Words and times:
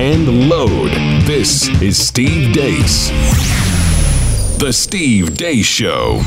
and 0.00 0.48
load. 0.48 0.90
This 1.26 1.68
is 1.82 1.94
Steve 1.98 2.54
Deace. 2.54 3.10
The 4.58 4.72
Steve 4.72 5.34
Deace 5.34 5.66
Show. 5.66 6.22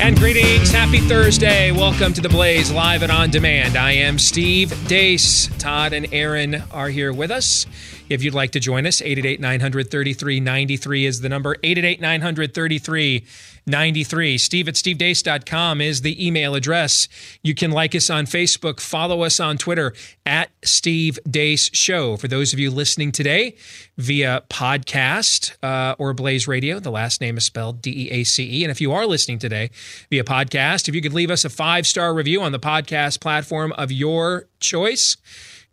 And 0.00 0.16
greetings. 0.16 0.70
Happy 0.70 1.00
Thursday. 1.00 1.72
Welcome 1.72 2.12
to 2.12 2.20
the 2.20 2.28
Blaze 2.28 2.70
live 2.70 3.02
and 3.02 3.10
on 3.10 3.30
demand. 3.30 3.76
I 3.76 3.92
am 3.92 4.16
Steve 4.16 4.68
Deace. 4.86 5.50
Todd 5.58 5.92
and 5.92 6.06
Aaron 6.12 6.62
are 6.70 6.88
here 6.88 7.12
with 7.12 7.32
us. 7.32 7.66
If 8.12 8.22
you'd 8.22 8.34
like 8.34 8.50
to 8.52 8.60
join 8.60 8.86
us, 8.86 9.00
888 9.00 9.40
933 9.40 10.40
93 10.40 11.06
is 11.06 11.20
the 11.20 11.28
number. 11.28 11.56
888 11.62 12.00
933 12.00 13.24
93. 13.66 14.38
Steve 14.38 14.68
at 14.68 14.74
stevedeace.com 14.74 15.80
is 15.80 16.02
the 16.02 16.26
email 16.26 16.54
address. 16.54 17.08
You 17.42 17.54
can 17.54 17.70
like 17.70 17.94
us 17.94 18.10
on 18.10 18.26
Facebook, 18.26 18.80
follow 18.80 19.22
us 19.22 19.40
on 19.40 19.56
Twitter 19.56 19.94
at 20.26 20.50
Steve 20.62 21.18
Deace 21.28 21.70
Show. 21.72 22.16
For 22.16 22.28
those 22.28 22.52
of 22.52 22.58
you 22.58 22.70
listening 22.70 23.12
today 23.12 23.56
via 23.96 24.42
podcast 24.50 25.56
uh, 25.62 25.94
or 25.98 26.12
Blaze 26.12 26.46
Radio, 26.46 26.80
the 26.80 26.90
last 26.90 27.20
name 27.20 27.36
is 27.36 27.44
spelled 27.44 27.80
D 27.80 28.08
E 28.08 28.10
A 28.10 28.24
C 28.24 28.60
E. 28.60 28.64
And 28.64 28.70
if 28.70 28.80
you 28.80 28.92
are 28.92 29.06
listening 29.06 29.38
today 29.38 29.70
via 30.10 30.24
podcast, 30.24 30.88
if 30.88 30.94
you 30.94 31.00
could 31.00 31.14
leave 31.14 31.30
us 31.30 31.44
a 31.44 31.50
five 31.50 31.86
star 31.86 32.12
review 32.12 32.42
on 32.42 32.52
the 32.52 32.60
podcast 32.60 33.20
platform 33.20 33.72
of 33.72 33.90
your 33.90 34.48
choice, 34.60 35.16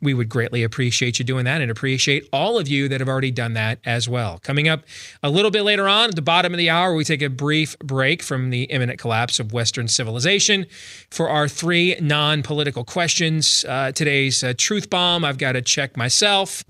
we 0.01 0.13
would 0.13 0.29
greatly 0.29 0.63
appreciate 0.63 1.19
you 1.19 1.25
doing 1.25 1.45
that 1.45 1.61
and 1.61 1.69
appreciate 1.69 2.27
all 2.31 2.57
of 2.57 2.67
you 2.67 2.87
that 2.87 2.99
have 3.01 3.09
already 3.09 3.31
done 3.31 3.53
that 3.53 3.79
as 3.85 4.07
well. 4.07 4.39
Coming 4.39 4.67
up 4.67 4.83
a 5.21 5.29
little 5.29 5.51
bit 5.51 5.63
later 5.63 5.87
on 5.87 6.09
at 6.09 6.15
the 6.15 6.21
bottom 6.21 6.53
of 6.53 6.57
the 6.57 6.69
hour, 6.69 6.95
we 6.95 7.03
take 7.03 7.21
a 7.21 7.29
brief 7.29 7.77
break 7.79 8.23
from 8.23 8.49
the 8.49 8.63
imminent 8.63 8.99
collapse 8.99 9.39
of 9.39 9.51
Western 9.51 9.87
civilization 9.87 10.65
for 11.09 11.29
our 11.29 11.47
three 11.47 11.95
non 11.99 12.43
political 12.43 12.83
questions. 12.83 13.65
Uh, 13.67 13.91
today's 13.91 14.43
uh, 14.43 14.53
truth 14.57 14.89
bomb, 14.89 15.25
I've 15.25 15.37
got 15.37 15.53
to 15.53 15.61
check 15.61 15.97
myself. 15.97 16.63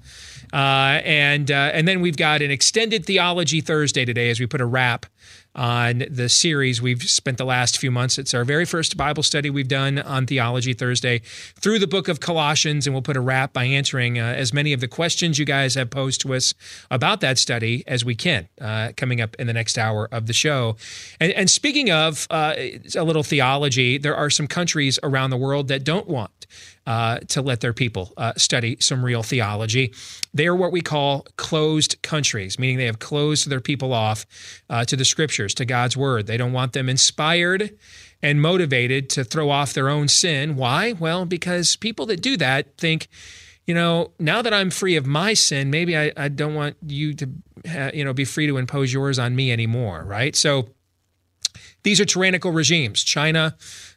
Uh, 0.51 0.99
and 1.05 1.51
uh, 1.51 1.71
and 1.73 1.87
then 1.87 2.01
we've 2.01 2.17
got 2.17 2.41
an 2.41 2.49
extended 2.49 3.05
theology 3.05 3.61
Thursday 3.61 4.03
today 4.03 4.31
as 4.31 4.39
we 4.39 4.47
put 4.47 4.61
a 4.61 4.65
wrap 4.65 5.05
on 5.59 6.05
the 6.09 6.29
series 6.29 6.81
we've 6.81 7.03
spent 7.03 7.37
the 7.37 7.45
last 7.45 7.77
few 7.77 7.91
months. 7.91 8.17
It's 8.17 8.33
our 8.33 8.45
very 8.45 8.63
first 8.63 8.95
Bible 8.95 9.23
study 9.23 9.49
we've 9.49 9.67
done 9.67 9.99
on 9.99 10.25
Theology 10.25 10.73
Thursday 10.73 11.19
through 11.59 11.79
the 11.79 11.87
book 11.87 12.07
of 12.07 12.21
Colossians, 12.21 12.87
and 12.87 12.93
we'll 12.93 13.01
put 13.01 13.17
a 13.17 13.21
wrap 13.21 13.51
by 13.51 13.65
answering 13.65 14.17
uh, 14.17 14.23
as 14.23 14.53
many 14.53 14.71
of 14.71 14.79
the 14.79 14.87
questions 14.87 15.37
you 15.37 15.43
guys 15.43 15.75
have 15.75 15.89
posed 15.89 16.21
to 16.21 16.33
us 16.33 16.53
about 16.89 17.19
that 17.19 17.37
study 17.37 17.83
as 17.87 18.05
we 18.05 18.15
can 18.15 18.47
uh, 18.61 18.93
coming 18.95 19.19
up 19.19 19.35
in 19.35 19.47
the 19.47 19.53
next 19.53 19.77
hour 19.77 20.07
of 20.13 20.27
the 20.27 20.33
show. 20.33 20.77
And, 21.19 21.33
and 21.33 21.49
speaking 21.49 21.91
of 21.91 22.25
uh, 22.29 22.53
a 22.95 23.03
little 23.03 23.23
theology, 23.23 23.97
there 23.97 24.15
are 24.15 24.29
some 24.29 24.47
countries 24.47 24.97
around 25.03 25.31
the 25.31 25.37
world 25.37 25.67
that 25.67 25.83
don't 25.83 26.07
want 26.07 26.47
uh, 26.89 27.19
to 27.27 27.39
let 27.39 27.61
their 27.61 27.71
people 27.71 28.11
uh, 28.17 28.33
study 28.35 28.75
some 28.79 29.05
real 29.05 29.21
theology. 29.21 29.93
They 30.33 30.47
are 30.47 30.55
what 30.55 30.71
we 30.71 30.81
call 30.81 31.27
closed 31.37 32.01
countries, 32.01 32.57
meaning 32.57 32.77
they 32.77 32.87
have 32.87 32.97
closed 32.97 33.47
their 33.47 33.59
people 33.59 33.93
off 33.93 34.25
uh, 34.71 34.85
to 34.85 34.95
the 34.95 35.05
scriptures, 35.05 35.53
to 35.53 35.65
God's 35.65 35.95
word. 35.95 36.25
They 36.25 36.35
don't 36.35 36.51
want 36.51 36.73
them 36.73 36.89
inspired 36.89 37.77
and 38.23 38.41
motivated 38.41 39.07
to 39.11 39.23
throw 39.23 39.51
off 39.51 39.73
their 39.73 39.87
own 39.87 40.07
sin. 40.07 40.55
Why? 40.55 40.93
Well, 40.93 41.25
because 41.25 41.75
people 41.75 42.07
that 42.07 42.21
do 42.21 42.35
that 42.37 42.75
think, 42.79 43.07
you 43.67 43.75
know, 43.75 44.09
now 44.17 44.41
that 44.41 44.51
I'm 44.51 44.71
free 44.71 44.95
of 44.95 45.05
my 45.05 45.35
sin, 45.35 45.69
maybe 45.69 45.95
I, 45.95 46.11
I 46.17 46.27
don't 46.27 46.55
want 46.55 46.75
you 46.87 47.13
to, 47.13 47.29
ha- 47.67 47.91
you 47.93 48.03
know, 48.03 48.13
be 48.13 48.25
free 48.25 48.47
to 48.47 48.57
impose 48.57 48.91
yours 48.91 49.19
on 49.19 49.35
me 49.35 49.51
anymore, 49.51 50.03
right? 50.05 50.35
So 50.35 50.69
these 51.83 52.01
are 52.01 52.05
tyrannical 52.05 52.51
regimes. 52.51 53.03
China, 53.03 53.55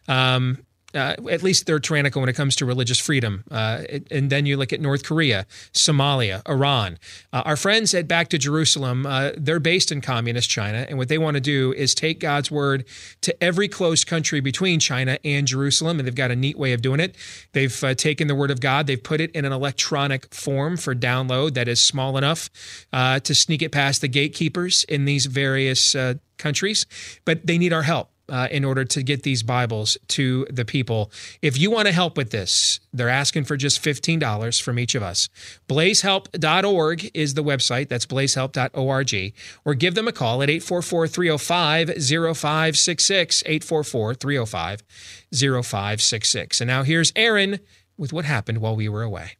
um, 0.08 0.58
uh, 0.94 1.16
at 1.30 1.42
least 1.42 1.66
they're 1.66 1.80
tyrannical 1.80 2.20
when 2.20 2.28
it 2.28 2.34
comes 2.34 2.56
to 2.56 2.66
religious 2.66 2.98
freedom. 2.98 3.44
Uh, 3.50 3.82
and 4.10 4.30
then 4.30 4.46
you 4.46 4.56
look 4.56 4.72
at 4.72 4.80
North 4.80 5.04
Korea, 5.04 5.46
Somalia, 5.72 6.46
Iran. 6.48 6.98
Uh, 7.32 7.42
our 7.44 7.56
friends 7.56 7.94
at 7.94 8.06
Back 8.06 8.28
to 8.28 8.38
Jerusalem, 8.38 9.06
uh, 9.06 9.30
they're 9.36 9.60
based 9.60 9.90
in 9.90 10.00
communist 10.00 10.50
China. 10.50 10.86
And 10.88 10.98
what 10.98 11.08
they 11.08 11.18
want 11.18 11.34
to 11.34 11.40
do 11.40 11.72
is 11.72 11.94
take 11.94 12.20
God's 12.20 12.50
word 12.50 12.84
to 13.22 13.42
every 13.42 13.68
close 13.68 14.04
country 14.04 14.40
between 14.40 14.80
China 14.80 15.18
and 15.24 15.46
Jerusalem. 15.46 15.98
And 15.98 16.06
they've 16.06 16.14
got 16.14 16.30
a 16.30 16.36
neat 16.36 16.58
way 16.58 16.72
of 16.72 16.82
doing 16.82 17.00
it. 17.00 17.16
They've 17.52 17.84
uh, 17.84 17.94
taken 17.94 18.28
the 18.28 18.34
word 18.34 18.50
of 18.50 18.60
God, 18.60 18.86
they've 18.86 19.02
put 19.02 19.20
it 19.20 19.30
in 19.32 19.44
an 19.44 19.52
electronic 19.52 20.32
form 20.34 20.76
for 20.76 20.94
download 20.94 21.54
that 21.54 21.68
is 21.68 21.80
small 21.80 22.16
enough 22.16 22.50
uh, 22.92 23.20
to 23.20 23.34
sneak 23.34 23.62
it 23.62 23.72
past 23.72 24.00
the 24.00 24.08
gatekeepers 24.08 24.84
in 24.84 25.04
these 25.04 25.26
various 25.26 25.96
countries. 26.38 26.86
But 27.24 27.46
they 27.46 27.58
need 27.58 27.72
our 27.72 27.82
help 27.82 28.11
uh, 28.32 28.48
in 28.50 28.64
order 28.64 28.82
to 28.82 29.02
get 29.02 29.22
these 29.22 29.42
Bibles 29.42 29.98
to 30.08 30.46
the 30.50 30.64
people. 30.64 31.12
If 31.42 31.58
you 31.58 31.70
want 31.70 31.86
to 31.86 31.92
help 31.92 32.16
with 32.16 32.30
this, 32.30 32.80
they're 32.92 33.10
asking 33.10 33.44
for 33.44 33.58
just 33.58 33.84
$15 33.84 34.60
from 34.60 34.78
each 34.78 34.94
of 34.94 35.02
us. 35.02 35.28
Blazehelp.org 35.68 37.10
is 37.14 37.34
the 37.34 37.44
website. 37.44 37.88
That's 37.88 38.06
blazehelp.org. 38.06 39.34
Or 39.66 39.74
give 39.74 39.94
them 39.94 40.08
a 40.08 40.12
call 40.12 40.42
at 40.42 40.48
844 40.48 41.08
305 41.08 41.88
0566. 41.88 43.42
844 43.44 44.14
305 44.14 44.82
0566. 45.30 46.60
And 46.62 46.68
now 46.68 46.82
here's 46.82 47.12
Aaron 47.14 47.60
with 47.98 48.14
what 48.14 48.24
happened 48.24 48.58
while 48.58 48.74
we 48.74 48.88
were 48.88 49.02
away. 49.02 49.32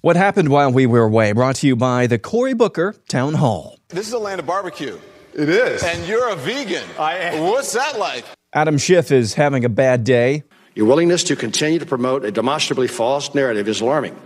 What 0.00 0.16
happened 0.16 0.48
while 0.48 0.72
we 0.72 0.86
were 0.86 1.02
away? 1.02 1.32
Brought 1.32 1.56
to 1.56 1.66
you 1.68 1.76
by 1.76 2.06
the 2.06 2.18
Cory 2.18 2.54
Booker 2.54 2.96
Town 3.08 3.34
Hall. 3.34 3.78
This 3.88 4.08
is 4.08 4.12
a 4.12 4.18
land 4.18 4.40
of 4.40 4.46
barbecue. 4.46 4.98
It 5.36 5.50
is. 5.50 5.82
And 5.82 6.08
you're 6.08 6.30
a 6.30 6.36
vegan. 6.36 6.82
I 6.98 7.18
am. 7.18 7.42
What's 7.42 7.74
that 7.74 7.98
like? 7.98 8.24
Adam 8.54 8.78
Schiff 8.78 9.12
is 9.12 9.34
having 9.34 9.66
a 9.66 9.68
bad 9.68 10.02
day. 10.02 10.44
Your 10.74 10.86
willingness 10.86 11.24
to 11.24 11.36
continue 11.36 11.78
to 11.78 11.84
promote 11.84 12.24
a 12.24 12.30
demonstrably 12.30 12.88
false 12.88 13.34
narrative 13.34 13.68
is 13.68 13.82
alarming. 13.82 14.18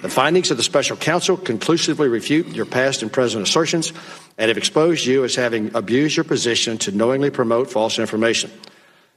The 0.00 0.08
findings 0.08 0.50
of 0.50 0.56
the 0.56 0.62
special 0.62 0.96
counsel 0.96 1.36
conclusively 1.36 2.08
refute 2.08 2.48
your 2.48 2.64
past 2.64 3.02
and 3.02 3.12
present 3.12 3.42
assertions 3.42 3.92
and 4.38 4.48
have 4.48 4.56
exposed 4.56 5.04
you 5.04 5.24
as 5.24 5.34
having 5.34 5.74
abused 5.74 6.16
your 6.16 6.24
position 6.24 6.78
to 6.78 6.92
knowingly 6.92 7.30
promote 7.30 7.70
false 7.70 7.98
information, 7.98 8.50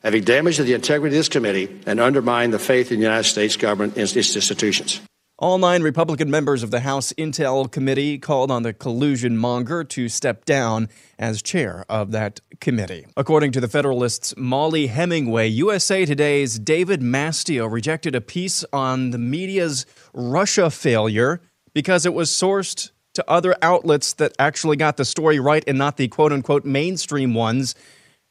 having 0.03 0.23
damaged 0.23 0.59
the 0.61 0.73
integrity 0.73 1.15
of 1.15 1.19
this 1.19 1.29
committee 1.29 1.81
and 1.85 2.01
undermined 2.01 2.53
the 2.53 2.59
faith 2.59 2.91
in 2.91 2.99
the 2.99 3.03
United 3.03 3.27
States 3.27 3.55
government 3.55 3.97
and 3.97 4.03
its 4.15 4.35
institutions. 4.35 5.01
All 5.39 5.59
nine 5.59 5.83
Republican 5.83 6.31
members 6.31 6.63
of 6.63 6.71
the 6.71 6.79
House 6.79 7.13
Intel 7.13 7.71
Committee 7.71 8.17
called 8.17 8.49
on 8.49 8.63
the 8.63 8.73
collusion 8.73 9.37
monger 9.37 9.83
to 9.83 10.09
step 10.09 10.45
down 10.45 10.89
as 11.19 11.43
chair 11.43 11.85
of 11.87 12.09
that 12.09 12.39
committee. 12.59 13.05
According 13.15 13.51
to 13.51 13.61
the 13.61 13.67
Federalist's 13.67 14.35
Molly 14.35 14.87
Hemingway, 14.87 15.47
USA 15.49 16.05
Today's 16.05 16.57
David 16.57 17.01
Mastio 17.01 17.71
rejected 17.71 18.15
a 18.15 18.21
piece 18.21 18.65
on 18.73 19.11
the 19.11 19.19
media's 19.19 19.85
Russia 20.11 20.71
failure 20.71 21.39
because 21.71 22.07
it 22.07 22.15
was 22.15 22.31
sourced 22.31 22.89
to 23.13 23.23
other 23.29 23.55
outlets 23.61 24.13
that 24.13 24.33
actually 24.39 24.75
got 24.75 24.97
the 24.97 25.05
story 25.05 25.39
right 25.39 25.63
and 25.67 25.77
not 25.77 25.97
the 25.97 26.07
quote 26.07 26.33
unquote 26.33 26.65
mainstream 26.65 27.35
ones 27.35 27.75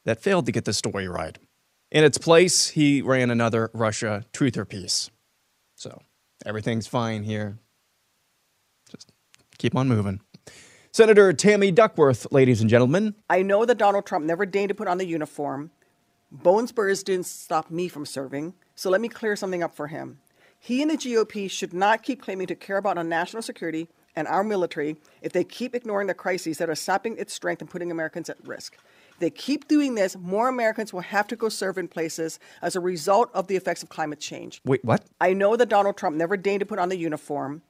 that 0.03 0.21
failed 0.21 0.45
to 0.45 0.51
get 0.51 0.65
the 0.65 0.73
story 0.73 1.07
right. 1.07 1.37
In 1.89 2.03
its 2.03 2.17
place, 2.17 2.67
he 2.67 3.01
ran 3.01 3.31
another 3.31 3.71
Russia 3.73 4.25
truther 4.33 4.67
piece. 4.67 5.09
Everything's 6.47 6.87
fine 6.87 7.23
here. 7.23 7.59
Just 8.89 9.11
keep 9.57 9.75
on 9.75 9.89
moving. 9.89 10.21
Senator 10.93 11.33
Tammy 11.33 11.71
Duckworth, 11.71 12.25
ladies 12.31 12.61
and 12.61 12.69
gentlemen. 12.69 13.15
I 13.29 13.41
know 13.41 13.65
that 13.65 13.77
Donald 13.77 14.05
Trump 14.05 14.23
never 14.23 14.45
deigned 14.45 14.69
to 14.69 14.75
put 14.75 14.87
on 14.87 14.97
the 14.97 15.05
uniform. 15.05 15.71
Bone 16.31 16.65
didn't 16.65 17.25
stop 17.25 17.69
me 17.69 17.89
from 17.89 18.05
serving, 18.05 18.53
so 18.75 18.89
let 18.89 19.01
me 19.01 19.09
clear 19.09 19.35
something 19.35 19.61
up 19.61 19.75
for 19.75 19.87
him. 19.87 20.19
He 20.57 20.81
and 20.81 20.89
the 20.89 20.95
GOP 20.95 21.51
should 21.51 21.73
not 21.73 22.01
keep 22.01 22.21
claiming 22.21 22.47
to 22.47 22.55
care 22.55 22.77
about 22.77 22.97
our 22.97 23.03
national 23.03 23.41
security 23.43 23.89
and 24.15 24.25
our 24.25 24.43
military 24.43 24.95
if 25.21 25.33
they 25.33 25.43
keep 25.43 25.75
ignoring 25.75 26.07
the 26.07 26.13
crises 26.13 26.59
that 26.59 26.69
are 26.69 26.75
sapping 26.75 27.17
its 27.17 27.33
strength 27.33 27.61
and 27.61 27.69
putting 27.69 27.91
Americans 27.91 28.29
at 28.29 28.47
risk 28.47 28.77
they 29.19 29.29
keep 29.29 29.67
doing 29.67 29.95
this, 29.95 30.15
more 30.15 30.47
Americans 30.47 30.93
will 30.93 31.01
have 31.01 31.27
to 31.27 31.35
go 31.35 31.49
serve 31.49 31.77
in 31.77 31.87
places 31.87 32.39
as 32.61 32.75
a 32.75 32.79
result 32.79 33.29
of 33.33 33.47
the 33.47 33.55
effects 33.55 33.83
of 33.83 33.89
climate 33.89 34.19
change. 34.19 34.61
Wait, 34.65 34.83
what? 34.83 35.03
I 35.19 35.33
know 35.33 35.55
that 35.55 35.69
Donald 35.69 35.97
Trump 35.97 36.15
never 36.15 36.37
deigned 36.37 36.59
to 36.61 36.65
put 36.65 36.79
on 36.79 36.89
the 36.89 36.97
uniform. 36.97 37.61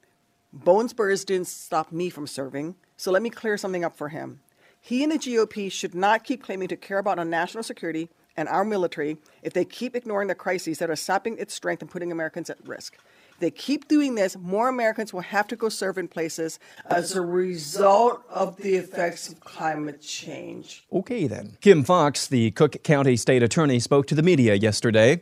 Bone 0.51 0.89
spurs 0.89 1.25
didn't 1.25 1.47
stop 1.47 1.91
me 1.91 2.09
from 2.09 2.27
serving, 2.27 2.75
so 2.95 3.11
let 3.11 3.21
me 3.21 3.29
clear 3.29 3.57
something 3.57 3.83
up 3.83 3.95
for 3.95 4.09
him. 4.09 4.39
He 4.79 5.03
and 5.03 5.11
the 5.11 5.17
GOP 5.17 5.71
should 5.71 5.93
not 5.93 6.23
keep 6.23 6.41
claiming 6.41 6.67
to 6.69 6.77
care 6.77 6.97
about 6.97 7.19
our 7.19 7.25
national 7.25 7.63
security 7.63 8.09
and 8.37 8.47
our 8.47 8.63
military 8.63 9.17
if 9.41 9.53
they 9.53 9.65
keep 9.65 9.95
ignoring 9.95 10.27
the 10.27 10.35
crises 10.35 10.77
that 10.79 10.89
are 10.89 10.95
sapping 10.95 11.37
its 11.37 11.53
strength 11.53 11.81
and 11.81 11.91
putting 11.91 12.11
Americans 12.11 12.49
at 12.49 12.65
risk 12.65 12.97
they 13.39 13.51
keep 13.51 13.87
doing 13.87 14.15
this, 14.15 14.35
more 14.37 14.69
Americans 14.69 15.13
will 15.13 15.21
have 15.21 15.47
to 15.47 15.55
go 15.55 15.69
serve 15.69 15.97
in 15.97 16.07
places 16.07 16.59
as 16.85 17.15
a 17.15 17.21
result 17.21 18.23
of 18.29 18.57
the 18.57 18.75
effects 18.75 19.29
of 19.29 19.39
climate 19.39 20.01
change. 20.01 20.85
Okay, 20.91 21.27
then. 21.27 21.57
Kim 21.61 21.83
Foxx, 21.83 22.27
the 22.27 22.51
Cook 22.51 22.83
County 22.83 23.15
State 23.15 23.43
Attorney, 23.43 23.79
spoke 23.79 24.07
to 24.07 24.15
the 24.15 24.23
media 24.23 24.55
yesterday. 24.55 25.21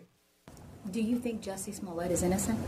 Do 0.92 1.02
you 1.02 1.20
think 1.20 1.42
Jussie 1.42 1.74
Smollett 1.74 2.12
is 2.12 2.24
innocent? 2.24 2.60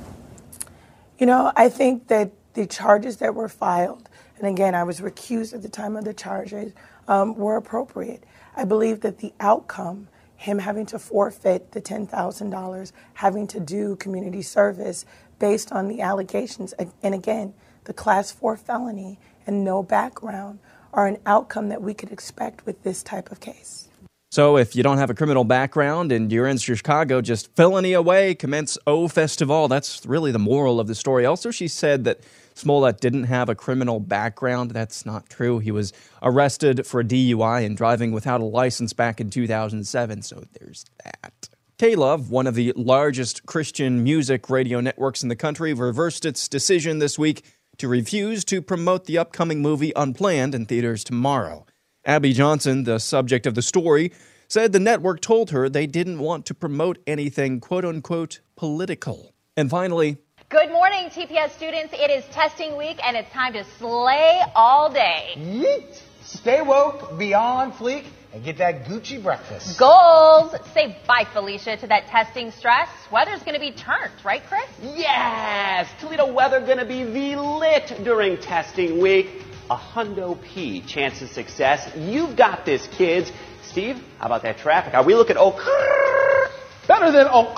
You 1.17 1.25
know, 1.25 1.51
I 1.55 1.69
think 1.69 2.07
that 2.07 2.31
the 2.53 2.65
charges 2.65 3.17
that 3.17 3.33
were 3.33 3.49
filed, 3.49 4.09
and 4.37 4.47
again, 4.47 4.75
I 4.75 4.83
was 4.83 4.99
recused 4.99 5.53
at 5.53 5.61
the 5.61 5.69
time 5.69 5.95
of 5.95 6.03
the 6.03 6.13
charges, 6.13 6.73
um, 7.07 7.35
were 7.35 7.55
appropriate. 7.55 8.23
I 8.55 8.65
believe 8.65 9.01
that 9.01 9.19
the 9.19 9.33
outcome 9.39 10.09
him 10.37 10.59
having 10.59 10.85
to 10.85 10.99
forfeit 10.99 11.71
the 11.71 11.81
$10,000, 11.81 12.91
having 13.15 13.47
to 13.47 13.59
do 13.59 13.95
community 13.97 14.43
service, 14.43 15.03
based 15.39 15.71
on 15.71 15.87
the 15.87 16.01
allegations. 16.01 16.73
And 17.01 17.13
again, 17.13 17.53
the 17.85 17.93
class 17.93 18.31
four 18.31 18.57
felony 18.57 19.19
and 19.45 19.63
no 19.63 19.83
background 19.83 20.59
are 20.93 21.07
an 21.07 21.17
outcome 21.25 21.69
that 21.69 21.81
we 21.81 21.93
could 21.93 22.11
expect 22.11 22.65
with 22.65 22.83
this 22.83 23.03
type 23.03 23.31
of 23.31 23.39
case. 23.39 23.89
So 24.29 24.57
if 24.57 24.75
you 24.75 24.83
don't 24.83 24.97
have 24.97 25.09
a 25.09 25.13
criminal 25.13 25.45
background 25.45 26.11
and 26.11 26.31
you're 26.31 26.47
in 26.47 26.57
Chicago, 26.57 27.21
just 27.21 27.55
felony 27.55 27.93
away, 27.93 28.35
commence 28.35 28.77
O 28.85 29.07
Festival. 29.07 29.69
That's 29.69 30.05
really 30.05 30.33
the 30.33 30.39
moral 30.39 30.81
of 30.81 30.87
the 30.87 30.95
story. 30.95 31.25
Also, 31.25 31.49
she 31.49 31.67
said 31.69 32.03
that 32.03 32.19
Smollett 32.53 32.99
didn't 32.99 33.25
have 33.25 33.47
a 33.47 33.55
criminal 33.55 33.99
background. 34.01 34.71
That's 34.71 35.05
not 35.05 35.29
true. 35.29 35.59
He 35.59 35.71
was 35.71 35.93
arrested 36.21 36.85
for 36.85 36.99
a 36.99 37.03
DUI 37.05 37.65
and 37.65 37.77
driving 37.77 38.11
without 38.11 38.41
a 38.41 38.45
license 38.45 38.91
back 38.91 39.21
in 39.21 39.29
2007. 39.29 40.21
So 40.23 40.43
there's 40.59 40.85
that. 41.03 41.49
K-Love, 41.79 42.31
one 42.31 42.47
of 42.47 42.55
the 42.55 42.73
largest 42.75 43.45
Christian 43.45 44.03
music 44.03 44.49
radio 44.49 44.81
networks 44.81 45.21
in 45.21 45.29
the 45.29 45.35
country, 45.35 45.75
reversed 45.75 46.25
its 46.25 46.47
decision 46.47 46.97
this 46.97 47.19
week 47.19 47.45
to 47.77 47.87
refuse 47.87 48.43
to 48.45 48.63
promote 48.63 49.05
the 49.05 49.19
upcoming 49.19 49.61
movie 49.61 49.93
Unplanned 49.95 50.55
in 50.55 50.65
theaters 50.65 51.03
tomorrow. 51.03 51.67
Abby 52.03 52.33
Johnson, 52.33 52.85
the 52.85 52.97
subject 52.99 53.45
of 53.45 53.53
the 53.53 53.61
story, 53.61 54.11
said 54.47 54.71
the 54.71 54.79
network 54.79 55.21
told 55.21 55.51
her 55.51 55.69
they 55.69 55.85
didn't 55.85 56.17
want 56.17 56.47
to 56.47 56.55
promote 56.55 56.97
anything 57.05 57.59
quote 57.59 57.85
unquote 57.85 58.39
political. 58.55 59.35
And 59.55 59.69
finally, 59.69 60.17
Good 60.49 60.71
morning, 60.71 61.11
TPS 61.11 61.51
students. 61.51 61.93
It 61.93 62.09
is 62.09 62.23
testing 62.31 62.75
week 62.75 62.99
and 63.05 63.15
it's 63.15 63.29
time 63.29 63.53
to 63.53 63.63
slay 63.77 64.41
all 64.55 64.91
day. 64.91 65.33
Yeet. 65.35 66.01
Stay 66.23 66.61
woke, 66.61 67.17
beyond 67.19 67.71
on 67.71 67.77
fleek, 67.77 68.05
and 68.37 68.45
get 68.45 68.59
that 68.59 68.85
Gucci 68.85 69.21
breakfast. 69.21 69.79
Goals. 69.79 70.53
Say 70.71 70.95
bye, 71.07 71.25
Felicia, 71.33 71.75
to 71.77 71.87
that 71.87 72.05
testing 72.05 72.51
stress. 72.51 72.87
Weather's 73.11 73.41
going 73.41 73.55
to 73.55 73.59
be 73.59 73.71
turned, 73.71 74.11
right, 74.23 74.43
Chris? 74.47 74.63
Yes! 74.79 75.89
Toledo 75.99 76.31
weather 76.31 76.59
going 76.59 76.77
to 76.77 76.85
be 76.85 77.03
the 77.03 77.41
lit 77.41 78.03
during 78.03 78.37
testing 78.37 79.01
week. 79.01 79.41
A 79.71 79.75
hundo 79.75 80.39
P 80.41 80.81
chance 80.81 81.21
of 81.23 81.29
success. 81.29 81.91
You've 81.97 82.37
got 82.37 82.63
this, 82.63 82.87
kids. 82.95 83.31
Steve, 83.63 83.97
how 84.19 84.27
about 84.27 84.43
that 84.43 84.59
traffic? 84.59 84.93
Are 84.93 85.03
we 85.03 85.15
looking 85.15 85.35
oh 85.37 85.51
better 86.87 87.11
than 87.11 87.27
oh 87.29 87.55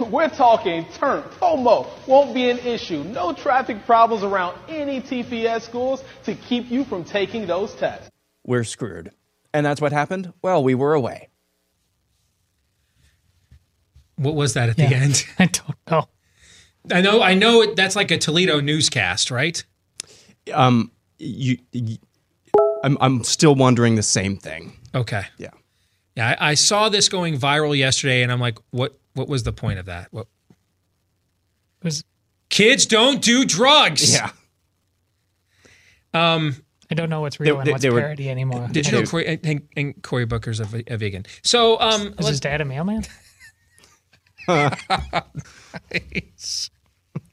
We're 0.10 0.28
talking 0.28 0.86
turn. 0.98 1.22
FOMO 1.40 1.86
won't 2.08 2.34
be 2.34 2.50
an 2.50 2.58
issue. 2.58 3.04
No 3.04 3.32
traffic 3.32 3.86
problems 3.86 4.24
around 4.24 4.58
any 4.68 5.00
TPS 5.00 5.62
schools 5.62 6.02
to 6.24 6.34
keep 6.34 6.68
you 6.68 6.84
from 6.84 7.04
taking 7.04 7.46
those 7.46 7.72
tests. 7.74 8.10
We're 8.44 8.64
screwed. 8.64 9.12
And 9.56 9.64
that's 9.64 9.80
what 9.80 9.90
happened? 9.90 10.34
Well, 10.42 10.62
we 10.62 10.74
were 10.74 10.92
away. 10.92 11.30
What 14.16 14.34
was 14.34 14.52
that 14.52 14.68
at 14.68 14.78
yeah, 14.78 14.90
the 14.90 14.94
end? 14.96 15.26
I 15.38 15.46
don't 15.46 15.78
know. 15.90 16.08
I 16.92 17.00
know. 17.00 17.22
I 17.22 17.32
know. 17.32 17.74
That's 17.74 17.96
like 17.96 18.10
a 18.10 18.18
Toledo 18.18 18.60
newscast, 18.60 19.30
right? 19.30 19.64
Um, 20.52 20.90
you, 21.18 21.56
you 21.72 21.96
I'm, 22.84 22.98
I'm 23.00 23.24
still 23.24 23.54
wondering 23.54 23.94
the 23.94 24.02
same 24.02 24.36
thing. 24.36 24.76
Okay. 24.94 25.22
Yeah. 25.38 25.52
Yeah. 26.16 26.36
I, 26.38 26.50
I 26.50 26.54
saw 26.54 26.90
this 26.90 27.08
going 27.08 27.38
viral 27.38 27.74
yesterday, 27.74 28.22
and 28.22 28.30
I'm 28.30 28.40
like, 28.40 28.58
what? 28.72 28.98
What 29.14 29.26
was 29.26 29.44
the 29.44 29.54
point 29.54 29.78
of 29.78 29.86
that? 29.86 30.08
What 30.10 30.26
was? 31.82 32.04
Kids 32.50 32.84
don't 32.84 33.22
do 33.22 33.46
drugs. 33.46 34.12
Yeah. 34.12 34.32
Um, 36.12 36.56
I 36.90 36.94
don't 36.94 37.10
know 37.10 37.20
what's 37.20 37.40
real 37.40 37.56
they, 37.56 37.60
and 37.62 37.70
what's 37.70 37.82
they 37.82 37.90
parody 37.90 38.26
were, 38.26 38.30
anymore. 38.30 38.68
Did 38.70 38.86
you 38.86 38.92
know 38.92 39.04
Cory 39.04 39.40
and, 39.42 39.62
and 39.76 40.02
Cory 40.02 40.24
Booker's 40.24 40.60
a, 40.60 40.66
a 40.86 40.96
vegan? 40.96 41.26
So, 41.42 41.80
um, 41.80 42.14
is 42.18 42.28
his 42.28 42.40
dad 42.40 42.60
a 42.60 42.64
mailman? 42.64 43.04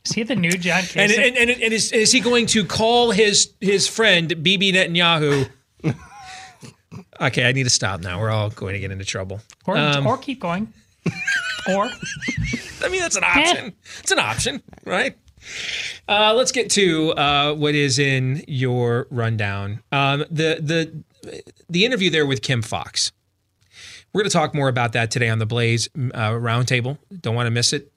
Is 0.05 0.11
he 0.13 0.23
the 0.23 0.35
new 0.35 0.51
John 0.51 0.81
Kasich? 0.81 0.97
And, 0.97 1.11
and, 1.11 1.37
and, 1.37 1.49
and 1.49 1.73
is, 1.73 1.91
is, 1.91 2.11
he 2.11 2.19
going 2.19 2.45
to 2.47 2.65
call 2.65 3.11
his 3.11 3.53
his 3.61 3.87
friend 3.87 4.43
Bibi 4.43 4.73
Netanyahu? 4.73 5.49
okay, 7.21 7.47
I 7.47 7.51
need 7.51 7.63
to 7.63 7.69
stop 7.69 8.01
now. 8.01 8.19
We're 8.19 8.31
all 8.31 8.49
going 8.49 8.73
to 8.73 8.79
get 8.79 8.91
into 8.91 9.05
trouble. 9.05 9.39
Or, 9.65 9.77
um, 9.77 10.05
or 10.05 10.17
keep 10.17 10.41
going. 10.41 10.73
or 11.69 11.85
I 12.83 12.89
mean, 12.89 13.01
that's 13.01 13.15
an 13.15 13.23
option. 13.23 13.73
It's 13.99 14.11
an 14.11 14.19
option, 14.19 14.61
right? 14.85 15.15
Uh, 16.07 16.33
let's 16.33 16.51
get 16.51 16.69
to 16.71 17.11
uh, 17.13 17.53
what 17.53 17.75
is 17.75 17.99
in 17.99 18.43
your 18.47 19.07
rundown. 19.09 19.81
Um, 19.91 20.25
the 20.29 20.59
the 20.61 21.03
the 21.69 21.85
interview 21.85 22.09
there 22.09 22.25
with 22.25 22.41
Kim 22.41 22.61
Foxx. 22.61 23.11
We're 24.11 24.21
going 24.21 24.29
to 24.29 24.37
talk 24.37 24.53
more 24.53 24.69
about 24.69 24.93
that 24.93 25.09
today 25.09 25.29
on 25.29 25.39
the 25.39 25.45
Blaze 25.47 25.89
uh, 25.95 26.31
Roundtable. 26.31 26.99
Don't 27.21 27.33
want 27.33 27.47
to 27.47 27.51
miss 27.51 27.73
it 27.73 27.91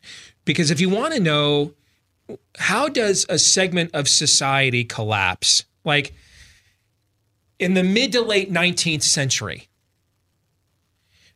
because 0.46 0.70
if 0.70 0.80
you 0.80 0.88
want 0.88 1.12
to 1.12 1.20
know 1.20 1.74
how 2.58 2.88
does 2.88 3.26
a 3.28 3.38
segment 3.38 3.90
of 3.92 4.08
society 4.08 4.82
collapse, 4.82 5.64
like 5.84 6.14
in 7.58 7.74
the 7.74 7.84
mid 7.84 8.12
to 8.12 8.22
late 8.22 8.50
19th 8.50 9.02
century, 9.02 9.68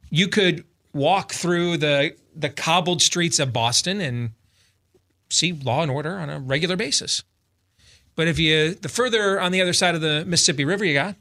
you 0.09 0.29
could 0.29 0.65
walk 0.93 1.33
through 1.33 1.77
the 1.77 2.17
the 2.35 2.49
cobbled 2.49 3.03
streets 3.03 3.39
of 3.39 3.53
Boston 3.53 4.01
and 4.01 4.31
see 5.31 5.53
law 5.53 5.83
and 5.83 5.91
order 5.91 6.19
on 6.19 6.29
a 6.29 6.39
regular 6.39 6.77
basis. 6.77 7.23
But 8.17 8.29
if 8.29 8.39
you 8.39 8.75
the 8.75 8.89
further 8.89 9.41
on 9.41 9.53
the 9.53 9.63
other 9.63 9.73
side 9.73 9.95
of 9.95 10.01
the 10.01 10.25
Mississippi 10.27 10.65
River 10.65 10.85
you 10.85 10.95
got, 10.95 11.17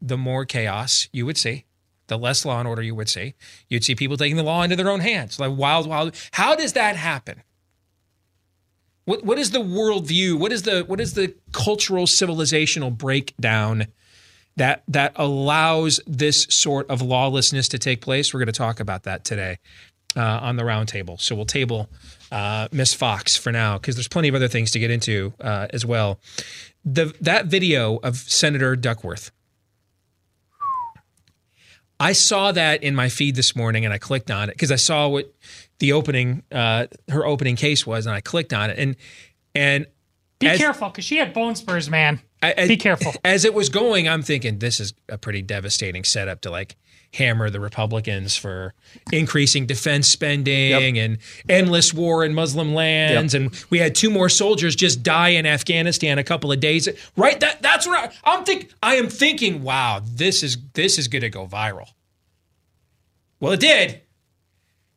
the 0.00 0.18
more 0.18 0.44
chaos 0.44 1.08
you 1.12 1.26
would 1.26 1.38
see, 1.38 1.64
the 2.06 2.18
less 2.18 2.44
law 2.44 2.58
and 2.58 2.68
order 2.68 2.82
you 2.82 2.94
would 2.94 3.08
see. 3.08 3.34
You'd 3.68 3.84
see 3.84 3.94
people 3.94 4.16
taking 4.16 4.36
the 4.36 4.42
law 4.42 4.62
into 4.62 4.76
their 4.76 4.90
own 4.90 5.00
hands, 5.00 5.40
like 5.40 5.56
wild, 5.56 5.88
wild. 5.88 6.14
How 6.32 6.54
does 6.54 6.74
that 6.74 6.96
happen? 6.96 7.42
What 9.06 9.24
what 9.24 9.38
is 9.38 9.50
the 9.50 9.60
worldview? 9.60 10.38
What 10.38 10.52
is 10.52 10.62
the 10.62 10.82
what 10.82 11.00
is 11.00 11.14
the 11.14 11.34
cultural 11.52 12.06
civilizational 12.06 12.96
breakdown 12.96 13.88
that 14.56 14.82
that 14.88 15.12
allows 15.16 16.00
this 16.06 16.46
sort 16.50 16.88
of 16.90 17.02
lawlessness 17.02 17.68
to 17.68 17.78
take 17.78 18.00
place. 18.00 18.32
We're 18.32 18.40
going 18.40 18.46
to 18.46 18.52
talk 18.52 18.80
about 18.80 19.02
that 19.04 19.24
today 19.24 19.58
uh, 20.16 20.22
on 20.22 20.56
the 20.56 20.62
roundtable. 20.62 21.20
So 21.20 21.34
we'll 21.34 21.44
table 21.44 21.88
uh, 22.30 22.68
Miss 22.72 22.94
Foxx 22.94 23.36
for 23.36 23.52
now 23.52 23.78
because 23.78 23.96
there's 23.96 24.08
plenty 24.08 24.28
of 24.28 24.34
other 24.34 24.48
things 24.48 24.70
to 24.72 24.78
get 24.78 24.90
into 24.90 25.32
uh, 25.40 25.68
as 25.70 25.84
well. 25.84 26.18
The 26.84 27.14
that 27.20 27.46
video 27.46 27.96
of 27.96 28.16
Senator 28.16 28.76
Duckworth. 28.76 29.30
I 32.00 32.12
saw 32.12 32.52
that 32.52 32.82
in 32.82 32.94
my 32.94 33.08
feed 33.08 33.36
this 33.36 33.54
morning 33.54 33.84
and 33.84 33.94
I 33.94 33.98
clicked 33.98 34.30
on 34.30 34.48
it 34.48 34.52
because 34.52 34.72
I 34.72 34.76
saw 34.76 35.08
what 35.08 35.32
the 35.78 35.92
opening 35.92 36.42
uh, 36.50 36.86
her 37.08 37.24
opening 37.24 37.56
case 37.56 37.86
was 37.86 38.06
and 38.06 38.14
I 38.14 38.20
clicked 38.20 38.52
on 38.52 38.70
it 38.70 38.78
and 38.78 38.96
and 39.54 39.86
be 40.38 40.48
as, 40.48 40.58
careful 40.58 40.88
because 40.88 41.04
she 41.04 41.16
had 41.16 41.32
bone 41.32 41.54
spurs, 41.54 41.88
man. 41.88 42.20
I, 42.42 42.66
Be 42.66 42.76
careful. 42.76 43.12
As 43.24 43.44
it 43.44 43.54
was 43.54 43.70
going, 43.70 44.08
I'm 44.08 44.22
thinking 44.22 44.58
this 44.58 44.80
is 44.80 44.92
a 45.08 45.16
pretty 45.16 45.40
devastating 45.40 46.04
setup 46.04 46.42
to 46.42 46.50
like 46.50 46.76
hammer 47.14 47.48
the 47.50 47.60
Republicans 47.60 48.36
for 48.36 48.74
increasing 49.12 49.66
defense 49.66 50.08
spending 50.08 50.96
yep. 50.96 51.04
and 51.04 51.18
endless 51.48 51.94
war 51.94 52.24
in 52.24 52.34
Muslim 52.34 52.74
lands. 52.74 53.34
Yep. 53.34 53.42
And 53.42 53.64
we 53.70 53.78
had 53.78 53.94
two 53.94 54.10
more 54.10 54.28
soldiers 54.28 54.76
just 54.76 55.02
die 55.02 55.30
in 55.30 55.46
Afghanistan 55.46 56.18
a 56.18 56.24
couple 56.24 56.52
of 56.52 56.60
days. 56.60 56.88
Right? 57.16 57.38
That 57.40 57.62
that's 57.62 57.86
right. 57.86 58.12
I'm 58.24 58.44
think 58.44 58.70
I 58.82 58.96
am 58.96 59.08
thinking, 59.08 59.62
wow, 59.62 60.02
this 60.04 60.42
is 60.42 60.58
this 60.74 60.98
is 60.98 61.08
gonna 61.08 61.30
go 61.30 61.46
viral. 61.46 61.88
Well, 63.40 63.52
it 63.52 63.60
did 63.60 64.00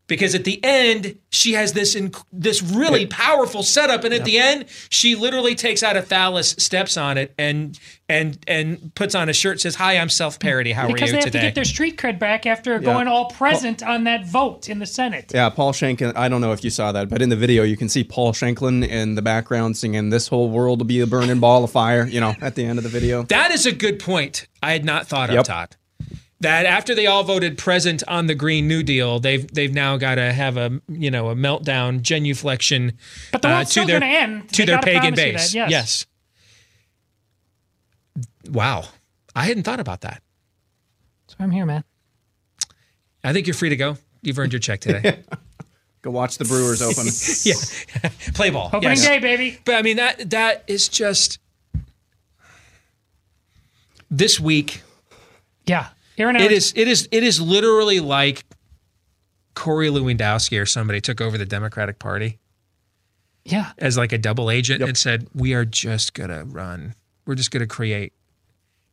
because 0.07 0.33
at 0.33 0.45
the 0.45 0.63
end 0.63 1.17
she 1.29 1.53
has 1.53 1.73
this 1.73 1.95
inc- 1.95 2.23
this 2.31 2.61
really 2.63 3.05
powerful 3.05 3.61
setup 3.61 4.03
and 4.03 4.13
at 4.13 4.23
the 4.25 4.37
end 4.37 4.65
she 4.89 5.15
literally 5.15 5.53
takes 5.53 5.83
out 5.83 5.95
a 5.95 6.01
phallus 6.01 6.51
steps 6.51 6.97
on 6.97 7.17
it 7.17 7.33
and 7.37 7.79
and 8.09 8.39
and 8.47 8.93
puts 8.95 9.13
on 9.13 9.29
a 9.29 9.33
shirt 9.33 9.61
says 9.61 9.75
hi 9.75 9.97
i'm 9.97 10.09
self-parody. 10.09 10.71
How 10.71 10.87
because 10.87 11.03
are 11.03 11.05
you 11.05 11.11
they 11.11 11.17
have 11.17 11.25
today? 11.25 11.39
to 11.39 11.45
get 11.47 11.55
their 11.55 11.65
street 11.65 11.97
cred 11.97 12.19
back 12.19 12.45
after 12.45 12.73
yeah. 12.73 12.79
going 12.79 13.07
all 13.07 13.25
present 13.25 13.81
paul, 13.81 13.93
on 13.93 14.03
that 14.05 14.25
vote 14.25 14.69
in 14.69 14.79
the 14.79 14.85
senate. 14.85 15.31
Yeah 15.33 15.49
paul 15.49 15.73
shanklin 15.73 16.15
i 16.15 16.29
don't 16.29 16.41
know 16.41 16.53
if 16.53 16.63
you 16.63 16.69
saw 16.69 16.91
that 16.91 17.09
but 17.09 17.21
in 17.21 17.29
the 17.29 17.35
video 17.35 17.63
you 17.63 17.77
can 17.77 17.89
see 17.89 18.03
paul 18.03 18.33
shanklin 18.33 18.83
in 18.83 19.15
the 19.15 19.21
background 19.21 19.77
singing 19.77 20.09
this 20.09 20.27
whole 20.27 20.49
world 20.49 20.79
will 20.79 20.85
be 20.85 21.01
a 21.01 21.07
burning 21.07 21.39
ball 21.39 21.63
of 21.63 21.71
fire 21.71 22.07
you 22.07 22.21
know 22.21 22.33
at 22.41 22.55
the 22.55 22.65
end 22.65 22.79
of 22.79 22.83
the 22.83 22.89
video. 22.89 23.23
That 23.23 23.51
is 23.51 23.65
a 23.65 23.71
good 23.71 23.99
point 23.99 24.47
i 24.63 24.71
had 24.71 24.85
not 24.85 25.07
thought 25.07 25.29
yep. 25.29 25.39
of 25.39 25.45
todd 25.45 25.75
that 26.39 26.65
after 26.65 26.93
they 26.93 27.07
all 27.07 27.23
voted 27.23 27.57
present 27.57 28.03
on 28.07 28.27
the 28.27 28.35
Green 28.35 28.67
New 28.67 28.83
Deal, 28.83 29.19
they've 29.19 29.47
they've 29.51 29.73
now 29.73 29.97
got 29.97 30.15
to 30.15 30.31
have 30.31 30.57
a 30.57 30.81
you 30.87 31.09
know 31.09 31.29
a 31.29 31.35
meltdown, 31.35 32.01
genuflection 32.01 32.93
but 33.31 33.41
the 33.41 33.49
uh, 33.49 33.63
to 33.63 33.85
their 33.85 34.03
end. 34.03 34.49
to 34.49 34.65
they 34.65 34.65
their 34.65 34.81
pagan 34.81 35.15
base. 35.15 35.53
That, 35.53 35.69
yes. 35.69 36.05
yes. 36.05 36.05
Wow, 38.49 38.85
I 39.35 39.45
hadn't 39.45 39.63
thought 39.63 39.79
about 39.79 40.01
that. 40.01 40.21
So 41.27 41.35
I'm 41.39 41.51
here, 41.51 41.65
man. 41.65 41.83
I 43.23 43.33
think 43.33 43.47
you're 43.47 43.53
free 43.53 43.69
to 43.69 43.75
go. 43.75 43.97
You've 44.21 44.39
earned 44.39 44.53
your 44.53 44.59
check 44.59 44.79
today. 44.79 45.23
go 46.01 46.11
watch 46.11 46.37
the 46.37 46.45
Brewers 46.45 46.81
open. 46.81 47.07
yeah, 47.43 48.31
play 48.33 48.51
ball. 48.51 48.67
Opening 48.67 48.91
yes. 48.91 49.05
day, 49.05 49.19
baby. 49.19 49.59
But 49.65 49.75
I 49.75 49.81
mean 49.81 49.97
that 49.97 50.29
that 50.29 50.63
is 50.67 50.87
just 50.87 51.39
this 54.09 54.39
week. 54.39 54.81
Yeah, 55.65 55.87
Aaron, 56.17 56.35
it 56.35 56.51
is 56.51 56.73
it 56.75 56.87
is 56.87 57.07
it 57.11 57.23
is 57.23 57.39
literally 57.39 57.99
like 57.99 58.45
Corey 59.53 59.89
Lewandowski 59.89 60.61
or 60.61 60.65
somebody 60.65 61.01
took 61.01 61.21
over 61.21 61.37
the 61.37 61.45
Democratic 61.45 61.99
Party. 61.99 62.39
Yeah. 63.43 63.71
as 63.77 63.97
like 63.97 64.11
a 64.11 64.17
double 64.17 64.51
agent 64.51 64.83
and 64.83 64.97
said, 64.97 65.27
"We 65.33 65.53
are 65.53 65.63
just 65.63 66.13
gonna 66.13 66.43
run. 66.43 66.95
We're 67.25 67.35
just 67.35 67.49
gonna 67.49 67.65
create 67.65 68.11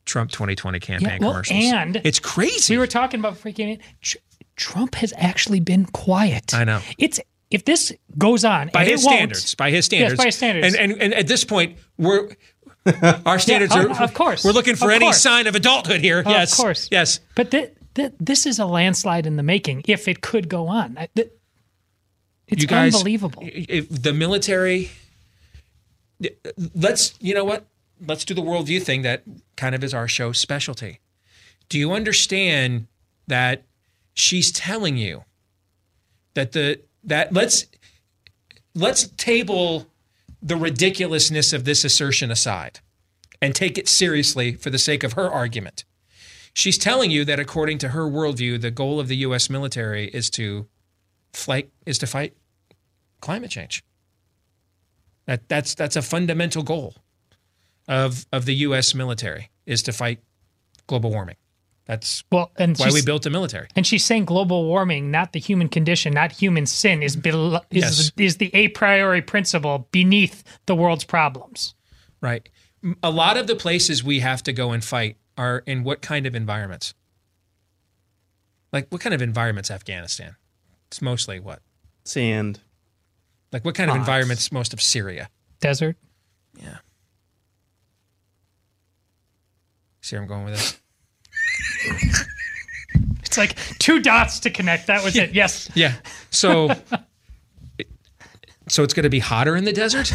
Trump 0.04 0.30
2020 0.30 0.78
campaign 0.78 1.18
well, 1.20 1.32
commercials." 1.32 1.64
and 1.64 2.00
it's 2.04 2.20
crazy. 2.20 2.74
We 2.74 2.78
were 2.78 2.86
talking 2.86 3.18
about 3.18 3.34
freaking 3.34 3.80
Tr- 4.00 4.18
Trump 4.54 4.94
has 4.96 5.12
actually 5.16 5.58
been 5.58 5.86
quiet. 5.86 6.54
I 6.54 6.62
know. 6.62 6.80
It's 6.98 7.18
if 7.50 7.64
this 7.64 7.92
goes 8.16 8.44
on 8.44 8.70
by 8.72 8.84
his 8.84 9.02
standards. 9.02 9.54
By 9.54 9.70
his 9.70 9.86
standards. 9.86 10.12
Yes, 10.12 10.18
by 10.18 10.24
his 10.26 10.36
standards. 10.36 10.74
And 10.74 10.92
and, 10.92 11.02
and 11.02 11.14
at 11.14 11.26
this 11.26 11.44
point, 11.44 11.76
we're 11.98 12.30
our 13.26 13.38
standards 13.38 13.74
of- 13.74 13.90
are 13.90 14.02
of 14.04 14.14
course. 14.14 14.44
We're 14.44 14.52
looking 14.52 14.76
for 14.76 14.86
Of 14.90 14.96
any 14.96 15.06
course. 15.06 15.20
sign 15.20 15.46
of 15.46 15.54
adulthood 15.54 16.00
here. 16.00 16.20
Of 16.20 16.26
yes, 16.26 16.54
course. 16.56 16.88
Yes. 16.90 17.20
But 17.34 17.50
th- 17.50 17.72
th- 17.94 18.12
this 18.20 18.46
is 18.46 18.58
a 18.58 18.66
landslide 18.66 19.26
in 19.26 19.36
the 19.36 19.42
making. 19.42 19.82
If 19.88 20.06
it 20.08 20.20
could 20.20 20.48
go 20.48 20.68
on, 20.68 20.96
I- 20.98 21.08
th- 21.14 21.30
it's 22.46 22.64
guys, 22.66 22.94
unbelievable. 22.94 23.42
If 23.46 23.88
the 24.02 24.12
military, 24.12 24.90
let's 26.74 27.14
you 27.20 27.34
know 27.34 27.44
what? 27.44 27.66
Let's 28.06 28.24
do 28.24 28.34
the 28.34 28.42
worldview 28.42 28.82
thing 28.82 29.02
that 29.02 29.22
kind 29.56 29.74
of 29.74 29.82
is 29.82 29.94
our 29.94 30.08
show's 30.08 30.38
specialty. 30.38 31.00
Do 31.68 31.78
you 31.78 31.92
understand 31.92 32.86
that 33.26 33.62
she's 34.12 34.52
telling 34.52 34.96
you 34.98 35.24
that 36.34 36.52
the 36.52 36.80
that 37.04 37.32
let's 37.32 37.66
let's 38.74 39.08
table 39.16 39.86
the 40.44 40.56
ridiculousness 40.56 41.54
of 41.54 41.64
this 41.64 41.84
assertion 41.84 42.30
aside 42.30 42.80
and 43.40 43.54
take 43.54 43.78
it 43.78 43.88
seriously 43.88 44.52
for 44.52 44.68
the 44.68 44.78
sake 44.78 45.02
of 45.02 45.14
her 45.14 45.30
argument. 45.30 45.84
She's 46.52 46.76
telling 46.76 47.10
you 47.10 47.24
that 47.24 47.40
according 47.40 47.78
to 47.78 47.88
her 47.88 48.02
worldview, 48.02 48.60
the 48.60 48.70
goal 48.70 49.00
of 49.00 49.08
the 49.08 49.16
U.S. 49.16 49.48
military 49.48 50.06
is 50.08 50.28
to 50.30 50.68
fight 51.32 51.70
is 51.84 51.98
to 51.98 52.06
fight 52.06 52.36
climate 53.20 53.50
change. 53.50 53.82
That 55.26 55.48
that's 55.48 55.74
that's 55.74 55.96
a 55.96 56.02
fundamental 56.02 56.62
goal 56.62 56.94
of 57.88 58.26
of 58.30 58.44
the 58.44 58.54
U.S. 58.66 58.94
military 58.94 59.50
is 59.66 59.82
to 59.84 59.92
fight 59.92 60.20
global 60.86 61.10
warming. 61.10 61.36
That's 61.86 62.24
well, 62.32 62.50
and 62.56 62.78
why 62.78 62.90
we 62.92 63.02
built 63.02 63.24
the 63.24 63.30
military. 63.30 63.68
And 63.76 63.86
she's 63.86 64.04
saying 64.04 64.24
global 64.24 64.64
warming, 64.64 65.10
not 65.10 65.32
the 65.34 65.38
human 65.40 65.68
condition, 65.68 66.14
not 66.14 66.32
human 66.32 66.64
sin, 66.64 67.02
is 67.02 67.14
bel- 67.14 67.56
is, 67.70 68.10
Yes. 68.10 68.12
is 68.16 68.36
the 68.38 68.50
a 68.54 68.68
priori 68.68 69.20
principle 69.20 69.88
beneath 69.92 70.42
the 70.64 70.74
world's 70.74 71.04
problems. 71.04 71.74
Right. 72.22 72.48
A 73.02 73.10
lot 73.10 73.36
of 73.36 73.46
the 73.46 73.54
places 73.54 74.02
we 74.02 74.20
have 74.20 74.42
to 74.44 74.52
go 74.52 74.70
and 74.72 74.82
fight 74.82 75.18
are 75.36 75.58
in 75.66 75.84
what 75.84 76.00
kind 76.00 76.24
of 76.26 76.34
environments? 76.34 76.94
Like 78.72 78.86
what 78.90 79.02
kind 79.02 79.14
of 79.14 79.20
environments 79.20 79.70
Afghanistan? 79.70 80.36
It's 80.88 81.02
mostly 81.02 81.38
what? 81.38 81.60
Sand. 82.04 82.60
Like 83.52 83.62
what 83.64 83.74
kind 83.74 83.90
of 83.90 83.96
environments 83.96 84.50
most 84.50 84.72
of 84.72 84.80
Syria? 84.80 85.28
Desert. 85.60 85.96
Yeah. 86.58 86.78
See 90.00 90.16
where 90.16 90.22
I'm 90.22 90.28
going 90.28 90.44
with 90.44 90.54
this? 90.54 90.80
It's 93.25 93.38
like 93.38 93.56
two 93.80 93.99
dots 93.99 94.38
to 94.40 94.50
connect. 94.50 94.87
That 94.87 95.02
was 95.02 95.16
it. 95.16 95.34
Yes. 95.34 95.68
Yeah. 95.75 95.94
So 96.30 96.68
so 98.68 98.82
it's 98.82 98.94
going 98.94 99.04
to 99.04 99.11
be 99.11 99.18
hotter 99.18 99.56
in 99.56 99.64
the 99.64 99.73
desert? 99.73 100.12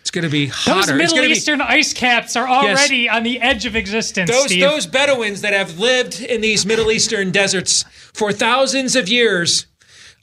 It's 0.00 0.10
going 0.10 0.24
to 0.24 0.30
be 0.30 0.46
hotter. 0.46 0.92
Those 0.92 0.98
Middle 0.98 1.16
to 1.16 1.22
be 1.22 1.28
Eastern 1.28 1.60
ice 1.60 1.92
caps 1.92 2.36
are 2.36 2.48
already 2.48 3.08
on 3.08 3.22
the 3.22 3.40
edge 3.40 3.64
of 3.64 3.76
existence. 3.76 4.30
those 4.30 4.46
Steve. 4.46 4.60
those 4.60 4.86
Bedouins 4.86 5.40
that 5.40 5.52
have 5.52 5.78
lived 5.78 6.20
in 6.20 6.40
these 6.40 6.66
Middle 6.66 6.90
Eastern 6.90 7.30
deserts 7.30 7.84
for 8.12 8.32
thousands 8.32 8.96
of 8.96 9.08
years, 9.08 9.66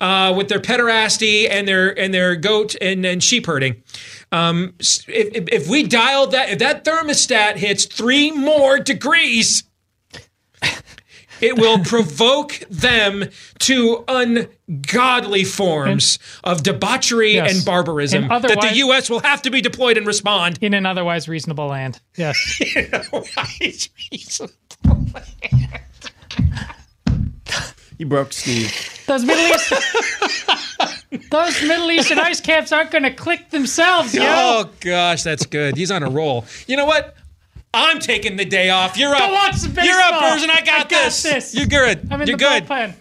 uh, 0.01 0.34
with 0.36 0.50
their 0.50 0.60
pederasty 0.60 1.50
and 1.50 1.67
their 1.67 1.98
and 1.98 2.13
their 2.13 2.36
goat 2.36 2.75
and, 2.82 3.06
and 3.06 3.24
sheep 3.24 3.46
herding. 3.46 3.82
Um, 4.31 4.74
if, 4.79 5.07
if, 5.07 5.48
if 5.51 5.67
we 5.69 5.84
dial 5.84 6.27
that, 6.27 6.50
if 6.50 6.60
that 6.60 6.84
thermostat 6.84 7.55
hits 7.55 7.86
three 7.86 8.31
more 8.31 8.77
degrees, 8.79 9.63
it 11.39 11.57
will 11.57 11.79
provoke 11.86 12.60
them 12.69 13.25
to 13.60 14.03
ungodly 14.07 15.43
forms 15.46 16.19
of 16.43 16.63
debauchery 16.63 17.36
Yes. 17.36 17.55
and 17.55 17.65
barbarism 17.65 18.29
And 18.29 18.43
that 18.43 18.60
the 18.62 18.75
U.S. 18.77 19.10
will 19.10 19.22
have 19.22 19.41
to 19.43 19.50
be 19.50 19.62
deployed 19.62 19.98
and 19.98 20.05
respond. 20.07 20.57
in 20.62 20.74
an 20.74 20.86
otherwise 20.86 21.27
reasonable 21.29 21.67
land. 21.67 22.01
Yes. 22.17 22.60
You 27.98 28.05
broke 28.05 28.31
Steve. 28.31 28.72
Those 29.07 29.24
Middle 29.24 29.43
East, 29.48 29.74
those 31.31 31.61
Middle 31.61 31.91
Eastern 31.91 32.19
ice 32.19 32.41
caps 32.41 32.71
aren't 32.71 32.91
going 32.91 33.03
to 33.03 33.13
click 33.13 33.49
themselves, 33.49 34.13
yo. 34.13 34.23
Oh 34.25 34.69
gosh, 34.79 35.23
that's 35.23 35.45
good. 35.45 35.77
He's 35.77 35.91
on 35.91 36.03
a 36.03 36.09
roll. 36.09 36.45
You 36.67 36.77
know 36.77 36.85
what? 36.85 37.15
I'm 37.73 37.99
taking 37.99 38.37
the 38.37 38.45
day 38.45 38.69
off. 38.69 38.97
You're 38.97 39.11
Go 39.13 39.17
up. 39.23 39.31
watch 39.31 39.55
some 39.55 39.71
You're 39.73 39.99
up, 39.99 40.11
baseball. 40.13 40.31
Version. 40.33 40.49
I 40.49 40.61
got, 40.61 40.67
I 40.67 40.79
got 40.79 40.89
this. 40.89 41.23
this. 41.23 41.55
You're 41.55 41.67
good. 41.67 42.07
I'm 42.11 42.21
in 42.21 42.27
You're 42.27 42.37
the 42.37 42.43
good. 42.43 42.63
bullpen. 42.65 42.93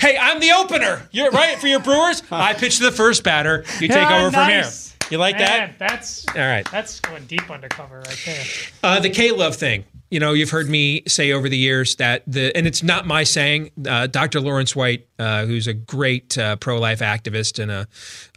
Hey, 0.00 0.16
I'm 0.18 0.40
the 0.40 0.52
opener. 0.52 1.06
You're 1.12 1.30
right 1.30 1.58
for 1.58 1.66
your 1.66 1.80
Brewers. 1.80 2.22
I 2.30 2.54
pitch 2.54 2.78
the 2.78 2.90
first 2.90 3.22
batter. 3.22 3.64
You 3.80 3.88
take 3.88 4.10
over 4.10 4.30
from 4.30 4.48
here. 4.48 4.64
You 5.10 5.18
like 5.18 5.36
Man, 5.36 5.74
That's 5.78 6.24
All 6.28 6.40
right. 6.40 6.66
That's 6.70 7.00
going 7.00 7.26
deep 7.26 7.50
undercover 7.50 7.98
right 7.98 8.22
there. 8.24 8.44
Uh, 8.82 9.00
the 9.00 9.10
K 9.10 9.30
Love 9.32 9.56
thing. 9.56 9.84
You 10.10 10.18
know, 10.18 10.32
you've 10.32 10.50
heard 10.50 10.68
me 10.68 11.04
say 11.06 11.30
over 11.30 11.48
the 11.48 11.56
years 11.56 11.94
that 11.96 12.24
the, 12.26 12.54
and 12.56 12.66
it's 12.66 12.82
not 12.82 13.06
my 13.06 13.22
saying. 13.22 13.70
Uh, 13.88 14.08
Dr. 14.08 14.40
Lawrence 14.40 14.74
White, 14.74 15.06
uh, 15.20 15.46
who's 15.46 15.68
a 15.68 15.72
great 15.72 16.36
uh, 16.36 16.56
pro-life 16.56 16.98
activist 16.98 17.62
and 17.62 17.70
a, 17.70 17.86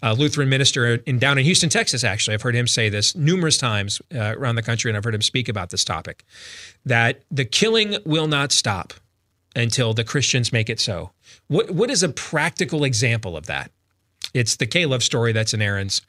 a 0.04 0.14
Lutheran 0.14 0.50
minister 0.50 0.96
in 0.96 1.18
down 1.18 1.40
in 1.40 1.46
Houston, 1.46 1.70
Texas. 1.70 2.04
Actually, 2.04 2.36
I've 2.36 2.44
heard 2.44 2.56
him 2.56 2.68
say 2.68 2.90
this 2.90 3.16
numerous 3.16 3.58
times 3.58 4.02
uh, 4.14 4.36
around 4.38 4.56
the 4.56 4.62
country, 4.62 4.92
and 4.92 4.98
I've 4.98 5.04
heard 5.04 5.16
him 5.16 5.24
speak 5.24 5.50
about 5.50 5.72
this 5.72 5.84
topic. 5.84 6.24
That 6.86 7.24
the 7.32 7.46
killing 7.46 7.98
will 8.06 8.28
not 8.28 8.52
stop 8.52 8.94
until 9.56 9.94
the 9.94 10.04
Christians 10.04 10.54
make 10.54 10.70
it 10.70 10.80
so. 10.80 11.12
What 11.48 11.72
what 11.72 11.90
is 11.90 12.04
a 12.04 12.10
practical 12.10 12.84
example 12.84 13.36
of 13.36 13.48
that? 13.48 13.72
It's 14.34 14.56
the 14.56 14.68
K-Love 14.68 15.04
story 15.04 15.32
that's 15.32 15.54
in 15.54 15.62
Aaron's 15.62 16.02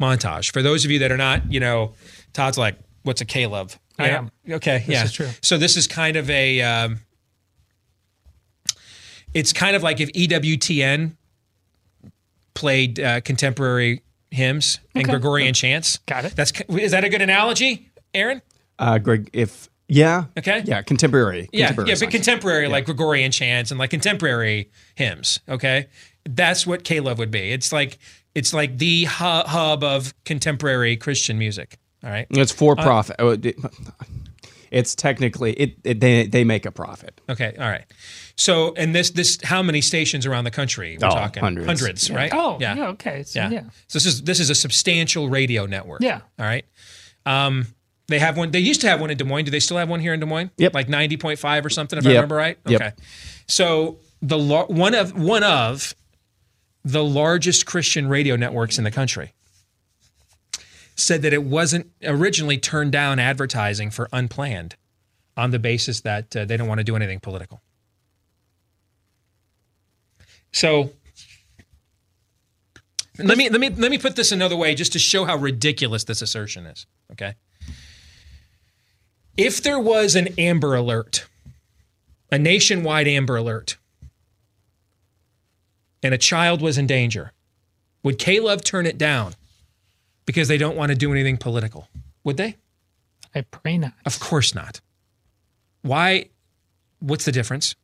montage. 0.00 0.50
For 0.50 0.62
those 0.62 0.84
of 0.84 0.90
you 0.90 0.98
that 1.00 1.12
are 1.12 1.16
not, 1.16 1.50
you 1.52 1.60
know, 1.60 1.94
Todd's 2.32 2.58
like, 2.58 2.76
what's 3.02 3.22
a 3.22 3.46
Love? 3.46 3.78
I 4.00 4.06
Yeah. 4.08 4.18
am. 4.18 4.30
Okay, 4.50 4.78
This 4.78 4.88
yeah. 4.88 5.04
is 5.04 5.12
true. 5.12 5.28
So 5.42 5.58
this 5.58 5.76
is 5.76 5.86
kind 5.86 6.16
of 6.16 6.28
a, 6.30 6.60
um, 6.62 7.00
it's 9.34 9.52
kind 9.52 9.76
of 9.76 9.82
like 9.82 10.00
if 10.00 10.10
EWTN 10.12 11.16
played 12.54 12.98
uh, 13.00 13.20
contemporary 13.20 14.02
hymns 14.30 14.80
and 14.94 15.04
Okay. 15.04 15.10
Gregorian 15.12 15.54
chants. 15.54 15.98
Got 16.06 16.24
it. 16.24 16.36
That's 16.36 16.52
is 16.68 16.90
that 16.92 17.04
a 17.04 17.08
good 17.08 17.22
analogy, 17.22 17.90
Aaron? 18.14 18.42
Uh, 18.78 18.98
Greg, 18.98 19.30
if 19.32 19.68
yeah, 19.88 20.24
Okay. 20.38 20.62
yeah, 20.66 20.82
contemporary, 20.82 21.48
Yeah, 21.52 21.66
contemporary 21.68 21.88
yeah, 21.88 21.94
but 21.94 21.98
songs. 21.98 22.12
contemporary 22.12 22.68
like 22.68 22.86
Gregorian 22.86 23.30
chants 23.32 23.70
and 23.70 23.78
like 23.78 23.90
contemporary 23.90 24.70
hymns. 24.94 25.40
Okay, 25.48 25.86
that's 26.24 26.66
what 26.66 26.84
K 26.84 27.00
Love 27.00 27.18
would 27.18 27.30
be. 27.30 27.50
It's 27.52 27.72
like 27.72 27.98
it's 28.34 28.52
like 28.54 28.78
the 28.78 29.04
hu- 29.06 29.08
hub 29.48 29.82
of 29.84 30.14
contemporary 30.24 30.96
Christian 30.96 31.38
music. 31.38 31.78
All 32.02 32.10
right, 32.10 32.26
It's 32.30 32.52
for 32.52 32.78
Uh, 32.78 32.82
profit. 32.82 33.16
It- 33.18 33.56
it's 34.70 34.94
technically 34.94 35.52
it, 35.54 35.76
it. 35.84 36.00
They 36.00 36.26
they 36.28 36.44
make 36.44 36.64
a 36.64 36.70
profit. 36.70 37.20
Okay, 37.28 37.54
all 37.58 37.68
right. 37.68 37.84
So, 38.36 38.72
and 38.76 38.94
this 38.94 39.10
this 39.10 39.38
how 39.42 39.62
many 39.62 39.80
stations 39.80 40.26
around 40.26 40.44
the 40.44 40.50
country? 40.52 40.96
We're 41.00 41.08
Oh, 41.08 41.10
talking 41.10 41.42
hundreds. 41.42 42.08
Yeah. 42.08 42.16
right? 42.16 42.30
Oh, 42.32 42.56
yeah, 42.60 42.86
okay. 42.90 43.24
So, 43.24 43.40
yeah. 43.48 43.62
So 43.88 43.98
this 43.98 44.06
is 44.06 44.22
this 44.22 44.38
is 44.40 44.48
a 44.48 44.54
substantial 44.54 45.28
radio 45.28 45.66
network. 45.66 46.02
Yeah. 46.02 46.20
All 46.38 46.46
right. 46.46 46.64
Um, 47.26 47.66
they 48.06 48.20
have 48.20 48.36
one. 48.36 48.52
They 48.52 48.60
used 48.60 48.80
to 48.82 48.88
have 48.88 49.00
one 49.00 49.10
in 49.10 49.16
Des 49.18 49.24
Moines. 49.24 49.44
Do 49.44 49.50
they 49.50 49.60
still 49.60 49.76
have 49.76 49.88
one 49.88 49.98
here 50.00 50.14
in 50.14 50.20
Des 50.20 50.26
Moines? 50.26 50.50
Yep. 50.56 50.72
Like 50.72 50.88
ninety 50.88 51.16
point 51.16 51.38
five 51.40 51.66
or 51.66 51.70
something, 51.70 51.98
if 51.98 52.06
I 52.06 52.10
remember 52.10 52.36
right. 52.36 52.56
Yep. 52.66 52.80
Okay. 52.80 52.92
So 53.48 53.98
the 54.22 54.38
lar- 54.38 54.66
one 54.66 54.94
of 54.94 55.18
one 55.18 55.42
of 55.42 55.94
the 56.84 57.02
largest 57.04 57.66
Christian 57.66 58.08
radio 58.08 58.36
networks 58.36 58.78
in 58.78 58.84
the 58.84 58.90
country 58.90 59.32
said 61.00 61.22
that 61.22 61.32
it 61.32 61.42
wasn't 61.42 61.90
originally 62.04 62.58
turned 62.58 62.92
down 62.92 63.18
advertising 63.18 63.90
for 63.90 64.08
unplanned 64.12 64.76
on 65.36 65.50
the 65.50 65.58
basis 65.58 66.00
that 66.02 66.34
uh, 66.36 66.44
they 66.44 66.56
don't 66.56 66.68
want 66.68 66.78
to 66.78 66.84
do 66.84 66.96
anything 66.96 67.20
political. 67.20 67.60
So 70.52 70.90
let 73.18 73.38
me 73.38 73.48
let 73.48 73.60
me 73.60 73.70
let 73.70 73.90
me 73.90 73.98
put 73.98 74.16
this 74.16 74.32
another 74.32 74.56
way 74.56 74.74
just 74.74 74.92
to 74.92 74.98
show 74.98 75.24
how 75.24 75.36
ridiculous 75.36 76.04
this 76.04 76.22
assertion 76.22 76.66
is, 76.66 76.86
okay? 77.12 77.34
If 79.36 79.62
there 79.62 79.78
was 79.78 80.16
an 80.16 80.28
Amber 80.38 80.74
Alert, 80.74 81.26
a 82.30 82.38
nationwide 82.38 83.08
Amber 83.08 83.36
Alert, 83.36 83.76
and 86.02 86.12
a 86.12 86.18
child 86.18 86.60
was 86.60 86.76
in 86.78 86.86
danger, 86.86 87.32
would 88.02 88.18
K-Love 88.18 88.64
turn 88.64 88.86
it 88.86 88.98
down 88.98 89.34
because 90.30 90.46
they 90.46 90.58
don't 90.58 90.76
want 90.76 90.90
to 90.90 90.94
do 90.94 91.10
anything 91.10 91.36
political? 91.36 91.88
Would 92.22 92.36
they? 92.36 92.54
I 93.34 93.40
pray 93.40 93.76
not. 93.78 93.94
Of 94.06 94.20
course 94.20 94.54
not. 94.54 94.80
Why? 95.82 96.28
What's 97.00 97.24
the 97.24 97.32
difference? 97.32 97.74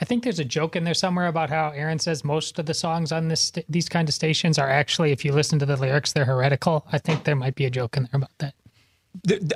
I 0.00 0.06
think 0.06 0.24
there's 0.24 0.38
a 0.38 0.44
joke 0.44 0.74
in 0.74 0.84
there 0.84 0.94
somewhere 0.94 1.26
about 1.26 1.50
how 1.50 1.68
Aaron 1.68 1.98
says 1.98 2.24
most 2.24 2.58
of 2.58 2.64
the 2.64 2.72
songs 2.72 3.12
on 3.12 3.28
this 3.28 3.42
st- 3.42 3.66
these 3.68 3.90
kind 3.90 4.08
of 4.08 4.14
stations 4.14 4.58
are 4.58 4.70
actually, 4.70 5.12
if 5.12 5.22
you 5.22 5.32
listen 5.32 5.58
to 5.58 5.66
the 5.66 5.76
lyrics, 5.76 6.14
they're 6.14 6.24
heretical. 6.24 6.86
I 6.90 6.96
think 6.96 7.24
there 7.24 7.36
might 7.36 7.56
be 7.56 7.66
a 7.66 7.70
joke 7.70 7.98
in 7.98 8.04
there 8.04 8.16
about 8.16 8.38
that. 8.38 8.54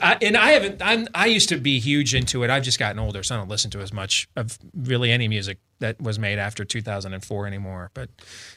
I- 0.02 0.18
and 0.22 0.36
I 0.36 0.50
haven't. 0.52 0.80
I'm. 0.82 1.08
I 1.14 1.26
used 1.26 1.48
to 1.50 1.56
be 1.58 1.78
huge 1.80 2.14
into 2.14 2.42
it. 2.44 2.50
I've 2.50 2.62
just 2.62 2.78
gotten 2.78 2.98
older, 2.98 3.22
so 3.22 3.34
I 3.34 3.38
don't 3.38 3.48
listen 3.48 3.70
to 3.72 3.80
as 3.80 3.92
much 3.92 4.28
of 4.36 4.58
really 4.74 5.10
any 5.10 5.26
music 5.28 5.58
that 5.80 6.00
was 6.00 6.18
made 6.18 6.38
after 6.38 6.64
2004 6.64 7.46
anymore. 7.46 7.90
But 7.94 8.08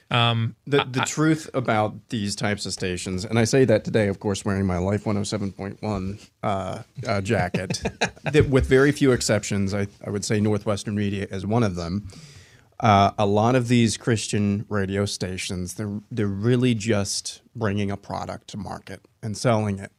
um, 0.09 0.55
The, 0.65 0.83
the 0.89 1.01
truth 1.01 1.49
about 1.53 2.09
these 2.09 2.35
types 2.35 2.65
of 2.65 2.73
stations, 2.73 3.25
and 3.25 3.37
I 3.37 3.43
say 3.43 3.63
that 3.65 3.83
today, 3.83 4.07
of 4.07 4.19
course, 4.19 4.43
wearing 4.43 4.65
my 4.65 4.77
Life 4.79 5.03
107.1 5.03 6.29
uh, 6.43 6.81
uh, 7.07 7.21
jacket, 7.21 7.81
that 8.23 8.49
with 8.49 8.65
very 8.67 8.91
few 8.91 9.11
exceptions, 9.11 9.73
I, 9.73 9.87
I 10.05 10.09
would 10.09 10.25
say 10.25 10.39
Northwestern 10.39 10.95
Media 10.95 11.27
is 11.29 11.45
one 11.45 11.61
of 11.63 11.75
them. 11.75 12.07
Uh, 12.79 13.11
a 13.19 13.25
lot 13.27 13.53
of 13.53 13.67
these 13.67 13.97
Christian 13.97 14.65
radio 14.67 15.05
stations, 15.05 15.75
they're, 15.75 15.99
they're 16.09 16.25
really 16.25 16.73
just 16.73 17.41
bringing 17.55 17.91
a 17.91 17.97
product 17.97 18.47
to 18.47 18.57
market 18.57 19.01
and 19.21 19.37
selling 19.37 19.77
it, 19.77 19.91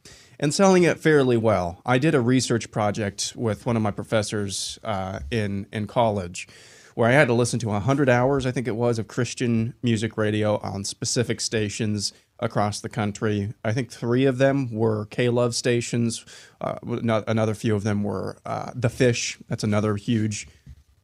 and 0.43 0.53
selling 0.53 0.83
it 0.83 0.99
fairly 0.99 1.37
well. 1.37 1.81
I 1.85 1.97
did 1.97 2.13
a 2.13 2.19
research 2.19 2.69
project 2.69 3.31
with 3.33 3.65
one 3.65 3.77
of 3.77 3.81
my 3.81 3.91
professors 3.91 4.77
uh, 4.83 5.19
in, 5.31 5.67
in 5.71 5.87
college 5.87 6.49
where 6.95 7.07
I 7.07 7.13
had 7.13 7.29
to 7.29 7.33
listen 7.33 7.59
to 7.59 7.69
100 7.69 8.09
hours, 8.09 8.45
I 8.45 8.51
think 8.51 8.67
it 8.67 8.75
was, 8.75 8.99
of 8.99 9.07
Christian 9.07 9.73
music 9.81 10.17
radio 10.17 10.57
on 10.57 10.83
specific 10.83 11.39
stations 11.39 12.11
across 12.39 12.81
the 12.81 12.89
country. 12.89 13.53
I 13.63 13.71
think 13.71 13.89
three 13.89 14.25
of 14.25 14.37
them 14.37 14.69
were 14.73 15.05
K 15.05 15.29
Love 15.29 15.55
stations. 15.55 16.25
Uh, 16.59 16.75
no- 16.83 17.23
another 17.25 17.55
few 17.55 17.73
of 17.73 17.83
them 17.83 18.03
were 18.03 18.37
uh, 18.45 18.71
The 18.75 18.89
Fish. 18.89 19.39
That's 19.47 19.63
another 19.63 19.95
huge. 19.95 20.49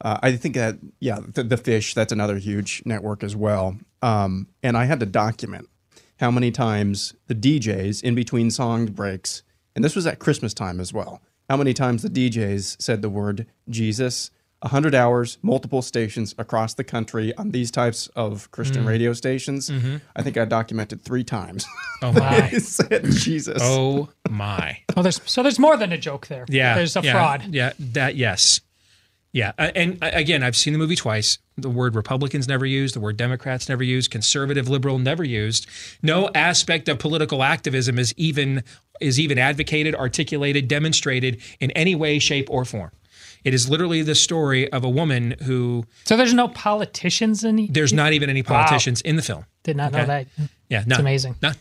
Uh, 0.02 0.18
I 0.22 0.36
think 0.36 0.54
that 0.54 0.76
yeah, 1.00 1.18
the, 1.26 1.44
the 1.44 1.56
Fish. 1.56 1.94
That's 1.94 2.12
another 2.12 2.36
huge 2.36 2.82
network 2.84 3.24
as 3.24 3.34
well. 3.34 3.78
Um, 4.02 4.48
and 4.62 4.76
I 4.76 4.84
had 4.84 5.00
to 5.00 5.06
document 5.06 5.70
how 6.20 6.30
many 6.30 6.50
times 6.50 7.14
the 7.28 7.34
DJs 7.34 8.02
in 8.02 8.14
between 8.14 8.50
song 8.50 8.86
breaks, 8.86 9.42
and 9.74 9.82
this 9.84 9.96
was 9.96 10.06
at 10.06 10.18
Christmas 10.18 10.52
time 10.54 10.78
as 10.80 10.92
well. 10.92 11.22
How 11.48 11.56
many 11.56 11.72
times 11.74 12.02
the 12.02 12.10
DJs 12.10 12.80
said 12.80 13.02
the 13.02 13.08
word 13.10 13.46
Jesus? 13.68 14.30
100 14.62 14.94
hours, 14.94 15.38
multiple 15.40 15.80
stations 15.80 16.34
across 16.36 16.74
the 16.74 16.84
country 16.84 17.34
on 17.36 17.50
these 17.52 17.70
types 17.70 18.08
of 18.14 18.50
Christian 18.50 18.84
Mm. 18.84 18.88
radio 18.88 19.12
stations. 19.14 19.70
Mhm. 19.70 20.02
I 20.14 20.22
think 20.22 20.36
I 20.36 20.44
documented 20.44 21.00
three 21.02 21.24
times. 21.24 21.64
Oh 22.02 22.12
my! 22.24 22.50
Said 22.50 23.06
Jesus. 23.06 23.58
Oh 23.62 24.10
my! 24.28 24.76
Oh, 24.96 25.02
there's 25.02 25.20
so 25.24 25.42
there's 25.42 25.58
more 25.58 25.78
than 25.78 25.92
a 25.92 25.98
joke 25.98 26.26
there. 26.26 26.44
Yeah, 26.48 26.74
there's 26.74 26.94
a 26.94 27.00
yeah, 27.00 27.12
fraud. 27.12 27.46
Yeah, 27.54 27.72
that 27.78 28.16
yes, 28.16 28.60
yeah. 29.32 29.52
And 29.58 29.98
again, 30.02 30.42
I've 30.42 30.56
seen 30.56 30.72
the 30.72 30.78
movie 30.78 30.96
twice. 30.96 31.38
The 31.56 31.70
word 31.70 31.94
Republicans 31.94 32.48
never 32.48 32.66
used. 32.66 32.94
The 32.94 33.00
word 33.00 33.16
Democrats 33.16 33.68
never 33.68 33.82
used. 33.84 34.10
Conservative, 34.10 34.68
liberal 34.68 34.98
never 34.98 35.22
used. 35.24 35.66
No 36.02 36.30
aspect 36.34 36.88
of 36.88 36.98
political 36.98 37.42
activism 37.42 37.98
is 37.98 38.14
even 38.16 38.62
is 39.00 39.18
even 39.18 39.38
advocated, 39.38 39.94
articulated, 39.94 40.68
demonstrated 40.68 41.40
in 41.58 41.70
any 41.72 41.94
way, 41.94 42.18
shape, 42.18 42.48
or 42.50 42.64
form. 42.64 42.90
It 43.44 43.54
is 43.54 43.70
literally 43.70 44.02
the 44.02 44.14
story 44.14 44.70
of 44.72 44.84
a 44.84 44.88
woman 44.90 45.34
who. 45.44 45.84
So 46.04 46.16
there's 46.16 46.34
no 46.34 46.48
politicians 46.48 47.44
in. 47.44 47.68
There's 47.72 47.92
not 47.92 48.12
even 48.12 48.28
any 48.28 48.42
Wow. 48.42 48.62
politicians 48.62 49.00
in 49.00 49.16
the 49.16 49.22
film. 49.22 49.46
Did 49.62 49.76
not 49.76 49.92
know 49.92 50.04
that. 50.04 50.26
Yeah, 50.68 50.84
it's 50.86 50.98
amazing. 50.98 51.36
None. 51.40 51.54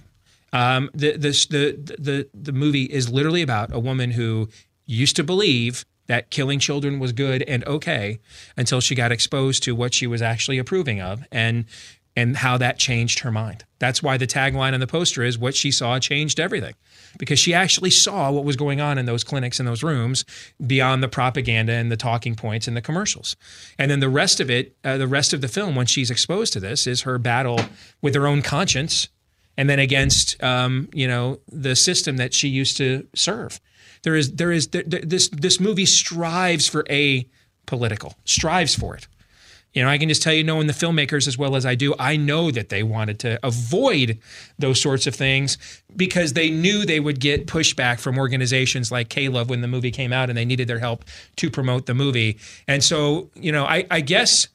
Um, 0.51 0.89
the, 0.93 1.15
this, 1.15 1.45
the 1.45 1.73
the 1.99 2.27
the 2.33 2.51
movie 2.51 2.83
is 2.83 3.09
literally 3.09 3.41
about 3.41 3.71
a 3.73 3.79
woman 3.79 4.11
who 4.11 4.49
used 4.85 5.15
to 5.17 5.23
believe 5.23 5.85
that 6.09 6.31
killing 6.31 6.59
children 6.59 6.99
was 6.99 7.13
good 7.13 7.43
and 7.43 7.63
okay 7.65 8.19
until 8.57 8.81
she 8.81 8.95
got 8.95 9.11
exposed 9.11 9.61
to 9.63 9.75
what 9.75 9.93
she 9.93 10.07
was 10.07 10.21
actually 10.21 10.57
approving 10.57 10.99
of 10.99 11.23
and 11.31 11.65
and 12.15 12.35
how 12.35 12.57
that 12.57 12.79
changed 12.79 13.19
her 13.19 13.31
mind. 13.31 13.63
That's 13.77 14.03
why 14.03 14.17
the 14.17 14.27
tagline 14.27 14.73
on 14.73 14.79
the 14.79 14.87
poster 14.87 15.23
is 15.23 15.37
what 15.37 15.55
she 15.55 15.71
saw 15.71 15.99
changed 15.99 16.39
everything. 16.39 16.73
Because 17.17 17.39
she 17.39 17.53
actually 17.53 17.91
saw 17.91 18.31
what 18.31 18.43
was 18.43 18.55
going 18.55 18.81
on 18.81 18.97
in 18.97 19.05
those 19.05 19.23
clinics 19.23 19.59
in 19.59 19.65
those 19.65 19.83
rooms 19.83 20.25
beyond 20.65 21.01
the 21.01 21.07
propaganda 21.07 21.73
and 21.73 21.91
the 21.91 21.95
talking 21.95 22.35
points 22.35 22.67
and 22.67 22.75
the 22.75 22.81
commercials. 22.81 23.37
And 23.77 23.89
then 23.89 23.99
the 23.99 24.09
rest 24.09 24.39
of 24.39 24.49
it, 24.49 24.75
uh, 24.83 24.97
the 24.97 25.07
rest 25.07 25.31
of 25.31 25.41
the 25.41 25.47
film, 25.47 25.75
when 25.75 25.85
she's 25.85 26.11
exposed 26.11 26.51
to 26.53 26.59
this, 26.59 26.87
is 26.87 27.03
her 27.03 27.19
battle 27.19 27.61
with 28.01 28.15
her 28.15 28.27
own 28.27 28.41
conscience 28.41 29.07
and 29.55 29.69
then 29.69 29.77
against 29.79 30.41
um, 30.41 30.89
you 30.93 31.05
know 31.07 31.37
the 31.51 31.75
system 31.75 32.17
that 32.17 32.33
she 32.33 32.47
used 32.47 32.77
to 32.77 33.05
serve. 33.13 33.59
There 34.03 34.15
is 34.15 34.33
there 34.33 34.51
is 34.51 34.67
there, 34.69 34.83
this 34.83 35.29
this 35.29 35.59
movie 35.59 35.85
strives 35.85 36.67
for 36.67 36.85
a 36.89 37.27
political 37.65 38.15
strives 38.25 38.75
for 38.75 38.95
it. 38.95 39.07
You 39.73 39.83
know, 39.83 39.89
I 39.89 39.99
can 39.99 40.09
just 40.09 40.23
tell 40.23 40.33
you, 40.33 40.43
knowing 40.43 40.65
the 40.65 40.73
filmmakers 40.73 41.27
as 41.27 41.37
well 41.37 41.55
as 41.55 41.63
I 41.63 41.75
do, 41.75 41.93
I 41.99 42.17
know 42.17 42.49
that 42.49 42.69
they 42.69 42.81
wanted 42.81 43.19
to 43.19 43.39
avoid 43.45 44.17
those 44.57 44.81
sorts 44.81 45.05
of 45.05 45.13
things 45.13 45.59
because 45.95 46.33
they 46.33 46.49
knew 46.49 46.85
they 46.85 46.99
would 46.99 47.19
get 47.19 47.45
pushback 47.45 47.99
from 47.99 48.17
organizations 48.17 48.91
like 48.91 49.09
K-Love 49.09 49.47
when 49.47 49.61
the 49.61 49.67
movie 49.67 49.91
came 49.91 50.11
out 50.11 50.29
and 50.29 50.37
they 50.37 50.45
needed 50.45 50.67
their 50.67 50.79
help 50.79 51.05
to 51.35 51.51
promote 51.51 51.85
the 51.85 51.93
movie. 51.93 52.39
And 52.67 52.83
so, 52.83 53.29
you 53.35 53.51
know, 53.51 53.65
I, 53.65 53.85
I 53.91 54.01
guess 54.01 54.47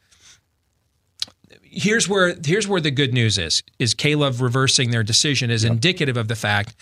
here's 1.63 2.09
where 2.09 2.35
here's 2.45 2.67
where 2.67 2.81
the 2.81 2.91
good 2.91 3.15
news 3.15 3.39
is 3.39 3.63
is 3.79 3.95
K-Love 3.95 4.41
reversing 4.41 4.91
their 4.91 5.03
decision 5.03 5.51
is 5.51 5.65
indicative 5.65 6.17
of 6.17 6.29
the 6.29 6.37
fact 6.37 6.75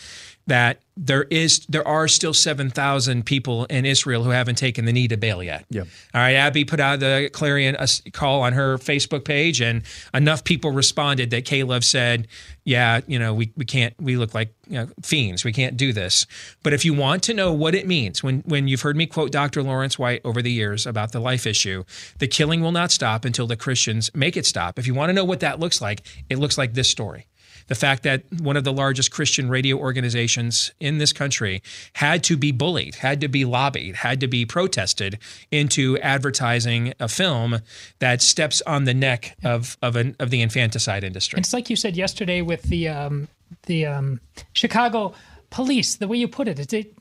that 0.46 0.80
there 0.96 1.22
is 1.24 1.64
there 1.66 1.86
are 1.86 2.06
still 2.06 2.34
7,000 2.34 3.24
people 3.24 3.64
in 3.66 3.86
Israel 3.86 4.24
who 4.24 4.30
haven't 4.30 4.56
taken 4.56 4.84
the 4.84 4.92
knee 4.92 5.08
to 5.08 5.16
Baal 5.16 5.42
yet. 5.42 5.64
Yep. 5.70 5.86
All 6.14 6.20
right, 6.20 6.34
Abby 6.34 6.64
put 6.64 6.80
out 6.80 7.00
the 7.00 7.30
Clarion 7.32 7.76
uh, 7.76 7.86
call 8.12 8.42
on 8.42 8.52
her 8.52 8.76
Facebook 8.76 9.24
page, 9.24 9.60
and 9.60 9.82
enough 10.12 10.44
people 10.44 10.70
responded 10.70 11.30
that 11.30 11.46
K-Love 11.46 11.84
said, 11.84 12.28
"Yeah, 12.64 13.00
you 13.06 13.18
know, 13.18 13.32
we, 13.32 13.52
we 13.56 13.64
can't. 13.64 13.94
We 14.00 14.16
look 14.16 14.34
like 14.34 14.54
you 14.68 14.80
know, 14.80 14.88
fiends. 15.02 15.44
We 15.44 15.52
can't 15.52 15.76
do 15.76 15.92
this." 15.94 16.26
But 16.62 16.74
if 16.74 16.84
you 16.84 16.92
want 16.92 17.22
to 17.24 17.34
know 17.34 17.52
what 17.52 17.74
it 17.74 17.86
means, 17.86 18.22
when 18.22 18.40
when 18.40 18.68
you've 18.68 18.82
heard 18.82 18.96
me 18.96 19.06
quote 19.06 19.32
Dr. 19.32 19.62
Lawrence 19.62 19.98
White 19.98 20.20
over 20.24 20.42
the 20.42 20.52
years 20.52 20.86
about 20.86 21.12
the 21.12 21.20
life 21.20 21.46
issue, 21.46 21.84
the 22.18 22.28
killing 22.28 22.60
will 22.60 22.72
not 22.72 22.90
stop 22.90 23.24
until 23.24 23.46
the 23.46 23.56
Christians 23.56 24.10
make 24.14 24.36
it 24.36 24.44
stop. 24.44 24.78
If 24.78 24.86
you 24.86 24.94
want 24.94 25.08
to 25.08 25.14
know 25.14 25.24
what 25.24 25.40
that 25.40 25.58
looks 25.58 25.80
like, 25.80 26.02
it 26.28 26.38
looks 26.38 26.58
like 26.58 26.74
this 26.74 26.90
story 26.90 27.26
the 27.68 27.74
fact 27.74 28.02
that 28.02 28.24
one 28.40 28.56
of 28.56 28.64
the 28.64 28.72
largest 28.72 29.10
Christian 29.10 29.48
radio 29.48 29.76
organizations 29.76 30.72
in 30.80 30.98
this 30.98 31.12
country 31.12 31.62
had 31.94 32.22
to 32.24 32.36
be 32.36 32.52
bullied, 32.52 32.96
had 32.96 33.20
to 33.20 33.28
be 33.28 33.44
lobbied, 33.44 33.96
had 33.96 34.20
to 34.20 34.28
be 34.28 34.44
protested 34.44 35.18
into 35.50 35.98
advertising 35.98 36.94
a 37.00 37.08
film 37.08 37.60
that 37.98 38.22
steps 38.22 38.62
on 38.62 38.84
the 38.84 38.94
neck 38.94 39.36
of 39.44 39.76
of, 39.82 39.96
an, 39.96 40.16
of 40.18 40.30
the 40.30 40.40
infanticide 40.42 41.04
industry. 41.04 41.38
It's 41.38 41.52
like 41.52 41.70
you 41.70 41.76
said 41.76 41.96
yesterday 41.96 42.42
with 42.42 42.62
the 42.64 42.88
um, 42.88 43.28
the 43.66 43.86
um, 43.86 44.20
Chicago 44.52 45.14
police. 45.50 45.96
The 45.96 46.08
way 46.08 46.16
you 46.16 46.28
put 46.28 46.48
it, 46.48 46.58
it's 46.58 46.72
it. 46.72 46.94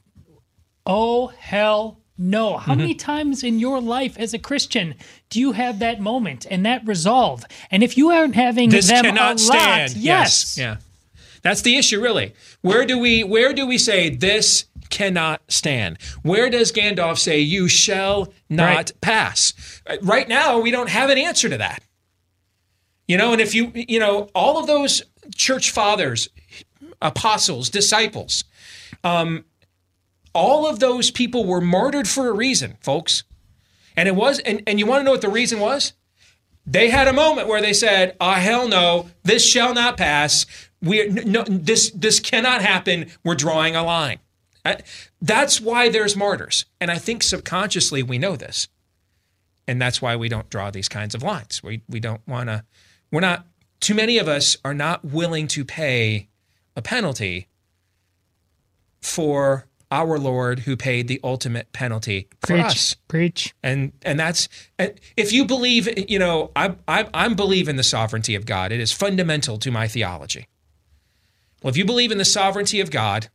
Oh 0.86 1.28
hell 1.28 2.01
no! 2.18 2.58
How 2.58 2.76
many 2.76 2.94
times 3.12 3.44
in 3.44 3.60
your 3.60 3.80
life 3.82 4.18
as 4.18 4.34
a 4.34 4.40
Christian 4.40 4.96
do 5.30 5.40
you 5.40 5.54
have 5.54 5.80
that 5.80 6.00
moment 6.00 6.46
and 6.50 6.66
that 6.66 6.86
resolve? 6.86 7.46
And 7.72 7.84
if 7.84 7.98
you 7.98 8.10
aren't 8.12 8.36
having 8.36 8.70
this 8.70 8.88
them 8.88 9.06
cannot 9.06 9.42
a 9.42 9.46
lot, 9.48 9.58
stand. 9.90 9.94
yes, 9.98 10.58
Yeah. 10.58 10.78
That's 11.44 11.64
the 11.64 11.76
issue 11.78 12.00
really. 12.00 12.34
Where 12.62 12.86
do 12.86 13.00
we 13.00 13.24
where 13.24 13.52
do 13.54 13.66
we 13.66 13.78
say 13.80 14.10
this 14.10 14.66
cannot 14.92 15.42
stand? 15.48 15.98
Where 16.22 16.50
does 16.52 16.72
Gandalf 16.72 17.18
say 17.18 17.40
you 17.40 17.68
shall 17.68 18.32
not 18.50 18.76
Right. 18.76 18.92
pass? 19.02 19.54
Right 20.04 20.28
now 20.30 20.60
we 20.60 20.70
don't 20.70 20.90
have 20.90 21.10
an 21.10 21.18
answer 21.18 21.50
to 21.50 21.58
that. 21.58 21.82
You 23.08 23.18
know, 23.18 23.32
and 23.34 23.42
if 23.42 23.56
you 23.56 23.72
you 23.74 24.00
know 24.00 24.30
all 24.36 24.60
of 24.60 24.68
those 24.68 25.02
church 25.34 25.72
fathers, 25.72 26.30
apostles, 27.02 27.70
disciples, 27.72 28.44
um 29.04 29.44
all 30.34 30.68
of 30.68 30.80
those 30.80 31.12
people 31.12 31.46
were 31.46 31.62
martyred 31.62 32.08
for 32.08 32.28
a 32.30 32.34
reason, 32.34 32.78
folks. 32.82 33.24
And 33.98 34.08
it 34.08 34.16
was 34.16 34.40
and, 34.40 34.64
and 34.68 34.80
you 34.80 34.86
want 34.86 35.02
to 35.02 35.04
know 35.04 35.12
what 35.12 35.22
the 35.22 35.30
reason 35.30 35.60
was? 35.60 35.94
They 36.66 36.90
had 36.90 37.08
a 37.08 37.14
moment 37.14 37.48
where 37.48 37.62
they 37.62 37.74
said, 37.74 38.16
"Ah, 38.22 38.36
hell 38.36 38.68
no! 38.68 39.10
This 39.24 39.46
shall 39.46 39.74
not 39.74 39.98
pass. 39.98 40.46
We 40.82 41.08
no, 41.08 41.44
this 41.44 41.92
this 41.92 42.20
cannot 42.20 42.62
happen. 42.62 43.08
We're 43.24 43.36
drawing 43.36 43.76
a 43.76 43.84
line." 43.84 44.20
Uh, 44.64 44.76
That's 45.22 45.60
why 45.60 45.90
there's 45.90 46.16
martyrs, 46.16 46.66
and 46.80 46.92
I 46.92 47.00
think 47.00 47.24
subconsciously 47.24 48.04
we 48.04 48.20
know 48.20 48.36
this, 48.36 48.68
and 49.68 49.82
that's 49.82 50.02
why 50.04 50.16
we 50.16 50.30
don't 50.30 50.50
draw 50.52 50.70
these 50.70 50.88
kinds 50.88 51.16
of 51.16 51.24
lines. 51.24 51.62
We 51.64 51.82
we 51.90 52.00
don't 52.00 52.26
want 52.28 52.48
to. 52.50 52.64
We're 53.12 53.22
not. 53.22 53.48
Too 53.80 53.96
many 53.96 54.20
of 54.20 54.28
us 54.28 54.58
are 54.64 54.76
not 54.76 55.04
willing 55.04 55.48
to 55.48 55.66
pay 55.66 56.28
a 56.76 56.82
penalty 56.84 57.48
for 59.02 59.66
our 59.92 60.18
Lord, 60.18 60.60
who 60.62 60.78
paid 60.78 61.08
the 61.10 61.20
ultimate 61.24 61.74
penalty 61.74 62.28
for 62.40 62.48
Preach, 62.54 62.66
us. 62.66 62.96
preach. 63.10 63.54
and 63.62 63.92
and 64.04 64.20
that's 64.20 64.48
if 65.18 65.34
you 65.34 65.46
believe 65.46 66.10
you 66.10 66.18
know 66.18 66.50
i 66.56 66.74
i 66.88 67.08
i'm 67.14 67.36
believe 67.36 67.68
in 67.68 67.76
the 67.76 67.84
sovereignty 67.84 68.34
of 68.36 68.46
god. 68.46 68.72
It 68.72 68.80
is 68.80 68.92
fundamental 68.94 69.58
to 69.60 69.70
my 69.72 69.88
theology. 69.88 70.48
Well 71.62 71.70
if 71.70 71.78
you 71.78 71.86
believe 71.86 72.12
in 72.12 72.18
the 72.18 72.26
sovereignty 72.26 72.80
of 72.80 72.90
god 72.90 73.28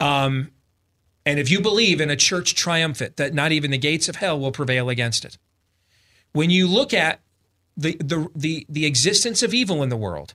um 0.00 0.50
and 1.26 1.38
if 1.38 1.50
you 1.50 1.60
believe 1.60 2.00
in 2.00 2.10
a 2.10 2.16
church 2.16 2.54
triumphant 2.54 3.16
that 3.16 3.34
not 3.34 3.52
even 3.52 3.70
the 3.70 3.78
gates 3.78 4.08
of 4.08 4.16
hell 4.16 4.38
will 4.38 4.52
prevail 4.52 4.88
against 4.88 5.24
it 5.24 5.36
when 6.32 6.50
you 6.50 6.66
look 6.68 6.94
at 6.94 7.20
the 7.76 7.96
the 7.98 8.28
the, 8.34 8.66
the 8.68 8.86
existence 8.86 9.42
of 9.42 9.52
evil 9.52 9.82
in 9.82 9.88
the 9.88 9.96
world 9.96 10.34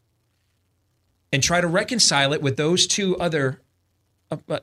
and 1.31 1.43
try 1.43 1.59
to 1.61 1.67
reconcile 1.67 2.33
it 2.33 2.41
with 2.41 2.57
those 2.57 2.87
two 2.87 3.17
other 3.17 3.61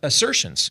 assertions, 0.03 0.71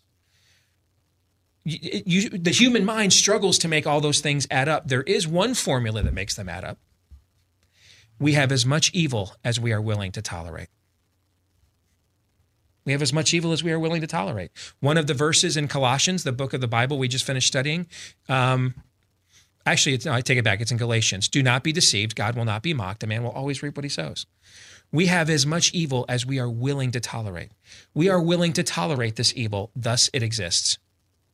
you, 1.66 2.02
you, 2.06 2.30
the 2.30 2.52
human 2.52 2.84
mind 2.84 3.14
struggles 3.14 3.58
to 3.60 3.68
make 3.68 3.88
all 3.88 4.02
those 4.02 4.20
things 4.20 4.48
add 4.52 4.68
up. 4.68 4.88
There 4.88 5.04
is 5.04 5.28
one 5.28 5.54
formula 5.54 6.04
that 6.04 6.14
makes 6.14 6.36
them 6.36 6.50
add 6.50 6.64
up. 6.64 6.78
We 8.20 8.34
have 8.34 8.52
as 8.52 8.66
much 8.66 8.92
evil 8.94 9.36
as 9.44 9.60
we 9.60 9.72
are 9.72 9.82
willing 9.82 10.12
to 10.14 10.22
tolerate. 10.22 10.68
We 12.86 12.92
have 12.92 13.02
as 13.02 13.14
much 13.14 13.34
evil 13.34 13.54
as 13.54 13.64
we 13.64 13.72
are 13.72 13.80
willing 13.80 14.02
to 14.02 14.08
tolerate. 14.08 14.52
One 14.82 14.98
of 14.98 15.08
the 15.08 15.14
verses 15.14 15.56
in 15.56 15.70
Colossians, 15.70 16.24
the 16.24 16.34
book 16.34 16.54
of 16.54 16.60
the 16.60 16.68
Bible 16.68 16.98
we 16.98 17.08
just 17.08 17.26
finished 17.26 17.48
studying, 17.48 17.88
um, 18.28 18.76
actually, 19.66 19.98
no, 20.04 20.14
I 20.14 20.20
take 20.20 20.38
it 20.38 20.44
back. 20.44 20.60
It's 20.60 20.72
in 20.72 20.78
Galatians. 20.78 21.30
Do 21.30 21.42
not 21.42 21.64
be 21.64 21.72
deceived. 21.72 22.16
God 22.16 22.36
will 22.36 22.46
not 22.46 22.62
be 22.62 22.74
mocked. 22.74 23.04
A 23.04 23.08
man 23.08 23.24
will 23.24 23.32
always 23.32 23.64
reap 23.64 23.78
what 23.78 23.86
he 23.86 23.90
sows. 23.90 24.26
We 24.94 25.08
have 25.08 25.30
as 25.30 25.46
much 25.46 25.74
evil 25.74 26.06
as 26.08 26.26
we 26.26 26.40
are 26.40 26.50
willing 26.50 26.92
to 26.92 27.00
tolerate. 27.00 27.52
We 27.96 28.10
are 28.10 28.22
willing 28.22 28.54
to 28.54 28.64
tolerate 28.64 29.16
this 29.16 29.34
evil, 29.36 29.72
thus 29.76 30.10
it 30.14 30.22
exists. 30.24 30.78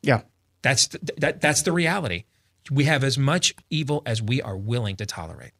Yeah. 0.02 0.22
That's 0.62 0.88
the, 0.88 0.98
that 1.18 1.40
that's 1.40 1.62
the 1.62 1.72
reality. 1.72 2.24
We 2.70 2.84
have 2.84 3.04
as 3.04 3.18
much 3.18 3.54
evil 3.68 4.02
as 4.06 4.22
we 4.22 4.40
are 4.40 4.56
willing 4.56 4.96
to 4.96 5.06
tolerate. 5.06 5.52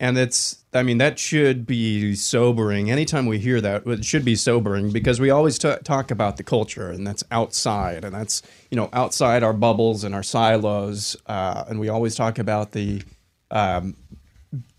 And 0.00 0.16
it's, 0.16 0.64
I 0.72 0.84
mean, 0.84 0.98
that 0.98 1.18
should 1.18 1.66
be 1.66 2.14
sobering. 2.14 2.90
Anytime 2.90 3.26
we 3.26 3.38
hear 3.38 3.60
that, 3.60 3.86
it 3.86 4.04
should 4.04 4.24
be 4.24 4.36
sobering 4.36 4.90
because 4.90 5.20
we 5.20 5.28
always 5.28 5.58
t- 5.58 5.74
talk 5.82 6.10
about 6.10 6.36
the 6.36 6.44
culture 6.44 6.90
and 6.90 7.06
that's 7.06 7.24
outside 7.30 8.04
and 8.04 8.14
that's, 8.14 8.42
you 8.70 8.76
know, 8.76 8.88
outside 8.92 9.42
our 9.42 9.52
bubbles 9.52 10.04
and 10.04 10.14
our 10.14 10.22
silos. 10.22 11.16
Uh, 11.26 11.64
and 11.68 11.80
we 11.80 11.88
always 11.88 12.14
talk 12.14 12.38
about 12.38 12.72
the, 12.72 13.02
um, 13.50 13.96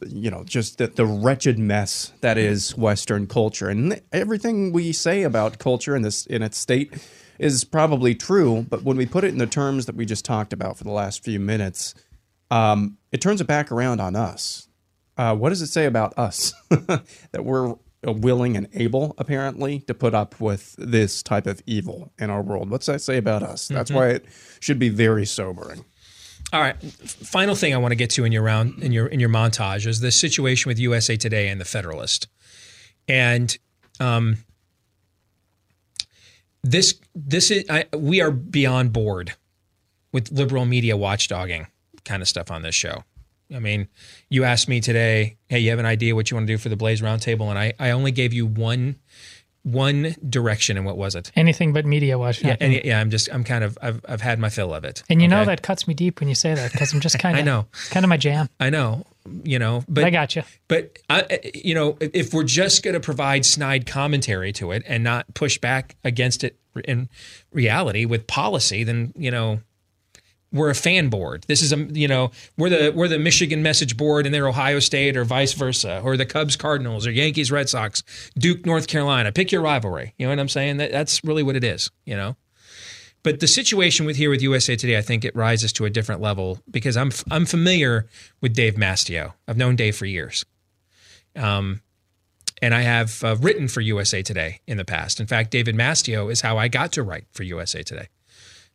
you 0.08 0.32
know, 0.32 0.43
just 0.43 0.77
the, 0.79 0.88
the 0.88 1.05
wretched 1.05 1.60
mess 1.60 2.12
that 2.21 2.38
is 2.38 2.75
Western 2.77 3.27
culture. 3.27 3.69
And 3.69 4.01
everything 4.12 4.71
we 4.71 4.91
say 4.91 5.23
about 5.23 5.60
culture 5.60 5.95
in 5.95 6.01
this, 6.01 6.25
in 6.25 6.41
its 6.41 6.58
state 6.58 6.93
is 7.38 7.63
probably 7.63 8.15
true. 8.15 8.65
But 8.69 8.84
when 8.84 8.97
we 8.97 9.05
put 9.05 9.23
it 9.23 9.27
in 9.29 9.38
the 9.38 9.47
terms 9.47 9.86
that 9.86 9.95
we 9.95 10.05
just 10.05 10.25
talked 10.25 10.53
about 10.53 10.77
for 10.77 10.84
the 10.84 10.91
last 10.91 11.23
few 11.23 11.39
minutes, 11.39 11.93
um, 12.51 12.97
it 13.12 13.21
turns 13.21 13.41
it 13.41 13.47
back 13.47 13.71
around 13.71 13.99
on 14.01 14.15
us 14.15 14.67
uh, 15.17 15.36
what 15.36 15.49
does 15.49 15.62
it 15.62 15.67
say 15.67 15.86
about 15.86 16.17
us 16.17 16.53
that 16.69 17.43
we're 17.43 17.75
willing 18.05 18.55
and 18.55 18.69
able, 18.73 19.13
apparently, 19.17 19.79
to 19.79 19.93
put 19.93 20.13
up 20.15 20.39
with 20.39 20.73
this 20.77 21.21
type 21.21 21.45
of 21.45 21.62
evil 21.65 22.13
in 22.17 22.29
our 22.29 22.41
world? 22.41 22.69
What's 22.69 22.86
that 22.86 23.01
say 23.01 23.17
about 23.17 23.43
us? 23.43 23.67
That's 23.67 23.91
Mm-hmm. 23.91 23.99
why 23.99 24.08
it 24.12 24.25
should 24.62 24.79
be 24.79 24.88
very 24.88 25.25
sobering. 25.25 25.84
All 26.51 26.62
right. 26.62 26.75
Final 26.81 27.53
thing 27.53 27.73
I 27.73 27.77
want 27.77 27.91
to 27.91 27.95
get 27.95 28.09
to 28.12 28.25
in 28.25 28.31
your 28.31 28.41
round 28.41 28.81
in 28.81 28.91
your 28.91 29.07
in 29.07 29.19
your 29.19 29.29
montage 29.29 29.85
is 29.85 29.99
the 29.99 30.12
situation 30.12 30.69
with 30.69 30.79
USA 30.79 31.15
Today 31.15 31.47
and 31.47 31.62
the 31.62 31.65
Federalist, 31.65 32.27
and 33.07 33.55
um, 33.99 34.38
this 36.63 36.99
this 37.13 37.51
is 37.51 37.65
I, 37.69 37.85
we 37.95 38.21
are 38.21 38.31
beyond 38.31 38.93
bored 38.93 39.33
with 40.12 40.31
liberal 40.31 40.65
media 40.65 40.95
watchdogging 40.95 41.67
kind 42.03 42.21
of 42.21 42.27
stuff 42.27 42.49
on 42.49 42.63
this 42.63 42.75
show. 42.75 43.03
I 43.53 43.59
mean, 43.59 43.88
you 44.29 44.43
asked 44.43 44.67
me 44.67 44.79
today, 44.79 45.38
hey, 45.49 45.59
you 45.59 45.69
have 45.69 45.79
an 45.79 45.85
idea 45.85 46.15
what 46.15 46.29
you 46.29 46.35
want 46.35 46.47
to 46.47 46.53
do 46.53 46.57
for 46.57 46.69
the 46.69 46.75
Blaze 46.75 47.01
Roundtable, 47.01 47.49
and 47.49 47.59
I 47.59 47.73
I 47.77 47.91
only 47.91 48.12
gave 48.12 48.33
you 48.33 48.47
one 48.47 48.95
one 49.63 50.15
direction, 50.27 50.77
and 50.77 50.85
what 50.85 50.97
was 50.97 51.15
it? 51.15 51.31
Anything 51.35 51.73
but 51.73 51.85
media 51.85 52.17
watch. 52.17 52.43
Yeah, 52.43 52.55
and 52.59 52.73
yeah, 52.73 52.99
I'm 52.99 53.09
just 53.09 53.29
I'm 53.31 53.43
kind 53.43 53.63
of 53.63 53.77
I've 53.81 54.03
I've 54.07 54.21
had 54.21 54.39
my 54.39 54.49
fill 54.49 54.73
of 54.73 54.83
it. 54.83 55.03
And 55.09 55.21
you 55.21 55.27
know 55.27 55.45
that 55.45 55.61
cuts 55.61 55.87
me 55.87 55.93
deep 55.93 56.19
when 56.19 56.29
you 56.29 56.35
say 56.35 56.53
that 56.53 56.71
because 56.71 56.93
I'm 56.93 56.99
just 56.99 57.19
kind 57.19 57.37
of 57.37 57.41
I 57.41 57.45
know. 57.45 57.67
kind 57.89 58.05
of 58.05 58.09
my 58.09 58.17
jam. 58.17 58.49
I 58.59 58.69
know, 58.69 59.05
you 59.43 59.59
know, 59.59 59.83
but 59.87 60.03
I 60.03 60.09
got 60.09 60.35
you. 60.35 60.43
But 60.67 60.99
I, 61.09 61.39
you 61.53 61.75
know, 61.75 61.97
if 61.99 62.33
we're 62.33 62.43
just 62.43 62.83
going 62.83 62.93
to 62.93 62.99
provide 62.99 63.45
snide 63.45 63.85
commentary 63.85 64.53
to 64.53 64.71
it 64.71 64.83
and 64.87 65.03
not 65.03 65.33
push 65.33 65.57
back 65.57 65.95
against 66.03 66.43
it 66.43 66.57
in 66.85 67.09
reality 67.51 68.05
with 68.05 68.27
policy, 68.27 68.83
then 68.83 69.13
you 69.17 69.31
know, 69.31 69.59
we're 70.51 70.69
a 70.69 70.75
fan 70.75 71.09
board. 71.09 71.45
This 71.47 71.62
is 71.62 71.71
a 71.71 71.77
you 71.77 72.07
know, 72.07 72.31
we're 72.57 72.69
the 72.69 72.91
we're 72.95 73.07
the 73.07 73.19
Michigan 73.19 73.62
message 73.62 73.97
board 73.97 74.25
and 74.25 74.33
they're 74.33 74.47
Ohio 74.47 74.79
State 74.79 75.15
or 75.15 75.23
vice 75.23 75.53
versa, 75.53 76.01
or 76.03 76.17
the 76.17 76.25
Cubs 76.25 76.55
Cardinals 76.55 77.05
or 77.05 77.12
Yankees 77.12 77.51
Red 77.51 77.69
Sox, 77.69 78.03
Duke 78.38 78.65
North 78.65 78.88
Carolina. 78.88 79.31
Pick 79.31 79.51
your 79.51 79.62
rivalry. 79.62 80.13
You 80.17 80.25
know 80.25 80.31
what 80.31 80.39
I'm 80.39 80.49
saying? 80.49 80.77
That 80.77 80.91
that's 80.91 81.23
really 81.23 81.43
what 81.43 81.55
it 81.55 81.63
is. 81.63 81.91
You 82.05 82.15
know. 82.15 82.35
But 83.21 83.41
the 83.41 83.47
situation 83.47 84.05
with 84.05 84.15
here 84.15 84.29
with 84.29 84.41
USA 84.41 84.75
Today, 84.75 84.97
I 84.97 85.01
think 85.01 85.25
it 85.25 85.35
rises 85.35 85.73
to 85.73 85.85
a 85.85 85.89
different 85.89 86.21
level 86.21 86.59
because 86.69 86.95
I'm 86.95 87.12
I'm 87.29 87.45
familiar 87.45 88.07
with 88.41 88.53
Dave 88.53 88.75
Mastio. 88.75 89.33
I've 89.47 89.57
known 89.57 89.75
Dave 89.75 89.95
for 89.95 90.05
years, 90.05 90.45
um, 91.35 91.81
and 92.62 92.73
I 92.73 92.81
have 92.81 93.23
uh, 93.23 93.35
written 93.35 93.67
for 93.67 93.81
USA 93.81 94.23
Today 94.23 94.62
in 94.67 94.77
the 94.77 94.85
past. 94.85 95.19
In 95.19 95.27
fact, 95.27 95.51
David 95.51 95.75
Mastio 95.75 96.31
is 96.31 96.41
how 96.41 96.57
I 96.57 96.69
got 96.69 96.93
to 96.93 97.03
write 97.03 97.25
for 97.33 97.43
USA 97.43 97.83
Today. 97.83 98.07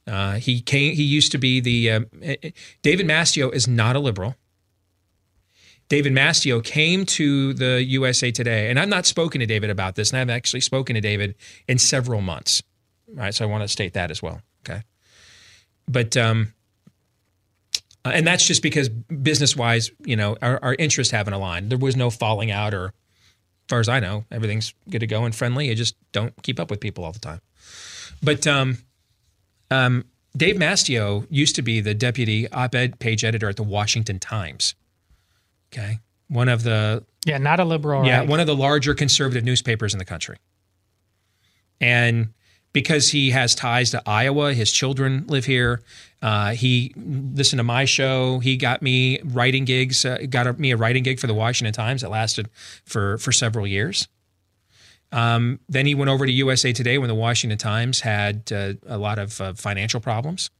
Uh, 0.07 0.35
he 0.35 0.61
came. 0.61 0.95
He 0.95 1.03
used 1.03 1.33
to 1.33 1.39
be 1.39 1.61
the 1.61 1.91
uh, 1.91 2.01
David 2.83 3.07
Mastio 3.07 3.53
is 3.53 3.67
not 3.67 3.97
a 3.97 4.01
liberal. 4.01 4.37
David 5.89 6.13
Mastio 6.13 6.65
came 6.65 7.05
to 7.07 7.53
the 7.55 7.83
USA 7.85 8.31
Today, 8.31 8.71
and 8.71 8.79
I've 8.79 8.89
not 8.89 9.07
spoken 9.07 9.41
to 9.41 9.47
David 9.47 9.71
about 9.71 9.95
this, 9.95 10.11
and 10.11 10.19
I've 10.19 10.31
actually 10.31 10.61
spoken 10.61 10.95
to 10.95 11.01
David 11.01 11.35
in 11.69 11.79
several 11.79 12.21
months. 12.21 12.63
Right, 13.13 13.35
so 13.35 13.45
I 13.45 13.49
want 13.49 13.63
to 13.63 13.69
state 13.69 13.93
that 13.95 14.11
as 14.11 14.23
well. 14.23 14.41
Okay, 14.65 14.83
but 15.87 16.17
um, 16.17 16.55
uh, 18.05 18.11
and 18.15 18.27
that's 18.27 18.47
just 18.47 18.63
because 18.63 18.89
business 18.89 19.57
wise, 19.57 19.91
you 20.05 20.17
know, 20.17 20.37
our, 20.43 20.59
our 20.63 20.75
interests 20.79 21.13
haven't 21.13 21.33
aligned. 21.33 21.71
There 21.71 21.79
was 21.79 21.97
no 21.97 22.11
falling 22.11 22.51
out, 22.51 22.75
or 22.75 22.87
as 22.87 22.93
far 23.69 23.81
as 23.81 23.89
I 23.89 24.01
know, 24.01 24.25
everything's 24.31 24.75
good 24.91 25.01
to 25.01 25.07
go 25.07 25.25
and 25.25 25.35
friendly. 25.35 25.69
You 25.69 25.75
just 25.75 25.97
don't 26.13 26.35
keep 26.43 26.61
up 26.61 26.71
with 26.71 26.81
people 26.81 27.05
all 27.05 27.13
the 27.13 27.19
time. 27.19 27.41
But 28.23 28.47
um, 28.47 28.79
um, 29.75 30.05
Dave 30.37 30.57
Mastio 30.57 31.27
used 31.31 31.55
to 31.57 31.63
be 31.63 31.81
the 31.81 31.95
deputy 31.95 32.49
op-ed 32.51 32.99
page 32.99 33.25
editor 33.25 33.49
at 33.49 33.57
the 33.57 33.63
Washington 33.63 34.19
Times. 34.19 34.75
Okay, 35.73 35.99
one 36.29 36.49
of 36.49 36.63
the 36.63 37.05
Yeah, 37.27 37.39
not 37.39 37.61
a 37.61 37.65
liberal. 37.65 38.05
yeah, 38.05 38.19
right? 38.19 38.29
one 38.29 38.41
of 38.41 38.47
the 38.47 38.57
larger 38.57 38.95
conservative 38.95 39.45
newspapers 39.45 39.93
in 39.95 39.99
the 39.99 40.05
country. 40.05 40.37
And 41.81 42.33
because 42.73 43.11
he 43.11 43.31
has 43.31 43.55
ties 43.55 43.91
to 43.91 44.03
Iowa, 44.07 44.53
his 44.55 44.73
children 44.73 45.25
live 45.29 45.45
here. 45.45 45.83
Uh, 46.23 46.53
he 46.53 46.93
listened 46.97 47.59
to 47.59 47.65
my 47.65 47.85
show. 47.85 48.39
He 48.39 48.57
got 48.57 48.83
me 48.83 49.21
writing 49.23 49.65
gigs. 49.65 50.05
Uh, 50.05 50.19
got 50.29 50.47
a, 50.47 50.53
me 50.55 50.71
a 50.73 50.77
writing 50.77 51.03
gig 51.03 51.21
for 51.21 51.27
the 51.27 51.35
Washington 51.35 51.73
Times 51.75 52.01
that 52.03 52.11
lasted 52.11 52.49
for 52.85 53.19
for 53.19 53.31
several 53.33 53.67
years. 53.67 54.09
Um, 55.15 55.61
then 55.69 55.87
he 55.87 55.95
went 55.95 56.11
over 56.11 56.27
to 56.27 56.33
USA 56.33 56.73
Today 56.73 56.99
when 56.99 57.09
the 57.09 57.15
Washington 57.15 57.57
Times 57.57 58.01
had 58.01 58.53
uh, 58.53 58.75
a 58.87 58.99
lot 58.99 59.21
of 59.21 59.41
uh, 59.41 59.55
financial 59.55 60.01
problems. 60.01 60.51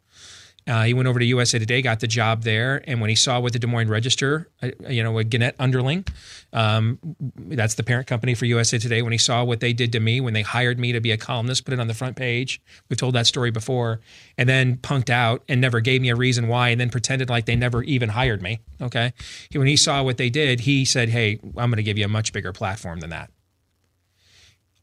Uh, 0.67 0.85
he 0.85 0.95
went 0.95 1.09
over 1.09 1.19
to 1.19 1.25
USA 1.27 1.59
Today, 1.59 1.83
got 1.83 2.01
the 2.01 2.07
job 2.07 2.43
there, 2.43 2.83
and 2.87 3.01
when 3.01 3.11
he 3.11 3.17
saw 3.17 3.39
what 3.39 3.53
the 3.53 3.59
Des 3.59 3.67
Moines 3.67 3.89
Register, 3.89 4.49
uh, 4.63 4.71
you 4.89 5.03
know, 5.03 5.13
with 5.13 5.29
Gannett 5.29 5.57
Underling, 5.59 6.07
um, 6.55 6.99
that's 7.37 7.75
the 7.75 7.83
parent 7.83 8.07
company 8.07 8.35
for 8.35 8.47
USA 8.47 8.79
Today. 8.79 9.03
When 9.03 9.13
he 9.13 9.19
saw 9.19 9.45
what 9.45 9.59
they 9.59 9.73
did 9.73 9.93
to 9.93 10.01
me 10.01 10.21
when 10.21 10.33
they 10.33 10.43
hired 10.43 10.79
me 10.79 10.93
to 10.93 11.01
be 11.01 11.11
a 11.11 11.19
columnist, 11.19 11.65
put 11.65 11.75
it 11.75 11.81
on 11.81 11.89
the 11.89 11.93
front 11.93 12.17
page. 12.17 12.63
We've 12.89 12.97
told 12.97 13.15
that 13.15 13.27
story 13.27 13.51
before, 13.51 14.01
and 14.39 14.49
then 14.49 14.77
punked 14.77 15.11
out 15.11 15.43
and 15.49 15.61
never 15.61 15.81
gave 15.81 16.01
me 16.01 16.11
a 16.11 16.17
reason 16.17 16.47
why, 16.47 16.69
and 16.69 16.81
then 16.81 16.91
pretended 16.91 17.29
like 17.29 17.45
they 17.45 17.57
never 17.57 17.83
even 17.83 18.11
hired 18.11 18.41
me. 18.41 18.61
Okay, 18.81 19.13
when 19.53 19.67
he 19.67 19.77
saw 19.77 20.03
what 20.03 20.17
they 20.17 20.31
did, 20.31 20.61
he 20.61 20.85
said, 20.85 21.09
"Hey, 21.11 21.41
I'm 21.57 21.71
going 21.71 21.77
to 21.77 21.83
give 21.83 21.99
you 21.99 22.05
a 22.05 22.09
much 22.09 22.33
bigger 22.33 22.53
platform 22.53 23.01
than 23.01 23.11
that." 23.11 23.34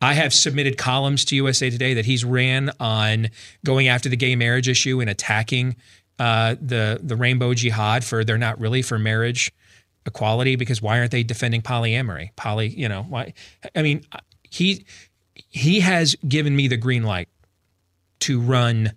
I 0.02 0.14
have 0.14 0.34
submitted 0.34 0.78
columns 0.78 1.24
to 1.26 1.36
USA 1.36 1.70
Today 1.70 1.94
that 1.94 2.06
he's 2.06 2.26
ran 2.26 2.72
on 2.80 3.30
going 3.64 3.88
after 3.88 4.10
the 4.10 4.16
gay 4.18 4.36
marriage 4.36 4.68
issue 4.68 5.00
and 5.00 5.10
attacking 5.10 5.76
uh, 6.20 6.56
the 6.62 7.00
the 7.02 7.16
rainbow 7.16 7.54
jihad 7.54 8.04
for 8.04 8.24
they're 8.24 8.38
not 8.38 8.60
really 8.60 8.82
for 8.82 9.00
marriage 9.00 9.52
equality 10.06 10.56
because 10.56 10.82
why 10.82 11.00
aren't 11.00 11.12
they 11.12 11.24
defending 11.24 11.62
polyamory? 11.62 12.36
Poly, 12.36 12.68
you 12.68 12.90
know, 12.90 13.04
why? 13.04 13.34
I 13.76 13.82
mean, 13.82 14.04
he 14.44 14.86
he 15.34 15.80
has 15.80 16.16
given 16.28 16.56
me 16.56 16.68
the 16.68 16.78
green 16.78 17.04
light 17.04 17.30
to 18.22 18.40
run 18.40 18.94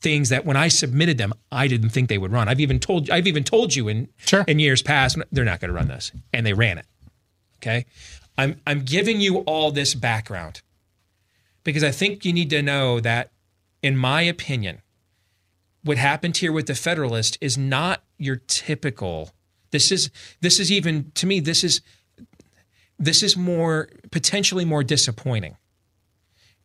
things 0.00 0.30
that 0.30 0.44
when 0.44 0.56
I 0.56 0.68
submitted 0.68 1.18
them, 1.18 1.32
I 1.50 1.68
didn't 1.68 1.90
think 1.90 2.08
they 2.08 2.18
would 2.18 2.32
run. 2.32 2.48
I've 2.48 2.60
even 2.60 2.80
told 2.80 3.10
I've 3.10 3.26
even 3.26 3.44
told 3.44 3.74
you 3.74 3.88
in 3.88 4.08
in 4.46 4.58
years 4.58 4.82
past 4.82 5.18
they're 5.30 5.44
not 5.44 5.60
going 5.60 5.68
to 5.68 5.74
run 5.74 5.88
this, 5.88 6.12
and 6.32 6.44
they 6.44 6.52
ran 6.52 6.78
it. 6.78 6.86
Okay, 7.58 7.86
I'm 8.38 8.60
I'm 8.66 8.80
giving 8.84 9.20
you 9.20 9.38
all 9.38 9.70
this 9.70 9.94
background 9.94 10.62
because 11.64 11.84
I 11.84 11.90
think 11.90 12.24
you 12.24 12.32
need 12.32 12.50
to 12.50 12.62
know 12.62 13.00
that, 13.00 13.30
in 13.82 13.96
my 13.96 14.22
opinion, 14.22 14.82
what 15.82 15.98
happened 15.98 16.36
here 16.36 16.52
with 16.52 16.66
the 16.66 16.74
Federalist 16.74 17.38
is 17.40 17.58
not 17.58 18.02
your 18.18 18.36
typical. 18.36 19.30
This 19.70 19.92
is 19.92 20.10
this 20.40 20.58
is 20.58 20.70
even 20.70 21.10
to 21.14 21.26
me 21.26 21.40
this 21.40 21.64
is 21.64 21.80
this 22.98 23.22
is 23.22 23.36
more 23.36 23.88
potentially 24.10 24.64
more 24.64 24.84
disappointing 24.84 25.56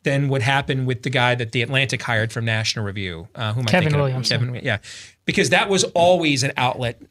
than 0.03 0.29
what 0.29 0.41
happened 0.41 0.87
with 0.87 1.03
the 1.03 1.09
guy 1.09 1.35
that 1.35 1.51
the 1.51 1.61
Atlantic 1.61 2.01
hired 2.01 2.31
from 2.31 2.45
National 2.45 2.85
Review. 2.85 3.27
Uh, 3.35 3.53
who 3.53 3.61
am 3.61 3.67
I 3.67 3.71
Kevin 3.71 3.89
thinking 3.89 3.99
of? 3.99 4.05
Williamson. 4.05 4.45
Kevin, 4.45 4.63
yeah, 4.63 4.77
because 5.25 5.49
that 5.49 5.69
was 5.69 5.83
always 5.83 6.43
an 6.43 6.53
outlet 6.55 7.01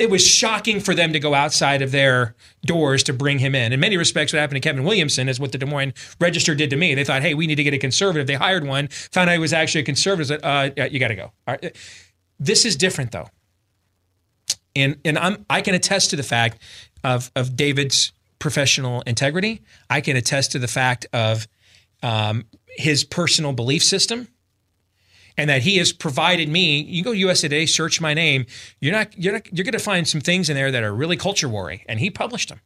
it 0.00 0.10
was 0.10 0.26
shocking 0.26 0.80
for 0.80 0.94
them 0.94 1.12
to 1.12 1.20
go 1.20 1.34
outside 1.34 1.82
of 1.82 1.92
their 1.92 2.34
doors 2.64 3.02
to 3.04 3.12
bring 3.12 3.38
him 3.38 3.54
in. 3.54 3.72
In 3.72 3.80
many 3.80 3.96
respects, 3.96 4.32
what 4.32 4.40
happened 4.40 4.62
to 4.62 4.68
Kevin 4.68 4.84
Williamson 4.84 5.28
is 5.28 5.38
what 5.40 5.52
the 5.52 5.58
Des 5.58 5.66
Moines 5.66 5.92
Register 6.20 6.54
did 6.54 6.70
to 6.70 6.76
me. 6.76 6.94
They 6.94 7.04
thought, 7.04 7.22
hey, 7.22 7.34
we 7.34 7.46
need 7.46 7.56
to 7.56 7.64
get 7.64 7.74
a 7.74 7.78
conservative. 7.78 8.26
They 8.26 8.34
hired 8.34 8.66
one, 8.66 8.88
found 8.88 9.30
out 9.30 9.34
he 9.34 9.38
was 9.38 9.52
actually 9.52 9.82
a 9.82 9.84
conservative. 9.84 10.40
Uh, 10.42 10.70
you 10.90 10.98
got 10.98 11.08
to 11.08 11.14
go. 11.14 11.32
This 12.38 12.64
is 12.64 12.76
different, 12.76 13.12
though. 13.12 13.28
And, 14.76 14.96
and 15.04 15.18
I'm, 15.18 15.44
I 15.50 15.60
can 15.60 15.74
attest 15.74 16.10
to 16.10 16.16
the 16.16 16.22
fact 16.22 16.58
of, 17.02 17.30
of 17.34 17.56
David's 17.56 18.12
professional 18.38 19.02
integrity. 19.02 19.62
I 19.90 20.00
can 20.00 20.16
attest 20.16 20.52
to 20.52 20.58
the 20.58 20.68
fact 20.68 21.06
of 21.12 21.48
um, 22.02 22.44
his 22.68 23.02
personal 23.02 23.52
belief 23.52 23.82
system 23.82 24.28
and 25.38 25.48
that 25.48 25.62
he 25.62 25.78
has 25.78 25.92
provided 25.92 26.48
me. 26.50 26.80
You 26.82 27.02
go 27.02 27.12
to 27.12 27.18
US 27.30 27.40
Today, 27.40 27.64
search 27.64 28.00
my 28.02 28.12
name. 28.12 28.44
You're 28.80 28.92
not 28.92 29.16
you're 29.18 29.32
not 29.34 29.46
you're 29.56 29.64
going 29.64 29.72
to 29.72 29.78
find 29.78 30.06
some 30.06 30.20
things 30.20 30.50
in 30.50 30.56
there 30.56 30.70
that 30.70 30.82
are 30.82 30.92
really 30.94 31.16
culture 31.16 31.48
warring, 31.48 31.80
and 31.88 31.98
he 32.00 32.10
published 32.10 32.50
them. 32.50 32.60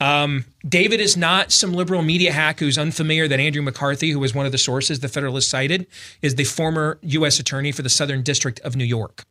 Um, 0.00 0.44
David 0.68 1.00
is 1.00 1.16
not 1.16 1.50
some 1.52 1.72
liberal 1.72 2.02
media 2.02 2.32
hack 2.32 2.58
who's 2.60 2.76
unfamiliar 2.76 3.26
that 3.28 3.40
Andrew 3.40 3.62
McCarthy, 3.62 4.10
who 4.10 4.18
was 4.18 4.34
one 4.34 4.44
of 4.44 4.52
the 4.52 4.58
sources 4.58 5.00
the 5.00 5.08
Federalist 5.08 5.48
cited, 5.48 5.86
is 6.20 6.34
the 6.34 6.44
former 6.44 6.98
U.S. 7.02 7.38
Attorney 7.38 7.72
for 7.72 7.82
the 7.82 7.88
Southern 7.88 8.22
District 8.22 8.60
of 8.60 8.76
New 8.76 8.84
York. 8.84 9.24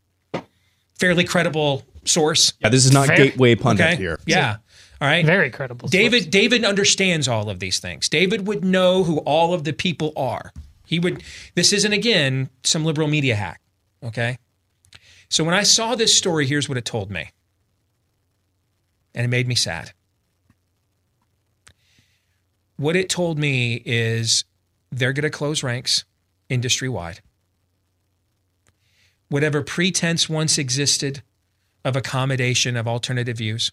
Fairly 0.98 1.26
credible 1.26 1.84
source. 2.06 2.54
Yeah, 2.60 2.70
this 2.70 2.86
is 2.86 2.92
not 2.94 3.08
Fair. 3.08 3.18
gateway 3.18 3.56
pundit 3.56 3.86
Okay. 3.88 3.96
here. 3.98 4.20
Yeah. 4.26 4.58
All 5.02 5.08
right. 5.08 5.26
Very 5.26 5.50
credible. 5.52 5.90
David 5.90 6.32
David 6.32 6.64
understands 6.64 7.28
all 7.28 7.50
of 7.50 7.60
these 7.60 7.80
things. 7.80 8.08
David 8.08 8.48
would 8.48 8.64
know 8.64 9.04
who 9.04 9.18
all 9.20 9.54
of 9.54 9.66
the 9.66 9.74
people 9.74 10.14
are. 10.16 10.54
He 10.86 11.00
would 11.00 11.24
this 11.56 11.74
isn't 11.74 11.94
again 11.94 12.50
some 12.64 12.86
liberal 12.86 13.08
media 13.08 13.36
hack, 13.36 13.62
okay? 14.04 14.38
So 15.30 15.44
when 15.44 15.56
I 15.56 15.64
saw 15.64 15.96
this 15.96 16.16
story, 16.16 16.46
here's 16.46 16.70
what 16.70 16.78
it 16.78 16.86
told 16.86 17.10
me. 17.10 17.30
And 19.16 19.26
it 19.26 19.30
made 19.30 19.48
me 19.48 19.56
sad. 19.56 19.92
What 22.78 22.96
it 22.96 23.10
told 23.10 23.38
me 23.40 23.82
is 23.86 24.46
they're 24.92 25.14
going 25.14 25.24
to 25.24 25.30
close 25.30 25.64
ranks 25.64 26.06
industry 26.50 26.90
wide. 26.90 27.22
Whatever 29.30 29.64
pretense 29.64 30.30
once 30.30 30.58
existed 30.58 31.24
of 31.84 31.96
accommodation 31.96 32.78
of 32.78 32.88
alternative 32.88 33.38
views, 33.38 33.72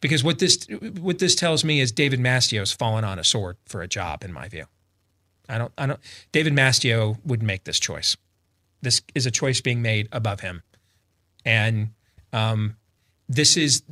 because 0.00 0.22
what 0.22 0.38
this 0.38 0.66
what 1.00 1.18
this 1.18 1.34
tells 1.34 1.64
me 1.64 1.80
is 1.80 1.90
David 1.90 2.20
Mastio's 2.20 2.72
fallen 2.72 3.04
on 3.04 3.18
a 3.18 3.24
sword 3.24 3.56
for 3.64 3.82
a 3.82 3.88
job, 3.88 4.22
in 4.22 4.32
my 4.32 4.48
view. 4.48 4.66
I 5.48 5.58
don't 5.58 5.72
I 5.76 5.86
don't 5.86 6.00
David 6.32 6.52
Mastio 6.52 7.18
would 7.24 7.42
make 7.42 7.64
this 7.64 7.78
choice. 7.78 8.16
This 8.82 9.02
is 9.14 9.26
a 9.26 9.30
choice 9.30 9.60
being 9.60 9.82
made 9.82 10.08
above 10.12 10.40
him, 10.40 10.62
and 11.44 11.90
um, 12.32 12.76
this 13.28 13.56
is 13.56 13.82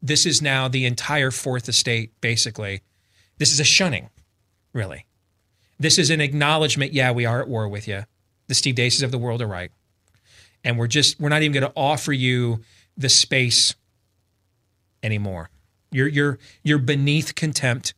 this 0.00 0.26
is 0.26 0.40
now 0.40 0.68
the 0.68 0.86
entire 0.86 1.30
fourth 1.30 1.68
estate. 1.68 2.12
Basically, 2.20 2.82
this 3.38 3.52
is 3.52 3.60
a 3.60 3.64
shunning, 3.64 4.10
really. 4.72 5.06
This 5.78 5.98
is 5.98 6.10
an 6.10 6.20
acknowledgement. 6.20 6.92
Yeah, 6.92 7.12
we 7.12 7.24
are 7.26 7.40
at 7.40 7.48
war 7.48 7.68
with 7.68 7.86
you. 7.86 8.04
The 8.48 8.54
Steve 8.54 8.74
Deaces 8.74 9.02
of 9.02 9.10
the 9.10 9.18
world 9.18 9.42
are 9.42 9.46
right, 9.46 9.70
and 10.64 10.78
we're 10.78 10.86
just 10.86 11.20
we're 11.20 11.28
not 11.28 11.42
even 11.42 11.52
going 11.52 11.70
to 11.70 11.76
offer 11.76 12.12
you 12.12 12.62
the 12.96 13.08
space 13.08 13.74
anymore. 15.02 15.50
You're 15.90 16.08
you're 16.08 16.38
you're 16.62 16.78
beneath 16.78 17.34
contempt 17.34 17.94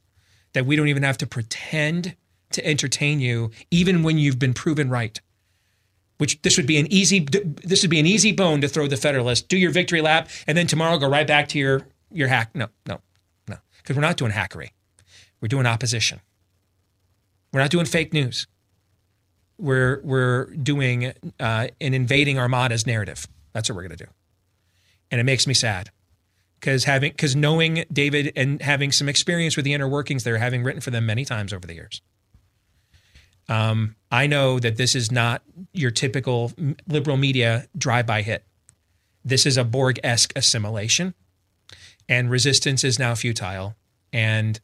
that 0.53 0.67
we 0.67 0.77
don't 0.77 0.89
even 0.89 1.03
have 1.03 1.19
to 1.19 1.27
pretend 1.27 2.17
to 2.53 2.67
entertain 2.67 3.21
you, 3.21 3.51
even 3.71 4.03
when 4.03 4.19
you've 4.19 4.39
been 4.39 4.55
proven 4.55 4.91
right. 4.91 5.21
Which 6.19 6.43
this 6.43 6.57
would 6.59 6.67
be 6.67 6.79
an 6.79 6.87
easy 6.93 7.21
this 7.21 7.83
would 7.83 7.91
be 7.91 7.99
an 7.99 8.07
easy 8.07 8.33
bone 8.33 8.61
to 8.61 8.69
throw 8.69 8.87
the 8.87 8.99
Federalist. 8.99 9.49
Do 9.49 9.57
your 9.57 9.71
victory 9.71 10.03
lap, 10.03 10.29
and 10.47 10.57
then 10.57 10.67
tomorrow 10.67 10.99
go 10.99 11.09
right 11.09 11.27
back 11.27 11.49
to 11.49 11.59
your 11.59 11.87
your 12.11 12.29
hack. 12.29 12.51
No, 12.55 12.69
no, 12.87 13.01
no, 13.49 13.57
because 13.79 13.97
we're 13.97 14.03
not 14.03 14.19
doing 14.19 14.33
hackery. 14.33 14.71
We're 15.41 15.49
doing 15.49 15.65
opposition. 15.65 16.21
We're 17.53 17.61
not 17.61 17.71
doing 17.71 17.87
fake 17.87 18.13
news. 18.13 18.47
We're 19.57 20.03
we're 20.05 20.47
doing 20.57 21.13
uh, 21.39 21.69
an 21.81 21.95
invading 21.95 22.39
Armada's 22.39 22.87
narrative. 22.87 23.27
That's 23.55 23.71
what 23.71 23.77
we're 23.77 23.83
going 23.89 23.97
to 23.97 24.05
do, 24.05 24.11
and 25.11 25.21
it 25.23 25.25
makes 25.25 25.47
me 25.47 25.55
sad 25.55 25.91
because 26.61 26.85
having 26.85 27.13
because 27.13 27.35
knowing 27.35 27.85
David 27.93 28.33
and 28.37 28.61
having 28.61 28.93
some 28.93 29.09
experience 29.09 29.57
with 29.57 29.65
the 29.65 29.73
inner 29.73 29.89
workings 29.89 30.25
there, 30.25 30.39
having 30.39 30.63
written 30.63 30.81
for 30.81 30.91
them 30.91 31.07
many 31.07 31.25
times 31.25 31.53
over 31.53 31.67
the 31.67 31.75
years. 31.75 32.03
Um, 33.51 33.97
I 34.11 34.27
know 34.27 34.59
that 34.61 34.77
this 34.77 34.95
is 34.95 35.11
not 35.13 35.43
your 35.73 35.91
typical 35.91 36.53
liberal 36.87 37.17
media 37.17 37.67
drive-by 37.77 38.23
hit. 38.23 38.45
This 39.25 39.45
is 39.45 39.57
a 39.57 39.65
Borg-esque 39.65 40.33
assimilation, 40.37 41.15
and 42.09 42.31
resistance 42.31 42.85
is 42.85 42.99
now 42.99 43.15
futile. 43.15 43.75
And 44.13 44.59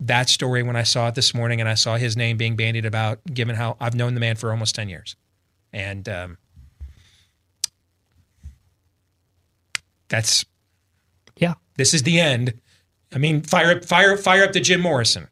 that 0.00 0.28
story, 0.28 0.62
when 0.62 0.76
I 0.76 0.84
saw 0.84 1.08
it 1.08 1.14
this 1.16 1.34
morning, 1.34 1.60
and 1.60 1.68
I 1.68 1.74
saw 1.74 1.96
his 1.96 2.16
name 2.16 2.36
being 2.36 2.56
bandied 2.56 2.86
about, 2.86 3.20
given 3.32 3.56
how 3.56 3.76
I've 3.80 3.94
known 3.94 4.14
the 4.14 4.20
man 4.20 4.36
for 4.36 4.50
almost 4.50 4.74
ten 4.74 4.88
years, 4.88 5.16
and 5.72 6.08
um, 6.08 6.38
that's 10.08 10.44
Yeah. 11.36 11.54
this 11.76 11.92
is 11.92 12.04
the 12.04 12.20
end. 12.20 12.54
I 13.12 13.18
mean, 13.18 13.42
fire 13.42 13.76
up, 13.76 13.84
fire, 13.84 14.16
fire 14.16 14.44
up 14.44 14.52
the 14.52 14.60
Jim 14.60 14.80
Morrison. 14.80 15.28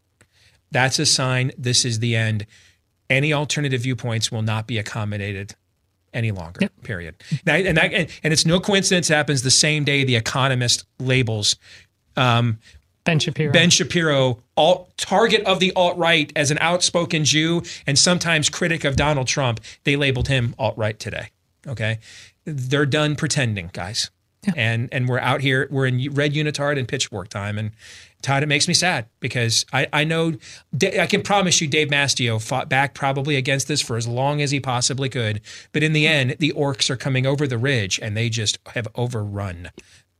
That's 0.71 0.99
a 0.99 1.07
sign. 1.07 1.53
This 1.57 1.85
is 1.85 2.01
the 2.01 2.15
end. 2.15 2.47
Any 3.11 3.33
alternative 3.33 3.83
viewpoints 3.83 4.33
will 4.33 4.43
not 4.43 4.67
be 4.67 4.79
accommodated 4.79 5.55
any 6.15 6.31
longer. 6.31 6.69
Period. 6.83 7.17
Now, 7.45 7.55
and, 7.55 7.77
that, 7.77 7.93
and 7.93 8.09
and 8.23 8.33
it's 8.33 8.47
no 8.47 8.61
coincidence. 8.61 9.09
Happens 9.09 9.43
the 9.43 9.51
same 9.51 9.85
day 9.85 10.05
the 10.05 10.17
Economist 10.17 10.85
labels 10.99 11.57
um, 12.17 12.59
Ben 13.05 13.19
Shapiro. 13.19 13.53
Ben 13.53 13.71
Shapiro, 13.71 14.43
alt, 14.57 14.97
target 14.97 15.43
of 15.45 15.59
the 15.59 15.73
alt 15.75 15.97
right, 15.97 16.33
as 16.37 16.51
an 16.51 16.59
outspoken 16.61 17.25
Jew 17.25 17.63
and 17.87 17.99
sometimes 17.99 18.49
critic 18.49 18.85
of 18.85 18.97
Donald 18.97 19.27
Trump. 19.27 19.61
They 19.85 19.97
labeled 19.97 20.29
him 20.29 20.55
alt 20.59 20.77
right 20.77 20.99
today. 20.99 21.31
Okay, 21.67 21.99
they're 22.45 22.87
done 22.87 23.17
pretending, 23.17 23.71
guys. 23.73 24.11
And 24.57 24.89
and 24.93 25.09
we're 25.09 25.19
out 25.19 25.41
here. 25.43 25.69
We're 25.71 25.87
in 25.87 26.15
red 26.15 26.33
unitard 26.33 26.79
and 26.79 26.89
pitchfork 26.89 27.29
time. 27.29 27.59
And 27.59 27.73
Todd, 28.23 28.43
it 28.43 28.47
makes 28.47 28.69
me 28.69 28.75
sad 28.75 29.07
because 29.21 29.65
I 29.73 29.87
I 29.93 30.05
know 30.05 30.35
I 30.99 31.07
can 31.07 31.23
promise 31.23 31.61
you, 31.61 31.69
Dave 31.69 31.89
Mastio 31.89 32.41
fought 32.41 32.69
back 32.69 32.95
probably 32.95 33.37
against 33.37 33.69
this 33.69 33.81
for 33.81 33.97
as 33.97 34.07
long 34.07 34.43
as 34.43 34.51
he 34.51 34.61
possibly 34.61 35.09
could. 35.09 35.41
But 35.73 35.83
in 35.83 35.93
the 35.93 36.07
end, 36.07 36.37
the 36.39 36.53
orcs 36.53 36.91
are 36.91 36.97
coming 36.97 37.27
over 37.27 37.47
the 37.47 37.59
ridge 37.59 37.99
and 38.01 38.17
they 38.17 38.29
just 38.29 38.59
have 38.75 38.89
overrun 38.95 39.71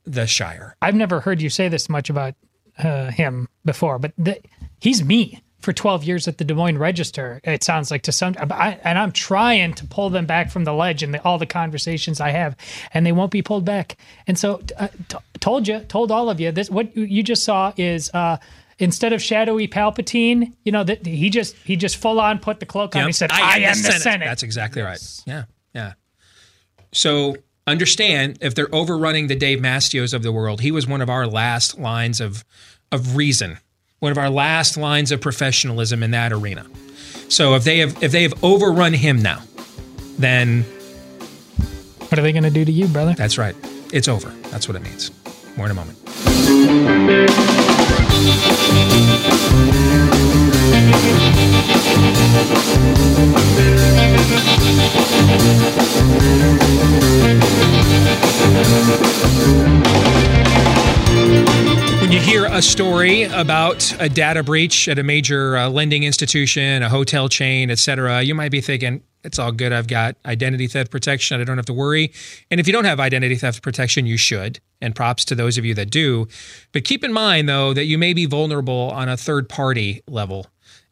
the 0.03 0.25
Shire. 0.25 0.75
I've 0.81 0.95
never 0.95 1.19
heard 1.19 1.41
you 1.41 1.49
say 1.49 1.67
this 1.67 1.89
much 1.89 2.09
about 2.09 2.33
uh, 2.77 3.11
him 3.11 3.47
before, 3.63 3.99
but 3.99 4.13
the, 4.17 4.39
he's 4.79 5.03
me 5.03 5.41
for 5.61 5.73
12 5.73 6.03
years 6.03 6.27
at 6.27 6.37
the 6.37 6.43
Des 6.43 6.53
Moines 6.53 6.77
Register. 6.77 7.39
It 7.43 7.63
sounds 7.63 7.91
like 7.91 8.03
to 8.03 8.11
some, 8.11 8.35
I, 8.39 8.79
and 8.83 8.97
I'm 8.97 9.11
trying 9.11 9.73
to 9.75 9.85
pull 9.85 10.09
them 10.09 10.25
back 10.25 10.51
from 10.51 10.63
the 10.63 10.73
ledge 10.73 11.03
and 11.03 11.13
the, 11.13 11.23
all 11.23 11.37
the 11.37 11.45
conversations 11.45 12.19
I 12.19 12.29
have, 12.29 12.55
and 12.93 13.05
they 13.05 13.11
won't 13.11 13.31
be 13.31 13.41
pulled 13.41 13.65
back. 13.65 13.97
And 14.27 14.37
so, 14.37 14.61
uh, 14.77 14.87
t- 15.07 15.17
told 15.39 15.67
you, 15.67 15.79
told 15.81 16.11
all 16.11 16.29
of 16.29 16.39
you 16.39 16.51
this. 16.51 16.69
What 16.69 16.95
you 16.95 17.23
just 17.23 17.43
saw 17.43 17.73
is. 17.77 18.09
Uh, 18.13 18.37
Instead 18.79 19.13
of 19.13 19.21
shadowy 19.21 19.67
Palpatine, 19.67 20.53
you 20.63 20.71
know 20.71 20.83
that 20.83 21.05
he 21.05 21.29
just 21.29 21.55
he 21.57 21.75
just 21.75 21.97
full 21.97 22.19
on 22.19 22.39
put 22.39 22.59
the 22.59 22.65
cloak 22.65 22.95
on. 22.95 23.05
He 23.05 23.11
said, 23.11 23.31
"I, 23.31 23.59
am 23.59 23.77
the 23.77 23.91
Senate." 23.91 24.25
That's 24.25 24.41
exactly 24.41 24.81
right. 24.81 24.99
Yeah, 25.27 25.43
yeah. 25.75 25.93
So 26.91 27.35
understand 27.67 28.39
if 28.41 28.55
they're 28.55 28.73
overrunning 28.73 29.27
the 29.27 29.35
Dave 29.35 29.59
Mastios 29.59 30.15
of 30.15 30.23
the 30.23 30.31
world, 30.31 30.61
he 30.61 30.71
was 30.71 30.87
one 30.87 31.01
of 31.01 31.11
our 31.11 31.27
last 31.27 31.77
lines 31.77 32.19
of 32.19 32.43
of 32.91 33.15
reason, 33.15 33.59
one 34.01 34.11
of 34.11 34.17
our 34.17 34.31
last 34.31 34.77
lines 34.77 35.11
of 35.11 35.21
professionalism 35.21 36.01
in 36.01 36.09
that 36.09 36.33
arena. 36.33 36.65
So 37.29 37.53
if 37.53 37.63
they 37.63 37.77
have 37.77 38.01
if 38.01 38.11
they 38.11 38.23
have 38.23 38.43
overrun 38.43 38.93
him 38.93 39.21
now, 39.21 39.43
then 40.17 40.63
what 42.09 42.17
are 42.17 42.23
they 42.23 42.31
going 42.31 42.43
to 42.43 42.49
do 42.49 42.65
to 42.65 42.71
you, 42.71 42.87
brother? 42.87 43.13
That's 43.13 43.37
right. 43.37 43.55
It's 43.93 44.07
over. 44.07 44.29
That's 44.49 44.67
what 44.67 44.75
it 44.75 44.81
means. 44.81 45.11
More 45.55 45.67
in 45.67 45.71
a 45.71 45.75
moment. 45.75 45.99
You 62.11 62.19
hear 62.19 62.45
a 62.45 62.61
story 62.61 63.23
about 63.23 63.95
a 63.97 64.09
data 64.09 64.43
breach 64.43 64.89
at 64.89 64.99
a 64.99 65.03
major 65.03 65.55
uh, 65.55 65.69
lending 65.69 66.03
institution, 66.03 66.83
a 66.83 66.89
hotel 66.89 67.29
chain, 67.29 67.71
et 67.71 67.79
cetera, 67.79 68.21
you 68.21 68.35
might 68.35 68.51
be 68.51 68.59
thinking, 68.59 69.01
it's 69.23 69.39
all 69.39 69.53
good. 69.53 69.71
I've 69.71 69.87
got 69.87 70.17
identity 70.25 70.67
theft 70.67 70.91
protection. 70.91 71.39
I 71.39 71.45
don't 71.45 71.55
have 71.55 71.67
to 71.67 71.73
worry. 71.73 72.11
And 72.49 72.59
if 72.59 72.67
you 72.67 72.73
don't 72.73 72.83
have 72.83 72.99
identity 72.99 73.37
theft 73.37 73.61
protection, 73.61 74.05
you 74.07 74.17
should. 74.17 74.59
And 74.81 74.93
props 74.93 75.23
to 75.25 75.35
those 75.35 75.57
of 75.57 75.63
you 75.63 75.73
that 75.75 75.89
do. 75.89 76.27
But 76.73 76.83
keep 76.83 77.05
in 77.05 77.13
mind, 77.13 77.47
though, 77.47 77.73
that 77.73 77.85
you 77.85 77.97
may 77.97 78.11
be 78.11 78.25
vulnerable 78.25 78.91
on 78.93 79.07
a 79.07 79.15
third 79.15 79.47
party 79.47 80.01
level. 80.05 80.47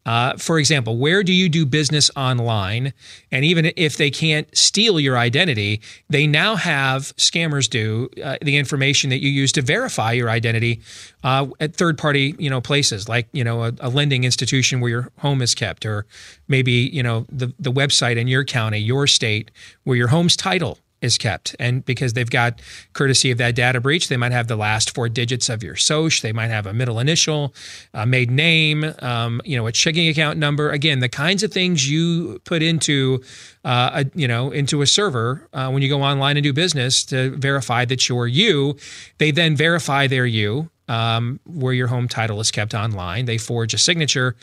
Uh, 0.05 0.35
for 0.37 0.57
example, 0.57 0.97
where 0.97 1.23
do 1.23 1.33
you 1.33 1.49
do 1.49 1.65
business 1.65 2.09
online? 2.15 2.93
And 3.31 3.45
even 3.45 3.71
if 3.75 3.97
they 3.97 4.09
can't 4.09 4.47
steal 4.57 4.99
your 4.99 5.17
identity, 5.17 5.81
they 6.09 6.25
now 6.25 6.55
have 6.55 7.15
scammers 7.17 7.69
do 7.69 8.09
uh, 8.23 8.37
the 8.41 8.57
information 8.57 9.09
that 9.09 9.21
you 9.21 9.29
use 9.29 9.51
to 9.53 9.61
verify 9.61 10.13
your 10.13 10.29
identity 10.29 10.81
uh, 11.23 11.47
at 11.59 11.75
third-party, 11.75 12.35
you 12.39 12.49
know, 12.49 12.61
places 12.61 13.09
like 13.09 13.27
you 13.33 13.43
know 13.43 13.65
a, 13.65 13.73
a 13.81 13.89
lending 13.89 14.23
institution 14.23 14.79
where 14.79 14.89
your 14.89 15.11
home 15.19 15.41
is 15.41 15.53
kept, 15.53 15.85
or 15.85 16.05
maybe 16.47 16.71
you 16.71 17.03
know 17.03 17.25
the 17.29 17.53
the 17.59 17.71
website 17.71 18.17
in 18.17 18.27
your 18.27 18.43
county, 18.45 18.79
your 18.79 19.05
state, 19.05 19.51
where 19.83 19.97
your 19.97 20.07
home's 20.07 20.35
title 20.35 20.79
is 21.01 21.17
kept. 21.17 21.55
And 21.59 21.85
because 21.85 22.13
they've 22.13 22.29
got 22.29 22.61
courtesy 22.93 23.31
of 23.31 23.37
that 23.37 23.55
data 23.55 23.79
breach, 23.79 24.09
they 24.09 24.17
might 24.17 24.31
have 24.31 24.47
the 24.47 24.55
last 24.55 24.93
four 24.93 25.09
digits 25.09 25.49
of 25.49 25.63
your 25.63 25.75
SOCH. 25.75 26.21
They 26.21 26.33
might 26.33 26.49
have 26.49 26.65
a 26.65 26.73
middle 26.73 26.99
initial, 26.99 27.53
a 27.93 28.05
maiden 28.05 28.35
name, 28.35 28.93
um, 28.99 29.41
you 29.45 29.57
know, 29.57 29.67
a 29.67 29.71
checking 29.71 30.07
account 30.07 30.37
number. 30.37 30.69
Again, 30.69 30.99
the 30.99 31.09
kinds 31.09 31.43
of 31.43 31.51
things 31.51 31.89
you 31.89 32.39
put 32.43 32.61
into, 32.61 33.21
uh, 33.63 34.03
a, 34.03 34.17
you 34.17 34.27
know, 34.27 34.51
into 34.51 34.81
a 34.81 34.87
server 34.87 35.47
uh, 35.53 35.69
when 35.69 35.81
you 35.81 35.89
go 35.89 36.01
online 36.01 36.37
and 36.37 36.43
do 36.43 36.53
business 36.53 37.03
to 37.05 37.31
verify 37.31 37.85
that 37.85 38.09
you're 38.09 38.27
you. 38.27 38.75
They 39.17 39.31
then 39.31 39.55
verify 39.55 40.07
they're 40.07 40.25
you. 40.25 40.69
Um, 40.87 41.39
where 41.45 41.71
your 41.71 41.85
home 41.85 42.07
title 42.07 42.39
is 42.39 42.49
kept 42.49 42.73
online, 42.73 43.25
they 43.25 43.37
forge 43.37 43.75
a 43.75 43.77
signature, 43.77 44.35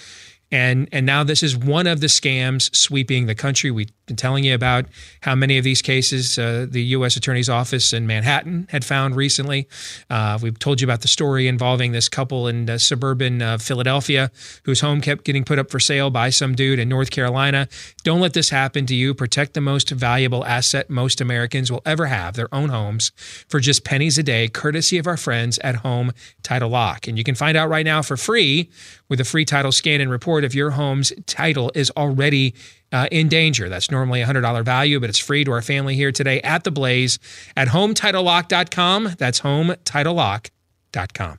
and 0.50 0.88
and 0.92 1.04
now 1.04 1.24
this 1.24 1.42
is 1.42 1.56
one 1.56 1.86
of 1.86 2.00
the 2.00 2.06
scams 2.06 2.74
sweeping 2.74 3.26
the 3.26 3.34
country. 3.34 3.70
We've 3.70 3.90
been 4.06 4.16
telling 4.16 4.44
you 4.44 4.54
about 4.54 4.86
how 5.22 5.34
many 5.34 5.58
of 5.58 5.64
these 5.64 5.82
cases 5.82 6.38
uh, 6.38 6.66
the 6.68 6.82
U.S. 6.82 7.16
Attorney's 7.16 7.48
Office 7.48 7.92
in 7.92 8.06
Manhattan 8.06 8.68
had 8.70 8.84
found 8.84 9.16
recently. 9.16 9.68
Uh, 10.08 10.38
we've 10.40 10.58
told 10.58 10.80
you 10.80 10.86
about 10.86 11.00
the 11.00 11.08
story 11.08 11.48
involving 11.48 11.92
this 11.92 12.08
couple 12.08 12.46
in 12.46 12.70
uh, 12.70 12.78
suburban 12.78 13.58
Philadelphia 13.58 14.30
whose 14.64 14.80
home 14.80 15.00
kept 15.00 15.24
getting 15.24 15.44
put 15.44 15.58
up 15.58 15.70
for 15.70 15.80
sale 15.80 16.10
by 16.10 16.30
some 16.30 16.54
dude 16.54 16.78
in 16.78 16.88
North 16.88 17.10
Carolina. 17.10 17.68
Don't 18.04 18.20
let 18.20 18.32
this 18.32 18.50
happen 18.50 18.86
to 18.86 18.94
you. 18.94 19.14
Protect 19.14 19.54
the 19.54 19.60
most 19.60 19.90
valuable 19.90 20.44
asset 20.44 20.88
most 20.88 21.20
Americans 21.20 21.72
will 21.72 21.82
ever 21.84 22.06
have, 22.06 22.34
their 22.34 22.52
own 22.54 22.68
homes, 22.68 23.10
for 23.48 23.58
just 23.58 23.84
pennies 23.84 24.18
a 24.18 24.22
day, 24.22 24.48
courtesy 24.48 24.98
of 24.98 25.06
our 25.06 25.16
friends 25.16 25.58
at 25.60 25.76
Home 25.76 26.12
Title 26.42 26.68
Lock. 26.68 27.08
And 27.08 27.18
you 27.18 27.24
can 27.24 27.34
find 27.34 27.56
out 27.56 27.68
right 27.68 27.84
now 27.84 28.02
for 28.02 28.16
free 28.16 28.70
with 29.08 29.20
a 29.20 29.24
free 29.24 29.44
title 29.44 29.72
scan 29.72 30.00
and 30.00 30.10
report 30.10 30.44
if 30.44 30.54
your 30.54 30.70
home's 30.70 31.12
title 31.26 31.70
is 31.74 31.90
already 31.96 32.54
uh, 32.92 33.08
in 33.10 33.28
danger. 33.28 33.68
That's 33.68 33.90
normally 33.90 34.22
a 34.22 34.26
$100 34.26 34.64
value, 34.64 35.00
but 35.00 35.10
it's 35.10 35.18
free 35.18 35.44
to 35.44 35.52
our 35.52 35.62
family 35.62 35.94
here 35.94 36.12
today 36.12 36.40
at 36.42 36.64
The 36.64 36.70
Blaze 36.70 37.18
at 37.56 37.68
HomeTitleLock.com. 37.68 39.16
That's 39.18 39.40
HomeTitleLock.com. 39.40 41.38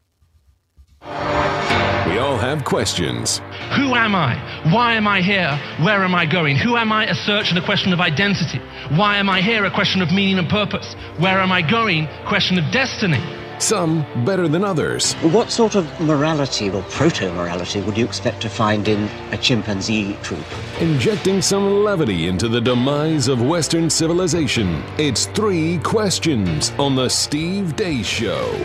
We 2.08 2.20
all 2.20 2.38
have 2.38 2.64
questions. 2.64 3.40
Who 3.76 3.94
am 3.94 4.16
I? 4.16 4.36
Why 4.74 4.94
am 4.94 5.08
I 5.08 5.22
here? 5.22 5.52
Where 5.84 6.04
am 6.04 6.16
I 6.16 6.26
going? 6.26 6.56
Who 6.56 6.78
am 6.78 6.92
I? 6.92 7.06
A 7.06 7.14
search 7.14 7.50
and 7.50 7.58
a 7.58 7.66
question 7.66 7.92
of 7.94 8.00
identity. 8.00 8.60
Why 8.96 9.18
am 9.18 9.30
I 9.30 9.42
here? 9.42 9.66
A 9.66 9.72
question 9.72 10.02
of 10.02 10.12
meaning 10.12 10.40
and 10.40 10.50
purpose. 10.50 10.96
Where 11.20 11.40
am 11.40 11.52
I 11.52 11.62
going? 11.62 12.08
Question 12.28 12.58
of 12.58 12.72
destiny. 12.72 13.22
Some 13.60 14.06
better 14.24 14.48
than 14.48 14.64
others. 14.64 15.14
What 15.16 15.50
sort 15.50 15.74
of 15.74 16.00
morality 16.00 16.70
or 16.70 16.84
proto 16.84 17.34
morality 17.34 17.82
would 17.82 17.98
you 17.98 18.06
expect 18.06 18.40
to 18.42 18.50
find 18.50 18.88
in 18.88 19.06
a 19.32 19.38
chimpanzee 19.38 20.16
troop? 20.22 20.46
Injecting 20.80 21.42
some 21.42 21.84
levity 21.84 22.28
into 22.28 22.50
the 22.50 22.62
demise 22.62 23.28
of 23.28 23.42
Western 23.42 23.90
civilization. 23.90 24.84
It's 25.00 25.26
three 25.28 25.80
questions 25.80 26.72
on 26.78 26.96
The 26.96 27.10
Steve 27.10 27.76
Deace 27.76 28.06
Show. 28.06 28.64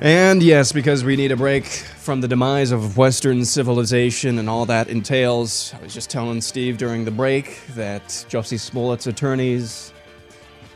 And 0.00 0.42
yes, 0.42 0.72
because 0.72 1.04
we 1.04 1.16
need 1.16 1.32
a 1.32 1.36
break 1.36 1.66
from 1.66 2.22
the 2.22 2.28
demise 2.28 2.70
of 2.70 2.96
Western 2.96 3.44
civilization 3.44 4.38
and 4.38 4.48
all 4.48 4.64
that 4.64 4.88
entails, 4.88 5.74
I 5.74 5.82
was 5.82 5.92
just 5.92 6.08
telling 6.08 6.40
Steve 6.40 6.78
during 6.78 7.04
the 7.04 7.10
break 7.10 7.60
that 7.74 8.04
Jussie 8.06 8.58
Smollett's 8.58 9.06
attorneys 9.06 9.92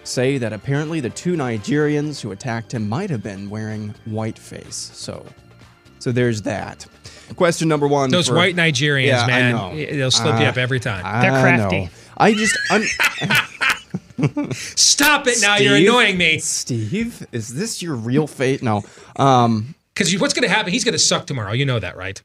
say 0.04 0.38
that 0.38 0.52
apparently 0.52 1.00
the 1.00 1.10
two 1.10 1.34
Nigerians 1.34 2.20
who 2.20 2.32
attacked 2.32 2.72
him 2.74 2.88
might 2.88 3.10
have 3.10 3.22
been 3.22 3.48
wearing 3.50 3.94
whiteface. 4.06 4.90
So, 4.94 5.24
so 5.98 6.12
there's 6.12 6.42
that. 6.42 6.86
Question 7.36 7.68
number 7.68 7.86
one. 7.88 8.10
Those 8.10 8.28
for- 8.28 8.34
white 8.34 8.56
Nigerians, 8.56 9.06
Yeah, 9.06 9.26
man, 9.26 9.76
they'll 9.96 10.10
slip 10.10 10.38
you 10.40 10.46
Uh, 10.46 10.50
up 10.50 10.56
every 10.58 10.80
time. 10.80 11.02
I 11.04 11.22
They're 11.22 11.40
crafty. 11.40 11.80
know. 11.84 11.88
I 12.18 12.34
just, 12.34 12.56
I'm. 12.70 12.82
Stop 14.52 15.26
it 15.26 15.40
now! 15.40 15.56
You're 15.56 15.76
annoying 15.76 16.16
me. 16.16 16.38
Steve, 16.38 17.26
is 17.32 17.54
this 17.54 17.82
your 17.82 17.94
real 17.96 18.26
fate? 18.26 18.62
No. 18.62 18.84
Um, 19.16 19.74
Because 19.94 20.16
what's 20.20 20.32
going 20.34 20.44
to 20.48 20.54
happen? 20.54 20.72
He's 20.72 20.84
going 20.84 20.92
to 20.92 20.98
suck 20.98 21.26
tomorrow. 21.26 21.52
You 21.52 21.64
know 21.66 21.78
that, 21.80 21.96
right? 21.96 22.22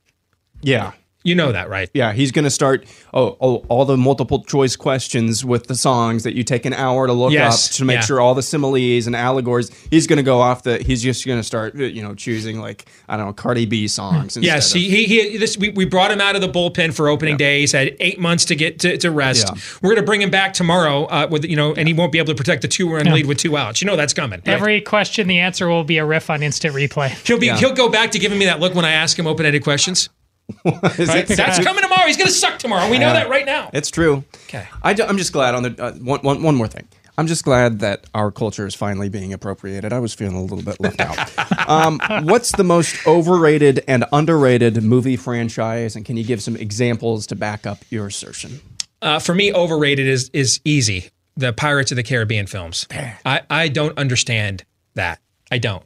yeah. 0.61 0.91
You 1.23 1.35
know 1.35 1.51
that, 1.51 1.67
right? 1.69 1.89
Yeah, 1.93 2.13
he's 2.13 2.31
going 2.31 2.45
to 2.45 2.49
start 2.49 2.85
oh, 3.13 3.35
oh, 3.41 3.55
all 3.67 3.83
the 3.83 3.97
multiple 3.97 4.43
choice 4.45 4.77
questions 4.77 5.43
with 5.43 5.67
the 5.67 5.75
songs 5.75 6.23
that 6.23 6.35
you 6.35 6.43
take 6.43 6.65
an 6.65 6.73
hour 6.73 7.05
to 7.05 7.11
look 7.11 7.33
Yes, 7.33 7.69
up 7.69 7.75
to 7.77 7.85
make 7.85 7.95
yeah. 7.95 8.01
sure 8.01 8.21
all 8.21 8.33
the 8.33 8.41
similes 8.43 9.07
and 9.07 9.15
allegories. 9.15 9.69
He's 9.91 10.07
going 10.07 10.17
to 10.17 10.23
go 10.23 10.39
off 10.39 10.63
the. 10.63 10.77
He's 10.77 11.03
just 11.03 11.25
going 11.25 11.39
to 11.39 11.43
start, 11.43 11.75
you 11.75 12.01
know, 12.01 12.15
choosing 12.15 12.59
like 12.61 12.85
I 13.09 13.17
don't 13.17 13.25
know 13.25 13.33
Cardi 13.33 13.65
B 13.65 13.89
songs. 13.89 14.37
Yes, 14.37 14.73
instead 14.73 14.79
he, 14.79 15.05
he, 15.05 15.31
he 15.31 15.37
this, 15.37 15.57
we, 15.57 15.69
we 15.69 15.83
brought 15.85 16.11
him 16.11 16.21
out 16.21 16.35
of 16.35 16.41
the 16.41 16.47
bullpen 16.47 16.93
for 16.95 17.09
opening 17.09 17.35
day. 17.35 17.59
He's 17.59 17.73
had 17.73 17.95
eight 17.99 18.19
months 18.19 18.45
to 18.45 18.55
get 18.55 18.79
to, 18.79 18.97
to 18.97 19.11
rest. 19.11 19.47
Yeah. 19.49 19.61
We're 19.81 19.89
going 19.95 20.01
to 20.01 20.05
bring 20.05 20.21
him 20.21 20.29
back 20.29 20.53
tomorrow 20.53 21.05
uh, 21.05 21.27
with 21.29 21.43
you 21.43 21.57
know, 21.57 21.73
and 21.73 21.89
he 21.89 21.93
won't 21.93 22.13
be 22.13 22.19
able 22.19 22.27
to 22.33 22.35
protect 22.35 22.61
the 22.61 22.67
two 22.69 22.89
run 22.93 23.05
Yeah. 23.05 23.13
lead 23.15 23.25
with 23.25 23.39
two 23.39 23.57
outs. 23.57 23.81
You 23.81 23.87
know 23.87 23.95
that's 23.97 24.13
coming. 24.13 24.39
right? 24.45 24.53
Every 24.53 24.79
question, 24.81 25.27
the 25.27 25.39
answer 25.39 25.67
will 25.67 25.83
be 25.83 25.97
a 25.97 26.05
riff 26.05 26.29
on 26.29 26.41
instant 26.41 26.73
replay. 26.73 27.09
he'll 27.27 27.39
be 27.39 27.49
he'll 27.49 27.73
go 27.73 27.89
back 27.89 28.11
to 28.11 28.19
giving 28.19 28.39
me 28.39 28.45
that 28.45 28.61
look 28.61 28.75
when 28.75 28.85
I 28.85 28.91
ask 28.91 29.19
him 29.19 29.27
open 29.27 29.45
ended 29.45 29.63
questions. 29.63 30.09
Right? 30.65 31.27
That's 31.27 31.59
coming 31.59 31.83
tomorrow. 31.83 32.07
He's 32.07 32.17
going 32.17 32.27
to 32.27 32.33
suck 32.33 32.57
tomorrow. 32.59 32.89
We 32.89 32.97
know 32.97 33.11
that 33.11 33.29
right 33.29 33.45
now. 33.45 33.69
It's 33.73 33.91
true. 33.91 34.23
Okay. 34.45 34.65
I, 34.81 34.91
am 34.91 35.17
just 35.17 35.33
glad 35.33 35.55
on 35.55 35.63
the 35.63 35.75
uh, 35.83 35.91
one, 35.93 36.21
one, 36.21 36.41
one 36.41 36.55
more 36.55 36.67
thing. 36.67 36.87
I'm 37.17 37.25
just 37.25 37.43
glad 37.43 37.79
that 37.79 38.05
our 38.13 38.31
culture 38.31 38.67
is 38.67 38.75
finally 38.75 39.09
being 39.09 39.33
appropriated. 39.33 39.91
I 39.91 39.99
was 39.99 40.13
feeling 40.13 40.35
a 40.35 40.41
little 40.41 40.63
bit 40.63 40.79
left 40.79 41.01
out. 41.01 41.67
um, 41.69 41.99
what's 42.25 42.51
the 42.51 42.63
most 42.63 43.07
overrated 43.07 43.83
and 43.87 44.05
underrated 44.13 44.81
movie 44.83 45.17
franchise? 45.17 45.95
And 45.95 46.05
can 46.05 46.15
you 46.15 46.23
give 46.23 46.43
some 46.43 46.55
examples 46.55 47.25
to 47.27 47.35
back 47.35 47.65
up 47.65 47.79
your 47.89 48.07
assertion? 48.07 48.61
Uh, 49.01 49.17
for 49.17 49.33
me, 49.33 49.51
overrated 49.51 50.07
is 50.07 50.29
is 50.31 50.59
easy. 50.63 51.09
The 51.35 51.53
Pirates 51.53 51.91
of 51.91 51.95
the 51.95 52.03
Caribbean 52.03 52.47
films. 52.47 52.87
I, 52.91 53.41
I 53.49 53.67
don't 53.67 53.97
understand 53.97 54.63
that. 54.95 55.19
I 55.51 55.57
don't. 55.59 55.83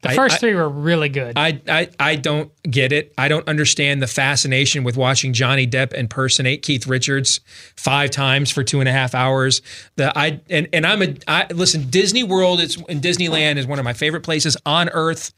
The 0.00 0.10
first 0.10 0.36
I- 0.36 0.38
three 0.38 0.54
were 0.54 0.68
really 0.68 1.08
good. 1.08 1.36
I, 1.36 1.60
I 1.68 1.88
I 1.98 2.14
don't 2.16 2.52
get 2.62 2.92
it. 2.92 3.12
I 3.18 3.26
don't 3.28 3.46
understand 3.48 4.00
the 4.00 4.06
fascination 4.06 4.84
with 4.84 4.96
watching 4.96 5.32
Johnny 5.32 5.66
Depp 5.66 5.92
impersonate 5.92 6.62
Keith 6.62 6.86
Richards 6.86 7.40
five 7.74 8.10
times 8.10 8.50
for 8.50 8.62
two 8.62 8.78
and 8.80 8.88
a 8.88 8.92
half 8.92 9.14
hours. 9.14 9.60
The 9.96 10.16
I 10.16 10.40
and 10.48 10.68
and 10.72 10.86
I'm 10.86 11.02
a 11.02 11.16
I 11.26 11.46
listen. 11.52 11.90
Disney 11.90 12.22
World 12.22 12.60
is 12.60 12.76
and 12.88 13.02
Disneyland 13.02 13.56
is 13.56 13.66
one 13.66 13.78
of 13.80 13.84
my 13.84 13.92
favorite 13.92 14.22
places 14.22 14.56
on 14.64 14.88
earth. 14.90 15.32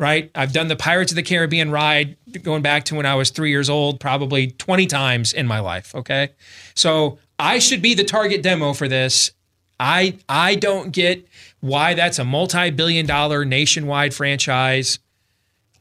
Right, 0.00 0.30
I've 0.32 0.52
done 0.52 0.68
the 0.68 0.76
Pirates 0.76 1.10
of 1.10 1.16
the 1.16 1.24
Caribbean 1.24 1.72
ride 1.72 2.16
going 2.44 2.62
back 2.62 2.84
to 2.84 2.94
when 2.94 3.04
I 3.04 3.16
was 3.16 3.30
three 3.30 3.50
years 3.50 3.68
old, 3.68 3.98
probably 3.98 4.52
twenty 4.52 4.86
times 4.86 5.32
in 5.32 5.44
my 5.48 5.58
life. 5.58 5.92
Okay, 5.92 6.30
so 6.76 7.18
I 7.36 7.58
should 7.58 7.82
be 7.82 7.94
the 7.94 8.04
target 8.04 8.40
demo 8.40 8.74
for 8.74 8.86
this. 8.86 9.32
I 9.80 10.18
I 10.28 10.54
don't 10.56 10.92
get 10.92 11.26
why 11.60 11.94
that's 11.94 12.18
a 12.18 12.24
multi-billion 12.24 13.06
dollar 13.06 13.44
nationwide 13.44 14.14
franchise. 14.14 14.98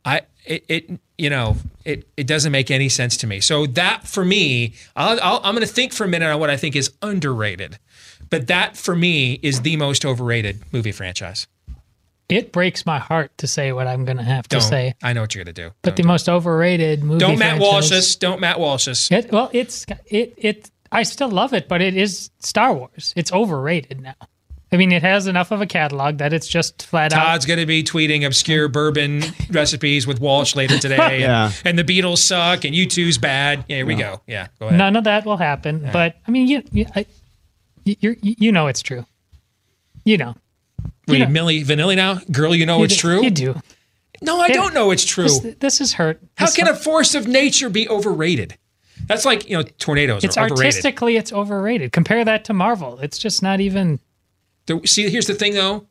I 0.06 0.22
it, 0.46 0.66
it 0.68 1.00
you 1.18 1.30
know 1.30 1.58
it 1.84 2.08
it 2.16 2.28
doesn't 2.28 2.52
make 2.52 2.70
any 2.72 2.90
sense 2.90 3.18
to 3.18 3.28
me. 3.28 3.40
So 3.42 3.66
that 3.68 4.08
for 4.08 4.24
me, 4.24 4.74
I'll, 4.96 5.20
I'll, 5.22 5.42
I'm 5.44 5.56
going 5.56 5.66
to 5.68 5.74
think 5.74 5.94
for 5.94 6.04
a 6.04 6.08
minute 6.08 6.30
on 6.32 6.40
what 6.40 6.50
I 6.50 6.58
think 6.58 6.76
is 6.76 6.92
underrated, 7.02 7.80
but 8.30 8.48
that 8.48 8.78
for 8.78 8.96
me 8.96 9.40
is 9.42 9.62
the 9.62 9.78
most 9.78 10.06
overrated 10.06 10.62
movie 10.72 10.92
franchise. 10.92 11.48
it 12.30 12.52
breaks 12.52 12.86
my 12.86 13.00
heart 13.00 13.32
to 13.38 13.48
say 13.48 13.72
what 13.72 13.88
I'm 13.88 14.04
going 14.06 14.18
to 14.18 14.24
have 14.24 14.48
to 14.50 14.58
Don't 14.58 14.62
say. 14.62 14.94
I 15.02 15.14
know 15.14 15.22
what 15.22 15.34
you're 15.34 15.46
going 15.46 15.56
to 15.56 15.62
do. 15.70 15.72
But 15.82 15.96
the 15.96 16.04
most 16.04 16.28
overrated 16.28 17.04
movie. 17.04 17.20
Don't 17.20 17.40
Matt 17.40 17.60
Walsh 17.60 17.92
us. 17.92 18.16
Don't 18.16 18.42
Matt 18.42 18.60
Walsh 18.60 18.88
us. 18.88 19.10
It, 19.12 19.32
well, 19.32 19.50
it's 19.54 19.86
it 20.06 20.34
it. 20.38 20.70
I 20.92 21.04
still 21.04 21.30
love 21.30 21.54
it, 21.54 21.68
but 21.68 21.82
it 21.82 21.96
is 21.96 22.30
Star 22.40 22.74
Wars. 22.74 23.14
It's 23.16 23.32
overrated 23.32 24.02
now. 24.02 24.16
I 24.72 24.76
mean, 24.76 24.92
it 24.92 25.02
has 25.02 25.28
enough 25.28 25.52
of 25.52 25.62
a 25.62 25.66
catalog 25.66 26.18
that 26.18 26.34
it's 26.34 26.48
just 26.48 26.84
flat 26.86 27.14
out. 27.14 27.24
Todd's 27.24 27.46
going 27.46 27.60
to 27.60 27.66
be 27.66 27.84
tweeting 27.84 28.26
obscure 28.26 28.68
bourbon 28.68 29.22
recipes 29.50 30.06
with 30.06 30.20
Walsh 30.20 30.56
later 30.56 30.78
today. 30.80 31.22
Yeah. 31.22 31.52
And, 31.64 31.80
and 31.80 31.80
the 31.80 31.84
Beatles 32.02 32.18
suck 32.18 32.66
and 32.66 32.76
U2's 32.76 33.18
bad. 33.18 33.64
Yeah, 33.70 33.78
here 33.78 33.86
we 33.86 33.96
go. 33.96 34.22
Yeah, 34.28 34.48
go 34.60 34.68
ahead. 34.68 34.78
None 34.78 34.96
of 34.98 35.06
that 35.06 35.26
will 35.26 35.38
happen. 35.38 35.90
But 35.94 36.18
I 36.28 36.32
mean, 36.32 36.48
you 36.48 36.64
you, 36.74 36.86
I, 36.96 37.06
you 37.86 38.16
you 38.22 38.52
know 38.52 38.68
it's 38.68 38.82
true. 38.82 39.06
You 40.04 40.18
know. 40.18 40.36
Were 41.08 41.16
you, 41.16 41.26
know- 41.26 41.32
Milli 41.46 41.64
Vanilli 41.64 41.96
now? 41.96 42.16
Girl, 42.30 42.54
you 42.54 42.66
know 42.66 42.80
You 42.80 42.84
it's 42.86 42.96
do- 42.96 43.00
true? 43.02 43.24
You 43.24 43.32
do. 43.32 43.56
No, 44.22 44.42
I 44.42 44.48
Yeah. 44.48 44.54
don't 44.56 44.74
know 44.74 44.92
it's 44.92 45.06
true. 45.06 45.26
This, 45.30 45.56
this 45.60 45.80
is 45.82 45.94
hurt. 45.94 46.20
How 46.36 46.48
This 46.48 46.56
can 46.56 46.68
a 46.68 46.76
force 46.76 47.16
of 47.16 47.28
nature 47.28 47.70
be 47.70 47.88
overrated? 47.88 48.58
That's 49.08 49.26
like, 49.26 49.50
you 49.50 49.58
know, 49.58 49.64
tornadoes 49.64 50.24
It's 50.24 50.38
are 50.38 50.46
overrated. 50.46 50.66
artistically, 50.66 51.18
it's 51.18 51.32
overrated. 51.34 51.92
Compare 51.92 52.26
that 52.26 52.46
to 52.46 52.54
Marvel. 52.54 53.00
It's 53.00 53.18
just 53.18 53.42
not 53.42 53.60
even. 53.60 54.00
The- 54.66 54.82
see, 54.86 55.10
here's 55.10 55.28
the 55.28 55.34
thing 55.34 55.54
though. 55.54 55.88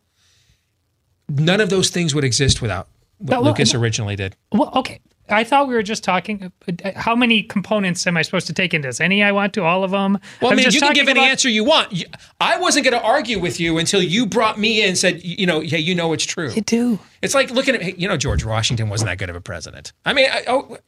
None 1.29 1.61
of 1.61 1.71
those 1.71 1.91
things 1.91 2.15
would 2.15 2.25
exist 2.25 2.63
without 2.63 2.89
what 3.19 3.31
well, 3.31 3.45
Lucas 3.45 3.73
no. 3.75 3.81
originally 3.81 4.17
did. 4.17 4.37
Well, 4.53 4.71
okay. 4.77 5.01
I 5.29 5.43
thought 5.45 5.67
we 5.69 5.75
were 5.75 5.83
just 5.83 6.05
talking. 6.05 6.53
uh, 6.69 6.91
How 6.95 7.17
many 7.17 7.43
components 7.43 8.07
am 8.07 8.17
I 8.17 8.23
supposed 8.23 8.47
to 8.47 8.53
take 8.53 8.73
into 8.75 8.89
this? 8.89 9.01
Any 9.01 9.23
I 9.23 9.33
want 9.33 9.53
to, 9.55 9.65
all 9.65 9.83
of 9.85 9.91
them. 9.91 10.19
Well, 10.41 10.53
I 10.53 10.55
mean, 10.55 10.65
you 10.67 10.71
can 10.73 10.81
talking 10.81 10.95
give 10.95 11.09
any 11.09 11.19
about- 11.21 11.31
answer 11.31 11.49
you 11.49 11.65
want. 11.65 12.05
I 12.41 12.59
wasn't 12.59 12.85
going 12.85 12.99
to 12.99 13.05
argue 13.05 13.39
with 13.41 13.59
you 13.59 13.79
until 13.79 14.03
you 14.03 14.27
brought 14.27 14.59
me 14.59 14.83
in 14.83 14.89
and 14.91 14.99
said, 14.99 15.23
you 15.25 15.47
know, 15.47 15.61
yeah, 15.61 15.79
you 15.79 15.95
know 15.95 16.13
it's 16.13 16.25
true. 16.25 16.51
You 16.53 16.63
do. 16.63 16.99
It's 17.23 17.35
like 17.35 17.51
looking 17.51 17.75
at, 17.75 17.99
you 17.99 18.07
know, 18.09 18.17
George 18.17 18.45
Washington 18.45 18.89
wasn't 18.89 19.09
that 19.11 19.19
good 19.19 19.31
of 19.31 19.37
a 19.37 19.41
president. 19.41 19.93
I 20.05 20.13
mean, 20.13 20.29
I, 20.31 20.45
oh, 20.47 20.79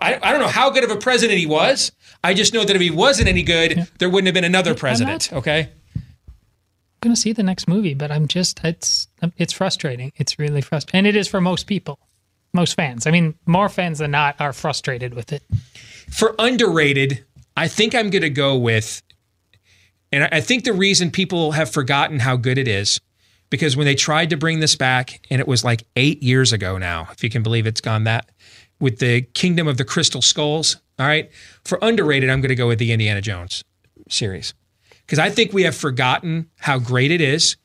I, 0.00 0.18
I 0.22 0.30
don't 0.32 0.40
know 0.40 0.48
how 0.48 0.70
good 0.70 0.82
of 0.84 0.90
a 0.90 0.96
president 0.96 1.38
he 1.38 1.46
was. 1.46 1.92
I 2.24 2.34
just 2.34 2.52
know 2.54 2.64
that 2.64 2.74
if 2.74 2.82
he 2.82 2.90
wasn't 2.90 3.28
any 3.28 3.42
good, 3.42 3.86
there 3.98 4.08
wouldn't 4.10 4.26
have 4.26 4.34
been 4.34 4.44
another 4.44 4.74
president. 4.74 5.32
Okay. 5.32 5.68
I'm 5.94 6.02
going 7.10 7.14
to 7.14 7.20
see 7.20 7.32
the 7.32 7.42
next 7.42 7.68
movie, 7.68 7.92
but 7.94 8.10
I'm 8.10 8.26
just 8.26 8.64
it's 8.64 9.08
it's 9.36 9.52
frustrating. 9.52 10.10
It's 10.16 10.38
really 10.38 10.62
frustrating, 10.62 10.98
and 11.00 11.06
it 11.06 11.14
is 11.16 11.28
for 11.28 11.38
most 11.40 11.66
people, 11.66 11.98
most 12.54 12.74
fans. 12.74 13.06
I 13.06 13.10
mean, 13.10 13.34
more 13.46 13.68
fans 13.68 13.98
than 13.98 14.12
not 14.12 14.40
are 14.40 14.52
frustrated 14.52 15.14
with 15.14 15.32
it. 15.32 15.42
For 16.10 16.34
underrated, 16.38 17.24
I 17.56 17.68
think 17.68 17.94
I'm 17.94 18.10
going 18.10 18.22
to 18.22 18.30
go 18.30 18.56
with, 18.56 19.02
and 20.12 20.28
I- 20.32 20.40
think 20.40 20.64
the 20.64 20.72
reason 20.72 21.10
people 21.10 21.52
have 21.52 21.70
forgotten 21.70 22.20
how 22.20 22.36
good 22.36 22.56
it 22.58 22.68
is, 22.68 23.00
because 23.50 23.76
when 23.76 23.86
they 23.86 23.94
tried 23.94 24.30
to 24.30 24.36
bring 24.36 24.60
this 24.60 24.76
back, 24.76 25.20
and 25.30 25.40
it 25.40 25.48
was 25.48 25.64
like 25.64 25.84
eight 25.96 26.22
years 26.22 26.52
ago 26.52 26.78
now, 26.78 27.08
if 27.12 27.22
you 27.22 27.30
can 27.30 27.42
believe 27.42 27.66
it's 27.66 27.80
gone 27.80 28.04
that, 28.04 28.30
with 28.80 28.98
the 28.98 29.22
Kingdom 29.22 29.68
of 29.68 29.76
the 29.76 29.84
Crystal 29.84 30.22
Skulls. 30.22 30.76
All 30.98 31.06
right. 31.06 31.30
For 31.64 31.78
underrated, 31.82 32.30
I'm 32.30 32.40
going 32.40 32.50
to 32.50 32.54
go 32.54 32.68
with 32.68 32.78
the 32.78 32.92
Indiana 32.92 33.20
Jones 33.20 33.64
series 34.08 34.54
because 35.06 35.18
I 35.18 35.30
think 35.30 35.52
we 35.52 35.62
have 35.62 35.76
forgotten 35.76 36.50
how 36.58 36.78
great 36.78 37.10
it 37.10 37.20
is. 37.20 37.56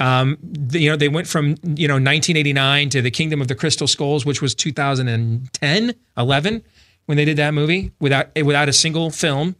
Um, 0.00 0.38
the- 0.42 0.80
you 0.80 0.90
know, 0.90 0.96
they 0.96 1.08
went 1.08 1.26
from 1.28 1.50
you 1.62 1.86
know 1.86 1.94
1989 1.94 2.88
to 2.90 3.02
the 3.02 3.10
Kingdom 3.10 3.40
of 3.40 3.48
the 3.48 3.54
Crystal 3.54 3.86
Skulls, 3.86 4.24
which 4.26 4.40
was 4.42 4.54
2010, 4.54 5.94
11 6.16 6.62
when 7.06 7.16
they 7.16 7.24
did 7.24 7.36
that 7.36 7.52
movie 7.54 7.92
without 8.00 8.30
without 8.42 8.68
a 8.68 8.72
single 8.72 9.10
film, 9.10 9.56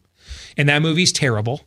and 0.57 0.69
that 0.69 0.81
movie's 0.83 1.13
terrible. 1.13 1.63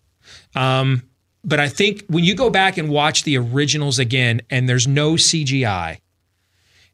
Um, 0.55 1.03
but 1.43 1.59
I 1.59 1.67
think 1.67 2.03
when 2.07 2.23
you 2.23 2.35
go 2.35 2.49
back 2.49 2.77
and 2.77 2.89
watch 2.89 3.23
the 3.23 3.37
originals 3.37 3.99
again, 3.99 4.41
and 4.49 4.67
there's 4.67 4.87
no 4.87 5.13
CGI, 5.15 5.99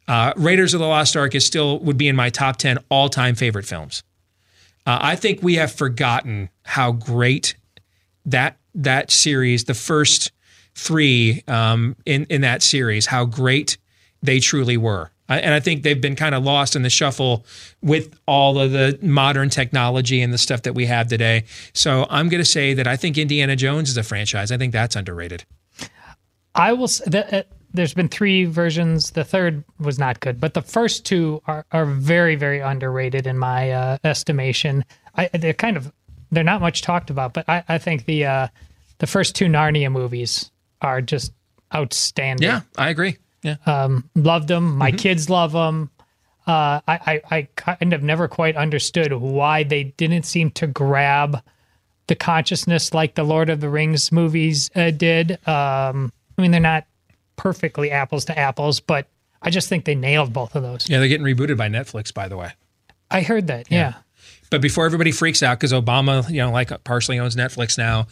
uh, 0.07 0.34
Raiders 0.36 0.73
of 0.73 0.80
the 0.80 0.88
Lost 0.88 1.15
Ark 1.15 1.36
is 1.36 1.45
still 1.45 1.80
would 1.80 1.97
be 1.97 2.07
in 2.07 2.15
my 2.15 2.30
top 2.30 2.57
10 2.57 2.80
all 2.89 3.09
time 3.09 3.36
favorite 3.36 3.65
films. 3.65 4.03
Uh, 4.86 4.97
I 5.01 5.15
think 5.15 5.43
we 5.43 5.55
have 5.55 5.71
forgotten 5.71 6.49
how 6.63 6.91
great 6.91 7.55
that 8.25 8.57
that 8.73 9.11
series, 9.11 9.65
the 9.65 9.73
first 9.75 10.32
three 10.80 11.43
um, 11.47 11.95
in 12.05 12.25
in 12.30 12.41
that 12.41 12.61
series, 12.63 13.05
how 13.07 13.25
great 13.25 13.77
they 14.23 14.39
truly 14.39 14.77
were. 14.77 15.11
And 15.27 15.53
I 15.53 15.59
think 15.59 15.84
they've 15.84 16.01
been 16.01 16.15
kind 16.15 16.34
of 16.34 16.43
lost 16.43 16.75
in 16.75 16.82
the 16.82 16.89
shuffle 16.89 17.45
with 17.84 18.19
all 18.25 18.57
of 18.57 18.71
the 18.71 18.97
modern 19.03 19.51
technology 19.51 20.23
and 20.23 20.34
the 20.34 20.39
stuff 20.39 20.63
that 20.63 20.73
we 20.73 20.88
have 20.88 21.07
today. 21.07 21.43
So 21.73 22.07
I'm 22.09 22.30
going 22.30 22.41
to 22.41 22.49
say 22.49 22.73
that 22.73 22.88
I 22.88 22.95
think 22.97 23.15
Indiana 23.15 23.55
Jones 23.55 23.89
is 23.91 23.97
a 23.97 24.01
franchise. 24.01 24.51
I 24.51 24.57
think 24.57 24.73
that's 24.73 24.95
underrated. 24.95 25.45
I 26.55 26.73
will. 26.73 26.86
s- 26.86 27.01
The, 27.05 27.39
uh, 27.39 27.43
there's 27.71 27.93
been 27.93 28.09
three 28.09 28.45
versions. 28.45 29.11
The 29.11 29.23
third 29.23 29.63
was 29.80 29.99
not 29.99 30.19
good, 30.19 30.39
but 30.39 30.55
the 30.55 30.63
first 30.63 31.05
two 31.05 31.43
are 31.45 31.63
are 31.71 31.86
very 31.86 32.36
very 32.36 32.59
underrated 32.61 33.27
in 33.27 33.38
my 33.38 33.69
uh, 33.71 33.97
estimation. 34.03 34.84
I, 35.15 35.30
they're 35.34 35.53
kind 35.53 35.77
of 35.77 35.91
they're 36.32 36.43
not 36.43 36.61
much 36.61 36.82
talked 36.82 37.11
about, 37.11 37.34
but 37.34 37.47
I, 37.47 37.63
I 37.67 37.77
think 37.77 38.05
the 38.05 38.25
uh, 38.25 38.47
the 38.97 39.05
first 39.07 39.36
two 39.36 39.45
Narnia 39.45 39.91
movies 39.91 40.49
are 40.82 41.01
just 41.01 41.34
outstanding. 41.73 42.47
Yeah, 42.47 42.61
I 42.77 42.89
agree. 42.89 43.17
Yeah. 43.43 43.55
Um, 43.65 44.09
loved 44.15 44.47
them. 44.47 44.75
My 44.77 44.91
kids 44.91 45.30
love 45.30 45.53
them. 45.53 45.89
Uh, 46.45 46.82
I, 46.88 46.99
I, 47.05 47.21
I 47.32 47.47
kind 47.55 47.93
of 47.93 48.01
never 48.01 48.27
quite 48.27 48.57
understood 48.57 49.13
why 49.13 49.63
they 49.63 49.84
didn't 49.84 50.23
seem 50.23 50.49
to 50.51 50.67
grab 50.67 51.41
the 52.07 52.15
consciousness 52.15 52.93
like 52.93 53.15
the 53.15 53.23
Lord 53.23 53.49
of 53.49 53.61
the 53.61 53.69
Rings 53.69 54.11
movies 54.11 54.71
uh, 54.75 54.89
did. 54.89 55.34
Um, 55.47 56.11
I 56.38 56.41
mean, 56.41 56.51
they're 56.51 56.59
not 56.59 56.88
perfectly 57.36 57.91
apples 57.91 58.25
to 58.25 58.38
apples, 58.38 58.80
but 58.80 59.07
I 59.41 59.51
just 59.51 59.69
think 59.69 59.86
they 59.86 59.95
nailed 59.95 60.34
both 60.34 60.55
of 60.55 60.63
those. 60.63 60.89
Yeah, 60.89 60.99
they're 60.99 61.07
getting 61.07 61.25
rebooted 61.25 61.55
by 61.55 61.69
Netflix, 61.69 62.13
by 62.13 62.27
the 62.27 62.36
way. 62.36 62.51
I 63.11 63.21
heard 63.21 63.47
that. 63.47 63.71
Yeah. 63.71 63.93
But 64.49 64.61
before 64.61 64.86
everybody 64.86 65.11
freaks 65.11 65.43
out, 65.43 65.59
because 65.59 65.71
Obama, 65.71 66.27
you 66.30 66.38
know, 66.38 66.51
like 66.51 66.84
partially 66.84 67.19
owns 67.19 67.36
Netflix 67.36 67.77
now, 67.77 68.07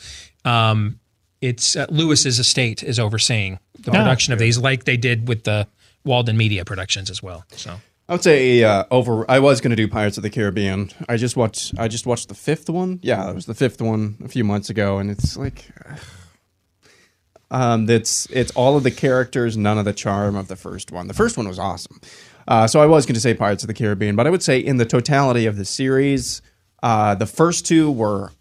um, 0.45 0.99
it's 1.41 1.75
uh, 1.75 1.85
Lewis's 1.89 2.39
estate 2.39 2.83
is 2.83 2.99
overseeing 2.99 3.59
the 3.79 3.91
Ah. 3.91 3.95
production 3.95 4.33
of 4.33 4.39
these, 4.39 4.57
like 4.57 4.83
they 4.85 4.97
did 4.97 5.27
with 5.27 5.43
the 5.43 5.67
Walden 6.05 6.37
Media 6.37 6.65
productions 6.65 7.09
as 7.09 7.21
well. 7.21 7.43
So 7.51 7.79
I 8.09 8.13
would 8.13 8.23
say 8.23 8.63
uh, 8.63 8.85
over. 8.91 9.29
I 9.29 9.39
was 9.39 9.59
going 9.61 9.71
to 9.71 9.75
do 9.75 9.87
Pirates 9.87 10.17
of 10.17 10.23
the 10.23 10.29
Caribbean. 10.29 10.91
I 11.09 11.17
just 11.17 11.35
watched. 11.35 11.73
I 11.77 11.87
just 11.87 12.05
watched 12.05 12.29
the 12.29 12.35
fifth 12.35 12.69
one. 12.69 12.99
Yeah, 13.03 13.29
it 13.29 13.35
was 13.35 13.45
the 13.45 13.53
fifth 13.53 13.81
one 13.81 14.17
a 14.23 14.27
few 14.29 14.43
months 14.43 14.69
ago, 14.69 14.97
and 14.97 15.11
it's 15.11 15.35
like, 15.37 15.65
um, 17.51 17.85
that's 17.85 18.25
it's 18.27 18.51
all 18.51 18.77
of 18.77 18.83
the 18.83 18.91
characters, 18.91 19.57
none 19.57 19.77
of 19.77 19.85
the 19.85 19.93
charm 19.93 20.35
of 20.35 20.47
the 20.47 20.55
first 20.55 20.91
one. 20.91 21.07
The 21.07 21.13
first 21.13 21.37
one 21.37 21.47
was 21.47 21.59
awesome. 21.59 21.99
Uh, 22.47 22.65
so 22.67 22.79
I 22.81 22.85
was 22.85 23.05
going 23.05 23.15
to 23.15 23.19
say 23.21 23.33
Pirates 23.33 23.63
of 23.63 23.67
the 23.67 23.73
Caribbean, 23.73 24.15
but 24.15 24.25
I 24.25 24.29
would 24.29 24.43
say 24.43 24.57
in 24.59 24.77
the 24.77 24.85
totality 24.85 25.45
of 25.45 25.57
the 25.57 25.65
series, 25.65 26.41
uh, 26.81 27.13
the 27.15 27.25
first 27.25 27.65
two 27.65 27.91
were 27.91 28.31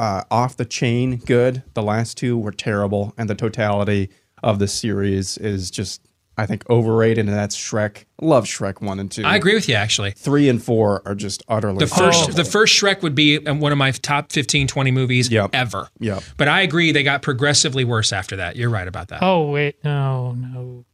uh, 0.00 0.24
off 0.30 0.56
the 0.56 0.64
chain 0.64 1.16
good. 1.18 1.62
The 1.74 1.82
last 1.82 2.16
two 2.16 2.38
were 2.38 2.52
terrible, 2.52 3.12
and 3.18 3.28
the 3.28 3.34
totality 3.34 4.08
of 4.42 4.58
the 4.58 4.66
series 4.66 5.36
is 5.36 5.70
just, 5.70 6.00
I 6.38 6.46
think, 6.46 6.68
overrated. 6.70 7.26
And 7.28 7.36
that's 7.36 7.54
Shrek. 7.54 8.04
Love 8.22 8.46
Shrek 8.46 8.80
one 8.80 8.98
and 8.98 9.10
two. 9.10 9.24
I 9.24 9.36
agree 9.36 9.52
with 9.54 9.68
you, 9.68 9.74
actually. 9.74 10.12
Three 10.12 10.48
and 10.48 10.62
four 10.62 11.02
are 11.04 11.14
just 11.14 11.42
utterly 11.48 11.80
The 11.80 11.86
first, 11.86 12.18
horrible. 12.20 12.34
the 12.34 12.44
first 12.46 12.80
Shrek 12.80 13.02
would 13.02 13.14
be 13.14 13.36
one 13.38 13.72
of 13.72 13.78
my 13.78 13.90
top 13.90 14.32
15, 14.32 14.66
20 14.66 14.90
movies 14.90 15.30
ever. 15.52 15.88
Yep. 15.98 16.22
But 16.38 16.48
I 16.48 16.62
agree, 16.62 16.92
they 16.92 17.02
got 17.02 17.20
progressively 17.20 17.84
worse 17.84 18.10
after 18.12 18.36
that. 18.36 18.56
You're 18.56 18.70
right 18.70 18.88
about 18.88 19.08
that. 19.08 19.22
Oh 19.22 19.50
wait, 19.50 19.76
no, 19.84 20.32
no, 20.32 20.86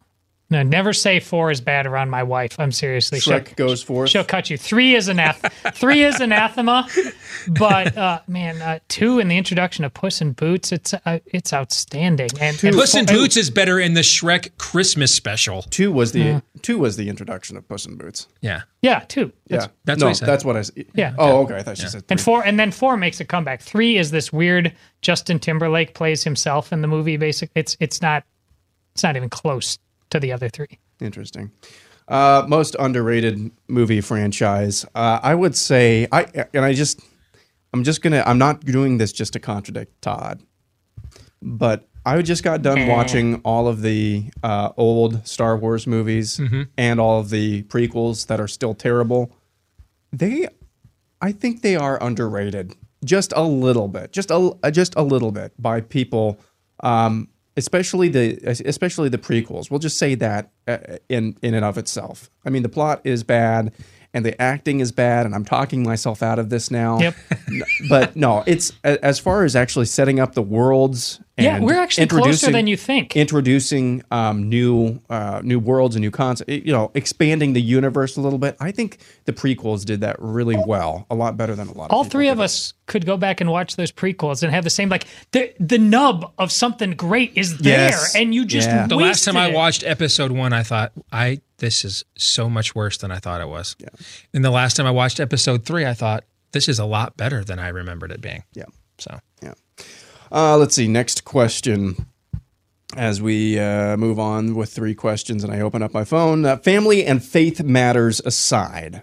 no! 0.50 0.62
Never 0.62 0.92
say 0.92 1.18
four 1.20 1.50
is 1.50 1.60
bad 1.60 1.86
around 1.86 2.10
my 2.10 2.22
wife. 2.22 2.54
I'm 2.58 2.70
seriously. 2.72 3.18
Shrek 3.18 3.48
she'll, 3.48 3.54
goes 3.56 3.82
fourth. 3.82 4.10
She'll 4.10 4.24
cut 4.24 4.48
you. 4.50 4.56
Three 4.56 4.94
is 4.94 5.08
anath- 5.08 5.50
Three 5.74 6.02
is 6.04 6.20
anathema, 6.20 6.88
but 7.48 7.96
uh, 7.96 8.20
man, 8.28 8.60
uh, 8.62 8.78
two 8.88 9.18
in 9.18 9.28
the 9.28 9.36
introduction 9.36 9.84
of 9.84 9.92
Puss 9.94 10.20
in 10.20 10.32
Boots, 10.32 10.72
it's 10.72 10.94
uh, 10.94 11.18
it's 11.26 11.52
outstanding. 11.52 12.28
And, 12.40 12.62
and 12.62 12.76
Puss 12.76 12.94
in 12.94 13.06
four- 13.06 13.16
Boots 13.16 13.36
is 13.36 13.50
better 13.50 13.80
in 13.80 13.94
the 13.94 14.02
Shrek 14.02 14.56
Christmas 14.58 15.14
special. 15.14 15.62
Two 15.62 15.90
was 15.92 16.12
the 16.12 16.20
Yeah. 16.20 16.40
two 16.62 16.78
was 16.78 16.96
the 16.96 17.08
introduction 17.08 17.56
of 17.56 17.66
Puss 17.68 17.86
in 17.86 17.96
Boots. 17.96 18.28
Yeah. 18.40 18.62
Yeah, 18.82 19.00
two. 19.08 19.32
Yeah, 19.48 19.66
That's 19.84 19.98
no, 20.00 20.06
what 20.06 20.10
he 20.10 20.14
said. 20.14 20.28
that's 20.28 20.44
what 20.44 20.56
I 20.56 20.62
said. 20.62 20.86
Yeah. 20.94 21.14
Oh, 21.18 21.42
okay. 21.42 21.56
I 21.56 21.62
thought 21.64 21.76
she 21.78 21.88
said 21.88 22.02
three. 22.06 22.14
And 22.14 22.20
four, 22.20 22.44
and 22.44 22.58
then 22.60 22.70
four 22.70 22.96
makes 22.96 23.18
a 23.18 23.24
comeback. 23.24 23.60
Three 23.62 23.96
is 23.98 24.12
this 24.12 24.32
weird 24.32 24.72
Justin 25.02 25.40
Timberlake 25.40 25.94
plays 25.94 26.22
himself 26.22 26.72
in 26.72 26.82
the 26.82 26.88
movie. 26.88 27.16
Basically, 27.16 27.60
it's 27.60 27.76
it's 27.80 28.00
not 28.00 28.22
it's 28.94 29.02
not 29.02 29.16
even 29.16 29.28
close 29.28 29.78
to 30.10 30.20
the 30.20 30.32
other 30.32 30.48
three. 30.48 30.78
Interesting. 31.00 31.50
Uh, 32.08 32.44
most 32.48 32.76
underrated 32.78 33.50
movie 33.68 34.00
franchise. 34.00 34.84
Uh, 34.94 35.18
I 35.22 35.34
would 35.34 35.56
say 35.56 36.06
I 36.12 36.26
and 36.54 36.64
I 36.64 36.72
just 36.72 37.00
I'm 37.72 37.82
just 37.84 38.00
gonna 38.02 38.22
I'm 38.26 38.38
not 38.38 38.60
doing 38.64 38.98
this 38.98 39.12
just 39.12 39.32
to 39.32 39.40
contradict 39.40 40.00
Todd, 40.02 40.42
but 41.42 41.88
I 42.04 42.22
just 42.22 42.44
got 42.44 42.62
done 42.62 42.86
watching 42.86 43.40
all 43.44 43.66
of 43.66 43.82
the 43.82 44.30
uh, 44.44 44.70
old 44.76 45.26
Star 45.26 45.56
Wars 45.56 45.88
movies 45.88 46.38
Mhm. 46.38 46.68
and 46.78 47.00
all 47.00 47.18
of 47.18 47.30
the 47.30 47.64
prequels 47.64 48.28
that 48.28 48.38
are 48.40 48.46
still 48.46 48.74
terrible. 48.74 49.32
They, 50.12 50.46
I 51.20 51.32
think 51.32 51.62
they 51.62 51.74
are 51.74 52.00
underrated 52.00 52.76
just 53.04 53.32
a 53.34 53.42
little 53.42 53.88
bit, 53.88 54.12
just 54.12 54.30
a 54.30 54.52
just 54.70 54.94
a 54.96 55.02
little 55.02 55.32
bit 55.32 55.52
by 55.58 55.80
people. 55.80 56.38
Um, 56.80 57.28
especially 57.56 58.08
the 58.08 58.38
especially 58.64 59.08
the 59.08 59.18
prequels. 59.18 59.70
We'll 59.70 59.80
just 59.80 59.98
say 59.98 60.14
that 60.16 60.50
uh, 60.66 60.78
in 61.08 61.36
in 61.42 61.54
and 61.54 61.64
of 61.64 61.78
itself. 61.78 62.30
I 62.44 62.50
mean, 62.50 62.62
the 62.62 62.68
plot 62.68 63.00
is 63.04 63.24
bad 63.24 63.72
and 64.16 64.24
the 64.24 64.40
acting 64.40 64.80
is 64.80 64.92
bad, 64.92 65.26
and 65.26 65.34
I'm 65.34 65.44
talking 65.44 65.82
myself 65.82 66.22
out 66.22 66.38
of 66.38 66.48
this 66.48 66.70
now. 66.70 66.98
Yep. 67.00 67.14
But 67.88 68.16
no, 68.16 68.42
it's 68.46 68.72
as 68.82 69.18
far 69.18 69.44
as 69.44 69.54
actually 69.54 69.86
setting 69.86 70.18
up 70.18 70.34
the 70.34 70.42
worlds. 70.42 71.20
And 71.38 71.44
Yeah, 71.44 71.60
we're 71.60 71.76
actually 71.78 72.06
closer 72.06 72.24
introducing- 72.28 72.52
than 72.52 72.66
you 72.66 72.76
think. 72.78 73.14
Introducing 73.14 74.02
um, 74.10 74.48
new 74.48 75.00
uh, 75.10 75.42
new 75.44 75.58
worlds 75.58 75.94
and 75.94 76.00
new 76.02 76.10
concepts. 76.10 76.50
You 76.50 76.72
know, 76.72 76.90
expanding 76.94 77.52
the 77.52 77.60
universe 77.60 78.16
a 78.16 78.22
little 78.22 78.38
bit. 78.38 78.56
I 78.58 78.70
think 78.72 78.98
the 79.26 79.34
prequels 79.34 79.84
did 79.84 80.00
that 80.00 80.16
really 80.18 80.56
well, 80.66 81.06
a 81.10 81.14
lot 81.14 81.36
better 81.36 81.54
than 81.54 81.68
a 81.68 81.72
lot 81.72 81.86
of 81.86 81.90
All 81.92 82.04
people 82.04 82.10
three 82.12 82.24
did 82.26 82.32
of 82.32 82.40
us 82.40 82.72
could 82.86 83.04
go 83.04 83.18
back 83.18 83.42
and 83.42 83.50
watch 83.50 83.76
those 83.76 83.92
prequels 83.92 84.42
and 84.42 84.50
have 84.50 84.64
the 84.64 84.70
same 84.70 84.88
like 84.88 85.06
the 85.32 85.52
the 85.60 85.76
nub 85.78 86.32
of 86.38 86.50
something 86.50 86.92
great 86.92 87.32
is 87.34 87.58
there, 87.58 87.90
Yes. 87.90 88.14
and 88.16 88.34
you 88.34 88.46
just 88.46 88.70
the 88.88 88.96
last 88.96 89.24
time 89.24 89.36
I 89.36 89.50
watched 89.52 89.84
episode 89.84 90.30
one, 90.32 90.54
I 90.54 90.62
thought, 90.62 90.92
I 91.12 91.40
this 91.58 91.84
is 91.84 92.04
so 92.16 92.48
much 92.48 92.74
worse 92.74 92.96
than 92.96 93.10
I 93.10 93.18
thought 93.18 93.42
it 93.42 93.48
was. 93.48 93.76
Yeah. 93.78 93.88
And 94.32 94.42
the 94.42 94.50
last 94.50 94.74
time 94.76 94.86
I 94.86 94.90
watched 94.90 95.20
episode 95.20 95.64
three, 95.66 95.84
I 95.84 95.92
thought 95.92 96.24
this 96.52 96.66
is 96.66 96.78
a 96.78 96.86
lot 96.86 97.18
better 97.18 97.44
than 97.44 97.58
I 97.58 97.68
remembered 97.68 98.10
it 98.10 98.22
being. 98.22 98.42
Yeah. 98.54 98.64
So 98.98 99.18
yeah. 99.42 99.52
Uh, 100.30 100.56
let's 100.56 100.74
see. 100.74 100.88
Next 100.88 101.24
question. 101.24 102.06
As 102.96 103.20
we 103.20 103.58
uh, 103.58 103.96
move 103.96 104.18
on 104.18 104.54
with 104.54 104.72
three 104.72 104.94
questions, 104.94 105.42
and 105.42 105.52
I 105.52 105.60
open 105.60 105.82
up 105.82 105.92
my 105.92 106.04
phone. 106.04 106.44
Uh, 106.46 106.56
family 106.56 107.04
and 107.04 107.22
faith 107.22 107.62
matters 107.62 108.20
aside, 108.24 109.02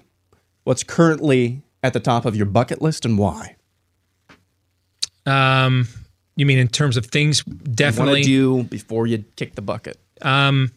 What's 0.63 0.83
currently 0.83 1.61
at 1.81 1.93
the 1.93 1.99
top 1.99 2.25
of 2.25 2.35
your 2.35 2.45
bucket 2.45 2.81
list 2.81 3.05
and 3.05 3.17
why? 3.17 3.57
Um, 5.25 5.87
you 6.35 6.45
mean 6.45 6.57
in 6.57 6.69
terms 6.69 6.95
of 6.95 7.07
things? 7.07 7.43
Definitely. 7.43 8.21
You 8.21 8.61
do 8.61 8.63
before 8.63 9.05
you 9.07 9.25
kick 9.35 9.55
the 9.55 9.61
bucket. 9.61 9.99
Um, 10.21 10.71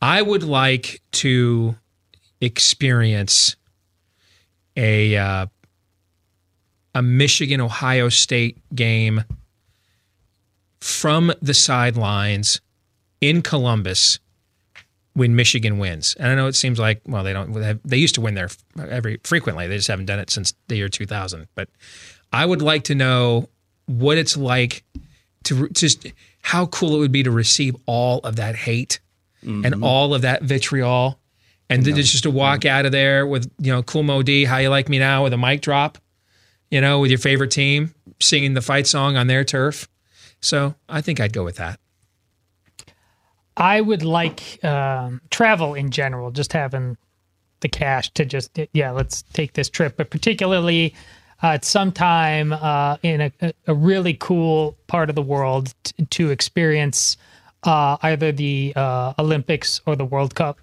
I 0.00 0.22
would 0.22 0.44
like 0.44 1.02
to 1.12 1.76
experience 2.40 3.56
a 4.76 5.16
uh, 5.16 5.46
a 6.94 7.02
Michigan 7.02 7.60
Ohio 7.60 8.08
State 8.08 8.58
game 8.74 9.24
from 10.80 11.32
the 11.40 11.54
sidelines 11.54 12.60
in 13.20 13.42
Columbus 13.42 14.18
when 15.14 15.36
Michigan 15.36 15.78
wins. 15.78 16.14
And 16.18 16.28
I 16.28 16.34
know 16.34 16.46
it 16.46 16.54
seems 16.54 16.78
like 16.78 17.00
well 17.06 17.24
they 17.24 17.32
don't 17.32 17.52
they 17.84 17.96
used 17.96 18.14
to 18.16 18.20
win 18.20 18.34
there 18.34 18.50
every 18.78 19.18
frequently. 19.24 19.66
They 19.66 19.76
just 19.76 19.88
haven't 19.88 20.06
done 20.06 20.18
it 20.18 20.30
since 20.30 20.54
the 20.68 20.76
year 20.76 20.88
2000. 20.88 21.46
But 21.54 21.68
I 22.32 22.44
would 22.44 22.62
like 22.62 22.84
to 22.84 22.94
know 22.94 23.48
what 23.86 24.18
it's 24.18 24.36
like 24.36 24.84
to 25.44 25.68
just 25.70 26.06
how 26.42 26.66
cool 26.66 26.96
it 26.96 26.98
would 26.98 27.12
be 27.12 27.22
to 27.22 27.30
receive 27.30 27.76
all 27.86 28.18
of 28.20 28.36
that 28.36 28.56
hate 28.56 29.00
Mm-hmm. 29.44 29.66
and 29.66 29.84
all 29.84 30.14
of 30.14 30.22
that 30.22 30.42
vitriol 30.42 31.18
and 31.68 31.84
then 31.84 31.96
just 31.96 32.22
to 32.22 32.30
walk 32.30 32.64
out 32.64 32.86
of 32.86 32.92
there 32.92 33.26
with 33.26 33.52
you 33.58 33.70
know 33.70 33.82
Cool 33.82 34.02
Moe 34.02 34.22
Dee 34.22 34.46
how 34.46 34.56
you 34.56 34.70
like 34.70 34.88
me 34.88 34.98
now 34.98 35.22
with 35.24 35.34
a 35.34 35.36
mic 35.36 35.60
drop 35.60 35.98
you 36.70 36.80
know 36.80 37.00
with 37.00 37.10
your 37.10 37.18
favorite 37.18 37.50
team 37.50 37.94
singing 38.20 38.54
the 38.54 38.62
fight 38.62 38.86
song 38.86 39.16
on 39.16 39.26
their 39.26 39.44
turf 39.44 39.88
so 40.40 40.74
i 40.88 41.00
think 41.00 41.20
i'd 41.20 41.32
go 41.32 41.44
with 41.44 41.56
that 41.56 41.78
I 43.56 43.80
would 43.80 44.02
like 44.02 44.62
um, 44.64 45.20
travel 45.30 45.74
in 45.74 45.90
general, 45.90 46.30
just 46.30 46.52
having 46.52 46.96
the 47.60 47.68
cash 47.68 48.10
to 48.14 48.24
just 48.24 48.58
yeah, 48.72 48.90
let's 48.90 49.22
take 49.32 49.52
this 49.52 49.68
trip. 49.70 49.96
But 49.96 50.10
particularly 50.10 50.94
uh, 51.42 51.48
at 51.48 51.64
some 51.64 51.92
time 51.92 52.52
uh, 52.52 52.96
in 53.02 53.20
a, 53.20 53.52
a 53.66 53.74
really 53.74 54.14
cool 54.14 54.76
part 54.86 55.08
of 55.08 55.14
the 55.14 55.22
world 55.22 55.72
t- 55.84 56.04
to 56.04 56.30
experience 56.30 57.16
uh, 57.62 57.96
either 58.02 58.32
the 58.32 58.72
uh, 58.76 59.14
Olympics 59.18 59.80
or 59.86 59.96
the 59.96 60.04
World 60.04 60.34
Cup. 60.34 60.58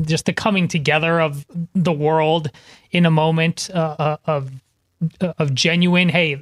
Just 0.00 0.26
the 0.26 0.32
coming 0.32 0.66
together 0.66 1.20
of 1.20 1.44
the 1.74 1.92
world 1.92 2.50
in 2.90 3.04
a 3.04 3.10
moment 3.10 3.68
uh, 3.74 4.16
of 4.24 4.50
of 5.20 5.54
genuine. 5.54 6.08
Hey, 6.08 6.40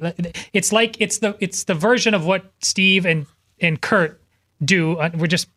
it's 0.53 0.71
like 0.71 0.99
it's 0.99 1.19
the 1.19 1.35
it's 1.39 1.65
the 1.65 1.73
version 1.73 2.13
of 2.13 2.25
what 2.25 2.51
Steve 2.61 3.05
and 3.05 3.25
and 3.59 3.81
Kurt 3.81 4.21
do. 4.63 4.97
Uh, 4.97 5.09
we're 5.15 5.27
just 5.27 5.49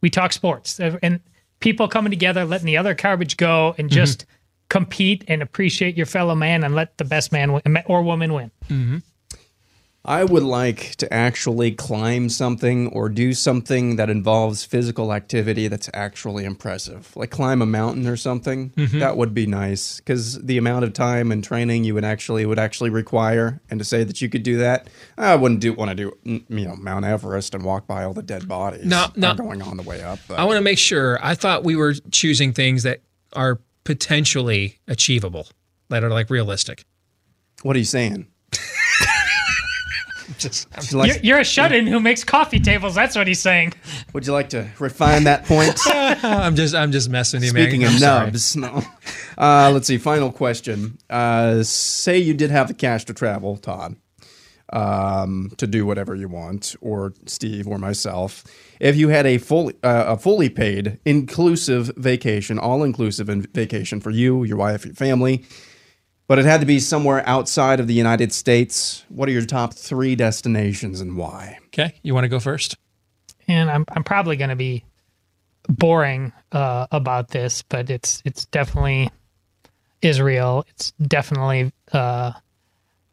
we 0.00 0.10
talk 0.10 0.32
sports 0.32 0.80
uh, 0.80 0.98
and 1.02 1.20
people 1.60 1.88
coming 1.88 2.10
together, 2.10 2.44
letting 2.44 2.66
the 2.66 2.76
other 2.76 2.94
garbage 2.94 3.36
go, 3.36 3.74
and 3.78 3.90
just 3.90 4.26
compete 4.68 5.24
and 5.28 5.42
appreciate 5.42 5.96
your 5.96 6.06
fellow 6.06 6.34
man 6.34 6.62
and 6.64 6.74
let 6.74 6.96
the 6.98 7.04
best 7.04 7.32
man 7.32 7.52
win, 7.52 7.78
or 7.86 8.02
woman 8.02 8.32
win. 8.32 8.50
Mm-hmm. 8.68 8.98
I 10.04 10.24
would 10.24 10.44
like 10.44 10.94
to 10.96 11.12
actually 11.12 11.72
climb 11.72 12.28
something 12.30 12.86
or 12.88 13.08
do 13.10 13.34
something 13.34 13.96
that 13.96 14.08
involves 14.08 14.64
physical 14.64 15.12
activity 15.12 15.68
that's 15.68 15.90
actually 15.92 16.44
impressive. 16.44 17.12
Like 17.14 17.30
climb 17.30 17.60
a 17.60 17.66
mountain 17.66 18.06
or 18.06 18.16
something. 18.16 18.70
Mhm. 18.70 19.00
That 19.00 19.16
would 19.18 19.34
be 19.34 19.44
nice 19.44 20.00
cuz 20.00 20.38
the 20.38 20.56
amount 20.56 20.84
of 20.84 20.92
time 20.94 21.30
and 21.30 21.44
training 21.44 21.84
you 21.84 21.94
would 21.94 22.04
actually 22.04 22.46
would 22.46 22.58
actually 22.60 22.88
require 22.90 23.60
and 23.70 23.78
to 23.80 23.84
say 23.84 24.02
that 24.04 24.22
you 24.22 24.28
could 24.30 24.44
do 24.44 24.56
that, 24.58 24.86
I 25.18 25.34
wouldn't 25.34 25.60
do 25.60 25.72
want 25.74 25.90
to 25.90 25.94
do 25.94 26.12
mm, 26.24 26.42
you 26.48 26.66
know 26.66 26.76
Mount 26.76 27.04
Everest 27.04 27.54
and 27.54 27.64
walk 27.64 27.86
by 27.86 28.04
all 28.04 28.14
the 28.14 28.22
dead 28.22 28.48
bodies 28.48 28.86
No, 28.86 29.08
no. 29.16 29.34
going 29.34 29.60
on 29.60 29.76
the 29.76 29.82
way 29.82 30.00
up. 30.02 30.20
but- 30.28 30.38
i 30.38 30.44
want 30.44 30.56
to 30.56 30.62
make 30.62 30.78
sure 30.78 31.18
i 31.22 31.34
thought 31.34 31.64
we 31.64 31.76
were 31.76 31.94
choosing 32.12 32.52
things 32.52 32.82
that 32.84 33.00
are 33.34 33.58
potentially 33.84 34.78
achievable 34.86 35.48
that 35.90 36.02
are 36.04 36.10
like 36.10 36.30
realistic 36.30 36.84
what 37.62 37.74
are 37.76 37.78
you 37.80 37.84
saying 37.84 38.26
just 40.36 40.68
you 40.90 40.98
like- 40.98 41.08
You're, 41.08 41.20
you're 41.22 41.38
a 41.38 41.44
shut-in 41.44 41.86
who 41.86 42.00
makes 42.00 42.24
coffee 42.24 42.60
tables. 42.60 42.94
That's 42.94 43.16
what 43.16 43.26
he's 43.26 43.40
saying. 43.40 43.72
Would 44.12 44.26
you 44.26 44.32
like 44.32 44.50
to 44.50 44.68
refine 44.78 45.24
that 45.24 45.44
point? 45.46 45.78
i'm 45.86 46.56
just 46.56 46.74
i'm 46.74 46.92
just 46.92 47.08
messing 47.08 47.40
with 47.40 47.44
you 47.54 47.62
Speaking 47.62 47.80
man 47.82 47.96
of 47.96 48.02
I'm 48.02 48.36
sorry. 48.36 48.72
no. 48.72 48.82
Uh, 49.36 49.70
let's 49.72 49.86
see. 49.86 49.98
Final 49.98 50.30
question. 50.32 50.98
Uh, 51.08 51.62
say 51.62 52.18
you 52.18 52.34
did 52.34 52.50
have 52.50 52.68
the 52.68 52.74
cash 52.74 53.04
to 53.06 53.14
travel, 53.14 53.56
Todd, 53.56 53.96
um, 54.72 55.50
to 55.56 55.66
do 55.66 55.86
whatever 55.86 56.14
you 56.14 56.28
want, 56.28 56.74
or 56.80 57.14
Steve, 57.26 57.66
or 57.68 57.78
myself. 57.78 58.44
If 58.80 58.96
you 58.96 59.08
had 59.08 59.26
a 59.26 59.38
fully 59.38 59.74
uh, 59.82 60.04
a 60.08 60.16
fully 60.16 60.48
paid, 60.48 60.98
inclusive 61.04 61.90
vacation, 61.96 62.58
all 62.58 62.82
inclusive 62.82 63.28
in 63.28 63.42
vacation 63.42 64.00
for 64.00 64.10
you, 64.10 64.44
your 64.44 64.56
wife, 64.56 64.84
your 64.84 64.94
family, 64.94 65.44
but 66.28 66.38
it 66.38 66.44
had 66.44 66.60
to 66.60 66.66
be 66.66 66.78
somewhere 66.78 67.26
outside 67.26 67.80
of 67.80 67.88
the 67.88 67.94
United 67.94 68.32
States. 68.32 69.04
What 69.08 69.28
are 69.28 69.32
your 69.32 69.44
top 69.44 69.74
three 69.74 70.14
destinations 70.14 71.00
and 71.00 71.16
why? 71.16 71.58
okay 71.68 71.94
you 72.02 72.14
want 72.14 72.24
to 72.24 72.28
go 72.28 72.38
first 72.38 72.76
and 73.48 73.70
I'm 73.70 73.84
I'm 73.90 74.04
probably 74.04 74.36
going 74.36 74.50
to 74.50 74.56
be 74.56 74.84
boring 75.68 76.32
uh, 76.52 76.86
about 76.90 77.28
this, 77.28 77.62
but 77.62 77.90
it's 77.90 78.22
it's 78.24 78.46
definitely 78.46 79.10
Israel. 80.02 80.64
It's 80.68 80.92
definitely 80.92 81.72
uh, 81.92 82.32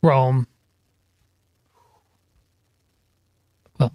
Rome. 0.04 0.48
Well, 3.80 3.92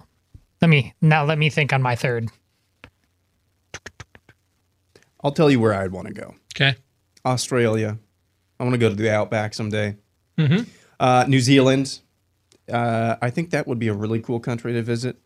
let 0.61 0.69
me 0.69 0.95
now 1.01 1.25
let 1.25 1.39
me 1.39 1.51
think 1.51 1.73
on 1.73 1.83
my 1.83 1.95
third. 1.95 2.29
I'll 5.23 5.33
tell 5.33 5.51
you 5.51 5.61
where 5.61 5.75
I'd 5.75 5.93
want 5.93 6.09
to 6.09 6.15
go. 6.15 6.35
Okay. 6.55 6.77
Australia. 7.27 7.99
I 8.61 8.63
want 8.63 8.75
to 8.75 8.79
go 8.79 8.89
to 8.91 8.95
the 8.95 9.11
Outback 9.11 9.55
someday. 9.55 9.97
Mhm. 10.39 10.67
Uh, 11.01 11.25
New 11.27 11.41
Zealand. 11.41 11.99
Uh, 12.71 13.17
I 13.21 13.31
think 13.31 13.51
that 13.51 13.67
would 13.67 13.79
be 13.81 13.89
a 13.89 13.95
really 13.95 14.21
cool 14.21 14.39
country 14.39 14.73
to 14.75 14.83
visit. 14.83 15.17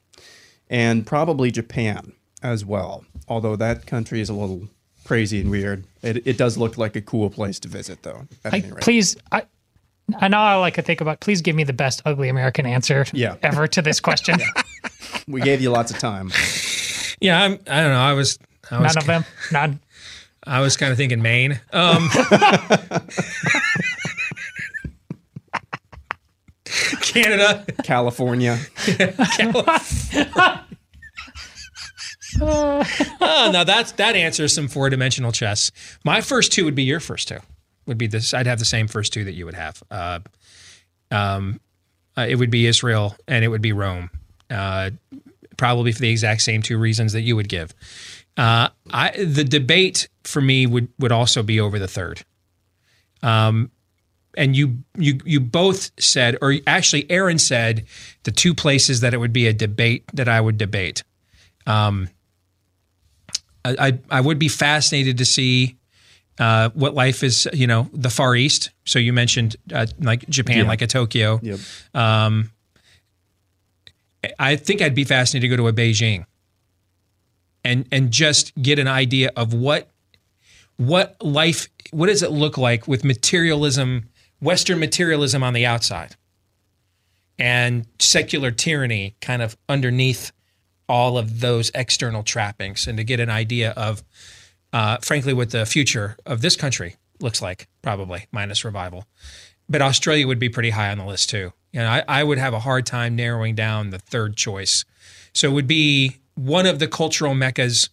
And 0.70 1.05
probably 1.07 1.51
Japan 1.51 2.12
as 2.43 2.64
well. 2.64 3.05
Although 3.28 3.57
that 3.57 3.87
country 3.87 4.20
is 4.20 4.28
a 4.30 4.35
little 4.35 4.68
crazy 5.05 5.41
and 5.41 5.51
weird. 5.51 5.85
It, 6.03 6.26
it 6.26 6.39
does 6.39 6.57
look 6.57 6.78
like 6.78 6.97
a 6.97 7.03
cool 7.03 7.28
place 7.28 7.59
to 7.61 7.68
visit, 7.68 8.03
though. 8.03 8.26
At 8.45 8.55
I, 8.55 8.59
any 8.59 8.70
rate. 8.70 8.80
please, 8.82 9.16
I 9.32 9.43
I 10.18 10.28
know 10.28 10.39
I 10.39 10.55
like 10.57 10.74
to 10.74 10.82
think 10.82 11.01
about. 11.01 11.20
Please 11.20 11.41
give 11.43 11.57
me 11.57 11.64
the 11.64 11.72
best 11.72 12.03
ugly 12.05 12.28
American 12.28 12.66
answer 12.66 13.05
Yeah. 13.12 13.37
ever 13.43 13.66
to 13.66 13.82
this 13.82 14.01
question. 14.01 14.39
We 15.26 15.41
gave 15.41 15.62
you 15.62 15.70
lots 15.70 15.91
of 15.91 15.99
time. 15.99 16.30
yeah 17.20 17.43
i'm 17.43 17.53
i 17.66 17.80
don't 17.80 17.93
know 17.93 17.99
i 18.01 18.12
was 18.12 18.39
I 18.70 18.78
was 18.80 18.95
None 18.95 19.03
of 19.03 19.07
them. 19.07 19.24
None. 19.53 19.80
I 20.47 20.61
was 20.61 20.76
kind 20.76 20.92
of 20.92 20.99
thinking 20.99 21.22
Maine. 21.22 21.61
Um, 21.72 22.11
Canada, 27.01 27.64
California. 27.82 28.59
oh, 32.40 33.51
now 33.53 33.64
that's 33.64 33.92
that 33.92 34.16
answers 34.16 34.55
some 34.55 34.68
four 34.68 34.90
dimensional 34.90 35.32
chess. 35.32 35.70
My 36.05 36.20
first 36.20 36.53
two 36.53 36.64
would 36.64 36.74
be 36.74 36.82
your 36.82 37.01
first 37.01 37.28
two. 37.28 37.38
Would 37.86 37.99
be 37.99 38.07
this. 38.07 38.34
I'd 38.34 38.47
have 38.47 38.59
the 38.59 38.64
same 38.64 38.88
first 38.88 39.12
two 39.12 39.24
that 39.24 39.34
you 39.34 39.45
would 39.45 39.55
have. 39.55 39.82
Uh, 39.90 40.20
um, 41.11 41.61
uh, 42.16 42.26
it 42.28 42.36
would 42.36 42.51
be 42.51 42.66
Israel 42.66 43.16
and 43.28 43.45
it 43.45 43.49
would 43.49 43.62
be 43.62 43.72
Rome. 43.72 44.11
Uh, 44.51 44.90
probably 45.57 45.92
for 45.92 46.01
the 46.01 46.11
exact 46.11 46.42
same 46.42 46.62
two 46.62 46.78
reasons 46.78 47.12
that 47.12 47.22
you 47.22 47.36
would 47.36 47.49
give. 47.49 47.74
Uh, 48.37 48.68
I 48.91 49.11
the 49.24 49.45
debate 49.45 50.09
for 50.24 50.41
me 50.41 50.66
would 50.66 50.89
would 50.99 51.12
also 51.12 51.43
be 51.43 51.61
over 51.61 51.78
the 51.78 51.87
third. 51.89 52.24
Um, 53.22 53.70
and 54.37 54.57
you 54.57 54.78
you 54.99 55.20
you 55.24 55.41
both 55.41 55.93
said, 56.01 56.37
or 56.43 56.55
actually, 56.66 57.09
Aaron 57.11 57.39
said, 57.39 57.87
the 58.24 58.32
two 58.32 58.53
places 58.55 59.01
that 59.01 59.14
it 59.14 59.18
would 59.18 59.32
be 59.32 59.47
a 59.47 59.53
debate 59.53 60.05
that 60.14 60.28
I 60.28 60.41
would 60.41 60.59
debate. 60.59 61.05
Um, 61.66 62.09
I 63.64 63.76
I, 63.78 63.99
I 64.11 64.20
would 64.20 64.39
be 64.41 64.49
fascinated 64.49 65.18
to 65.18 65.24
see 65.24 65.76
uh, 66.41 66.70
what 66.74 66.95
life 66.95 67.22
is, 67.22 67.49
you 67.53 67.68
know, 67.68 67.89
the 67.93 68.11
Far 68.11 68.35
East. 68.35 68.70
So 68.85 68.99
you 68.99 69.12
mentioned 69.12 69.55
uh, 69.72 69.87
like 70.01 70.28
Japan, 70.28 70.59
Yeah. 70.59 70.64
like 70.64 70.82
a 70.82 70.89
Tokyo. 70.89 71.39
Yep. 71.41 71.61
Um, 71.95 72.51
I 74.39 74.57
think 74.57 74.82
I'd 74.82 74.95
be 74.95 75.05
fascinated 75.05 75.49
to 75.51 75.57
go 75.57 75.62
to 75.62 75.68
a 75.68 75.72
Beijing 75.72 76.26
and 77.64 77.86
and 77.90 78.10
just 78.10 78.54
get 78.60 78.78
an 78.78 78.88
idea 78.88 79.30
of 79.36 79.54
what 79.54 79.90
what 80.76 81.16
life 81.22 81.68
what 81.90 82.06
does 82.06 82.22
it 82.22 82.30
look 82.30 82.58
like 82.58 82.86
with 82.86 83.04
materialism 83.04 84.08
western 84.40 84.78
materialism 84.78 85.42
on 85.42 85.54
the 85.54 85.64
outside? 85.66 86.16
And 87.38 87.86
secular 87.98 88.50
tyranny 88.50 89.16
kind 89.20 89.42
of 89.42 89.56
underneath 89.68 90.30
all 90.88 91.18
of 91.18 91.40
those 91.40 91.70
external 91.74 92.22
trappings 92.22 92.86
and 92.86 92.98
to 92.98 93.04
get 93.04 93.18
an 93.18 93.30
idea 93.30 93.70
of 93.70 94.04
uh, 94.72 94.98
frankly 94.98 95.32
what 95.32 95.50
the 95.50 95.64
future 95.64 96.16
of 96.26 96.42
this 96.42 96.56
country 96.56 96.96
looks 97.20 97.40
like 97.40 97.68
probably 97.82 98.26
minus 98.30 98.64
revival. 98.64 99.06
But 99.68 99.82
australia 99.82 100.26
would 100.26 100.38
be 100.38 100.50
pretty 100.50 100.70
high 100.70 100.90
on 100.90 100.98
the 100.98 101.06
list 101.06 101.30
too. 101.30 101.52
And 101.72 101.88
I, 101.88 102.04
I 102.06 102.22
would 102.22 102.38
have 102.38 102.54
a 102.54 102.60
hard 102.60 102.86
time 102.86 103.16
narrowing 103.16 103.54
down 103.54 103.90
the 103.90 103.98
third 103.98 104.36
choice. 104.36 104.84
So 105.32 105.48
it 105.48 105.52
would 105.52 105.66
be 105.66 106.18
one 106.35 106.66
of 106.66 106.78
the 106.78 106.89
cultural 106.89 107.35
meccas 107.35 107.91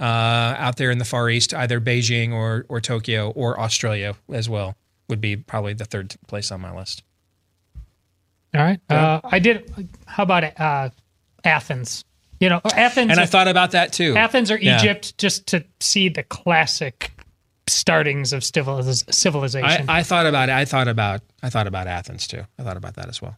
uh, 0.00 0.02
out 0.04 0.76
there 0.76 0.90
in 0.90 0.98
the 0.98 1.04
Far 1.04 1.30
East, 1.30 1.54
either 1.54 1.80
Beijing 1.80 2.32
or 2.32 2.66
or 2.68 2.80
Tokyo 2.80 3.30
or 3.30 3.58
Australia 3.60 4.14
as 4.32 4.48
well 4.48 4.76
would 5.08 5.20
be 5.20 5.36
probably 5.36 5.72
the 5.74 5.84
third 5.84 6.14
place 6.26 6.50
on 6.50 6.60
my 6.60 6.74
list. 6.76 7.02
All 8.54 8.60
right. 8.60 8.80
Uh, 8.88 9.20
I 9.24 9.38
did. 9.38 9.88
How 10.06 10.22
about 10.22 10.58
uh, 10.60 10.90
Athens? 11.44 12.04
You 12.40 12.48
know, 12.48 12.60
Athens. 12.64 13.10
And 13.10 13.20
I 13.20 13.26
thought 13.26 13.48
about 13.48 13.72
that 13.72 13.92
too. 13.92 14.14
Athens 14.16 14.50
or 14.50 14.58
Yeah. 14.58 14.78
Egypt, 14.78 15.16
just 15.18 15.46
to 15.48 15.64
see 15.80 16.08
the 16.08 16.22
classic 16.22 17.10
startings 17.66 18.32
of 18.32 18.42
civiliz- 18.42 19.12
civilization. 19.12 19.88
I, 19.88 20.00
I 20.00 20.02
thought 20.02 20.26
about 20.26 20.48
it. 20.48 20.52
I 20.52 20.64
thought 20.64 20.88
about 20.88 21.22
I 21.42 21.50
thought 21.50 21.66
about 21.66 21.86
Athens 21.86 22.26
too. 22.26 22.42
I 22.58 22.62
thought 22.62 22.76
about 22.76 22.94
that 22.96 23.08
as 23.08 23.22
well. 23.22 23.36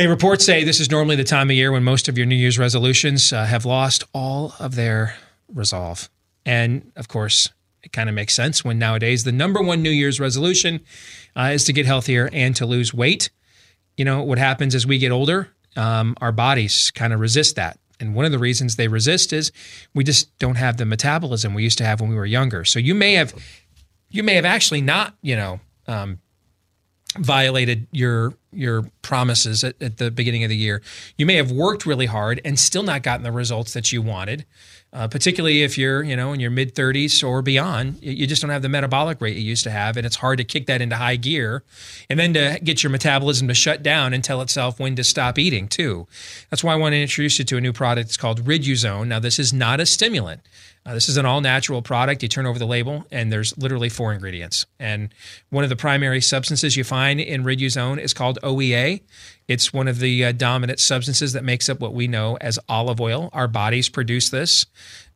Hey, 0.00 0.06
reports 0.06 0.46
say 0.46 0.64
this 0.64 0.80
is 0.80 0.90
normally 0.90 1.16
the 1.16 1.24
time 1.24 1.50
of 1.50 1.56
year 1.56 1.72
when 1.72 1.84
most 1.84 2.08
of 2.08 2.16
your 2.16 2.26
New 2.26 2.34
Year's 2.34 2.58
resolutions 2.58 3.34
uh, 3.34 3.44
have 3.44 3.66
lost 3.66 4.02
all 4.14 4.54
of 4.58 4.74
their 4.74 5.14
resolve. 5.52 6.08
And 6.46 6.90
of 6.96 7.08
course, 7.08 7.50
it 7.82 7.92
kind 7.92 8.08
of 8.08 8.14
makes 8.14 8.32
sense 8.32 8.64
when 8.64 8.78
nowadays 8.78 9.24
the 9.24 9.30
number 9.32 9.60
one 9.60 9.82
New 9.82 9.90
Year's 9.90 10.18
resolution 10.18 10.80
uh, 11.36 11.50
is 11.52 11.64
to 11.64 11.74
get 11.74 11.84
healthier 11.84 12.30
and 12.32 12.56
to 12.56 12.64
lose 12.64 12.94
weight. 12.94 13.28
You 13.98 14.06
know, 14.06 14.22
what 14.22 14.38
happens 14.38 14.74
as 14.74 14.86
we 14.86 14.96
get 14.96 15.12
older, 15.12 15.50
um, 15.76 16.16
our 16.22 16.32
bodies 16.32 16.90
kind 16.92 17.12
of 17.12 17.20
resist 17.20 17.56
that. 17.56 17.78
And 18.00 18.14
one 18.14 18.24
of 18.24 18.32
the 18.32 18.38
reasons 18.38 18.76
they 18.76 18.88
resist 18.88 19.34
is 19.34 19.52
we 19.92 20.02
just 20.02 20.34
don't 20.38 20.56
have 20.56 20.78
the 20.78 20.86
metabolism 20.86 21.52
we 21.52 21.62
used 21.62 21.76
to 21.76 21.84
have 21.84 22.00
when 22.00 22.08
we 22.08 22.16
were 22.16 22.24
younger. 22.24 22.64
So 22.64 22.78
you 22.78 22.94
may 22.94 23.12
have 23.16 23.34
you 24.08 24.22
may 24.22 24.36
have 24.36 24.46
actually 24.46 24.80
not, 24.80 25.14
you 25.20 25.36
know, 25.36 25.60
um, 25.86 26.20
violated 27.18 27.86
your 27.90 28.34
your 28.52 28.82
promises 29.02 29.62
at, 29.64 29.80
at 29.80 29.98
the 29.98 30.10
beginning 30.10 30.44
of 30.44 30.50
the 30.50 30.56
year. 30.56 30.82
You 31.16 31.26
may 31.26 31.36
have 31.36 31.50
worked 31.52 31.86
really 31.86 32.06
hard 32.06 32.40
and 32.44 32.58
still 32.58 32.82
not 32.82 33.02
gotten 33.02 33.22
the 33.22 33.32
results 33.32 33.72
that 33.74 33.92
you 33.92 34.02
wanted. 34.02 34.44
Uh, 34.92 35.06
particularly 35.06 35.62
if 35.62 35.78
you're, 35.78 36.02
you 36.02 36.16
know, 36.16 36.32
in 36.32 36.40
your 36.40 36.50
mid 36.50 36.74
30s 36.74 37.22
or 37.22 37.42
beyond, 37.42 38.02
you 38.02 38.26
just 38.26 38.42
don't 38.42 38.50
have 38.50 38.62
the 38.62 38.68
metabolic 38.68 39.20
rate 39.20 39.36
you 39.36 39.42
used 39.42 39.62
to 39.62 39.70
have, 39.70 39.96
and 39.96 40.04
it's 40.04 40.16
hard 40.16 40.36
to 40.36 40.42
kick 40.42 40.66
that 40.66 40.82
into 40.82 40.96
high 40.96 41.14
gear, 41.14 41.62
and 42.08 42.18
then 42.18 42.34
to 42.34 42.58
get 42.64 42.82
your 42.82 42.90
metabolism 42.90 43.46
to 43.46 43.54
shut 43.54 43.84
down 43.84 44.12
and 44.12 44.24
tell 44.24 44.42
itself 44.42 44.80
when 44.80 44.96
to 44.96 45.04
stop 45.04 45.38
eating 45.38 45.68
too. 45.68 46.08
That's 46.50 46.64
why 46.64 46.72
I 46.72 46.76
want 46.76 46.94
to 46.94 47.02
introduce 47.02 47.38
you 47.38 47.44
to 47.44 47.56
a 47.56 47.60
new 47.60 47.72
product. 47.72 48.08
It's 48.08 48.16
called 48.16 48.44
Riduzone. 48.44 49.06
Now, 49.06 49.20
this 49.20 49.38
is 49.38 49.52
not 49.52 49.78
a 49.78 49.86
stimulant. 49.86 50.40
Uh, 50.86 50.94
this 50.94 51.08
is 51.08 51.18
an 51.18 51.26
all 51.26 51.40
natural 51.40 51.82
product. 51.82 52.22
You 52.22 52.28
turn 52.28 52.46
over 52.46 52.58
the 52.58 52.66
label, 52.66 53.04
and 53.10 53.30
there's 53.30 53.56
literally 53.58 53.90
four 53.90 54.12
ingredients. 54.12 54.64
And 54.78 55.12
one 55.50 55.62
of 55.62 55.70
the 55.70 55.76
primary 55.76 56.22
substances 56.22 56.76
you 56.76 56.84
find 56.84 57.20
in 57.20 57.44
Riduzone 57.44 58.00
is 58.00 58.14
called 58.14 58.38
OEA. 58.42 59.02
It's 59.46 59.74
one 59.74 59.88
of 59.88 59.98
the 59.98 60.24
uh, 60.24 60.32
dominant 60.32 60.80
substances 60.80 61.34
that 61.34 61.44
makes 61.44 61.68
up 61.68 61.80
what 61.80 61.92
we 61.92 62.08
know 62.08 62.38
as 62.40 62.58
olive 62.68 63.00
oil. 63.00 63.28
Our 63.34 63.46
bodies 63.46 63.90
produce 63.90 64.30
this, 64.30 64.64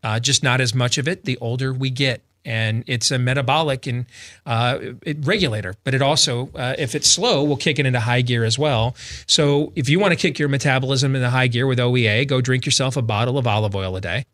uh, 0.02 0.20
just 0.20 0.42
not 0.42 0.60
as 0.60 0.74
much 0.74 0.98
of 0.98 1.08
it 1.08 1.24
the 1.24 1.38
older 1.38 1.72
we 1.72 1.88
get. 1.88 2.22
And 2.44 2.84
it's 2.86 3.10
a 3.10 3.18
metabolic 3.18 3.86
and 3.86 4.04
uh, 4.44 4.78
regulator, 5.22 5.76
but 5.82 5.94
it 5.94 6.02
also, 6.02 6.50
uh, 6.54 6.74
if 6.76 6.94
it's 6.94 7.08
slow, 7.08 7.42
will 7.42 7.56
kick 7.56 7.78
it 7.78 7.86
into 7.86 8.00
high 8.00 8.20
gear 8.20 8.44
as 8.44 8.58
well. 8.58 8.94
So 9.26 9.72
if 9.74 9.88
you 9.88 9.98
want 9.98 10.12
to 10.12 10.16
kick 10.16 10.38
your 10.38 10.50
metabolism 10.50 11.16
into 11.16 11.30
high 11.30 11.46
gear 11.46 11.66
with 11.66 11.78
OEA, 11.78 12.28
go 12.28 12.42
drink 12.42 12.66
yourself 12.66 12.98
a 12.98 13.02
bottle 13.02 13.38
of 13.38 13.46
olive 13.46 13.74
oil 13.74 13.96
a 13.96 14.00
day 14.02 14.26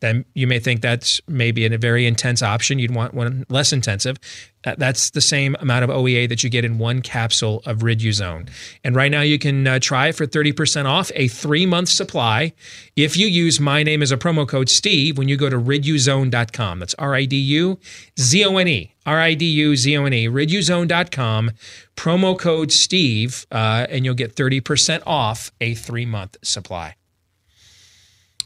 then 0.00 0.24
you 0.34 0.46
may 0.46 0.58
think 0.58 0.80
that's 0.80 1.20
maybe 1.26 1.66
a 1.66 1.78
very 1.78 2.06
intense 2.06 2.42
option. 2.42 2.78
You'd 2.78 2.94
want 2.94 3.14
one 3.14 3.44
less 3.48 3.72
intensive. 3.72 4.16
That's 4.62 5.10
the 5.10 5.20
same 5.20 5.56
amount 5.60 5.84
of 5.84 5.90
OEA 5.90 6.28
that 6.28 6.42
you 6.42 6.50
get 6.50 6.64
in 6.64 6.78
one 6.78 7.00
capsule 7.00 7.62
of 7.64 7.78
Riduzone. 7.78 8.50
And 8.84 8.94
right 8.94 9.10
now 9.10 9.22
you 9.22 9.38
can 9.38 9.66
uh, 9.66 9.78
try 9.78 10.12
for 10.12 10.26
30% 10.26 10.84
off 10.84 11.10
a 11.14 11.28
three 11.28 11.64
month 11.64 11.88
supply 11.88 12.52
if 12.96 13.16
you 13.16 13.26
use 13.26 13.60
my 13.60 13.82
name 13.82 14.02
as 14.02 14.12
a 14.12 14.16
promo 14.16 14.46
code 14.46 14.68
Steve 14.68 15.16
when 15.16 15.28
you 15.28 15.36
go 15.36 15.48
to 15.48 15.58
riduzone.com. 15.58 16.80
That's 16.80 16.94
R 16.94 17.14
I 17.14 17.24
D 17.24 17.36
U 17.36 17.78
Z 18.18 18.44
O 18.44 18.56
N 18.56 18.68
E. 18.68 18.94
R 19.06 19.20
I 19.20 19.34
D 19.34 19.46
U 19.46 19.76
Z 19.76 19.96
O 19.96 20.04
N 20.04 20.12
E. 20.12 20.28
Riduzone.com. 20.28 21.52
Promo 21.96 22.38
code 22.38 22.70
Steve, 22.70 23.46
uh, 23.50 23.86
and 23.88 24.04
you'll 24.04 24.14
get 24.14 24.34
30% 24.34 25.02
off 25.06 25.50
a 25.60 25.74
three 25.74 26.06
month 26.06 26.36
supply. 26.42 26.96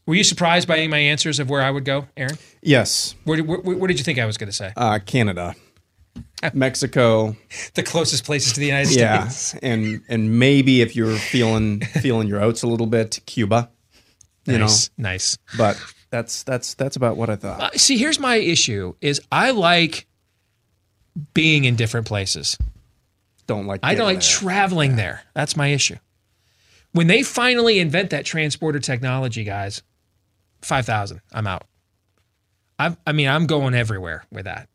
Were 0.06 0.14
you 0.14 0.24
surprised 0.24 0.66
by 0.66 0.76
any 0.76 0.86
of 0.86 0.90
my 0.90 0.98
answers 0.98 1.38
of 1.38 1.48
where 1.48 1.62
I 1.62 1.70
would 1.70 1.84
go, 1.84 2.06
Aaron? 2.16 2.36
Yes. 2.60 3.14
Where, 3.24 3.42
where, 3.42 3.58
what 3.76 3.86
did 3.86 3.98
you 3.98 4.04
think 4.04 4.18
I 4.18 4.26
was 4.26 4.36
going 4.36 4.48
to 4.48 4.56
say? 4.56 4.72
Uh, 4.76 4.98
Canada, 5.04 5.54
Mexico. 6.52 7.36
The 7.74 7.82
closest 7.82 8.24
places 8.24 8.52
to 8.54 8.60
the 8.60 8.66
United 8.66 8.94
Yeah, 8.96 9.28
States. 9.28 9.60
and 9.62 10.02
and 10.08 10.38
maybe 10.38 10.80
if 10.82 10.96
you're 10.96 11.16
feeling 11.16 11.80
feeling 11.80 12.26
your 12.28 12.42
oats 12.42 12.62
a 12.62 12.66
little 12.66 12.86
bit, 12.88 13.20
Cuba. 13.26 13.70
You 14.44 14.58
Nice, 14.58 14.90
know, 14.98 15.02
nice. 15.10 15.38
But 15.56 15.80
that's 16.10 16.42
that's 16.42 16.74
that's 16.74 16.96
about 16.96 17.16
what 17.16 17.30
I 17.30 17.36
thought. 17.36 17.60
Uh, 17.60 17.70
see, 17.76 17.96
here's 17.96 18.18
my 18.18 18.36
issue: 18.36 18.94
is 19.00 19.20
I 19.30 19.52
like 19.52 20.06
being 21.32 21.64
in 21.64 21.76
different 21.76 22.08
places. 22.08 22.58
Don't 23.46 23.66
like. 23.68 23.80
I 23.84 23.94
don't 23.94 24.06
like 24.06 24.18
there. 24.20 24.28
traveling 24.28 24.96
there. 24.96 25.22
That's 25.34 25.56
my 25.56 25.68
issue. 25.68 25.96
When 26.90 27.06
they 27.06 27.22
finally 27.22 27.78
invent 27.78 28.10
that 28.10 28.24
transporter 28.24 28.80
technology, 28.80 29.44
guys, 29.44 29.82
five 30.62 30.86
thousand, 30.86 31.20
I'm 31.32 31.46
out. 31.46 31.64
I, 32.78 32.96
I 33.06 33.12
mean, 33.12 33.28
I'm 33.28 33.46
going 33.46 33.74
everywhere 33.74 34.24
with 34.32 34.46
that. 34.46 34.68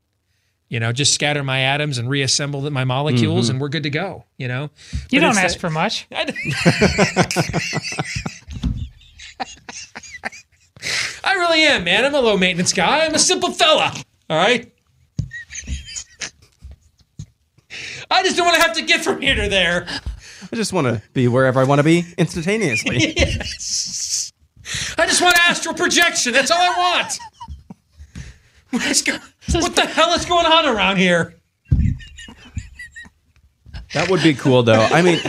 You 0.70 0.80
know, 0.82 0.92
just 0.92 1.14
scatter 1.14 1.44
my 1.44 1.60
atoms 1.62 1.98
and 1.98 2.10
reassemble 2.10 2.70
my 2.72 2.84
molecules, 2.84 3.48
Mhm. 3.48 3.52
and 3.52 3.62
we're 3.62 3.70
good 3.70 3.84
to 3.84 3.90
go. 3.90 4.26
You 4.38 4.50
know, 4.50 4.70
you 5.10 5.22
But 5.22 5.28
don't 5.28 5.38
ask 5.38 5.54
that- 5.56 5.62
for 5.62 5.70
much. 5.70 6.06
I 11.24 11.34
really 11.34 11.64
am, 11.64 11.84
man. 11.84 12.06
I'm 12.06 12.14
a 12.14 12.20
low 12.22 12.38
maintenance 12.38 12.74
guy. 12.74 13.06
I'm 13.06 13.16
a 13.16 13.20
simple 13.20 13.52
fella. 13.52 13.92
All 14.30 14.38
right. 14.38 14.72
I 18.10 18.24
just 18.24 18.38
don't 18.38 18.46
want 18.46 18.56
to 18.58 18.62
have 18.62 18.76
to 18.78 18.82
get 18.84 19.04
from 19.04 19.22
here 19.22 19.36
to 19.36 19.50
there. 19.50 19.86
I 20.52 20.56
just 20.56 20.72
want 20.72 20.88
to 20.88 21.02
be 21.14 21.28
wherever 21.28 21.60
I 21.60 21.66
want 21.66 21.80
to 21.80 21.84
be 21.84 22.06
instantaneously. 22.18 23.14
yes. 23.18 24.17
I 24.98 25.06
just 25.08 25.22
want 25.22 25.38
astral 25.38 25.74
projection. 25.76 26.34
That's 26.34 26.52
all 26.52 26.60
I 26.60 26.78
want. 26.78 27.20
What, 28.72 28.86
is 28.86 29.02
go- 29.02 29.18
what 29.54 29.76
the 29.76 29.86
hell 29.86 30.14
is 30.14 30.26
going 30.26 30.46
on 30.46 30.66
around 30.66 30.98
here? 30.98 31.36
That 33.94 34.10
would 34.10 34.22
be 34.22 34.34
cool, 34.34 34.64
though. 34.64 34.74
I 34.82 35.02
mean, 35.02 35.20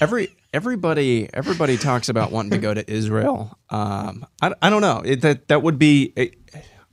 every 0.00 0.34
everybody 0.54 1.28
everybody 1.34 1.76
talks 1.76 2.08
about 2.08 2.32
wanting 2.32 2.52
to 2.52 2.58
go 2.58 2.72
to 2.72 2.90
Israel. 2.90 3.58
Um, 3.68 4.24
I, 4.40 4.52
I 4.62 4.70
don't 4.70 4.80
know. 4.80 5.02
It, 5.04 5.20
that 5.20 5.48
that 5.48 5.62
would 5.62 5.78
be. 5.78 6.12
It, 6.16 6.34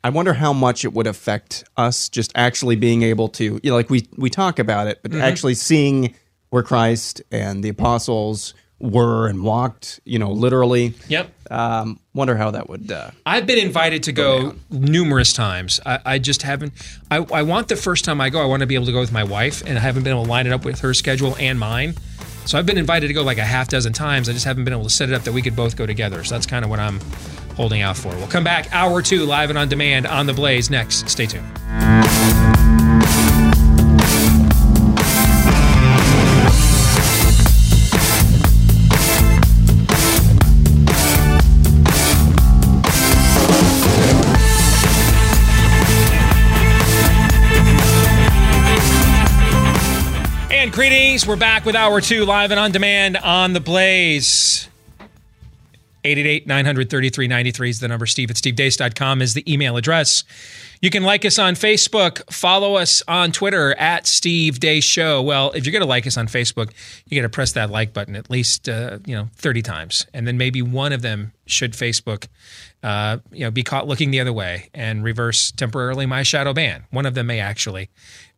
I 0.04 0.10
wonder 0.10 0.34
how 0.34 0.52
much 0.52 0.84
it 0.84 0.92
would 0.92 1.08
affect 1.08 1.64
us 1.78 2.10
just 2.10 2.34
actually 2.36 2.76
being 2.76 3.04
able 3.04 3.30
to, 3.30 3.62
you 3.64 3.70
know, 3.72 3.76
like 3.76 3.90
we 3.90 4.06
we 4.18 4.30
talk 4.30 4.60
about 4.60 4.88
it, 4.88 5.00
but 5.02 5.12
Mhm. 5.12 5.22
actually 5.22 5.54
seeing 5.54 6.14
where 6.50 6.62
Christ 6.64 7.22
and 7.32 7.64
the 7.64 7.70
apostles 7.70 8.54
were 8.84 9.28
and 9.28 9.44
walked, 9.44 10.02
you 10.04 10.20
know, 10.20 10.32
literally. 10.32 10.94
Yep. 11.08 11.32
Um, 11.50 12.00
wonder 12.14 12.36
how 12.36 12.52
that 12.52 12.68
would. 12.68 12.92
Uh, 12.92 13.12
I've 13.26 13.48
been 13.48 13.58
invited 13.58 14.04
to 14.04 14.12
go 14.12 14.56
numerous 14.70 15.32
times. 15.32 15.80
I, 15.86 16.00
I 16.06 16.20
just 16.20 16.42
haven't. 16.42 16.74
I, 17.10 17.18
I 17.34 17.44
want 17.44 17.70
the 17.70 17.78
first 17.78 18.04
time 18.04 18.20
I 18.20 18.30
go, 18.30 18.42
I 18.42 18.46
want 18.46 18.60
to 18.60 18.68
be 18.68 18.76
able 18.76 18.86
to 18.88 18.92
go 18.92 19.00
with 19.00 19.14
my 19.14 19.24
wife, 19.24 19.64
and 19.66 19.78
I 19.78 19.82
haven't 19.82 20.04
been 20.04 20.12
able 20.12 20.26
to 20.26 20.30
line 20.30 20.48
it 20.48 20.52
up 20.52 20.66
with 20.66 20.82
her 20.82 20.94
schedule 20.94 21.36
and 21.40 21.58
mine. 21.58 21.94
So 22.46 22.60
I've 22.60 22.66
been 22.66 22.78
invited 22.78 23.08
to 23.08 23.14
go 23.14 23.24
like 23.24 23.38
a 23.38 23.46
half 23.46 23.70
dozen 23.70 23.94
times. 23.94 24.28
I 24.28 24.34
just 24.34 24.44
haven't 24.44 24.66
been 24.66 24.74
able 24.74 24.84
to 24.84 24.90
set 24.90 25.08
it 25.08 25.16
up 25.16 25.22
that 25.24 25.32
we 25.32 25.42
could 25.42 25.56
both 25.56 25.78
go 25.78 25.86
together. 25.86 26.22
So 26.26 26.36
that's 26.36 26.46
kind 26.46 26.66
of 26.66 26.70
what 26.70 26.80
I'm 26.80 27.00
holding 27.56 27.82
out 27.82 27.96
for. 27.96 28.10
We'll 28.10 28.28
come 28.28 28.44
back 28.44 28.68
hour 28.74 29.02
two, 29.02 29.26
live 29.26 29.50
and 29.50 29.58
on 29.58 29.70
demand 29.70 30.08
on 30.08 30.26
the 30.26 30.34
Blaze 30.34 30.70
next. 30.70 31.08
Stay 31.08 31.26
tuned. 31.26 32.13
Greetings. 50.74 51.28
We're 51.28 51.36
back 51.36 51.66
with 51.66 51.76
hour 51.76 52.02
two, 52.02 52.26
live 52.26 52.50
and 52.50 52.60
on 52.60 52.72
demand 52.72 53.16
on 53.18 53.54
the 53.54 53.60
Blaze. 53.60 54.68
888 56.04 56.48
933 56.48 57.28
93 57.28 57.70
is 57.70 57.80
the 57.80 57.88
number. 57.88 58.08
Steve 58.08 58.32
at 58.32 58.38
stevedeace.com 58.38 59.22
is 59.22 59.36
the 59.36 59.54
email 59.54 59.78
address. 59.78 60.24
You 60.82 60.90
can 60.90 61.04
like 61.04 61.26
us 61.26 61.38
on 61.38 61.54
Facebook, 61.54 62.28
follow 62.34 62.74
us 62.74 63.04
on 63.08 63.32
Twitter 63.32 63.76
at 63.76 64.08
Steve 64.08 64.60
Deace 64.60 64.84
Show. 64.84 65.22
Well, 65.22 65.52
if 65.52 65.64
you're 65.64 65.74
going 65.74 65.84
to 65.84 65.88
like 65.88 66.08
us 66.08 66.18
on 66.18 66.26
Facebook, 66.26 66.72
you 67.06 67.22
got 67.22 67.28
to 67.28 67.30
press 67.30 67.52
that 67.52 67.70
like 67.70 67.94
button 67.94 68.16
at 68.16 68.32
least 68.32 68.68
uh, 68.68 68.98
you 69.06 69.16
know 69.16 69.30
30 69.36 69.62
times, 69.62 70.08
and 70.12 70.28
then 70.28 70.40
maybe 70.40 70.64
one 70.64 70.92
of 70.92 71.04
them 71.04 71.34
should 71.46 71.74
Facebook 71.74 72.28
uh, 72.84 73.18
you 73.32 73.40
know, 73.40 73.52
be 73.52 73.64
caught 73.64 73.88
looking 73.88 74.12
the 74.12 74.20
other 74.20 74.34
way 74.34 74.70
and 74.74 75.04
reverse 75.04 75.52
temporarily 75.52 76.06
my 76.06 76.22
shadow 76.22 76.54
ban. 76.54 76.84
One 76.92 77.06
of 77.06 77.14
them 77.14 77.28
may 77.28 77.40
actually 77.40 77.90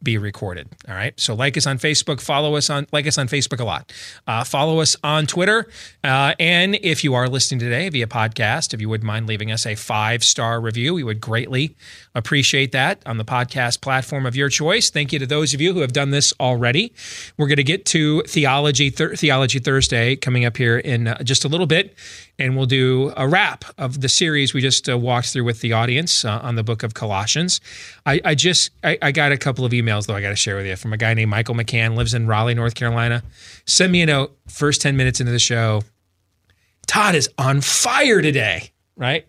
be 0.03 0.17
recorded. 0.19 0.67
All 0.87 0.93
right. 0.93 1.19
So 1.19 1.33
like 1.33 1.57
us 1.57 1.65
on 1.65 1.79
Facebook, 1.79 2.21
follow 2.21 2.55
us 2.55 2.69
on 2.69 2.85
like 2.91 3.07
us 3.07 3.17
on 3.17 3.27
Facebook 3.27 3.59
a 3.59 3.63
lot. 3.63 3.91
Uh, 4.27 4.43
follow 4.43 4.81
us 4.81 4.95
on 5.03 5.25
Twitter, 5.25 5.67
uh, 6.03 6.35
and 6.39 6.75
if 6.75 7.03
you 7.03 7.15
are 7.15 7.27
listening 7.27 7.59
today 7.59 7.89
via 7.89 8.05
podcast, 8.05 8.73
if 8.73 8.81
you 8.81 8.87
wouldn't 8.87 9.07
mind 9.07 9.25
leaving 9.25 9.51
us 9.51 9.65
a 9.65 9.73
five 9.73 10.23
star 10.23 10.61
review, 10.61 10.93
we 10.93 11.03
would 11.03 11.19
greatly 11.19 11.75
appreciate 12.13 12.71
that 12.73 13.01
on 13.05 13.17
the 13.17 13.25
podcast 13.25 13.81
platform 13.81 14.27
of 14.27 14.35
your 14.35 14.49
choice. 14.49 14.91
Thank 14.91 15.11
you 15.11 15.17
to 15.19 15.25
those 15.25 15.55
of 15.55 15.61
you 15.61 15.73
who 15.73 15.79
have 15.79 15.93
done 15.93 16.11
this 16.11 16.33
already. 16.39 16.93
We're 17.37 17.47
going 17.47 17.55
to 17.57 17.63
get 17.63 17.85
to 17.87 18.21
theology 18.23 18.91
Thur- 18.91 19.15
theology 19.15 19.57
Thursday 19.57 20.15
coming 20.15 20.45
up 20.45 20.57
here 20.57 20.77
in 20.77 21.07
uh, 21.07 21.23
just 21.23 21.45
a 21.45 21.47
little 21.47 21.67
bit, 21.67 21.95
and 22.37 22.57
we'll 22.57 22.65
do 22.65 23.13
a 23.15 23.27
wrap 23.27 23.65
of 23.77 24.01
the 24.01 24.09
series 24.09 24.53
we 24.53 24.61
just 24.61 24.89
uh, 24.89 24.97
walked 24.97 25.27
through 25.27 25.43
with 25.43 25.61
the 25.61 25.73
audience 25.73 26.25
uh, 26.25 26.39
on 26.41 26.55
the 26.55 26.63
book 26.63 26.83
of 26.83 26.93
Colossians. 26.93 27.61
I, 28.05 28.21
I 28.25 28.35
just 28.35 28.71
I, 28.83 28.97
I 29.01 29.11
got 29.11 29.31
a 29.31 29.37
couple 29.37 29.65
of 29.65 29.71
emails 29.71 30.07
though 30.07 30.15
I 30.15 30.21
got 30.21 30.29
to 30.29 30.35
share 30.35 30.55
with 30.55 30.65
you 30.65 30.75
from 30.75 30.93
a 30.93 30.97
guy 30.97 31.13
named 31.13 31.31
Michael 31.31 31.55
McCann, 31.55 31.95
lives 31.95 32.13
in 32.13 32.27
Raleigh, 32.27 32.55
North 32.55 32.75
Carolina. 32.75 33.23
Send 33.65 33.91
me 33.91 34.01
a 34.01 34.05
note 34.05 34.37
first 34.47 34.81
10 34.81 34.97
minutes 34.97 35.19
into 35.19 35.31
the 35.31 35.39
show. 35.39 35.81
Todd 36.87 37.15
is 37.15 37.29
on 37.37 37.61
fire 37.61 38.21
today, 38.21 38.71
right? 38.95 39.27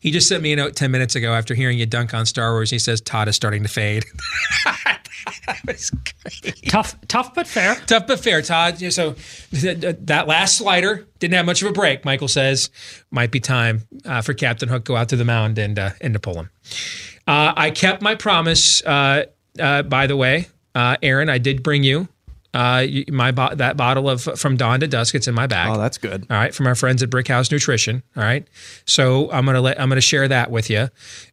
He 0.00 0.10
just 0.10 0.28
sent 0.28 0.42
me 0.42 0.52
a 0.52 0.56
note 0.56 0.74
10 0.76 0.90
minutes 0.90 1.14
ago 1.14 1.34
after 1.34 1.54
hearing 1.54 1.78
you 1.78 1.86
dunk 1.86 2.14
on 2.14 2.26
Star 2.26 2.52
Wars. 2.52 2.70
He 2.70 2.78
says 2.78 3.00
Todd 3.00 3.28
is 3.28 3.36
starting 3.36 3.62
to 3.62 3.68
fade. 3.68 4.04
that 4.64 5.60
was 5.66 5.90
great. 5.90 6.68
Tough, 6.68 6.96
tough 7.06 7.34
but 7.34 7.46
fair. 7.46 7.74
Tough 7.86 8.06
but 8.06 8.18
fair, 8.18 8.40
Todd. 8.40 8.78
So 8.92 9.14
that 9.52 10.24
last 10.26 10.56
slider 10.56 11.06
didn't 11.18 11.34
have 11.34 11.46
much 11.46 11.62
of 11.62 11.68
a 11.68 11.72
break. 11.72 12.04
Michael 12.04 12.28
says 12.28 12.70
might 13.10 13.30
be 13.30 13.40
time 13.40 13.82
uh, 14.06 14.22
for 14.22 14.32
Captain 14.32 14.68
Hook 14.68 14.84
go 14.84 14.96
out 14.96 15.10
to 15.10 15.16
the 15.16 15.24
mound 15.24 15.58
and 15.58 15.78
uh, 15.78 15.90
and 16.00 16.14
to 16.14 16.20
pull 16.20 16.34
him. 16.34 16.50
Uh, 17.26 17.52
I 17.56 17.70
kept 17.70 18.00
my 18.00 18.14
promise. 18.14 18.82
Uh, 18.84 19.26
uh, 19.58 19.82
by 19.82 20.06
the 20.06 20.16
way, 20.16 20.48
uh, 20.74 20.96
Aaron, 21.02 21.28
I 21.28 21.38
did 21.38 21.62
bring 21.62 21.82
you 21.82 22.08
uh, 22.52 22.84
my 23.08 23.30
bo- 23.30 23.54
that 23.54 23.76
bottle 23.76 24.08
of 24.10 24.22
from 24.22 24.56
dawn 24.56 24.80
to 24.80 24.88
dusk. 24.88 25.14
It's 25.14 25.28
in 25.28 25.34
my 25.34 25.46
bag. 25.46 25.70
Oh, 25.70 25.78
that's 25.78 25.98
good. 25.98 26.26
All 26.30 26.36
right, 26.36 26.54
from 26.54 26.66
our 26.66 26.74
friends 26.74 27.02
at 27.02 27.10
Brickhouse 27.10 27.50
Nutrition. 27.50 28.02
All 28.16 28.22
right, 28.22 28.46
so 28.86 29.30
I'm 29.30 29.46
gonna 29.46 29.60
let 29.60 29.80
I'm 29.80 29.88
gonna 29.88 30.00
share 30.00 30.26
that 30.28 30.50
with 30.50 30.68
you. 30.70 30.88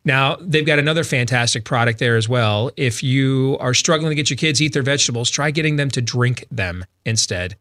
Now 0.05 0.35
they've 0.39 0.65
got 0.65 0.79
another 0.79 1.03
fantastic 1.03 1.65
product 1.65 1.99
there 1.99 2.15
as 2.17 2.29
well. 2.29 2.71
If 2.77 3.01
you 3.03 3.57
are 3.59 3.73
struggling 3.73 4.11
to 4.11 4.15
get 4.15 4.29
your 4.29 4.37
kids 4.37 4.61
eat 4.61 4.73
their 4.73 4.83
vegetables, 4.83 5.29
try 5.29 5.51
getting 5.51 5.75
them 5.75 5.89
to 5.91 6.01
drink 6.01 6.45
them 6.51 6.85
instead. 7.05 7.55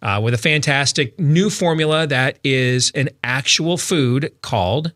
Uh, 0.00 0.20
with 0.22 0.34
a 0.34 0.38
fantastic 0.38 1.18
new 1.18 1.50
formula 1.50 2.06
that 2.06 2.38
is 2.44 2.90
an 2.94 3.08
actual 3.24 3.76
food 3.76 4.32
called 4.42 4.92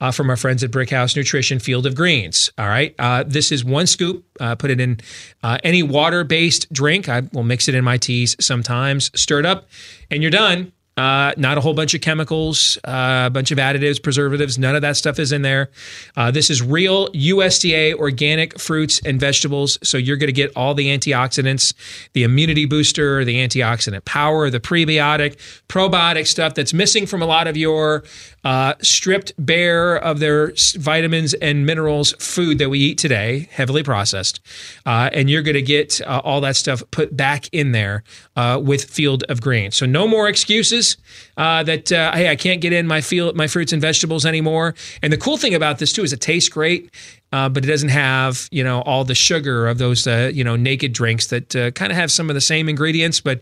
uh, 0.00 0.10
from 0.10 0.30
our 0.30 0.36
friends 0.36 0.62
at 0.64 0.70
Brickhouse 0.70 1.16
Nutrition 1.16 1.58
Field 1.58 1.86
of 1.86 1.94
Greens. 1.94 2.50
All 2.58 2.68
right. 2.68 2.94
Uh, 2.98 3.24
this 3.26 3.52
is 3.52 3.64
one 3.64 3.86
scoop. 3.86 4.24
Uh, 4.40 4.54
put 4.54 4.70
it 4.70 4.80
in 4.80 5.00
uh, 5.42 5.58
any 5.64 5.82
water 5.82 6.24
based 6.24 6.72
drink. 6.72 7.08
I 7.08 7.22
will 7.32 7.44
mix 7.44 7.68
it 7.68 7.74
in 7.74 7.84
my 7.84 7.98
teas 7.98 8.36
sometimes, 8.40 9.10
stir 9.18 9.40
it 9.40 9.46
up, 9.46 9.68
and 10.10 10.22
you're 10.22 10.30
done. 10.30 10.72
Uh, 10.96 11.32
not 11.36 11.58
a 11.58 11.60
whole 11.60 11.74
bunch 11.74 11.92
of 11.94 12.00
chemicals, 12.00 12.78
uh, 12.84 13.24
a 13.26 13.30
bunch 13.30 13.50
of 13.50 13.58
additives, 13.58 14.00
preservatives. 14.00 14.58
None 14.58 14.76
of 14.76 14.82
that 14.82 14.96
stuff 14.96 15.18
is 15.18 15.32
in 15.32 15.42
there. 15.42 15.70
Uh, 16.16 16.30
this 16.30 16.50
is 16.50 16.62
real 16.62 17.08
USDA 17.08 17.94
organic 17.94 18.60
fruits 18.60 19.00
and 19.04 19.18
vegetables. 19.18 19.76
So 19.82 19.98
you're 19.98 20.16
going 20.16 20.28
to 20.28 20.32
get 20.32 20.52
all 20.54 20.72
the 20.72 20.96
antioxidants, 20.96 21.74
the 22.12 22.22
immunity 22.22 22.64
booster, 22.64 23.24
the 23.24 23.36
antioxidant 23.36 24.04
power, 24.04 24.50
the 24.50 24.60
prebiotic, 24.60 25.36
probiotic 25.68 26.28
stuff 26.28 26.54
that's 26.54 26.72
missing 26.72 27.06
from 27.06 27.22
a 27.22 27.26
lot 27.26 27.48
of 27.48 27.56
your 27.56 28.04
uh, 28.44 28.74
stripped 28.82 29.32
bare 29.38 29.96
of 29.96 30.20
their 30.20 30.52
vitamins 30.76 31.34
and 31.34 31.66
minerals 31.66 32.12
food 32.18 32.58
that 32.58 32.68
we 32.68 32.78
eat 32.78 32.98
today, 32.98 33.48
heavily 33.50 33.82
processed. 33.82 34.40
Uh, 34.84 35.10
and 35.12 35.30
you're 35.30 35.42
going 35.42 35.54
to 35.54 35.62
get 35.62 36.00
uh, 36.02 36.20
all 36.24 36.40
that 36.40 36.56
stuff 36.56 36.82
put 36.90 37.16
back 37.16 37.48
in 37.52 37.72
there 37.72 38.04
uh, 38.36 38.60
with 38.62 38.84
Field 38.84 39.24
of 39.28 39.40
Green. 39.40 39.70
So 39.70 39.86
no 39.86 40.06
more 40.06 40.28
excuses 40.28 40.96
uh, 41.36 41.62
that 41.64 41.90
uh, 41.90 42.12
hey, 42.12 42.28
I 42.28 42.36
can't 42.36 42.60
get 42.60 42.72
in 42.72 42.86
my 42.86 43.00
field, 43.00 43.36
my 43.36 43.46
fruits 43.46 43.72
and 43.72 43.80
vegetables 43.80 44.26
anymore. 44.26 44.74
And 45.02 45.12
the 45.12 45.18
cool 45.18 45.36
thing 45.36 45.54
about 45.54 45.78
this 45.78 45.92
too 45.92 46.02
is 46.02 46.12
it 46.12 46.20
tastes 46.20 46.48
great. 46.48 46.90
Uh, 47.34 47.48
but 47.48 47.64
it 47.64 47.66
doesn't 47.66 47.88
have 47.88 48.48
you 48.52 48.62
know 48.62 48.80
all 48.82 49.04
the 49.04 49.14
sugar 49.14 49.66
of 49.66 49.78
those 49.78 50.06
uh, 50.06 50.30
you 50.32 50.44
know 50.44 50.54
naked 50.54 50.92
drinks 50.92 51.26
that 51.26 51.56
uh, 51.56 51.72
kind 51.72 51.90
of 51.90 51.96
have 51.96 52.12
some 52.12 52.30
of 52.30 52.34
the 52.34 52.40
same 52.40 52.68
ingredients, 52.68 53.18
but 53.18 53.40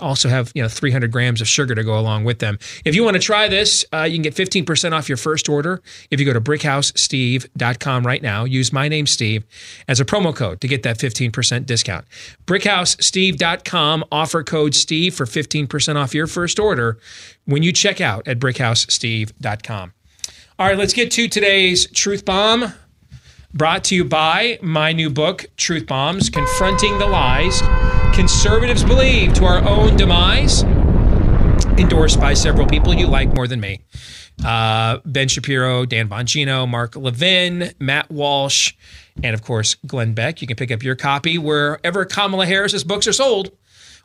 also 0.00 0.28
have 0.28 0.50
you 0.52 0.60
know 0.60 0.68
300 0.68 1.12
grams 1.12 1.40
of 1.40 1.46
sugar 1.46 1.76
to 1.76 1.84
go 1.84 1.96
along 1.96 2.24
with 2.24 2.40
them. 2.40 2.58
If 2.84 2.96
you 2.96 3.04
want 3.04 3.14
to 3.14 3.22
try 3.22 3.46
this, 3.46 3.84
uh, 3.92 4.02
you 4.02 4.14
can 4.14 4.22
get 4.22 4.34
15% 4.34 4.90
off 4.90 5.08
your 5.08 5.16
first 5.16 5.48
order 5.48 5.80
if 6.10 6.18
you 6.18 6.26
go 6.26 6.32
to 6.32 6.40
brickhousesteve.com 6.40 8.04
right 8.04 8.20
now. 8.20 8.42
Use 8.42 8.72
my 8.72 8.88
name 8.88 9.06
Steve 9.06 9.46
as 9.86 10.00
a 10.00 10.04
promo 10.04 10.34
code 10.34 10.60
to 10.62 10.66
get 10.66 10.82
that 10.82 10.98
15% 10.98 11.66
discount. 11.66 12.06
Brickhousesteve.com 12.46 14.04
offer 14.10 14.42
code 14.42 14.74
Steve 14.74 15.14
for 15.14 15.24
15% 15.24 15.94
off 15.94 16.16
your 16.16 16.26
first 16.26 16.58
order 16.58 16.98
when 17.44 17.62
you 17.62 17.72
check 17.72 18.00
out 18.00 18.26
at 18.26 18.40
brickhousesteve.com. 18.40 19.92
All 20.58 20.66
right, 20.66 20.76
let's 20.76 20.92
get 20.92 21.12
to 21.12 21.28
today's 21.28 21.88
truth 21.92 22.24
bomb 22.24 22.72
brought 23.52 23.84
to 23.84 23.94
you 23.94 24.04
by 24.04 24.58
my 24.62 24.92
new 24.92 25.10
book, 25.10 25.46
Truth 25.56 25.86
Bombs 25.86 26.30
Confronting 26.30 26.98
the 26.98 27.06
Lies 27.06 27.60
Conservatives 28.14 28.84
Believe 28.84 29.32
to 29.34 29.44
Our 29.44 29.66
Own 29.68 29.96
Demise, 29.96 30.62
endorsed 31.78 32.20
by 32.20 32.34
several 32.34 32.66
people 32.66 32.94
you 32.94 33.06
like 33.06 33.34
more 33.34 33.48
than 33.48 33.60
me. 33.60 33.80
Uh, 34.44 34.98
ben 35.04 35.28
Shapiro, 35.28 35.84
Dan 35.84 36.08
Bongino, 36.08 36.68
Mark 36.68 36.96
Levin, 36.96 37.72
Matt 37.78 38.10
Walsh, 38.10 38.74
and 39.22 39.34
of 39.34 39.42
course, 39.42 39.74
Glenn 39.86 40.14
Beck. 40.14 40.40
You 40.40 40.48
can 40.48 40.56
pick 40.56 40.70
up 40.70 40.82
your 40.82 40.94
copy 40.94 41.36
wherever 41.36 42.04
Kamala 42.04 42.46
Harris's 42.46 42.84
books 42.84 43.06
are 43.06 43.12
sold. 43.12 43.50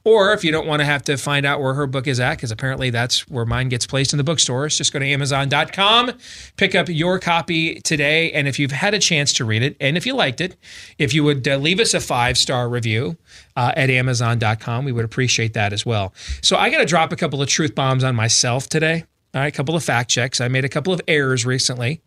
Or 0.05 0.33
if 0.33 0.43
you 0.43 0.51
don't 0.51 0.67
want 0.67 0.81
to 0.81 0.85
have 0.85 1.01
to 1.05 1.17
find 1.17 1.47
out 1.47 1.59
where 1.59 1.73
her 1.73 1.87
book 1.87 2.05
is 2.05 2.19
at, 2.19 2.35
because 2.35 2.51
apparently 2.51 2.91
that's 2.91 3.27
where 3.27 3.43
mine 3.43 3.69
gets 3.69 3.87
placed 3.87 4.13
in 4.13 4.17
the 4.17 4.23
bookstores, 4.23 4.77
just 4.77 4.93
go 4.93 4.99
to 4.99 5.05
Amazon.com, 5.05 6.11
pick 6.57 6.75
up 6.75 6.87
your 6.87 7.17
copy 7.17 7.81
today. 7.81 8.31
And 8.31 8.47
if 8.47 8.59
you've 8.59 8.71
had 8.71 8.93
a 8.93 8.99
chance 8.99 9.33
to 9.33 9.45
read 9.45 9.63
it, 9.63 9.75
and 9.81 9.97
if 9.97 10.05
you 10.05 10.13
liked 10.13 10.41
it, 10.41 10.57
if 10.99 11.11
you 11.11 11.23
would 11.23 11.47
uh, 11.47 11.57
leave 11.57 11.79
us 11.79 11.95
a 11.95 11.99
five 11.99 12.37
star 12.37 12.69
review 12.69 13.17
uh, 13.55 13.71
at 13.75 13.89
Amazon.com, 13.89 14.85
we 14.85 14.91
would 14.91 15.05
appreciate 15.05 15.55
that 15.55 15.73
as 15.73 15.87
well. 15.87 16.13
So 16.43 16.55
I 16.55 16.69
got 16.69 16.77
to 16.77 16.85
drop 16.85 17.11
a 17.11 17.15
couple 17.15 17.41
of 17.41 17.49
truth 17.49 17.73
bombs 17.73 18.03
on 18.03 18.15
myself 18.15 18.69
today. 18.69 19.05
All 19.33 19.41
right, 19.41 19.53
a 19.53 19.57
couple 19.57 19.75
of 19.75 19.83
fact 19.83 20.09
checks. 20.09 20.39
I 20.39 20.47
made 20.47 20.63
a 20.63 20.69
couple 20.69 20.93
of 20.93 21.01
errors 21.09 21.45
recently 21.45 22.01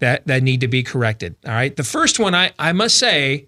that 0.00 0.26
that 0.26 0.42
need 0.42 0.62
to 0.62 0.68
be 0.68 0.82
corrected. 0.82 1.36
All 1.46 1.52
right, 1.52 1.76
the 1.76 1.84
first 1.84 2.18
one 2.18 2.34
I 2.34 2.52
I 2.58 2.72
must 2.72 2.98
say, 2.98 3.46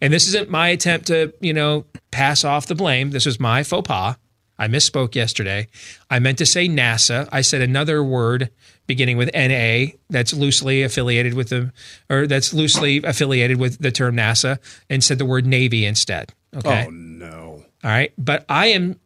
and 0.00 0.12
this 0.12 0.26
isn't 0.28 0.50
my 0.50 0.68
attempt 0.68 1.06
to 1.08 1.32
you 1.40 1.52
know 1.52 1.84
pass 2.10 2.44
off 2.44 2.66
the 2.66 2.74
blame. 2.74 3.10
This 3.10 3.26
was 3.26 3.40
my 3.40 3.62
faux 3.62 3.86
pas. 3.86 4.16
I 4.56 4.68
misspoke 4.68 5.14
yesterday. 5.14 5.66
I 6.08 6.20
meant 6.20 6.38
to 6.38 6.46
say 6.46 6.68
NASA. 6.68 7.28
I 7.32 7.40
said 7.40 7.60
another 7.60 8.04
word 8.04 8.50
beginning 8.86 9.16
with 9.16 9.30
NA 9.34 9.96
that's 10.10 10.32
loosely 10.32 10.82
affiliated 10.82 11.34
with 11.34 11.48
the 11.48 11.72
or 12.08 12.26
that's 12.26 12.54
loosely 12.54 13.02
affiliated 13.02 13.58
with 13.58 13.78
the 13.80 13.90
term 13.90 14.16
NASA 14.16 14.58
and 14.88 15.02
said 15.02 15.18
the 15.18 15.24
word 15.24 15.46
Navy 15.46 15.84
instead. 15.84 16.32
Okay. 16.56 16.86
Oh 16.86 16.90
no. 16.90 17.64
All 17.82 17.90
right. 17.90 18.12
But 18.16 18.44
I 18.48 18.66
am 18.66 19.00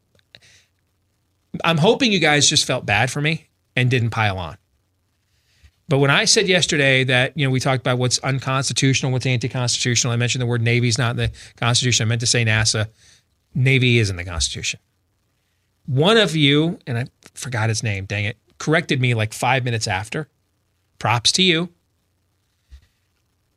I'm 1.64 1.78
hoping 1.78 2.12
you 2.12 2.18
guys 2.18 2.48
just 2.48 2.64
felt 2.66 2.84
bad 2.84 3.10
for 3.10 3.20
me 3.20 3.48
and 3.74 3.90
didn't 3.90 4.10
pile 4.10 4.38
on. 4.38 4.58
But 5.88 5.98
when 5.98 6.10
I 6.10 6.26
said 6.26 6.48
yesterday 6.48 7.02
that, 7.04 7.36
you 7.36 7.46
know, 7.46 7.50
we 7.50 7.60
talked 7.60 7.80
about 7.80 7.98
what's 7.98 8.18
unconstitutional, 8.18 9.10
what's 9.10 9.24
anti-constitutional, 9.24 10.12
I 10.12 10.16
mentioned 10.16 10.42
the 10.42 10.46
word 10.46 10.60
Navy's 10.60 10.98
not 10.98 11.12
in 11.12 11.16
the 11.16 11.32
Constitution. 11.56 12.04
I 12.04 12.08
meant 12.08 12.20
to 12.20 12.26
say 12.26 12.44
NASA. 12.44 12.88
Navy 13.54 13.98
is 13.98 14.10
in 14.10 14.16
the 14.16 14.24
Constitution. 14.24 14.80
One 15.86 16.18
of 16.18 16.36
you, 16.36 16.78
and 16.86 16.98
I 16.98 17.06
forgot 17.32 17.70
his 17.70 17.82
name, 17.82 18.04
dang 18.04 18.26
it, 18.26 18.36
corrected 18.58 19.00
me 19.00 19.14
like 19.14 19.32
five 19.32 19.64
minutes 19.64 19.88
after. 19.88 20.28
Props 20.98 21.32
to 21.32 21.42
you. 21.42 21.70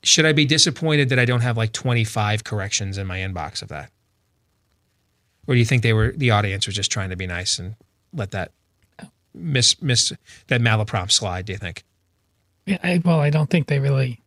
Should 0.04 0.26
I 0.26 0.32
be 0.32 0.46
disappointed 0.46 1.10
that 1.10 1.20
I 1.20 1.26
don't 1.26 1.42
have 1.42 1.58
like 1.58 1.74
25 1.74 2.46
corrections 2.46 2.98
in 2.98 3.06
my 3.06 3.18
inbox 3.18 3.62
of 3.62 3.68
that? 3.68 3.92
Or 5.48 5.54
do 5.54 5.60
you 5.60 5.66
think 5.66 5.84
they 5.84 5.94
were 5.94 6.14
the 6.16 6.32
audience 6.32 6.66
was 6.66 6.76
just 6.76 6.92
trying 6.92 7.10
to 7.10 7.16
be 7.16 7.28
nice 7.28 7.60
and 7.60 7.76
let 8.14 8.32
that 8.32 8.52
miss 9.34 9.82
miss 9.82 10.14
that 10.48 10.62
malaprompt 10.62 11.12
slide, 11.12 11.46
do 11.46 11.54
you 11.54 11.60
think? 11.60 11.84
Yeah, 12.66 12.78
I, 12.84 13.02
well, 13.04 13.20
I 13.20 13.30
don't 13.30 13.50
think 13.50 13.68
they 13.68 13.80
really. 13.80 14.20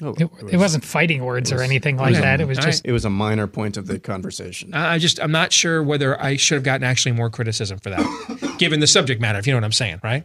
Oh, 0.00 0.14
it, 0.16 0.30
it 0.52 0.56
wasn't 0.58 0.84
fighting 0.84 1.24
words 1.24 1.50
or 1.50 1.60
anything 1.60 1.96
like 1.96 2.14
that. 2.14 2.40
It 2.40 2.46
was 2.46 2.56
just 2.58 2.86
it 2.86 2.92
was 2.92 3.04
a 3.04 3.10
minor 3.10 3.48
point 3.48 3.76
of 3.76 3.88
the 3.88 3.98
conversation. 3.98 4.72
I 4.72 4.94
I 4.94 4.98
just 4.98 5.18
I'm 5.20 5.32
not 5.32 5.52
sure 5.52 5.82
whether 5.82 6.20
I 6.22 6.36
should 6.36 6.54
have 6.54 6.62
gotten 6.62 6.84
actually 6.84 7.12
more 7.12 7.30
criticism 7.30 7.78
for 7.80 7.90
that, 7.90 8.54
given 8.58 8.78
the 8.78 8.86
subject 8.86 9.20
matter. 9.20 9.38
If 9.40 9.46
you 9.48 9.52
know 9.52 9.56
what 9.56 9.64
I'm 9.64 9.72
saying, 9.72 10.00
right? 10.04 10.24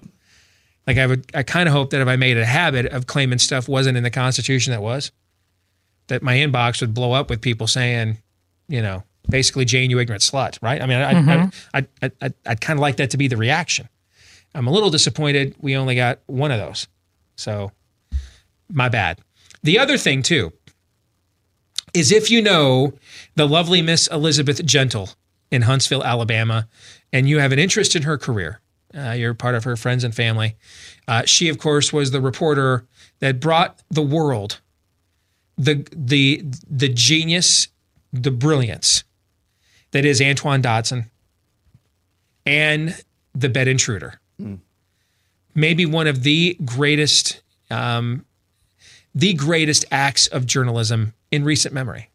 Like 0.86 0.98
I 1.00 1.08
would, 1.08 1.26
I 1.34 1.42
kind 1.44 1.68
of 1.68 1.74
hope 1.74 1.90
that 1.90 2.02
if 2.02 2.08
I 2.08 2.18
made 2.18 2.38
it 2.38 2.42
a 2.42 2.46
habit 2.46 2.86
of 2.88 3.08
claiming 3.08 3.40
stuff 3.40 3.68
wasn't 3.68 3.98
in 3.98 4.04
the 4.04 4.12
Constitution 4.12 4.72
that 4.72 4.82
was, 4.82 5.12
that 6.08 6.22
my 6.22 6.36
inbox 6.36 6.82
would 6.82 6.94
blow 6.94 7.14
up 7.14 7.30
with 7.30 7.42
people 7.42 7.66
saying, 7.68 8.18
you 8.68 8.82
know, 8.82 9.04
basically 9.30 9.64
Jane, 9.66 9.90
you 9.90 9.98
ignorant 10.00 10.22
slut, 10.22 10.60
right? 10.62 10.82
I 10.82 10.86
mean, 10.86 10.98
I, 11.00 11.14
Mhm. 11.14 11.54
I, 11.74 11.80
I, 11.80 11.88
I, 12.04 12.12
I, 12.22 12.30
I'd 12.46 12.62
kind 12.62 12.78
of 12.78 12.82
like 12.82 12.98
that 12.98 13.12
to 13.12 13.18
be 13.18 13.28
the 13.30 13.38
reaction. 13.38 13.88
I'm 14.54 14.68
a 14.68 14.72
little 14.72 14.90
disappointed 14.90 15.56
we 15.60 15.76
only 15.78 15.96
got 15.96 16.20
one 16.28 16.52
of 16.52 16.60
those. 16.60 16.88
So, 17.44 17.72
my 18.72 18.88
bad. 18.88 19.20
The 19.64 19.78
other 19.78 19.98
thing, 19.98 20.24
too, 20.24 20.54
is 21.94 22.12
if 22.12 22.32
you 22.32 22.42
know 22.42 22.94
the 23.36 23.48
lovely 23.48 23.82
Miss 23.82 24.08
Elizabeth 24.08 24.66
Gentle 24.66 25.10
in 25.52 25.64
Huntsville, 25.64 26.04
Alabama, 26.04 26.70
and 27.12 27.28
you 27.28 27.40
have 27.40 27.52
an 27.52 27.60
interest 27.60 27.98
in 27.98 28.04
her 28.04 28.18
career, 28.18 28.62
uh, 28.98 29.12
you're 29.12 29.34
part 29.34 29.56
of 29.56 29.66
her 29.66 29.76
friends 29.76 30.06
and 30.06 30.16
family. 30.16 30.56
Uh, 31.06 31.24
she, 31.26 31.50
of 31.50 31.58
course, 31.58 31.92
was 31.92 32.12
the 32.12 32.22
reporter 32.22 32.86
that 33.20 33.40
brought 33.40 33.82
the 33.90 34.02
world 34.02 34.62
the 35.58 35.86
the 35.96 36.44
the 36.68 36.90
genius, 36.90 37.68
the 38.12 38.32
brilliance 38.32 39.04
that 39.92 40.06
is 40.06 40.22
Antoine 40.22 40.62
Dodson 40.62 41.12
and 42.46 43.04
the 43.36 43.50
bed 43.50 43.68
intruder. 43.68 44.20
Maybe 45.56 45.86
one 45.86 46.08
of 46.08 46.24
the 46.24 46.58
greatest, 46.66 47.42
um, 47.70 48.26
the 49.14 49.34
greatest 49.34 49.86
acts 49.92 50.28
of 50.28 50.46
journalism 50.46 51.14
in 51.32 51.44
recent 51.44 51.74
memory. 51.74 52.10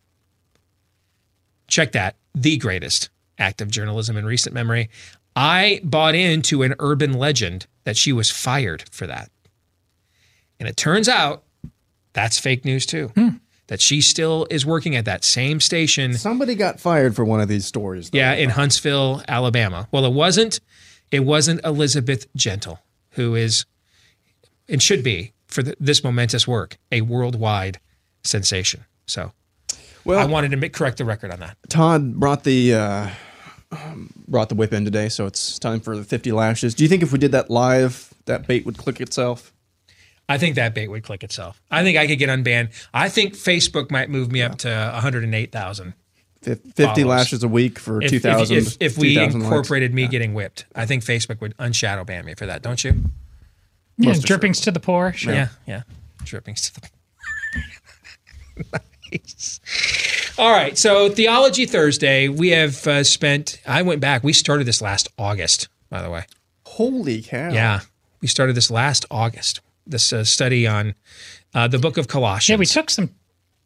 Check 1.68 1.93
that. 1.93 2.16
The 2.34 2.57
greatest 2.57 3.11
act 3.39 3.61
of 3.61 3.70
journalism 3.70 4.16
in 4.16 4.24
recent 4.24 4.55
memory. 4.55 4.91
I 5.36 5.80
bought 5.84 6.14
into 6.14 6.62
an 6.62 6.74
urban 6.80 7.12
legend 7.12 7.66
that 7.84 7.97
she 7.97 8.12
was 8.12 8.30
fired 8.30 8.84
for 8.91 9.07
that. 9.07 9.30
And 10.59 10.68
it 10.68 10.76
turns 10.76 11.09
out 11.09 11.45
that's 12.12 12.39
fake 12.39 12.64
news 12.64 12.84
too. 12.86 13.12
That 13.68 13.80
she 13.80 14.01
still 14.01 14.47
is 14.51 14.64
working 14.66 14.97
at 14.97 15.05
that 15.05 15.24
same 15.24 15.61
station. 15.61 16.14
Somebody 16.14 16.55
got 16.55 16.80
fired 16.80 17.14
for 17.14 17.24
one 17.24 17.41
of 17.41 17.49
these 17.49 17.66
stories. 17.66 18.11
Yeah, 18.12 18.32
in 18.32 18.51
Huntsville, 18.51 19.22
Alabama. 19.28 19.86
Well, 19.93 20.05
it 20.07 20.12
wasn't 20.12 20.59
it 21.11 21.20
wasn't 21.20 21.64
Elizabeth 21.64 22.26
Gentle, 22.34 22.80
who 23.12 23.34
is 23.34 23.66
and 24.68 24.82
should 24.82 25.02
be 25.02 25.32
for 25.46 25.62
the, 25.62 25.74
this 25.80 26.04
momentous 26.04 26.46
work 26.46 26.76
a 26.92 27.00
worldwide 27.00 27.78
sensation. 28.22 28.84
So, 29.06 29.32
Well- 30.04 30.18
I 30.18 30.24
wanted 30.26 30.50
to 30.50 30.56
make, 30.56 30.72
correct 30.72 30.98
the 30.98 31.04
record 31.04 31.30
on 31.30 31.40
that. 31.40 31.56
Todd 31.68 32.14
brought 32.20 32.44
the 32.44 32.74
uh, 32.74 33.09
um, 33.72 34.11
brought 34.26 34.48
the 34.48 34.54
whip 34.54 34.72
in 34.72 34.84
today, 34.84 35.09
so 35.09 35.26
it's 35.26 35.59
time 35.59 35.80
for 35.80 35.96
the 35.96 36.04
50 36.04 36.32
lashes. 36.32 36.74
Do 36.74 36.84
you 36.84 36.88
think 36.88 37.02
if 37.02 37.12
we 37.12 37.18
did 37.18 37.32
that 37.32 37.50
live, 37.50 38.12
that 38.26 38.46
bait 38.46 38.64
would 38.66 38.78
click 38.78 39.00
itself? 39.00 39.52
I 40.28 40.36
think 40.36 40.56
that 40.56 40.74
bait 40.74 40.88
would 40.88 41.02
click 41.02 41.24
itself. 41.24 41.61
I 41.70 41.82
think 41.82 41.96
I 41.96 42.06
could 42.06 42.18
get 42.18 42.28
unbanned. 42.28 42.68
I 42.92 43.09
think 43.09 43.34
Facebook 43.34 43.90
might 43.90 44.11
move 44.11 44.30
me 44.30 44.42
up 44.42 44.59
to 44.59 44.68
108,000. 44.92 45.84
Fif- 45.86 45.94
50 46.43 46.82
Follows. 46.84 47.05
lashes 47.05 47.43
a 47.43 47.49
week 47.49 47.78
for 47.78 48.01
If, 48.03 48.11
2,000. 48.11 48.57
if, 48.57 48.66
if, 48.66 48.76
if 48.80 48.99
we 48.99 49.14
2,000 49.14 49.41
likes. 49.41 49.45
incorporated 49.45 49.93
me 49.93 50.07
getting 50.09 50.34
whipped, 50.34 50.66
I 50.74 50.86
think 50.86 51.05
Facebook 51.05 51.41
would 51.41 51.55
unshadow 51.59 52.05
ban 52.05 52.24
me 52.24 52.34
for 52.34 52.47
that, 52.47 52.62
don't 52.62 52.82
you? 52.84 53.05
Yeah, 53.99 54.11
Most 54.11 54.24
drippings 54.26 54.61
to 54.61 54.70
the 54.70 54.78
poor. 54.80 55.12
Sure. 55.12 55.32
Yeah, 55.34 55.49
yeah. 55.66 55.82
Drippings 56.24 56.70
to 56.70 56.80
the. 56.80 56.89
nice. 59.12 59.61
All 60.39 60.53
right. 60.53 60.78
So, 60.78 61.09
Theology 61.11 61.66
Thursday, 61.66 62.28
we 62.28 62.51
have 62.51 62.86
uh, 62.86 63.03
spent, 63.03 63.61
I 63.66 63.82
went 63.82 64.01
back, 64.01 64.22
we 64.22 64.32
started 64.32 64.64
this 64.66 64.80
last 64.80 65.09
August, 65.18 65.68
by 65.91 66.03
the 66.03 66.11
way. 66.11 66.24
Holy 66.64 67.22
cow. 67.22 67.51
Yeah. 67.51 67.80
We 68.20 68.28
started 68.28 68.55
this 68.55 68.70
last 68.70 69.05
August, 69.11 69.61
this 69.86 70.12
uh, 70.12 70.22
study 70.24 70.66
on 70.66 70.95
uh, 71.55 71.66
the 71.68 71.78
book 71.78 71.97
of 71.97 72.07
Colossians. 72.09 72.49
Yeah, 72.51 72.57
we 72.57 72.66
took 72.66 72.91
some. 72.91 73.11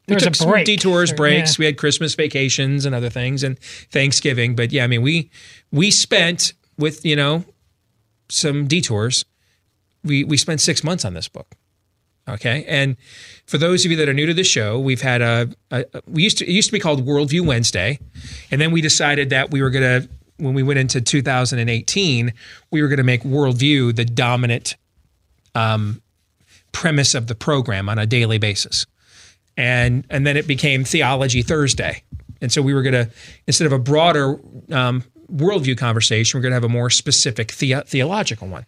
We 0.08 0.16
took 0.16 0.34
some 0.34 0.50
break. 0.50 0.66
detours, 0.66 1.12
breaks. 1.12 1.58
yeah. 1.58 1.62
We 1.62 1.66
had 1.66 1.78
Christmas 1.78 2.14
vacations 2.14 2.84
and 2.84 2.94
other 2.94 3.08
things, 3.08 3.42
and 3.42 3.58
Thanksgiving. 3.58 4.56
But 4.56 4.72
yeah, 4.72 4.84
I 4.84 4.86
mean, 4.86 5.02
we 5.02 5.30
we 5.70 5.90
spent 5.90 6.54
with 6.76 7.04
you 7.04 7.16
know 7.16 7.44
some 8.28 8.66
detours. 8.66 9.24
We 10.02 10.24
we 10.24 10.36
spent 10.36 10.60
six 10.60 10.82
months 10.82 11.04
on 11.04 11.14
this 11.14 11.28
book. 11.28 11.54
Okay, 12.28 12.64
and 12.68 12.96
for 13.46 13.58
those 13.58 13.84
of 13.84 13.90
you 13.90 13.96
that 13.96 14.08
are 14.08 14.14
new 14.14 14.26
to 14.26 14.34
the 14.34 14.44
show, 14.44 14.78
we've 14.78 15.00
had 15.00 15.22
a, 15.22 15.48
a 15.70 15.84
we 16.06 16.22
used 16.22 16.38
to 16.38 16.48
it 16.48 16.52
used 16.52 16.68
to 16.68 16.72
be 16.72 16.80
called 16.80 17.04
Worldview 17.06 17.46
Wednesday, 17.46 17.98
and 18.50 18.60
then 18.60 18.72
we 18.72 18.80
decided 18.80 19.30
that 19.30 19.50
we 19.50 19.62
were 19.62 19.70
gonna 19.70 20.08
when 20.38 20.54
we 20.54 20.62
went 20.64 20.80
into 20.80 21.00
2018, 21.00 22.32
we 22.72 22.82
were 22.82 22.88
gonna 22.88 23.04
make 23.04 23.22
worldview 23.22 23.94
the 23.94 24.04
dominant 24.04 24.76
um, 25.54 26.02
premise 26.72 27.14
of 27.14 27.28
the 27.28 27.34
program 27.34 27.88
on 27.88 27.98
a 27.98 28.06
daily 28.06 28.38
basis 28.38 28.86
and 29.56 30.04
and 30.10 30.26
then 30.26 30.36
it 30.36 30.46
became 30.46 30.84
Theology 30.84 31.42
Thursday. 31.42 32.02
And 32.40 32.50
so 32.52 32.60
we 32.60 32.74
were 32.74 32.82
going 32.82 32.94
to 32.94 33.10
instead 33.46 33.66
of 33.66 33.72
a 33.72 33.78
broader 33.78 34.38
um, 34.70 35.04
worldview 35.32 35.78
conversation, 35.78 36.38
we're 36.38 36.42
going 36.42 36.50
to 36.50 36.56
have 36.56 36.64
a 36.64 36.68
more 36.68 36.90
specific 36.90 37.52
the- 37.56 37.84
theological 37.86 38.48
one. 38.48 38.66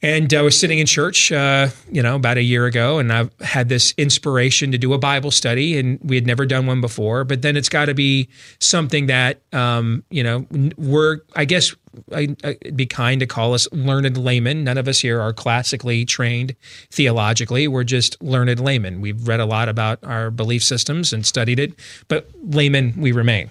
And 0.00 0.32
I 0.32 0.42
was 0.42 0.58
sitting 0.58 0.78
in 0.78 0.86
church, 0.86 1.32
uh, 1.32 1.68
you 1.90 2.02
know, 2.02 2.14
about 2.14 2.36
a 2.36 2.42
year 2.42 2.66
ago, 2.66 3.00
and 3.00 3.12
I 3.12 3.28
had 3.40 3.68
this 3.68 3.94
inspiration 3.96 4.70
to 4.70 4.78
do 4.78 4.92
a 4.92 4.98
Bible 4.98 5.32
study, 5.32 5.76
and 5.76 5.98
we 6.02 6.14
had 6.14 6.24
never 6.24 6.46
done 6.46 6.66
one 6.66 6.80
before. 6.80 7.24
But 7.24 7.42
then 7.42 7.56
it's 7.56 7.68
got 7.68 7.86
to 7.86 7.94
be 7.94 8.28
something 8.60 9.06
that, 9.06 9.40
um, 9.52 10.04
you 10.08 10.22
know, 10.22 10.46
we're, 10.76 11.18
I 11.34 11.44
guess, 11.44 11.74
I, 12.14 12.36
I'd 12.44 12.76
be 12.76 12.86
kind 12.86 13.18
to 13.18 13.26
call 13.26 13.54
us 13.54 13.66
learned 13.72 14.16
laymen. 14.16 14.62
None 14.62 14.78
of 14.78 14.86
us 14.86 15.00
here 15.00 15.20
are 15.20 15.32
classically 15.32 16.04
trained 16.04 16.54
theologically. 16.92 17.66
We're 17.66 17.82
just 17.82 18.22
learned 18.22 18.60
laymen. 18.60 19.00
We've 19.00 19.26
read 19.26 19.40
a 19.40 19.46
lot 19.46 19.68
about 19.68 19.98
our 20.04 20.30
belief 20.30 20.62
systems 20.62 21.12
and 21.12 21.26
studied 21.26 21.58
it, 21.58 21.72
but 22.06 22.30
laymen 22.44 22.94
we 22.96 23.10
remain. 23.10 23.50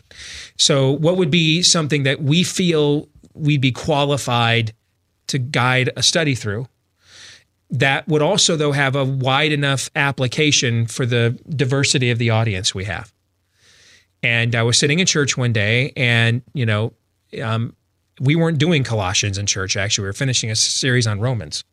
So, 0.56 0.92
what 0.92 1.18
would 1.18 1.32
be 1.32 1.62
something 1.62 2.04
that 2.04 2.22
we 2.22 2.44
feel 2.44 3.10
we'd 3.34 3.62
be 3.62 3.74
qualified 3.74 4.74
to 5.28 5.38
guide 5.38 5.90
a 5.96 6.04
study 6.04 6.36
through? 6.36 6.68
That 7.70 8.08
would 8.08 8.22
also, 8.22 8.56
though, 8.56 8.72
have 8.72 8.96
a 8.96 9.04
wide 9.04 9.52
enough 9.52 9.90
application 9.96 10.88
for 10.88 11.06
the 11.06 11.38
diversity 11.50 12.10
of 12.12 12.18
the 12.18 12.30
audience 12.30 12.74
we 12.74 12.86
have. 12.86 13.14
And 14.24 14.56
I 14.56 14.64
was 14.64 14.78
sitting 14.78 15.00
in 15.00 15.06
church 15.06 15.38
one 15.38 15.54
day, 15.54 15.92
and 15.98 16.42
you 16.54 16.66
know, 16.66 16.94
um, 17.42 17.76
we 18.20 18.36
weren't 18.36 18.58
doing 18.58 18.84
Colossians 18.84 19.38
in 19.38 19.46
church. 19.46 19.76
Actually, 19.76 20.04
we 20.04 20.10
were 20.10 20.14
finishing 20.14 20.50
a 20.50 20.56
series 20.56 21.06
on 21.06 21.20
Romans. 21.20 21.64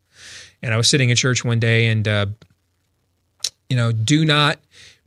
And 0.61 0.73
I 0.73 0.77
was 0.77 0.87
sitting 0.87 1.09
in 1.09 1.15
church 1.15 1.45
one 1.45 1.59
day, 1.59 1.87
and 1.87 2.07
uh, 2.07 2.25
you 3.69 3.77
know, 3.77 3.91
do 3.91 4.25
not 4.25 4.59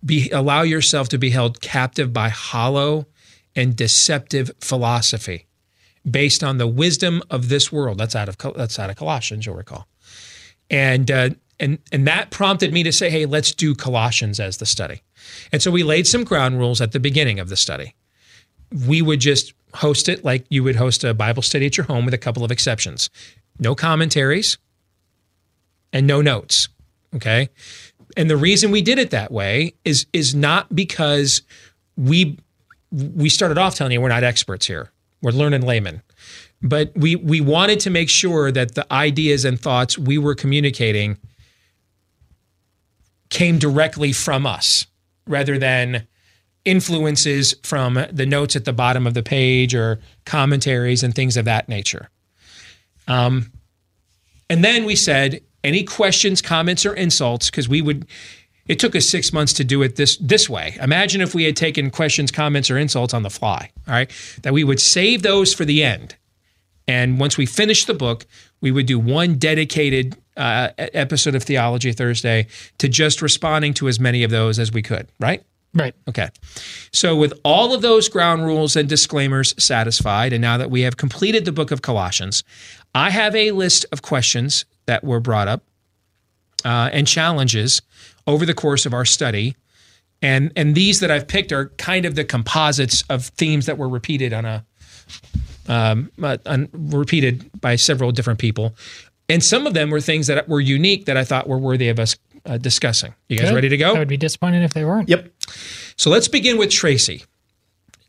be 0.05 0.31
allow 0.31 0.63
yourself 0.63 1.09
to 1.11 1.19
be 1.19 1.31
held 1.31 1.61
captive 1.61 2.13
by 2.13 2.29
hollow 2.29 3.07
and 3.55 3.77
deceptive 3.77 4.51
philosophy 4.61 5.48
based 6.11 6.43
on 6.43 6.59
the 6.59 6.67
wisdom 6.67 7.23
of 7.31 7.49
this 7.49 7.73
world. 7.73 7.99
That's 7.99 8.17
out 8.17 8.29
of 8.29 8.37
that's 8.55 8.79
out 8.79 8.91
of 8.91 8.97
Colossians, 8.97 9.47
you'll 9.47 9.57
recall. 9.57 9.87
And 10.71 11.11
uh, 11.11 11.31
and 11.61 11.79
and 11.93 12.07
that 12.07 12.31
prompted 12.31 12.73
me 12.73 12.83
to 12.83 12.93
say, 12.93 13.11
hey, 13.11 13.27
let's 13.27 13.53
do 13.53 13.75
Colossians 13.75 14.41
as 14.41 14.59
the 14.59 14.67
study. 14.67 15.03
And 15.53 15.63
so 15.63 15.71
we 15.71 15.83
laid 15.83 16.07
some 16.07 16.25
ground 16.25 16.59
rules 16.59 16.81
at 16.81 16.93
the 16.93 17.01
beginning 17.01 17.41
of 17.41 17.49
the 17.49 17.57
study. 17.57 17.95
We 18.87 19.03
would 19.03 19.21
just 19.21 19.55
host 19.75 20.09
it 20.09 20.25
like 20.25 20.47
you 20.49 20.63
would 20.65 20.77
host 20.77 21.05
a 21.05 21.15
Bible 21.15 21.43
study 21.43 21.67
at 21.67 21.77
your 21.77 21.87
home 21.87 22.05
with 22.05 22.15
a 22.15 22.19
couple 22.19 22.45
of 22.45 22.51
exceptions. 22.51 23.11
No 23.59 23.75
commentaries 23.75 24.59
and 25.93 26.07
no 26.07 26.21
notes. 26.21 26.69
Okay? 27.15 27.49
And 28.17 28.29
the 28.29 28.37
reason 28.37 28.71
we 28.71 28.83
did 28.83 28.99
it 28.99 29.11
that 29.11 29.31
way 29.31 29.75
is 29.85 30.07
is 30.13 30.35
not 30.35 30.75
because 30.75 31.43
we 31.97 32.39
we 32.91 33.29
started 33.29 33.59
off 33.59 33.75
telling 33.75 33.93
you 33.93 34.01
we're 34.01 34.09
not 34.09 34.25
experts 34.25 34.67
here. 34.67 34.91
We're 35.23 35.33
learning 35.33 35.63
laymen. 35.63 36.03
But 36.61 36.93
we 36.97 37.17
we 37.17 37.41
wanted 37.41 37.81
to 37.81 37.91
make 37.91 38.09
sure 38.09 38.51
that 38.51 38.75
the 38.75 38.91
ideas 38.93 39.45
and 39.45 39.61
thoughts 39.61 39.97
we 39.97 40.19
were 40.19 40.35
communicating 40.35 41.19
came 43.31 43.59
directly 43.59 44.13
from 44.13 44.47
us 44.47 44.87
rather 45.27 45.59
than 45.59 46.07
influences 46.65 47.55
from 47.63 47.99
the 48.11 48.27
notes 48.27 48.57
at 48.57 48.65
the 48.65 48.73
bottom 48.73 49.07
of 49.07 49.15
the 49.15 49.23
page 49.23 49.75
or 49.75 50.01
commentaries 50.25 51.03
and 51.03 51.15
things 51.15 51.37
of 51.37 51.45
that 51.45 51.69
nature. 51.69 52.11
Um, 53.07 53.53
and 54.51 54.65
then 54.65 54.85
we 54.85 54.97
said, 54.97 55.41
any 55.65 55.85
questions, 55.85 56.41
comments, 56.41 56.87
or 56.87 56.95
insults, 56.95 57.51
because 57.51 57.69
we 57.69 57.83
would. 57.83 58.07
It 58.69 58.79
took 58.79 58.95
us 58.95 59.09
six 59.09 59.33
months 59.33 59.53
to 59.55 59.65
do 59.65 59.83
it 59.83 59.97
this 59.97 60.17
this 60.19 60.49
way. 60.49 60.77
Imagine 60.81 61.21
if 61.21 61.35
we 61.35 61.45
had 61.45 61.57
taken 61.57 61.91
questions, 61.91 62.31
comments, 62.31 62.71
or 62.71 62.79
insults 62.79 63.15
on 63.15 63.23
the 63.23 63.31
fly. 63.31 63.71
All 63.87 63.95
right, 63.95 64.11
that 64.43 64.53
we 64.53 64.65
would 64.65 64.81
save 64.81 65.23
those 65.23 65.55
for 65.55 65.65
the 65.65 65.83
end, 65.83 66.17
and 66.87 67.19
once 67.19 67.37
we 67.37 67.47
finished 67.47 67.87
the 67.87 67.95
book, 67.95 68.27
we 68.61 68.71
would 68.71 68.87
do 68.87 68.99
one 68.99 69.37
dedicated 69.37 70.17
uh, 70.37 70.71
episode 70.79 71.35
of 71.35 71.43
Theology 71.43 71.93
Thursday 71.93 72.47
to 72.79 72.89
just 72.89 73.21
responding 73.21 73.75
to 73.75 73.89
as 73.89 73.99
many 73.99 74.23
of 74.23 74.31
those 74.31 74.59
as 74.59 74.73
we 74.73 74.83
could. 74.83 75.09
Right. 75.19 75.43
Right. 75.75 75.95
Okay. 76.09 76.31
So, 76.93 77.15
with 77.15 77.35
all 77.45 77.75
of 77.75 77.83
those 77.83 78.09
ground 78.09 78.47
rules 78.47 78.75
and 78.75 78.89
disclaimers 78.89 79.55
satisfied, 79.63 80.33
and 80.33 80.41
now 80.41 80.57
that 80.57 80.71
we 80.71 80.81
have 80.81 80.97
completed 80.97 81.45
the 81.45 81.53
book 81.53 81.71
of 81.71 81.83
Colossians, 81.83 82.43
I 82.95 83.11
have 83.11 83.37
a 83.37 83.51
list 83.51 83.85
of 83.93 84.01
questions 84.01 84.65
that 84.87 85.05
were 85.05 85.21
brought 85.21 85.47
up 85.47 85.63
uh, 86.65 86.89
and 86.93 87.07
challenges 87.07 87.83
over 88.29 88.47
the 88.47 88.55
course 88.55 88.87
of 88.87 88.95
our 88.95 89.05
study. 89.05 89.57
And, 90.21 90.53
and 90.55 90.75
these 90.75 91.01
that 91.01 91.11
I've 91.11 91.27
picked 91.27 91.51
are 91.51 91.71
kind 91.79 92.05
of 92.05 92.15
the 92.15 92.25
composites 92.25 93.03
of 93.09 93.27
themes 93.27 93.67
that 93.67 93.79
were 93.79 93.89
repeated 93.89 94.33
on 94.33 94.45
a 94.45 94.65
um, 95.67 96.11
uh, 96.23 96.37
un- 96.47 96.69
repeated 96.73 97.51
by 97.61 97.77
several 97.77 98.13
different 98.13 98.39
people. 98.39 98.77
And 99.29 99.43
some 99.43 99.67
of 99.67 99.75
them 99.75 99.91
were 99.91 100.01
things 100.01 100.27
that 100.27 100.49
were 100.49 100.61
unique 100.61 101.07
that 101.07 101.17
I 101.17 101.25
thought 101.25 101.49
were 101.49 101.59
worthy 101.59 101.89
of 101.89 101.99
us 101.99 102.17
uh, 102.47 102.59
discussing. 102.59 103.15
You 103.29 103.39
guys 103.39 103.49
Good. 103.49 103.55
ready 103.55 103.69
to 103.69 103.77
go? 103.77 103.95
I 103.95 103.99
would 103.99 104.09
be 104.09 104.17
disappointed 104.17 104.63
if 104.63 104.73
they 104.73 104.85
weren't. 104.85 105.09
Yep. 105.09 105.31
So 105.97 106.11
let's 106.11 106.29
begin 106.29 106.59
with 106.59 106.71
Tracy. 106.71 107.25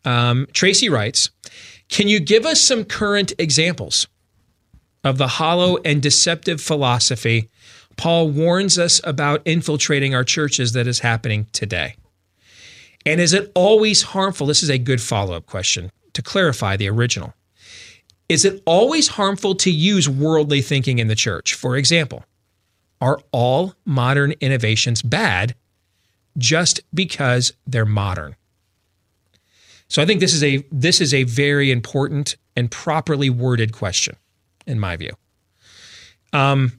Um, 0.06 0.48
Tracy 0.54 0.90
writes 0.90 1.30
Can 1.90 2.08
you 2.08 2.20
give 2.20 2.46
us 2.46 2.62
some 2.62 2.86
current 2.86 3.34
examples 3.38 4.08
of 5.04 5.18
the 5.18 5.28
hollow 5.28 5.78
and 5.84 6.02
deceptive 6.02 6.62
philosophy 6.62 7.50
Paul 8.00 8.30
warns 8.30 8.80
us 8.80 9.02
about 9.04 9.42
infiltrating 9.44 10.16
our 10.16 10.24
churches 10.24 10.72
that 10.72 10.88
is 10.88 11.00
happening 11.00 11.48
today? 11.52 11.96
And 13.06 13.20
is 13.20 13.34
it 13.34 13.52
always 13.54 14.02
harmful? 14.02 14.48
This 14.48 14.64
is 14.64 14.70
a 14.70 14.78
good 14.78 15.02
follow 15.02 15.36
up 15.36 15.48
question 15.48 15.92
to 16.14 16.22
clarify 16.22 16.78
the 16.78 16.90
original. 16.90 17.34
Is 18.30 18.46
it 18.46 18.64
always 18.66 19.10
harmful 19.10 19.54
to 19.56 19.70
use 19.70 20.08
worldly 20.08 20.62
thinking 20.62 21.00
in 21.00 21.10
the 21.10 21.16
church? 21.16 21.54
For 21.54 21.76
example, 21.76 22.24
are 23.02 23.20
all 23.34 23.74
modern 23.84 24.32
innovations 24.40 25.02
bad 25.02 25.54
just 26.38 26.80
because 26.94 27.52
they're 27.68 27.84
modern? 27.84 28.38
So 29.90 30.02
I 30.02 30.06
think 30.06 30.22
this 30.22 30.34
is 30.34 30.44
a 30.44 30.66
this 30.72 31.02
is 31.02 31.14
a 31.14 31.24
very 31.24 31.70
important 31.70 32.38
and 32.56 32.72
properly 32.72 33.30
worded 33.30 33.74
question, 33.74 34.16
in 34.66 34.80
my 34.80 34.96
view. 34.96 35.12
Um, 36.32 36.79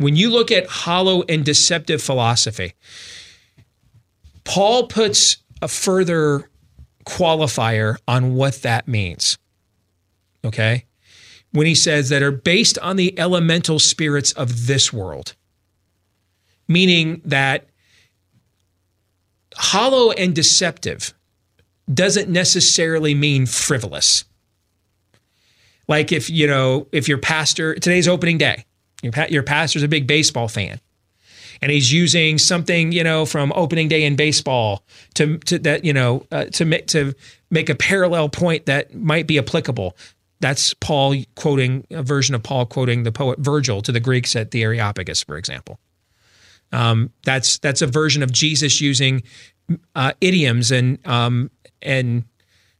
when 0.00 0.16
you 0.16 0.30
look 0.30 0.50
at 0.50 0.66
hollow 0.66 1.22
and 1.28 1.44
deceptive 1.44 2.02
philosophy, 2.02 2.72
Paul 4.44 4.86
puts 4.86 5.36
a 5.60 5.68
further 5.68 6.48
qualifier 7.04 7.98
on 8.08 8.34
what 8.34 8.62
that 8.62 8.88
means. 8.88 9.36
Okay? 10.42 10.86
When 11.52 11.66
he 11.66 11.74
says 11.74 12.08
that 12.08 12.22
are 12.22 12.30
based 12.30 12.78
on 12.78 12.96
the 12.96 13.18
elemental 13.18 13.78
spirits 13.78 14.32
of 14.32 14.66
this 14.66 14.90
world, 14.90 15.34
meaning 16.66 17.20
that 17.26 17.66
hollow 19.54 20.12
and 20.12 20.34
deceptive 20.34 21.12
doesn't 21.92 22.30
necessarily 22.30 23.14
mean 23.14 23.44
frivolous. 23.44 24.24
Like 25.88 26.10
if, 26.10 26.30
you 26.30 26.46
know, 26.46 26.86
if 26.90 27.06
your 27.06 27.18
pastor, 27.18 27.74
today's 27.74 28.08
opening 28.08 28.38
day, 28.38 28.64
your, 29.02 29.12
your 29.28 29.42
pastor's 29.42 29.82
a 29.82 29.88
big 29.88 30.06
baseball 30.06 30.48
fan 30.48 30.80
and 31.62 31.70
he's 31.70 31.92
using 31.92 32.38
something 32.38 32.92
you 32.92 33.04
know 33.04 33.26
from 33.26 33.52
opening 33.54 33.88
day 33.88 34.04
in 34.04 34.16
baseball 34.16 34.82
to, 35.14 35.38
to 35.38 35.58
that 35.58 35.84
you 35.84 35.92
know 35.92 36.24
uh, 36.30 36.46
to 36.46 36.64
make 36.64 36.86
to 36.86 37.14
make 37.50 37.68
a 37.68 37.74
parallel 37.74 38.28
point 38.28 38.66
that 38.66 38.94
might 38.94 39.26
be 39.26 39.38
applicable. 39.38 39.96
That's 40.40 40.72
Paul 40.74 41.16
quoting 41.34 41.86
a 41.90 42.02
version 42.02 42.34
of 42.34 42.42
Paul 42.42 42.64
quoting 42.66 43.02
the 43.02 43.12
poet 43.12 43.38
Virgil 43.40 43.82
to 43.82 43.92
the 43.92 44.00
Greeks 44.00 44.34
at 44.34 44.52
the 44.52 44.62
Areopagus, 44.62 45.22
for 45.22 45.36
example. 45.36 45.78
Um, 46.72 47.10
that's 47.24 47.58
that's 47.58 47.82
a 47.82 47.86
version 47.86 48.22
of 48.22 48.32
Jesus 48.32 48.80
using 48.80 49.22
uh, 49.94 50.12
idioms 50.20 50.70
and 50.70 51.04
um, 51.06 51.50
and 51.82 52.24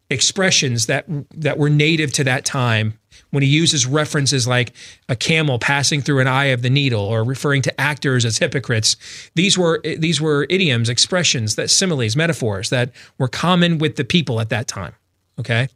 expressions 0.09 0.87
that 0.87 1.07
that 1.35 1.59
were 1.59 1.71
native 1.71 2.13
to 2.13 2.25
that 2.25 2.45
time 2.45 2.99
when 3.31 3.43
he 3.43 3.49
uses 3.49 3.87
references 3.87 4.47
like 4.47 4.73
a 5.09 5.17
camel 5.17 5.59
passing 5.59 6.01
through 6.01 6.21
an 6.21 6.27
eye 6.27 6.47
of 6.47 6.63
the 6.63 6.71
needle 6.71 7.03
or 7.03 7.25
referring 7.25 7.63
to 7.63 7.81
actors 7.81 8.25
as 8.25 8.39
hypocrites 8.39 8.97
these 9.35 9.57
were 9.57 9.81
these 9.99 10.21
were 10.21 10.47
idioms 10.51 10.89
expressions 10.89 11.57
that 11.57 11.71
similes 11.71 12.17
metaphors 12.17 12.71
that 12.71 12.91
were 13.19 13.29
common 13.29 13.79
with 13.79 13.97
the 13.97 14.05
people 14.05 14.41
at 14.41 14.49
that 14.49 14.67
time 14.67 14.95
okay? 15.39 15.69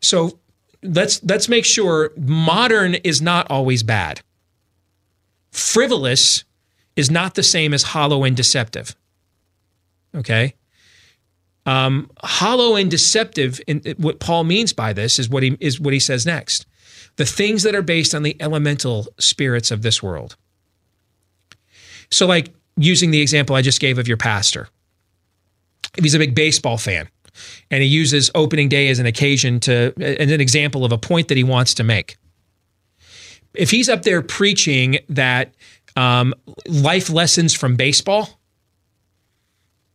So 0.00 0.38
let's 0.82 1.22
let's 1.24 1.48
make 1.48 1.64
sure 1.64 2.12
modern 2.16 2.94
is 2.94 3.20
not 3.20 3.50
always 3.50 3.82
bad. 3.82 4.20
Frivolous 5.50 6.44
is 6.96 7.10
not 7.10 7.34
the 7.34 7.42
same 7.42 7.74
as 7.74 7.82
hollow 7.82 8.24
and 8.24 8.36
deceptive 8.36 8.94
okay? 10.16 10.54
Um, 11.64 12.10
hollow 12.22 12.76
and 12.76 12.90
deceptive. 12.90 13.60
In, 13.66 13.82
what 13.98 14.20
Paul 14.20 14.44
means 14.44 14.72
by 14.72 14.92
this 14.92 15.18
is 15.18 15.28
what 15.28 15.42
he 15.42 15.56
is 15.60 15.80
what 15.80 15.92
he 15.92 16.00
says 16.00 16.24
next: 16.24 16.66
the 17.16 17.24
things 17.24 17.62
that 17.62 17.74
are 17.74 17.82
based 17.82 18.14
on 18.14 18.22
the 18.22 18.36
elemental 18.40 19.06
spirits 19.18 19.70
of 19.70 19.82
this 19.82 20.02
world. 20.02 20.36
So, 22.10 22.26
like 22.26 22.52
using 22.76 23.10
the 23.10 23.20
example 23.20 23.56
I 23.56 23.62
just 23.62 23.80
gave 23.80 23.98
of 23.98 24.06
your 24.06 24.16
pastor, 24.16 24.68
if 25.96 26.04
he's 26.04 26.14
a 26.14 26.18
big 26.18 26.34
baseball 26.34 26.78
fan 26.78 27.08
and 27.70 27.82
he 27.82 27.88
uses 27.88 28.30
opening 28.34 28.68
day 28.68 28.88
as 28.88 28.98
an 28.98 29.06
occasion 29.06 29.60
to 29.60 29.92
as 29.98 30.30
an 30.30 30.40
example 30.40 30.84
of 30.84 30.92
a 30.92 30.98
point 30.98 31.28
that 31.28 31.36
he 31.36 31.44
wants 31.44 31.74
to 31.74 31.84
make. 31.84 32.16
If 33.54 33.70
he's 33.70 33.88
up 33.88 34.02
there 34.02 34.22
preaching 34.22 34.98
that 35.08 35.54
um, 35.96 36.34
life 36.66 37.08
lessons 37.08 37.54
from 37.54 37.76
baseball, 37.76 38.38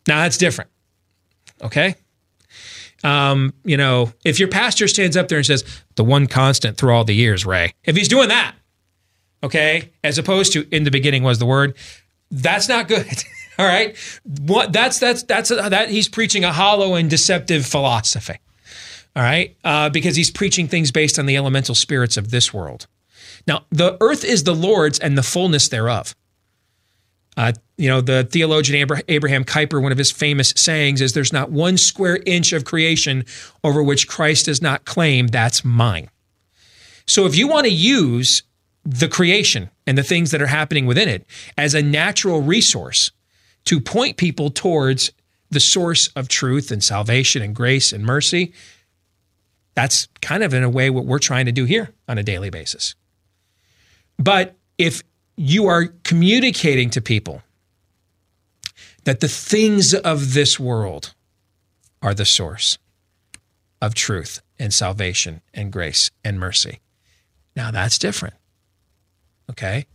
now 0.07 0.23
that's 0.23 0.37
different. 0.37 0.71
Okay. 1.61 1.95
Um, 3.03 3.53
you 3.63 3.77
know, 3.77 4.11
if 4.23 4.39
your 4.39 4.47
pastor 4.47 4.87
stands 4.87 5.17
up 5.17 5.27
there 5.27 5.37
and 5.37 5.45
says, 5.45 5.63
the 5.95 6.03
one 6.03 6.27
constant 6.27 6.77
through 6.77 6.93
all 6.93 7.03
the 7.03 7.15
years, 7.15 7.45
Ray, 7.45 7.73
if 7.83 7.95
he's 7.95 8.07
doing 8.07 8.29
that, 8.29 8.55
okay, 9.43 9.91
as 10.03 10.17
opposed 10.17 10.53
to 10.53 10.67
in 10.75 10.83
the 10.83 10.91
beginning 10.91 11.23
was 11.23 11.39
the 11.39 11.45
word, 11.45 11.75
that's 12.29 12.69
not 12.69 12.87
good. 12.87 13.23
all 13.59 13.65
right. 13.65 13.97
What 14.41 14.71
that's 14.71 14.99
that's 14.99 15.23
that's 15.23 15.51
a, 15.51 15.55
that 15.55 15.89
he's 15.89 16.07
preaching 16.07 16.43
a 16.43 16.53
hollow 16.53 16.95
and 16.95 17.09
deceptive 17.09 17.65
philosophy. 17.65 18.37
All 19.15 19.23
right. 19.23 19.55
Uh, 19.63 19.89
because 19.89 20.15
he's 20.15 20.31
preaching 20.31 20.67
things 20.67 20.91
based 20.91 21.19
on 21.19 21.25
the 21.25 21.35
elemental 21.35 21.75
spirits 21.75 22.17
of 22.17 22.31
this 22.31 22.53
world. 22.53 22.87
Now, 23.47 23.65
the 23.69 23.97
earth 23.99 24.23
is 24.23 24.43
the 24.43 24.55
Lord's 24.55 24.99
and 24.99 25.17
the 25.17 25.23
fullness 25.23 25.67
thereof. 25.67 26.15
Uh, 27.37 27.53
you 27.77 27.87
know, 27.87 28.01
the 28.01 28.25
theologian 28.25 28.77
Abraham 29.07 29.45
Kuyper, 29.45 29.81
one 29.81 29.91
of 29.91 29.97
his 29.97 30.11
famous 30.11 30.53
sayings 30.55 31.01
is 31.01 31.13
there's 31.13 31.33
not 31.33 31.49
one 31.49 31.77
square 31.77 32.19
inch 32.25 32.51
of 32.53 32.65
creation 32.65 33.23
over 33.63 33.81
which 33.81 34.07
Christ 34.07 34.45
does 34.45 34.61
not 34.61 34.85
claim 34.85 35.27
that's 35.27 35.63
mine. 35.63 36.09
So 37.07 37.25
if 37.25 37.35
you 37.35 37.47
want 37.47 37.65
to 37.65 37.73
use 37.73 38.43
the 38.83 39.07
creation 39.07 39.69
and 39.87 39.97
the 39.97 40.03
things 40.03 40.31
that 40.31 40.41
are 40.41 40.47
happening 40.47 40.85
within 40.85 41.07
it 41.07 41.25
as 41.57 41.73
a 41.73 41.81
natural 41.81 42.41
resource 42.41 43.11
to 43.65 43.79
point 43.79 44.17
people 44.17 44.49
towards 44.49 45.11
the 45.49 45.59
source 45.59 46.07
of 46.09 46.27
truth 46.27 46.71
and 46.71 46.83
salvation 46.83 47.41
and 47.41 47.55
grace 47.55 47.93
and 47.93 48.05
mercy, 48.05 48.53
that's 49.75 50.07
kind 50.21 50.43
of 50.43 50.53
in 50.53 50.63
a 50.63 50.69
way 50.69 50.89
what 50.89 51.05
we're 51.05 51.19
trying 51.19 51.45
to 51.45 51.51
do 51.51 51.65
here 51.65 51.93
on 52.07 52.17
a 52.17 52.23
daily 52.23 52.49
basis. 52.49 52.95
But 54.17 54.55
if 54.77 55.03
you 55.35 55.67
are 55.67 55.87
communicating 56.03 56.89
to 56.91 57.01
people 57.01 57.41
that 59.03 59.19
the 59.19 59.27
things 59.27 59.93
of 59.93 60.33
this 60.33 60.59
world 60.59 61.13
are 62.01 62.13
the 62.13 62.25
source 62.25 62.77
of 63.81 63.95
truth 63.95 64.41
and 64.59 64.73
salvation 64.73 65.41
and 65.53 65.71
grace 65.71 66.11
and 66.23 66.39
mercy. 66.39 66.79
Now 67.55 67.71
that's 67.71 67.97
different. 67.97 68.35
Okay. 69.49 69.85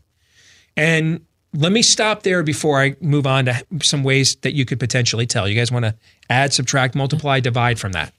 And 0.77 1.25
let 1.55 1.73
me 1.73 1.83
stop 1.83 2.23
there 2.23 2.43
before 2.43 2.81
I 2.81 2.97
move 3.01 3.27
on 3.27 3.47
to 3.47 3.65
some 3.83 4.03
ways 4.03 4.37
that 4.37 4.55
you 4.55 4.65
could 4.65 4.79
potentially 4.79 5.27
tell. 5.27 5.49
You 5.49 5.55
guys 5.55 5.73
want 5.73 5.85
to 5.85 5.95
add, 6.29 6.53
subtract, 6.53 6.95
multiply, 6.95 7.41
divide 7.41 7.79
from 7.79 7.93
that? 7.93 8.13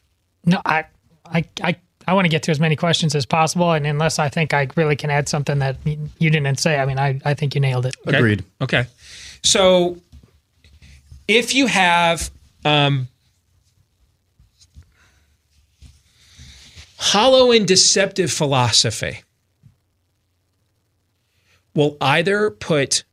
No, 0.46 0.62
I, 0.66 0.86
I, 1.26 1.44
I, 1.62 1.76
I 2.08 2.14
want 2.14 2.26
to 2.26 2.30
get 2.30 2.44
to 2.44 2.52
as 2.52 2.60
many 2.60 2.76
questions 2.76 3.14
as 3.16 3.26
possible. 3.26 3.74
And 3.74 3.86
unless 3.86 4.18
I 4.18 4.30
think 4.30 4.54
I 4.54 4.70
really 4.76 4.96
can 4.96 5.10
add 5.10 5.28
something 5.28 5.60
that 5.60 5.78
you 5.86 6.30
didn't 6.30 6.58
say, 6.58 6.80
I 6.80 6.86
mean, 6.86 6.98
I, 6.98 7.20
I 7.26 7.34
think 7.34 7.54
you 7.54 7.62
nailed 7.62 7.86
it. 7.86 7.96
Okay. 8.08 8.18
Agreed. 8.18 8.46
Okay. 8.62 8.86
So 9.44 9.98
if 11.28 11.54
you 11.54 11.68
have 11.68 12.32
um, 12.64 13.10
hollow 16.98 17.52
and 17.52 17.68
deceptive 17.68 18.32
philosophy, 18.32 19.24
will 21.78 21.96
either 22.02 22.50
put 22.50 23.04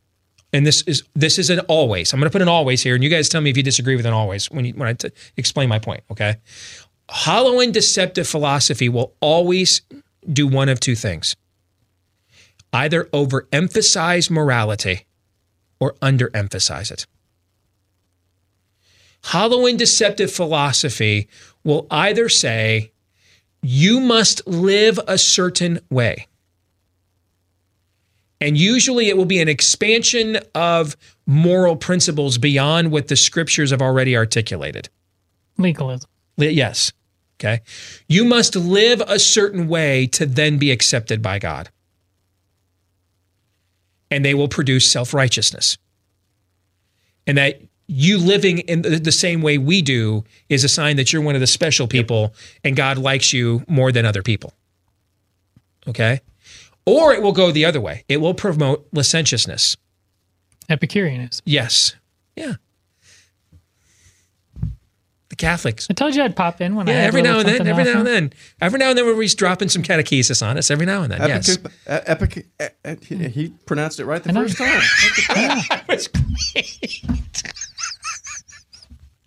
and 0.54 0.64
this 0.64 0.82
is 0.82 1.02
this 1.14 1.38
is 1.38 1.50
an 1.50 1.60
always. 1.60 2.12
I'm 2.12 2.20
going 2.20 2.30
to 2.30 2.32
put 2.32 2.40
an 2.40 2.48
always 2.48 2.80
here, 2.80 2.94
and 2.94 3.02
you 3.02 3.10
guys 3.10 3.28
tell 3.28 3.40
me 3.40 3.50
if 3.50 3.56
you 3.56 3.62
disagree 3.62 3.96
with 3.96 4.06
an 4.06 4.12
always 4.12 4.50
when 4.50 4.64
you, 4.64 4.72
when 4.74 4.88
I 4.88 4.92
t- 4.92 5.10
explain 5.36 5.68
my 5.68 5.80
point. 5.80 6.04
Okay, 6.12 6.36
hollow 7.08 7.60
and 7.60 7.72
deceptive 7.72 8.28
philosophy 8.28 8.88
will 8.88 9.14
always 9.20 9.82
do 10.30 10.46
one 10.46 10.68
of 10.68 10.80
two 10.80 10.94
things: 10.94 11.36
either 12.72 13.04
overemphasize 13.04 14.30
morality 14.30 15.06
or 15.80 15.94
underemphasize 15.94 16.90
it. 16.90 17.06
Hollow 19.24 19.66
and 19.66 19.78
deceptive 19.78 20.30
philosophy 20.30 21.28
will 21.62 21.86
either 21.90 22.28
say 22.28 22.92
you 23.62 24.00
must 24.00 24.46
live 24.46 25.00
a 25.06 25.16
certain 25.16 25.80
way 25.90 26.26
and 28.44 28.58
usually 28.58 29.08
it 29.08 29.16
will 29.16 29.24
be 29.24 29.40
an 29.40 29.48
expansion 29.48 30.38
of 30.54 30.98
moral 31.26 31.76
principles 31.76 32.36
beyond 32.36 32.90
what 32.90 33.08
the 33.08 33.16
scriptures 33.16 33.70
have 33.70 33.80
already 33.80 34.14
articulated. 34.14 34.90
Legalism. 35.56 36.08
Yes. 36.36 36.92
Okay. 37.40 37.60
You 38.08 38.24
must 38.24 38.56
live 38.56 39.02
a 39.06 39.18
certain 39.18 39.68
way 39.68 40.06
to 40.08 40.26
then 40.26 40.58
be 40.58 40.70
accepted 40.70 41.20
by 41.20 41.38
God. 41.38 41.68
And 44.10 44.24
they 44.24 44.34
will 44.34 44.48
produce 44.48 44.90
self 44.90 45.12
righteousness. 45.12 45.76
And 47.26 47.38
that 47.38 47.60
you 47.86 48.18
living 48.18 48.60
in 48.60 48.82
the 48.82 48.98
the 48.98 49.12
same 49.12 49.42
way 49.42 49.58
we 49.58 49.82
do 49.82 50.24
is 50.48 50.64
a 50.64 50.68
sign 50.68 50.96
that 50.96 51.12
you're 51.12 51.22
one 51.22 51.34
of 51.34 51.40
the 51.40 51.46
special 51.46 51.86
people 51.86 52.34
and 52.62 52.76
God 52.76 52.98
likes 52.98 53.32
you 53.32 53.64
more 53.68 53.92
than 53.92 54.06
other 54.06 54.22
people. 54.22 54.54
Okay. 55.86 56.20
Or 56.86 57.12
it 57.12 57.22
will 57.22 57.32
go 57.32 57.50
the 57.50 57.64
other 57.64 57.80
way. 57.80 58.04
It 58.08 58.18
will 58.18 58.34
promote 58.34 58.86
licentiousness. 58.92 59.76
Epicureanism. 60.68 61.42
Yes. 61.44 61.94
Yeah. 62.36 62.54
The 65.34 65.36
Catholics. 65.38 65.88
I 65.90 65.94
told 65.94 66.14
you 66.14 66.22
I'd 66.22 66.36
pop 66.36 66.60
in 66.60 66.76
when 66.76 66.88
I 66.88 66.92
Yeah, 66.92 66.98
had 66.98 67.06
every 67.08 67.22
now 67.22 67.40
and 67.40 67.48
then. 67.48 67.66
Every 67.66 67.82
now 67.82 67.98
and 67.98 68.06
then. 68.06 68.32
Every 68.60 68.78
now 68.78 68.90
and 68.90 68.96
then, 68.96 69.04
we're 69.04 69.20
just 69.20 69.36
dropping 69.36 69.68
some 69.68 69.82
catechesis 69.82 70.46
on 70.46 70.56
us. 70.56 70.70
Every 70.70 70.86
now 70.86 71.02
and 71.02 71.10
then. 71.10 71.28
Yes. 71.28 71.56
Epic, 71.56 71.72
uh, 71.88 72.00
epic, 72.06 72.46
uh, 72.60 72.68
uh, 72.84 72.94
he, 73.02 73.28
he 73.28 73.48
pronounced 73.66 73.98
it 73.98 74.04
right 74.04 74.22
the 74.22 74.32
first 74.32 74.56
time. 74.56 74.80
That 75.68 75.84
was 75.88 76.06
great. 76.06 77.42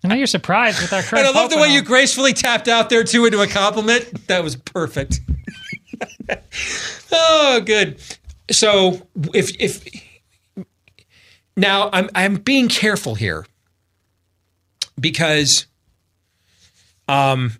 I 0.02 0.08
know 0.08 0.16
you're 0.16 0.28
surprised 0.28 0.82
with 0.82 0.94
our 0.94 1.02
current. 1.02 1.28
And 1.28 1.36
I 1.36 1.42
love 1.42 1.50
the 1.50 1.58
way 1.58 1.74
you 1.74 1.80
all. 1.80 1.86
gracefully 1.86 2.32
tapped 2.32 2.70
out 2.70 2.90
there 2.90 3.04
too 3.04 3.26
into 3.26 3.42
a 3.42 3.48
compliment. 3.48 4.28
That 4.28 4.46
was 4.46 4.56
perfect. 4.56 5.20
oh, 7.12 7.62
good. 7.66 8.00
So 8.50 9.06
if 9.34 9.54
if 9.60 9.84
now 11.58 11.90
I'm 11.92 12.10
I'm 12.16 12.36
being 12.36 12.70
careful 12.70 13.16
here 13.16 13.46
because 14.98 15.66
um 17.08 17.54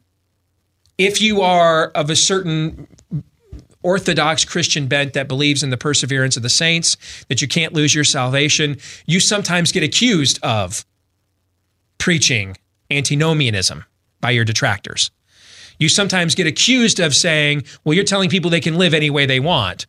if 0.98 1.22
you 1.22 1.42
are 1.42 1.90
of 1.90 2.10
a 2.10 2.16
certain 2.16 2.88
Orthodox 3.84 4.44
Christian 4.44 4.88
bent 4.88 5.14
that 5.14 5.28
believes 5.28 5.64
in 5.64 5.70
the 5.70 5.78
perseverance 5.78 6.36
of 6.36 6.44
the 6.44 6.50
saints, 6.50 6.98
that 7.30 7.42
you 7.42 7.48
can't 7.48 7.74
lose 7.74 7.94
your 7.94 8.04
salvation, 8.04 8.78
you 9.06 9.20
sometimes 9.20 9.72
get 9.72 9.84
accused 9.84 10.40
of 10.44 10.86
preaching 11.98 12.58
antinomianism 12.90 13.86
by 14.20 14.32
your 14.32 14.44
detractors. 14.44 15.12
You 15.80 15.90
sometimes 15.90 16.34
get 16.34 16.48
accused 16.48 17.00
of 17.00 17.16
saying, 17.16 17.64
well, 17.84 17.94
you're 17.94 18.04
telling 18.04 18.30
people 18.30 18.50
they 18.50 18.60
can 18.60 18.78
live 18.78 18.94
any 18.94 19.10
way 19.10 19.26
they 19.26 19.40
want. 19.40 19.86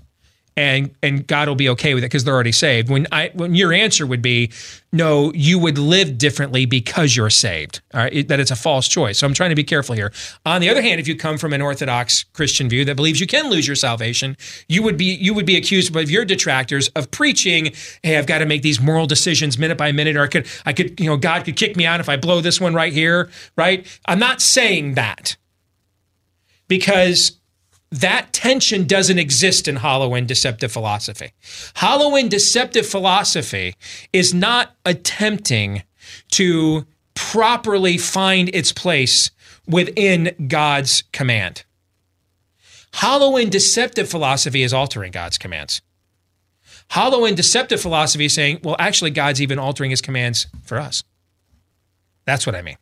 And, 0.58 0.90
and 1.04 1.24
God 1.24 1.46
will 1.46 1.54
be 1.54 1.68
okay 1.68 1.94
with 1.94 2.02
it 2.02 2.06
because 2.08 2.24
they're 2.24 2.34
already 2.34 2.50
saved. 2.50 2.90
When 2.90 3.06
I 3.12 3.30
when 3.34 3.54
your 3.54 3.72
answer 3.72 4.04
would 4.04 4.20
be, 4.22 4.50
no, 4.92 5.32
you 5.32 5.56
would 5.56 5.78
live 5.78 6.18
differently 6.18 6.66
because 6.66 7.14
you're 7.14 7.30
saved. 7.30 7.80
All 7.94 8.00
right, 8.00 8.12
it- 8.12 8.28
that 8.28 8.40
it's 8.40 8.50
a 8.50 8.56
false 8.56 8.88
choice. 8.88 9.18
So 9.18 9.26
I'm 9.28 9.34
trying 9.34 9.50
to 9.50 9.54
be 9.54 9.62
careful 9.62 9.94
here. 9.94 10.12
On 10.44 10.60
the 10.60 10.68
other 10.68 10.82
hand, 10.82 10.98
if 11.00 11.06
you 11.06 11.14
come 11.14 11.38
from 11.38 11.52
an 11.52 11.62
Orthodox 11.62 12.24
Christian 12.24 12.68
view 12.68 12.84
that 12.86 12.96
believes 12.96 13.20
you 13.20 13.26
can 13.28 13.48
lose 13.50 13.68
your 13.68 13.76
salvation, 13.76 14.36
you 14.68 14.82
would 14.82 14.96
be 14.96 15.04
you 15.04 15.32
would 15.32 15.46
be 15.46 15.56
accused 15.56 15.92
by 15.92 16.00
your 16.00 16.24
detractors 16.24 16.88
of 16.96 17.08
preaching, 17.12 17.70
hey, 18.02 18.18
I've 18.18 18.26
got 18.26 18.38
to 18.38 18.46
make 18.46 18.62
these 18.62 18.80
moral 18.80 19.06
decisions 19.06 19.58
minute 19.58 19.78
by 19.78 19.92
minute, 19.92 20.16
or 20.16 20.22
I 20.22 20.26
could 20.26 20.48
I 20.66 20.72
could 20.72 20.98
you 20.98 21.06
know 21.06 21.16
God 21.16 21.44
could 21.44 21.54
kick 21.54 21.76
me 21.76 21.86
out 21.86 22.00
if 22.00 22.08
I 22.08 22.16
blow 22.16 22.40
this 22.40 22.60
one 22.60 22.74
right 22.74 22.92
here, 22.92 23.30
right? 23.56 23.86
I'm 24.06 24.18
not 24.18 24.42
saying 24.42 24.94
that 24.94 25.36
because 26.66 27.38
that 27.90 28.32
tension 28.32 28.86
doesn't 28.86 29.18
exist 29.18 29.66
in 29.66 29.76
hollow 29.76 30.14
and 30.14 30.28
deceptive 30.28 30.70
philosophy. 30.70 31.32
Hollow 31.76 32.16
and 32.16 32.30
deceptive 32.30 32.86
philosophy 32.86 33.74
is 34.12 34.34
not 34.34 34.76
attempting 34.84 35.82
to 36.32 36.86
properly 37.14 37.98
find 37.98 38.50
its 38.54 38.72
place 38.72 39.30
within 39.66 40.34
God's 40.48 41.02
command. 41.12 41.64
Hollow 42.94 43.36
and 43.36 43.50
deceptive 43.50 44.08
philosophy 44.08 44.62
is 44.62 44.72
altering 44.72 45.12
God's 45.12 45.38
commands. 45.38 45.82
Hollow 46.90 47.24
and 47.24 47.36
deceptive 47.36 47.80
philosophy 47.80 48.26
is 48.26 48.34
saying, 48.34 48.60
well, 48.62 48.76
actually, 48.78 49.10
God's 49.10 49.42
even 49.42 49.58
altering 49.58 49.90
his 49.90 50.00
commands 50.00 50.46
for 50.62 50.78
us. 50.78 51.04
That's 52.24 52.46
what 52.46 52.54
I 52.54 52.62
mean. 52.62 52.76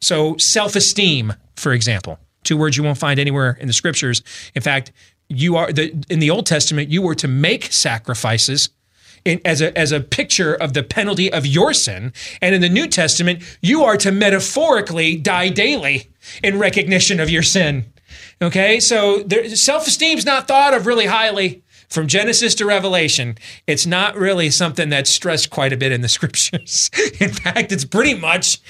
So, 0.00 0.36
self 0.36 0.76
esteem, 0.76 1.32
for 1.56 1.72
example, 1.72 2.18
two 2.44 2.56
words 2.56 2.76
you 2.76 2.82
won't 2.82 2.98
find 2.98 3.18
anywhere 3.18 3.56
in 3.60 3.66
the 3.66 3.72
scriptures. 3.72 4.22
In 4.54 4.62
fact, 4.62 4.92
you 5.28 5.56
are 5.56 5.72
the 5.72 6.04
in 6.08 6.18
the 6.18 6.30
Old 6.30 6.46
Testament, 6.46 6.90
you 6.90 7.02
were 7.02 7.14
to 7.16 7.28
make 7.28 7.72
sacrifices 7.72 8.70
in, 9.24 9.40
as 9.44 9.60
a 9.60 9.76
as 9.76 9.92
a 9.92 10.00
picture 10.00 10.54
of 10.54 10.74
the 10.74 10.82
penalty 10.82 11.32
of 11.32 11.46
your 11.46 11.72
sin, 11.72 12.12
and 12.42 12.54
in 12.54 12.60
the 12.60 12.68
New 12.68 12.86
Testament, 12.86 13.42
you 13.60 13.84
are 13.84 13.96
to 13.96 14.12
metaphorically 14.12 15.16
die 15.16 15.48
daily 15.48 16.10
in 16.42 16.58
recognition 16.58 17.20
of 17.20 17.30
your 17.30 17.42
sin. 17.42 17.86
Okay, 18.42 18.80
so 18.80 19.26
self-esteem 19.28 20.18
is 20.18 20.26
not 20.26 20.46
thought 20.46 20.74
of 20.74 20.86
really 20.86 21.06
highly 21.06 21.62
from 21.88 22.06
Genesis 22.06 22.54
to 22.56 22.66
Revelation. 22.66 23.38
It's 23.66 23.86
not 23.86 24.16
really 24.16 24.50
something 24.50 24.88
that's 24.88 25.10
stressed 25.10 25.50
quite 25.50 25.72
a 25.72 25.76
bit 25.76 25.92
in 25.92 26.00
the 26.00 26.08
scriptures. 26.16 26.90
in 27.20 27.32
fact, 27.32 27.72
it's 27.72 27.84
pretty 27.84 28.14
much 28.14 28.60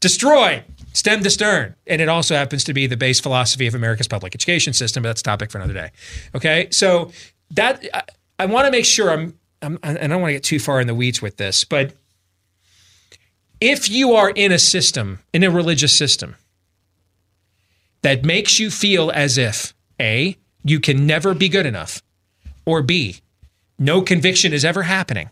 destroy 0.00 0.62
stem 0.96 1.22
to 1.22 1.30
stern. 1.30 1.76
And 1.86 2.00
it 2.00 2.08
also 2.08 2.34
happens 2.34 2.64
to 2.64 2.72
be 2.72 2.86
the 2.86 2.96
base 2.96 3.20
philosophy 3.20 3.66
of 3.66 3.74
America's 3.74 4.08
public 4.08 4.34
education 4.34 4.72
system, 4.72 5.02
but 5.02 5.10
that's 5.10 5.20
a 5.20 5.24
topic 5.24 5.50
for 5.50 5.58
another 5.58 5.74
day. 5.74 5.90
Okay, 6.34 6.68
so 6.70 7.12
that 7.50 7.84
I, 7.92 8.02
I 8.38 8.46
want 8.46 8.64
to 8.66 8.72
make 8.72 8.86
sure 8.86 9.10
I'm, 9.10 9.38
I'm 9.62 9.78
I 9.82 10.06
don't 10.06 10.22
want 10.22 10.30
to 10.30 10.34
get 10.34 10.42
too 10.42 10.58
far 10.58 10.80
in 10.80 10.86
the 10.86 10.94
weeds 10.94 11.20
with 11.20 11.36
this, 11.36 11.64
but 11.64 11.92
if 13.60 13.88
you 13.90 14.14
are 14.14 14.30
in 14.30 14.52
a 14.52 14.58
system, 14.58 15.20
in 15.32 15.44
a 15.44 15.50
religious 15.50 15.96
system, 15.96 16.36
that 18.02 18.24
makes 18.24 18.58
you 18.58 18.70
feel 18.70 19.10
as 19.10 19.38
if 19.38 19.74
A, 20.00 20.36
you 20.64 20.80
can 20.80 21.06
never 21.06 21.34
be 21.34 21.48
good 21.48 21.66
enough, 21.66 22.02
or 22.64 22.82
B, 22.82 23.20
no 23.78 24.00
conviction 24.00 24.52
is 24.52 24.64
ever 24.64 24.84
happening, 24.84 25.30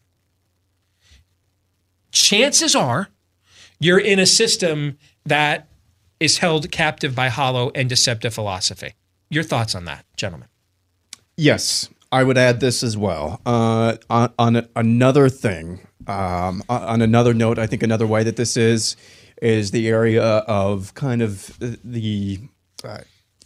chances 2.13 2.77
are 2.77 3.09
you're 3.81 3.99
in 3.99 4.19
a 4.19 4.27
system 4.27 4.99
that 5.27 5.69
is 6.21 6.39
held 6.39 6.71
captive 6.71 7.15
by 7.15 7.29
hollow 7.29 7.71
and 7.75 7.89
deceptive 7.89 8.35
philosophy. 8.35 8.95
Your 9.31 9.43
thoughts 9.43 9.75
on 9.75 9.85
that, 9.87 10.05
gentlemen? 10.17 10.49
Yes, 11.37 11.89
I 12.13 12.23
would 12.23 12.39
add 12.39 12.61
this 12.61 12.83
as 12.83 12.97
well. 12.97 13.41
Uh, 13.45 13.97
on, 14.09 14.33
on 14.39 14.69
another 14.77 15.29
thing, 15.29 15.87
um, 16.07 16.63
on 16.69 17.03
another 17.03 17.35
note, 17.35 17.59
I 17.59 17.67
think 17.67 17.83
another 17.83 18.07
way 18.07 18.23
that 18.23 18.37
this 18.37 18.57
is 18.57 18.97
is 19.43 19.73
the 19.73 19.89
area 19.89 20.23
of 20.23 20.95
kind 20.95 21.21
of 21.21 21.59
the 21.59 22.39
uh, 22.85 22.99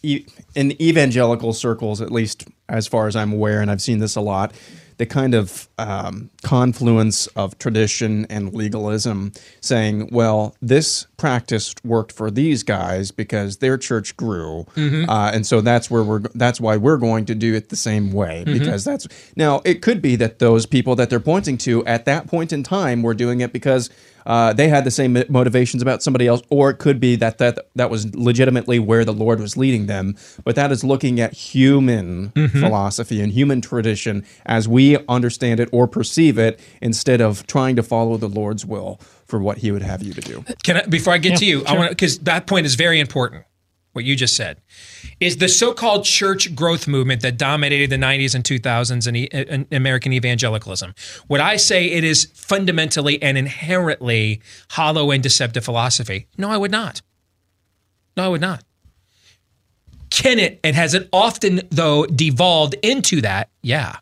in 0.03 0.81
evangelical 0.81 1.53
circles, 1.53 2.01
at 2.01 2.13
least 2.13 2.47
as 2.69 2.87
far 2.87 3.07
as 3.07 3.17
I'm 3.17 3.33
aware, 3.33 3.61
and 3.61 3.71
I've 3.71 3.83
seen 3.83 3.99
this 3.99 4.15
a 4.15 4.21
lot. 4.21 4.53
The 4.99 5.07
kind 5.07 5.35
of 5.35 5.69
um, 5.79 6.29
confluence 6.43 7.29
of 7.29 7.57
tradition 7.59 8.27
and 8.29 8.53
legalism, 8.53 9.33
saying, 9.61 10.09
"Well, 10.11 10.57
this 10.61 11.07
practice 11.17 11.75
worked 11.85 12.11
for 12.13 12.31
these 12.31 12.63
guys 12.65 13.11
because 13.13 13.59
their 13.59 13.79
church 13.79 14.17
grew, 14.17 14.67
Mhm. 14.77 15.09
uh, 15.09 15.31
and 15.33 15.47
so 15.47 15.61
that's 15.61 15.89
where 15.91 16.03
we're. 16.03 16.23
That's 16.35 16.61
why 16.61 16.77
we're 16.77 16.97
going 16.97 17.27
to 17.27 17.35
do 17.37 17.55
it 17.55 17.69
the 17.69 17.77
same 17.77 18.13
way 18.13 18.43
Mhm. 18.47 18.59
because 18.59 18.85
that's 18.85 19.07
now. 19.37 19.63
It 19.65 19.83
could 19.83 20.03
be 20.03 20.17
that 20.17 20.41
those 20.41 20.67
people 20.67 20.97
that 20.97 21.11
they're 21.11 21.21
pointing 21.21 21.59
to 21.59 21.85
at 21.87 22.05
that 22.07 22.27
point 22.27 22.53
in 22.53 22.63
time 22.65 23.03
were 23.03 23.15
doing 23.15 23.41
it 23.41 23.53
because 23.53 23.91
uh, 24.29 24.53
they 24.53 24.69
had 24.69 24.85
the 24.85 24.91
same 24.93 25.21
motivations 25.29 25.83
about 25.83 26.03
somebody 26.05 26.29
else, 26.29 26.43
or 26.51 26.71
it 26.71 26.79
could 26.79 27.01
be 27.01 27.17
that 27.17 27.39
that 27.39 27.59
that 27.75 27.91
was 27.91 28.15
legitimately 28.15 28.79
where 28.79 29.05
the 29.05 29.13
Lord 29.13 29.41
was 29.41 29.57
leading 29.57 29.87
them. 29.87 30.15
But 30.45 30.55
that 30.55 30.71
is 30.71 30.85
looking 30.85 31.19
at 31.19 31.33
human 31.33 32.29
Mhm. 32.37 32.51
philosophy 32.61 33.21
and 33.21 33.33
human 33.33 33.61
tradition 33.61 34.25
as 34.47 34.69
we 34.69 34.97
understand 35.09 35.59
it 35.59 35.69
or 35.73 35.89
perceive 35.89 36.39
it, 36.39 36.61
instead 36.81 37.21
of 37.21 37.47
trying 37.47 37.75
to 37.77 37.83
follow 37.83 38.17
the 38.17 38.29
Lord's 38.29 38.65
will 38.65 39.01
for 39.27 39.41
what 39.41 39.59
He 39.59 39.73
would 39.73 39.83
have 39.83 40.03
you 40.03 40.13
to 40.13 40.21
do. 40.21 40.45
Can 40.63 40.77
I, 40.79 40.83
before 40.87 41.13
I 41.15 41.19
get 41.19 41.33
Yeah, 41.33 41.37
to 41.39 41.45
you, 41.47 41.65
I 41.67 41.73
want 41.75 41.89
to 41.91 41.95
because 41.95 42.19
that 42.21 42.47
point 42.47 42.67
is 42.67 42.75
very 42.77 43.01
important. 43.01 43.45
What 43.93 44.05
you 44.05 44.15
just 44.15 44.37
said 44.37 44.61
is 45.19 45.39
the 45.39 45.49
so-called 45.49 46.05
church 46.05 46.55
growth 46.55 46.87
movement 46.87 47.23
that 47.23 47.37
dominated 47.37 47.91
the 47.91 47.97
90s 47.97 48.35
and 48.35 48.45
2000s 48.45 49.29
in, 49.33 49.67
American 49.73 50.13
evangelicalism. 50.13 50.95
Would 51.29 51.41
I 51.41 51.57
say 51.57 51.87
it 51.87 52.05
is 52.05 52.27
fundamentally 52.35 53.21
and 53.21 53.37
inherently 53.37 54.41
hollow 54.71 55.11
and 55.11 55.23
deceptive 55.23 55.65
philosophy? 55.65 56.29
No, 56.37 56.51
I 56.51 56.57
would 56.57 56.71
not. 56.71 57.03
No, 58.17 58.25
I 58.25 58.29
would 58.29 58.41
not. 58.41 58.63
Can 60.11 60.39
it 60.39 60.61
and 60.65 60.75
has 60.75 60.95
it 60.95 61.09
often 61.13 61.63
though 61.71 62.07
devolved 62.07 62.75
into 62.83 63.21
that? 63.21 63.51
Yeah. 63.63 63.97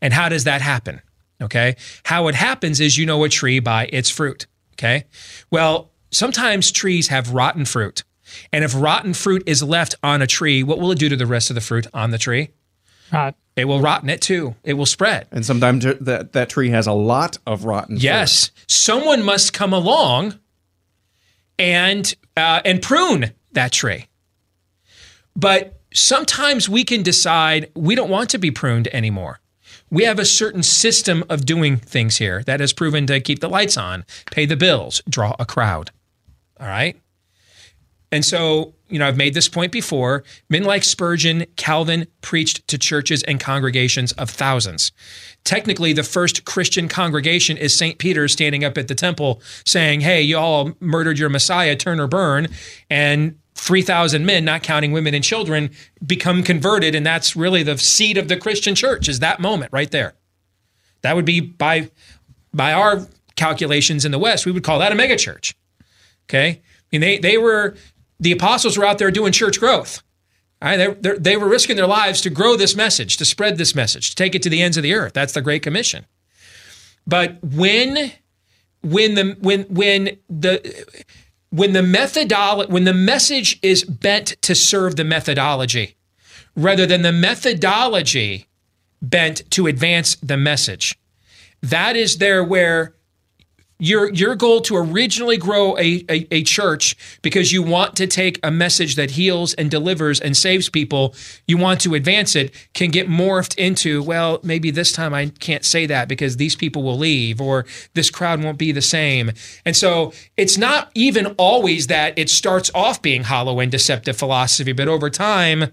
And 0.00 0.12
how 0.12 0.28
does 0.28 0.44
that 0.44 0.60
happen? 0.60 1.00
Okay. 1.42 1.76
How 2.04 2.28
it 2.28 2.34
happens 2.34 2.80
is 2.80 2.98
you 2.98 3.06
know 3.06 3.24
a 3.24 3.28
tree 3.28 3.58
by 3.58 3.86
its 3.86 4.10
fruit. 4.10 4.46
Okay. 4.74 5.04
Well, 5.50 5.90
sometimes 6.10 6.70
trees 6.70 7.08
have 7.08 7.32
rotten 7.32 7.64
fruit. 7.64 8.04
And 8.52 8.64
if 8.64 8.74
rotten 8.74 9.14
fruit 9.14 9.42
is 9.46 9.62
left 9.62 9.94
on 10.02 10.22
a 10.22 10.26
tree, 10.26 10.62
what 10.62 10.78
will 10.78 10.90
it 10.90 10.98
do 10.98 11.08
to 11.08 11.16
the 11.16 11.26
rest 11.26 11.50
of 11.50 11.54
the 11.54 11.60
fruit 11.60 11.86
on 11.94 12.10
the 12.10 12.18
tree? 12.18 12.50
Rot. 13.12 13.34
It 13.56 13.66
will 13.66 13.80
rotten 13.80 14.10
it 14.10 14.20
too. 14.20 14.56
It 14.64 14.74
will 14.74 14.86
spread. 14.86 15.28
And 15.30 15.46
sometimes 15.46 15.84
that 15.84 16.32
that 16.32 16.48
tree 16.48 16.70
has 16.70 16.86
a 16.86 16.92
lot 16.92 17.38
of 17.46 17.64
rotten. 17.64 17.96
Yes, 17.98 18.50
someone 18.66 19.22
must 19.22 19.52
come 19.52 19.72
along 19.72 20.38
and 21.58 22.12
uh, 22.36 22.60
and 22.64 22.82
prune 22.82 23.32
that 23.52 23.70
tree. 23.72 24.06
But 25.36 25.80
sometimes 25.92 26.68
we 26.68 26.84
can 26.84 27.02
decide 27.02 27.70
we 27.74 27.94
don't 27.94 28.10
want 28.10 28.30
to 28.30 28.38
be 28.38 28.50
pruned 28.50 28.88
anymore. 28.88 29.40
We 29.90 30.04
have 30.04 30.18
a 30.18 30.24
certain 30.24 30.64
system 30.64 31.22
of 31.28 31.46
doing 31.46 31.76
things 31.76 32.16
here 32.16 32.42
that 32.44 32.58
has 32.58 32.72
proven 32.72 33.06
to 33.06 33.20
keep 33.20 33.38
the 33.38 33.48
lights 33.48 33.76
on, 33.76 34.04
pay 34.32 34.46
the 34.46 34.56
bills, 34.56 35.00
draw 35.08 35.36
a 35.38 35.46
crowd. 35.46 35.92
All 36.58 36.66
right. 36.66 36.96
And 38.14 38.24
so, 38.24 38.72
you 38.88 39.00
know, 39.00 39.08
I've 39.08 39.16
made 39.16 39.34
this 39.34 39.48
point 39.48 39.72
before. 39.72 40.22
Men 40.48 40.62
like 40.62 40.84
Spurgeon, 40.84 41.46
Calvin 41.56 42.06
preached 42.20 42.66
to 42.68 42.78
churches 42.78 43.24
and 43.24 43.40
congregations 43.40 44.12
of 44.12 44.30
thousands. 44.30 44.92
Technically, 45.42 45.92
the 45.92 46.04
first 46.04 46.44
Christian 46.44 46.86
congregation 46.86 47.56
is 47.56 47.76
St. 47.76 47.98
Peter 47.98 48.28
standing 48.28 48.62
up 48.62 48.78
at 48.78 48.86
the 48.86 48.94
temple 48.94 49.42
saying, 49.66 50.02
Hey, 50.02 50.22
you 50.22 50.38
all 50.38 50.74
murdered 50.78 51.18
your 51.18 51.28
Messiah, 51.28 51.74
turn 51.74 51.98
or 51.98 52.06
burn. 52.06 52.46
And 52.88 53.36
3,000 53.56 54.24
men, 54.24 54.44
not 54.44 54.62
counting 54.62 54.92
women 54.92 55.12
and 55.12 55.24
children, 55.24 55.70
become 56.06 56.44
converted. 56.44 56.94
And 56.94 57.04
that's 57.04 57.34
really 57.34 57.64
the 57.64 57.76
seed 57.76 58.16
of 58.16 58.28
the 58.28 58.36
Christian 58.36 58.76
church, 58.76 59.08
is 59.08 59.18
that 59.18 59.40
moment 59.40 59.72
right 59.72 59.90
there. 59.90 60.14
That 61.02 61.16
would 61.16 61.24
be 61.24 61.40
by, 61.40 61.90
by 62.52 62.72
our 62.74 63.08
calculations 63.34 64.04
in 64.04 64.12
the 64.12 64.20
West, 64.20 64.46
we 64.46 64.52
would 64.52 64.62
call 64.62 64.78
that 64.78 64.92
a 64.92 64.94
megachurch. 64.94 65.54
Okay. 66.28 66.48
I 66.48 66.62
mean, 66.92 67.00
they, 67.00 67.18
they 67.18 67.38
were, 67.38 67.74
the 68.20 68.32
apostles 68.32 68.78
were 68.78 68.84
out 68.84 68.98
there 68.98 69.10
doing 69.10 69.32
church 69.32 69.58
growth. 69.60 70.02
Right, 70.62 70.96
they, 71.00 71.18
they 71.18 71.36
were 71.36 71.48
risking 71.48 71.76
their 71.76 71.86
lives 71.86 72.22
to 72.22 72.30
grow 72.30 72.56
this 72.56 72.74
message, 72.74 73.18
to 73.18 73.26
spread 73.26 73.58
this 73.58 73.74
message, 73.74 74.10
to 74.10 74.16
take 74.16 74.34
it 74.34 74.42
to 74.44 74.48
the 74.48 74.62
ends 74.62 74.78
of 74.78 74.82
the 74.82 74.94
earth. 74.94 75.12
That's 75.12 75.34
the 75.34 75.42
Great 75.42 75.62
Commission. 75.62 76.06
But 77.06 77.36
when, 77.42 78.12
when 78.82 79.14
the, 79.14 79.36
when, 79.40 79.62
when 79.64 80.16
the, 80.30 80.86
when 81.50 81.74
the 81.74 81.82
methodology, 81.82 82.72
when 82.72 82.84
the 82.84 82.94
message 82.94 83.58
is 83.62 83.84
bent 83.84 84.40
to 84.40 84.54
serve 84.54 84.96
the 84.96 85.04
methodology, 85.04 85.96
rather 86.56 86.86
than 86.86 87.02
the 87.02 87.12
methodology 87.12 88.46
bent 89.02 89.50
to 89.50 89.66
advance 89.66 90.16
the 90.16 90.38
message, 90.38 90.98
that 91.62 91.94
is 91.94 92.16
there 92.16 92.42
where 92.42 92.94
your 93.78 94.12
your 94.12 94.34
goal 94.34 94.60
to 94.60 94.76
originally 94.76 95.36
grow 95.36 95.76
a, 95.78 96.04
a, 96.08 96.26
a, 96.30 96.42
church 96.44 96.96
because 97.22 97.52
you 97.52 97.62
want 97.62 97.96
to 97.96 98.06
take 98.06 98.38
a 98.42 98.50
message 98.50 98.94
that 98.94 99.12
heals 99.12 99.52
and 99.54 99.70
delivers 99.70 100.20
and 100.20 100.36
saves 100.36 100.68
people 100.68 101.14
you 101.48 101.56
want 101.56 101.80
to 101.80 101.94
advance 101.94 102.36
it 102.36 102.54
can 102.72 102.90
get 102.90 103.08
morphed 103.08 103.56
into 103.58 104.00
well 104.02 104.38
maybe 104.44 104.70
this 104.70 104.92
time 104.92 105.12
i 105.12 105.26
can't 105.40 105.64
say 105.64 105.86
that 105.86 106.06
because 106.06 106.36
these 106.36 106.54
people 106.54 106.84
will 106.84 106.96
leave 106.96 107.40
or 107.40 107.66
this 107.94 108.10
crowd 108.10 108.42
won't 108.42 108.58
be 108.58 108.72
the 108.72 108.82
same. 108.82 109.32
And 109.64 109.76
so 109.76 110.12
it's 110.36 110.56
not 110.56 110.90
even 110.94 111.26
always 111.38 111.86
that 111.88 112.18
it 112.18 112.30
starts 112.30 112.70
off 112.74 113.02
being 113.02 113.24
hollow 113.24 113.60
and 113.60 113.70
deceptive 113.70 114.16
philosophy 114.16 114.72
but 114.72 114.88
over 114.88 115.10
time 115.10 115.70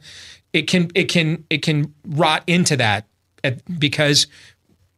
it 0.54 0.64
can 0.64 0.90
it 0.96 1.06
can 1.06 1.46
it 1.50 1.62
can 1.62 1.94
rot 2.06 2.44
into 2.48 2.76
that 2.76 3.06
because 3.80 4.28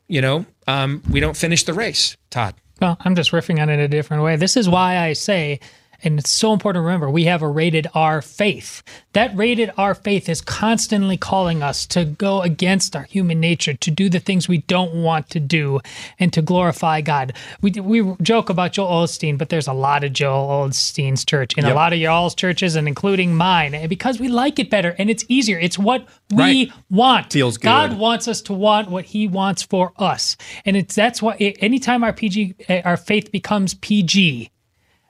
you 0.07 0.21
know 0.21 0.45
um, 0.67 1.01
we 1.09 1.19
don't 1.19 1.37
finish 1.37 1.63
the 1.63 1.73
race 1.73 2.17
todd 2.29 2.55
well, 2.83 2.97
I'm 2.99 3.15
just 3.15 3.31
riffing 3.31 3.61
on 3.61 3.69
it 3.69 3.79
a 3.79 3.87
different 3.87 4.23
way. 4.23 4.35
This 4.35 4.57
is 4.57 4.67
why 4.67 4.97
I 4.97 5.13
say 5.13 5.61
and 6.03 6.19
it's 6.19 6.29
so 6.29 6.53
important 6.53 6.81
to 6.81 6.85
remember 6.85 7.09
we 7.09 7.23
have 7.25 7.41
a 7.41 7.47
rated 7.47 7.87
R 7.93 8.21
faith. 8.21 8.83
That 9.13 9.35
rated 9.35 9.71
R 9.77 9.95
faith 9.95 10.27
is 10.27 10.41
constantly 10.41 11.17
calling 11.17 11.63
us 11.63 11.85
to 11.87 12.05
go 12.05 12.41
against 12.41 12.95
our 12.95 13.03
human 13.03 13.39
nature, 13.39 13.73
to 13.73 13.91
do 13.91 14.09
the 14.09 14.19
things 14.19 14.47
we 14.47 14.59
don't 14.59 14.93
want 14.95 15.29
to 15.31 15.39
do, 15.39 15.79
and 16.19 16.33
to 16.33 16.41
glorify 16.41 17.01
God. 17.01 17.33
We, 17.61 17.71
we 17.71 18.15
joke 18.21 18.49
about 18.49 18.73
Joel 18.73 19.05
Osteen, 19.05 19.37
but 19.37 19.49
there's 19.49 19.67
a 19.67 19.73
lot 19.73 20.03
of 20.03 20.13
Joel 20.13 20.67
Osteen's 20.67 21.23
church 21.23 21.57
in 21.57 21.63
yep. 21.65 21.73
a 21.73 21.75
lot 21.75 21.93
of 21.93 21.99
y'all's 21.99 22.35
churches, 22.35 22.75
and 22.75 22.87
including 22.87 23.35
mine, 23.35 23.73
and 23.73 23.89
because 23.89 24.19
we 24.19 24.27
like 24.27 24.59
it 24.59 24.69
better 24.69 24.95
and 24.97 25.09
it's 25.09 25.25
easier. 25.27 25.57
It's 25.59 25.79
what 25.79 26.07
we 26.31 26.37
right. 26.37 26.71
want. 26.89 27.31
Feels 27.31 27.57
good. 27.57 27.67
God 27.67 27.97
wants 27.97 28.27
us 28.27 28.41
to 28.43 28.53
want 28.53 28.89
what 28.89 29.05
He 29.05 29.27
wants 29.27 29.63
for 29.63 29.93
us, 29.97 30.35
and 30.65 30.75
it's 30.75 30.95
that's 30.95 31.21
why 31.21 31.35
anytime 31.35 32.03
our 32.03 32.13
PG, 32.13 32.55
eh, 32.67 32.81
our 32.83 32.97
faith 32.97 33.31
becomes 33.31 33.73
PG 33.75 34.51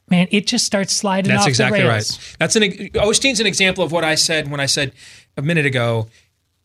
man, 0.10 0.28
it 0.32 0.48
just 0.48 0.66
starts 0.66 0.94
sliding 0.94 1.30
That's 1.30 1.44
off 1.44 1.50
exactly 1.50 1.82
the 1.82 1.88
rails. 1.88 2.18
right. 2.18 2.36
That's 2.40 2.56
an 2.56 2.64
Osteen's 2.64 3.40
an 3.40 3.48
example 3.48 3.84
of 3.84 3.92
what 3.92 4.04
I 4.04 4.16
said 4.16 4.50
when 4.50 4.60
I 4.60 4.66
said 4.66 4.94
a 5.38 5.42
minute 5.42 5.66
ago. 5.66 6.08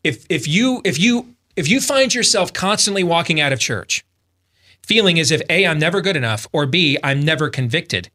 If 0.03 0.25
if 0.29 0.47
you 0.47 0.81
if 0.85 0.99
you 0.99 1.35
if 1.55 1.67
you 1.67 1.81
find 1.81 2.13
yourself 2.13 2.53
constantly 2.53 3.03
walking 3.03 3.41
out 3.41 3.51
of 3.51 3.59
church, 3.59 4.05
feeling 4.83 5.19
as 5.19 5.31
if 5.31 5.41
a 5.49 5.65
I'm 5.65 5.79
never 5.79 6.01
good 6.01 6.15
enough 6.15 6.47
or 6.51 6.65
b 6.65 6.97
I'm 7.03 7.21
never 7.21 7.49
convicted, 7.49 8.09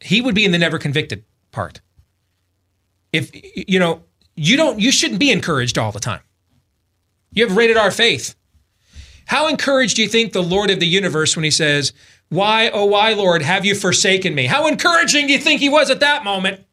he 0.00 0.20
would 0.20 0.34
be 0.34 0.44
in 0.44 0.52
the 0.52 0.58
never 0.58 0.78
convicted 0.78 1.24
part. 1.50 1.80
If 3.12 3.30
you 3.34 3.78
know 3.78 4.02
you 4.36 4.56
don't 4.56 4.78
you 4.78 4.92
shouldn't 4.92 5.20
be 5.20 5.30
encouraged 5.30 5.78
all 5.78 5.92
the 5.92 6.00
time. 6.00 6.20
You 7.32 7.46
have 7.46 7.56
rated 7.56 7.76
R 7.76 7.90
faith. 7.90 8.34
How 9.26 9.48
encouraged 9.48 9.96
do 9.96 10.02
you 10.02 10.08
think 10.08 10.32
the 10.32 10.42
Lord 10.42 10.70
of 10.70 10.80
the 10.80 10.86
universe 10.86 11.36
when 11.36 11.44
he 11.44 11.50
says, 11.50 11.92
why, 12.28 12.68
oh, 12.70 12.84
why, 12.84 13.14
Lord, 13.14 13.42
have 13.42 13.64
you 13.64 13.74
forsaken 13.74 14.34
me? 14.34 14.46
How 14.46 14.66
encouraging 14.66 15.26
do 15.26 15.32
you 15.32 15.38
think 15.38 15.60
he 15.60 15.68
was 15.68 15.90
at 15.90 16.00
that 16.00 16.24
moment? 16.24 16.64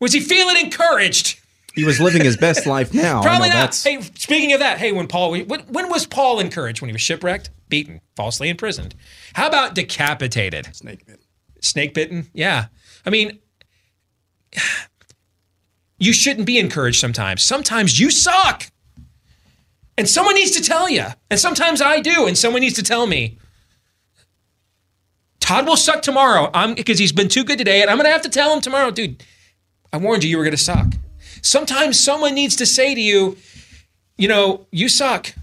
Was 0.00 0.12
he 0.12 0.20
feeling 0.20 0.56
encouraged? 0.58 1.40
He 1.74 1.84
was 1.84 2.00
living 2.00 2.24
his 2.24 2.36
best 2.36 2.66
life 2.66 2.92
now. 2.92 3.22
Probably 3.22 3.48
not. 3.48 3.54
That's... 3.54 3.82
Hey, 3.82 4.00
speaking 4.00 4.52
of 4.52 4.60
that, 4.60 4.78
hey, 4.78 4.92
when 4.92 5.06
Paul, 5.06 5.30
when, 5.30 5.60
when 5.60 5.88
was 5.88 6.06
Paul 6.06 6.40
encouraged? 6.40 6.80
When 6.80 6.88
he 6.88 6.92
was 6.92 7.00
shipwrecked, 7.00 7.50
beaten, 7.68 8.00
falsely 8.16 8.48
imprisoned. 8.48 8.94
How 9.34 9.46
about 9.46 9.74
decapitated? 9.74 10.74
Snake 10.74 11.06
bitten. 11.06 11.24
Snake 11.60 11.94
bitten? 11.94 12.28
Yeah. 12.32 12.66
I 13.06 13.10
mean, 13.10 13.38
you 15.98 16.12
shouldn't 16.12 16.46
be 16.46 16.58
encouraged 16.58 17.00
sometimes. 17.00 17.42
Sometimes 17.42 17.98
you 17.98 18.10
suck. 18.10 18.64
And 19.96 20.08
someone 20.08 20.34
needs 20.34 20.52
to 20.52 20.62
tell 20.62 20.88
you. 20.88 21.06
And 21.30 21.40
sometimes 21.40 21.80
I 21.80 22.00
do. 22.00 22.26
And 22.26 22.36
someone 22.36 22.60
needs 22.60 22.76
to 22.76 22.82
tell 22.82 23.06
me. 23.06 23.38
Todd 25.48 25.66
will 25.66 25.78
suck 25.78 26.02
tomorrow. 26.02 26.50
I'm 26.52 26.74
because 26.74 26.98
he's 26.98 27.10
been 27.10 27.28
too 27.28 27.42
good 27.42 27.56
today, 27.56 27.80
and 27.80 27.90
I'm 27.90 27.96
gonna 27.96 28.10
have 28.10 28.20
to 28.20 28.28
tell 28.28 28.52
him 28.52 28.60
tomorrow, 28.60 28.90
dude. 28.90 29.24
I 29.90 29.96
warned 29.96 30.22
you 30.22 30.28
you 30.28 30.36
were 30.36 30.44
gonna 30.44 30.58
suck. 30.58 30.88
Sometimes 31.40 31.98
someone 31.98 32.34
needs 32.34 32.54
to 32.56 32.66
say 32.66 32.94
to 32.94 33.00
you, 33.00 33.38
you 34.18 34.28
know, 34.28 34.66
you 34.70 34.90
suck. 34.90 35.34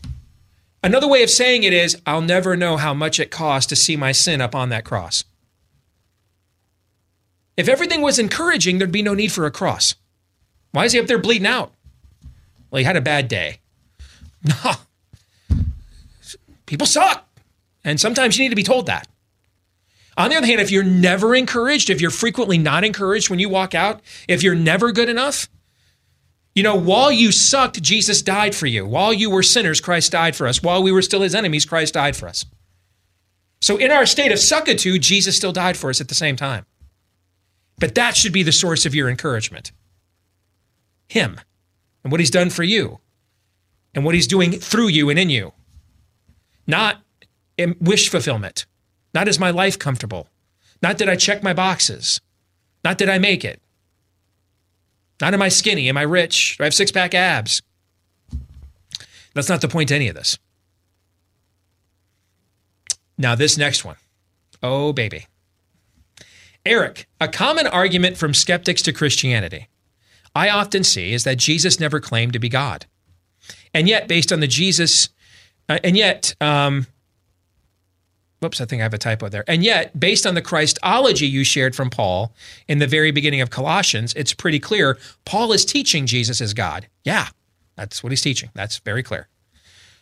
Another 0.83 1.07
way 1.07 1.23
of 1.23 1.31
saying 1.31 1.63
it 1.63 1.73
is, 1.73 1.99
I'll 2.05 2.21
never 2.21 2.55
know 2.55 2.77
how 2.77 2.93
much 2.93 3.19
it 3.19 3.31
costs 3.31 3.67
to 3.69 3.75
see 3.75 3.97
my 3.97 4.11
sin 4.11 4.41
up 4.41 4.53
on 4.53 4.69
that 4.69 4.85
cross. 4.85 5.23
If 7.57 7.67
everything 7.67 8.03
was 8.03 8.19
encouraging, 8.19 8.77
there'd 8.77 8.91
be 8.91 9.01
no 9.01 9.15
need 9.15 9.31
for 9.31 9.47
a 9.47 9.51
cross. 9.51 9.95
Why 10.69 10.85
is 10.85 10.91
he 10.91 10.99
up 10.99 11.07
there 11.07 11.17
bleeding 11.17 11.47
out? 11.47 11.73
Well, 12.69 12.77
he 12.77 12.85
had 12.85 12.95
a 12.95 13.01
bad 13.01 13.27
day. 13.27 13.57
No. 14.43 14.73
People 16.67 16.85
suck. 16.85 17.27
And 17.83 17.99
sometimes 17.99 18.37
you 18.37 18.43
need 18.43 18.49
to 18.49 18.55
be 18.55 18.61
told 18.61 18.85
that. 18.85 19.07
On 20.17 20.29
the 20.29 20.37
other 20.37 20.47
hand, 20.47 20.61
if 20.61 20.71
you're 20.71 20.83
never 20.83 21.35
encouraged, 21.35 21.89
if 21.89 21.99
you're 21.99 22.11
frequently 22.11 22.57
not 22.57 22.83
encouraged 22.83 23.29
when 23.29 23.39
you 23.39 23.49
walk 23.49 23.75
out, 23.75 24.01
if 24.27 24.43
you're 24.43 24.55
never 24.55 24.91
good 24.91 25.09
enough, 25.09 25.49
you 26.53 26.63
know, 26.63 26.75
while 26.75 27.11
you 27.11 27.33
sucked, 27.33 27.81
Jesus 27.81 28.21
died 28.21 28.55
for 28.55 28.65
you. 28.65 28.85
While 28.85 29.13
you 29.13 29.29
were 29.29 29.43
sinners, 29.43 29.81
Christ 29.81 30.13
died 30.13 30.35
for 30.35 30.47
us. 30.47 30.63
While 30.63 30.83
we 30.83 30.91
were 30.91 31.01
still 31.01 31.21
his 31.21 31.35
enemies, 31.35 31.65
Christ 31.65 31.95
died 31.95 32.15
for 32.15 32.29
us. 32.29 32.45
So 33.59 33.75
in 33.75 33.91
our 33.91 34.05
state 34.05 34.31
of 34.31 34.39
suckitude, 34.39 35.01
Jesus 35.01 35.35
still 35.35 35.51
died 35.51 35.75
for 35.75 35.89
us 35.89 35.99
at 35.99 36.07
the 36.07 36.15
same 36.15 36.37
time. 36.37 36.65
But 37.77 37.95
that 37.95 38.15
should 38.15 38.31
be 38.31 38.43
the 38.43 38.53
source 38.53 38.85
of 38.85 38.95
your 38.95 39.09
encouragement. 39.09 39.73
Him 41.09 41.41
and 42.03 42.11
what 42.11 42.21
he's 42.21 42.31
done 42.31 42.49
for 42.49 42.63
you 42.63 42.99
and 43.93 44.05
what 44.05 44.15
he's 44.15 44.27
doing 44.27 44.53
through 44.53 44.87
you 44.87 45.09
and 45.09 45.19
in 45.19 45.29
you. 45.29 45.51
Not 46.65 47.01
wish 47.81 48.09
fulfillment 48.09 48.65
not 49.15 49.27
is 49.27 49.39
my 49.39 49.49
life 49.49 49.79
comfortable. 49.79 50.27
Not 50.81 50.97
did 50.97 51.09
I 51.09 51.15
check 51.15 51.41
my 51.41 51.53
boxes. 51.53 52.21
Not 52.83 52.99
did 52.99 53.09
I 53.09 53.17
make 53.17 53.43
it. 53.43 53.61
Not 55.21 55.33
am 55.33 55.41
I 55.41 55.49
skinny? 55.49 55.89
Am 55.89 55.97
I 55.97 56.03
rich? 56.03 56.57
Do 56.57 56.63
I 56.63 56.65
have 56.65 56.73
six 56.73 56.91
pack 56.91 57.15
abs? 57.15 57.61
That's 59.33 59.49
not 59.49 59.61
the 59.61 59.67
point 59.67 59.89
to 59.89 59.95
any 59.95 60.09
of 60.09 60.15
this. 60.15 60.37
Now, 63.17 63.33
this 63.33 63.57
next 63.57 63.85
one. 63.85 63.95
Oh, 64.61 64.91
baby. 64.93 65.25
Eric, 66.65 67.07
a 67.21 67.27
common 67.27 67.67
argument 67.67 68.17
from 68.17 68.33
skeptics 68.33 68.81
to 68.83 68.93
Christianity 68.93 69.67
I 70.35 70.49
often 70.49 70.83
see 70.83 71.13
is 71.13 71.23
that 71.23 71.37
Jesus 71.37 71.79
never 71.79 72.01
claimed 72.01 72.33
to 72.33 72.39
be 72.39 72.49
God. 72.49 72.85
And 73.73 73.87
yet, 73.87 74.07
based 74.07 74.33
on 74.33 74.41
the 74.41 74.47
Jesus, 74.47 75.09
uh, 75.69 75.79
and 75.83 75.95
yet, 75.95 76.35
um, 76.41 76.87
Whoops, 78.45 78.61
I 78.61 78.65
think 78.65 78.79
I 78.79 78.83
have 78.83 78.93
a 78.93 78.99
typo 78.99 79.27
there. 79.27 79.43
And 79.47 79.63
yet, 79.63 79.99
based 79.99 80.27
on 80.27 80.35
the 80.35 80.41
Christology 80.41 81.25
you 81.25 81.43
shared 81.43 81.75
from 81.75 81.89
Paul 81.89 82.31
in 82.67 82.77
the 82.77 82.85
very 82.85 83.09
beginning 83.09 83.41
of 83.41 83.49
Colossians, 83.49 84.13
it's 84.13 84.35
pretty 84.35 84.59
clear 84.59 84.99
Paul 85.25 85.51
is 85.51 85.65
teaching 85.65 86.05
Jesus 86.05 86.39
is 86.41 86.53
God. 86.53 86.85
Yeah, 87.03 87.29
that's 87.75 88.03
what 88.03 88.11
he's 88.11 88.21
teaching. 88.21 88.51
That's 88.53 88.77
very 88.77 89.01
clear. 89.01 89.29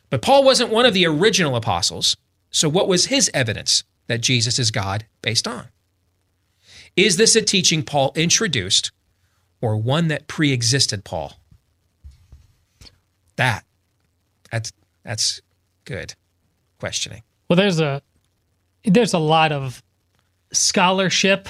But 0.10 0.22
Paul 0.22 0.44
wasn't 0.44 0.72
one 0.72 0.86
of 0.86 0.94
the 0.94 1.08
original 1.08 1.56
apostles. 1.56 2.18
So, 2.52 2.68
what 2.68 2.90
was 2.90 3.06
his 3.06 3.32
evidence 3.34 3.86
that 4.08 4.20
Jesus 4.20 4.60
is 4.60 4.72
God 4.72 5.06
based 5.22 5.48
on? 5.48 5.70
Is 6.98 7.16
this 7.16 7.38
a 7.38 7.42
teaching 7.42 7.82
Paul 7.82 8.12
introduced 8.14 8.92
or 9.62 9.78
one 9.78 10.10
that 10.10 10.28
pre-existed 10.28 11.06
Paul? 11.06 11.40
That 13.38 13.64
that's 14.52 14.74
that's 15.06 15.42
good 15.86 16.16
questioning. 16.78 17.24
Well, 17.48 17.56
there's 17.56 17.80
a 17.80 18.02
there's 18.86 19.14
a 19.14 19.20
lot 19.20 19.52
of 19.52 19.82
scholarship 20.52 21.50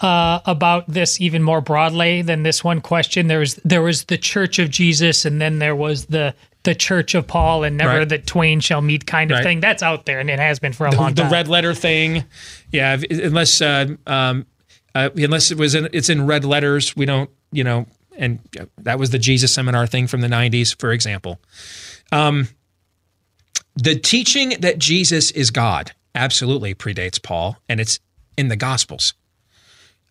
uh, 0.00 0.40
about 0.46 0.88
this 0.88 1.20
even 1.20 1.42
more 1.42 1.60
broadly 1.60 2.22
than 2.22 2.42
this 2.42 2.64
one 2.64 2.80
question. 2.80 3.26
There 3.26 3.40
was 3.40 3.56
there 3.64 3.82
was 3.82 4.04
the 4.04 4.16
Church 4.18 4.58
of 4.58 4.70
Jesus, 4.70 5.24
and 5.24 5.40
then 5.40 5.58
there 5.58 5.76
was 5.76 6.06
the 6.06 6.34
the 6.62 6.74
Church 6.74 7.14
of 7.14 7.26
Paul, 7.26 7.64
and 7.64 7.76
never 7.76 7.98
Right. 8.00 8.08
the 8.08 8.18
twain 8.18 8.60
shall 8.60 8.80
meet 8.82 9.06
kind 9.06 9.30
of 9.30 9.36
Right. 9.36 9.44
thing. 9.44 9.60
That's 9.60 9.82
out 9.82 10.06
there, 10.06 10.20
and 10.20 10.30
it 10.30 10.38
has 10.38 10.58
been 10.58 10.72
for 10.72 10.86
a 10.86 10.90
the, 10.90 10.96
long 10.96 11.14
the 11.14 11.22
time. 11.22 11.30
The 11.30 11.32
red 11.34 11.48
letter 11.48 11.74
thing. 11.74 12.24
Yeah, 12.70 12.98
unless 13.10 13.60
uh, 13.60 13.94
um, 14.06 14.46
uh, 14.94 15.10
unless 15.16 15.50
it 15.50 15.58
was 15.58 15.74
in, 15.74 15.88
it's 15.92 16.08
in 16.08 16.26
red 16.26 16.44
letters, 16.44 16.96
we 16.96 17.04
don't, 17.06 17.30
you 17.52 17.64
know, 17.64 17.86
and 18.16 18.40
that 18.78 18.98
was 18.98 19.10
the 19.10 19.18
Jesus 19.18 19.52
seminar 19.52 19.86
thing 19.86 20.06
from 20.06 20.20
the 20.22 20.28
'90s, 20.28 20.78
for 20.78 20.92
example. 20.92 21.40
Um, 22.12 22.48
the 23.76 23.96
teaching 23.96 24.54
that 24.60 24.78
Jesus 24.78 25.30
is 25.30 25.50
God 25.50 25.92
absolutely 26.14 26.74
predates 26.74 27.22
Paul, 27.22 27.56
and 27.68 27.80
it's 27.80 28.00
in 28.36 28.48
the 28.48 28.56
Gospels. 28.56 29.14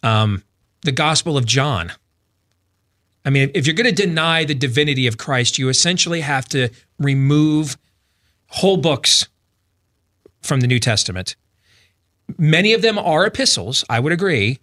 Um, 0.03 0.43
the 0.83 0.91
Gospel 0.91 1.37
of 1.37 1.45
John. 1.45 1.91
I 3.25 3.29
mean, 3.29 3.51
if 3.53 3.67
you're 3.67 3.75
going 3.75 3.93
to 3.93 4.03
deny 4.07 4.45
the 4.45 4.55
divinity 4.55 5.07
of 5.07 5.17
Christ, 5.17 5.57
you 5.57 5.69
essentially 5.69 6.21
have 6.21 6.47
to 6.49 6.69
remove 6.97 7.77
whole 8.47 8.77
books 8.77 9.27
from 10.41 10.61
the 10.61 10.67
New 10.67 10.79
Testament. 10.79 11.35
Many 12.37 12.73
of 12.73 12.81
them 12.81 12.97
are 12.97 13.25
epistles, 13.25 13.83
I 13.89 13.99
would 13.99 14.13
agree, 14.13 14.59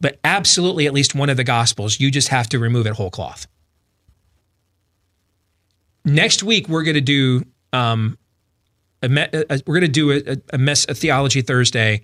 but 0.00 0.18
absolutely 0.24 0.86
at 0.86 0.94
least 0.94 1.14
one 1.14 1.28
of 1.28 1.36
the 1.36 1.44
Gospels, 1.44 2.00
you 2.00 2.10
just 2.10 2.28
have 2.28 2.48
to 2.50 2.58
remove 2.58 2.86
it 2.86 2.94
whole 2.94 3.10
cloth. 3.10 3.46
Next 6.04 6.42
week, 6.42 6.68
we're 6.68 6.84
going 6.84 6.94
to 6.94 7.00
do 7.00 7.44
um, 7.72 8.16
a, 9.02 9.44
a- 9.52 9.60
we're 9.66 9.80
going 9.80 9.80
to 9.82 9.88
do 9.88 10.12
a, 10.12 10.36
a, 10.52 10.58
mess 10.58 10.86
a 10.88 10.94
theology 10.94 11.42
Thursday 11.42 12.02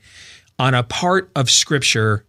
on 0.59 0.75
a 0.75 0.83
part 0.83 1.31
of 1.35 1.51
Scripture 1.51 2.25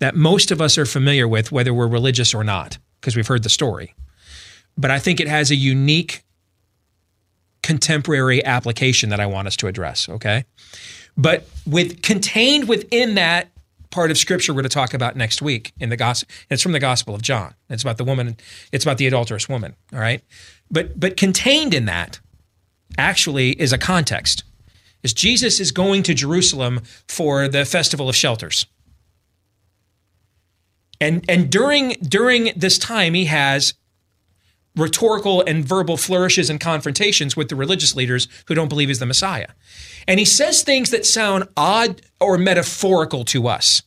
that 0.00 0.14
most 0.14 0.50
of 0.50 0.60
us 0.60 0.78
are 0.78 0.86
familiar 0.86 1.26
with, 1.26 1.50
whether 1.52 1.74
we're 1.74 1.88
religious 1.88 2.34
or 2.34 2.44
not, 2.44 2.78
because 3.00 3.16
we've 3.16 3.26
heard 3.26 3.42
the 3.42 3.48
story. 3.48 3.94
But 4.76 4.90
I 4.90 4.98
think 4.98 5.20
it 5.20 5.28
has 5.28 5.50
a 5.50 5.56
unique 5.56 6.22
contemporary 7.62 8.44
application 8.44 9.10
that 9.10 9.20
I 9.20 9.26
want 9.26 9.48
us 9.48 9.56
to 9.56 9.66
address. 9.66 10.08
Okay, 10.08 10.44
but 11.16 11.46
with 11.66 12.02
contained 12.02 12.68
within 12.68 13.14
that 13.16 13.48
part 13.90 14.10
of 14.10 14.18
Scripture, 14.18 14.52
we're 14.52 14.62
going 14.62 14.70
to 14.70 14.74
talk 14.74 14.94
about 14.94 15.16
next 15.16 15.42
week 15.42 15.72
in 15.80 15.88
the 15.88 15.96
gospel. 15.96 16.32
It's 16.50 16.62
from 16.62 16.72
the 16.72 16.80
Gospel 16.80 17.14
of 17.14 17.22
John. 17.22 17.54
It's 17.68 17.82
about 17.82 17.98
the 17.98 18.04
woman. 18.04 18.36
It's 18.72 18.84
about 18.84 18.98
the 18.98 19.06
adulterous 19.06 19.48
woman. 19.48 19.74
All 19.92 19.98
right, 19.98 20.22
but 20.70 20.98
but 20.98 21.16
contained 21.16 21.74
in 21.74 21.86
that 21.86 22.20
actually 22.98 23.50
is 23.52 23.72
a 23.72 23.78
context. 23.78 24.44
Is 25.02 25.14
Jesus 25.14 25.60
is 25.60 25.70
going 25.70 26.02
to 26.02 26.14
Jerusalem 26.14 26.82
for 27.06 27.48
the 27.48 27.64
festival 27.64 28.08
of 28.08 28.16
shelters. 28.16 28.66
And 31.00 31.24
and 31.28 31.50
during 31.50 31.90
during 32.02 32.52
this 32.56 32.78
time 32.78 33.14
he 33.14 33.26
has 33.26 33.74
rhetorical 34.76 35.42
and 35.46 35.64
verbal 35.64 35.96
flourishes 35.96 36.50
and 36.50 36.60
confrontations 36.60 37.36
with 37.36 37.48
the 37.48 37.56
religious 37.56 37.94
leaders 37.94 38.28
who 38.46 38.54
don't 38.54 38.68
believe 38.68 38.88
he's 38.88 38.98
the 38.98 39.06
Messiah. 39.06 39.48
And 40.06 40.18
he 40.18 40.24
says 40.24 40.62
things 40.62 40.90
that 40.90 41.04
sound 41.06 41.48
odd 41.56 42.02
or 42.20 42.38
metaphorical 42.38 43.24
to 43.26 43.48
us. 43.48 43.82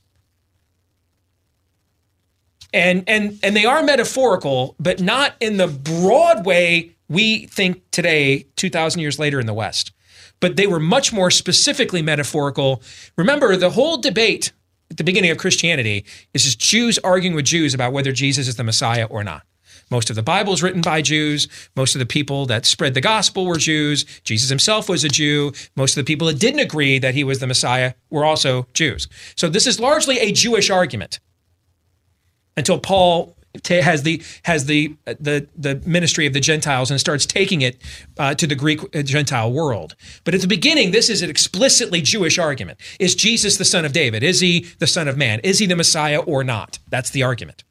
And 2.73 3.03
and 3.07 3.37
and 3.43 3.55
they 3.55 3.65
are 3.65 3.83
metaphorical, 3.83 4.75
but 4.79 5.01
not 5.01 5.35
in 5.41 5.57
the 5.57 5.67
broad 5.67 6.45
way 6.45 6.95
we 7.11 7.45
think 7.47 7.83
today 7.91 8.45
2000 8.55 9.01
years 9.01 9.19
later 9.19 9.39
in 9.39 9.45
the 9.45 9.53
West. 9.53 9.91
But 10.39 10.55
they 10.55 10.65
were 10.65 10.79
much 10.79 11.11
more 11.11 11.29
specifically 11.29 12.01
metaphorical. 12.01 12.81
Remember 13.17 13.55
the 13.55 13.71
whole 13.71 13.97
debate 13.97 14.53
at 14.89 14.97
the 14.97 15.03
beginning 15.03 15.29
of 15.29 15.37
Christianity 15.37 16.05
is 16.33 16.45
just 16.45 16.59
Jews 16.59 16.97
arguing 16.99 17.35
with 17.35 17.45
Jews 17.45 17.73
about 17.73 17.93
whether 17.93 18.11
Jesus 18.11 18.47
is 18.47 18.55
the 18.55 18.63
Messiah 18.63 19.05
or 19.05 19.23
not. 19.23 19.43
Most 19.89 20.09
of 20.09 20.15
the 20.15 20.23
Bible 20.23 20.53
is 20.53 20.63
written 20.63 20.81
by 20.81 21.01
Jews. 21.01 21.49
Most 21.75 21.95
of 21.95 21.99
the 21.99 22.05
people 22.05 22.45
that 22.45 22.65
spread 22.65 22.93
the 22.93 23.01
gospel 23.01 23.45
were 23.45 23.57
Jews. 23.57 24.05
Jesus 24.23 24.49
himself 24.49 24.87
was 24.87 25.03
a 25.03 25.09
Jew. 25.09 25.51
Most 25.75 25.97
of 25.97 26.05
the 26.05 26.07
people 26.07 26.27
that 26.27 26.39
didn't 26.39 26.61
agree 26.61 26.97
that 26.97 27.13
he 27.13 27.25
was 27.25 27.39
the 27.39 27.47
Messiah 27.47 27.93
were 28.09 28.23
also 28.23 28.67
Jews. 28.73 29.09
So 29.35 29.49
this 29.49 29.67
is 29.67 29.81
largely 29.81 30.17
a 30.19 30.31
Jewish 30.31 30.69
argument 30.69 31.19
until 32.55 32.79
Paul 32.79 33.35
has 33.67 34.03
the 34.03 34.21
has 34.43 34.65
the 34.65 34.95
the 35.05 35.47
the 35.57 35.81
ministry 35.85 36.25
of 36.25 36.33
the 36.33 36.39
Gentiles 36.39 36.89
and 36.89 36.99
starts 36.99 37.25
taking 37.25 37.61
it 37.61 37.81
uh, 38.17 38.33
to 38.35 38.47
the 38.47 38.55
Greek 38.55 38.83
uh, 38.95 39.01
Gentile 39.01 39.51
world. 39.51 39.95
But 40.23 40.33
at 40.33 40.41
the 40.41 40.47
beginning, 40.47 40.91
this 40.91 41.09
is 41.09 41.21
an 41.21 41.29
explicitly 41.29 42.01
Jewish 42.01 42.37
argument: 42.37 42.79
Is 42.99 43.15
Jesus 43.15 43.57
the 43.57 43.65
son 43.65 43.85
of 43.85 43.93
David? 43.93 44.23
Is 44.23 44.39
he 44.39 44.67
the 44.79 44.87
son 44.87 45.07
of 45.07 45.17
man? 45.17 45.39
Is 45.43 45.59
he 45.59 45.65
the 45.65 45.75
Messiah 45.75 46.19
or 46.19 46.43
not? 46.43 46.79
That's 46.89 47.09
the 47.09 47.23
argument. 47.23 47.63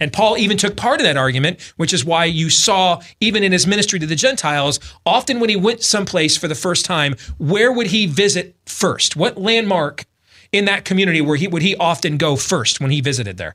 And 0.00 0.12
Paul 0.12 0.38
even 0.38 0.56
took 0.56 0.76
part 0.76 1.00
in 1.00 1.04
that 1.04 1.18
argument, 1.18 1.60
which 1.76 1.92
is 1.92 2.04
why 2.04 2.24
you 2.24 2.48
saw, 2.48 3.02
even 3.20 3.44
in 3.44 3.52
his 3.52 3.66
ministry 3.66 3.98
to 3.98 4.06
the 4.06 4.16
Gentiles, 4.16 4.80
often 5.04 5.40
when 5.40 5.50
he 5.50 5.56
went 5.56 5.82
someplace 5.82 6.38
for 6.38 6.48
the 6.48 6.54
first 6.54 6.86
time, 6.86 7.16
where 7.36 7.70
would 7.70 7.88
he 7.88 8.06
visit 8.06 8.56
first? 8.64 9.14
What 9.14 9.36
landmark 9.36 10.06
in 10.52 10.64
that 10.64 10.86
community 10.86 11.20
where 11.20 11.36
he 11.36 11.46
would 11.46 11.62
he 11.62 11.76
often 11.76 12.16
go 12.16 12.36
first 12.36 12.80
when 12.80 12.90
he 12.90 13.02
visited 13.02 13.36
there? 13.36 13.54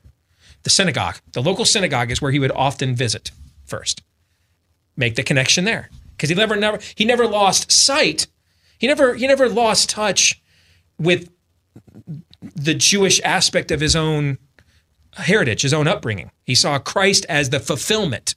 The 0.66 0.70
synagogue. 0.70 1.20
The 1.30 1.44
local 1.44 1.64
synagogue 1.64 2.10
is 2.10 2.20
where 2.20 2.32
he 2.32 2.40
would 2.40 2.50
often 2.50 2.96
visit 2.96 3.30
first. 3.66 4.02
Make 4.96 5.14
the 5.14 5.22
connection 5.22 5.64
there. 5.64 5.90
Because 6.10 6.28
he 6.28 6.34
never 6.34 6.56
never 6.56 6.80
he 6.96 7.04
never 7.04 7.24
lost 7.24 7.70
sight. 7.70 8.26
He 8.76 8.88
never 8.88 9.14
he 9.14 9.28
never 9.28 9.48
lost 9.48 9.88
touch 9.88 10.42
with 10.98 11.30
the 12.42 12.74
Jewish 12.74 13.20
aspect 13.22 13.70
of 13.70 13.80
his 13.80 13.94
own 13.94 14.38
heritage, 15.12 15.62
his 15.62 15.72
own 15.72 15.86
upbringing. 15.86 16.32
He 16.42 16.56
saw 16.56 16.80
Christ 16.80 17.24
as 17.28 17.50
the 17.50 17.60
fulfillment 17.60 18.34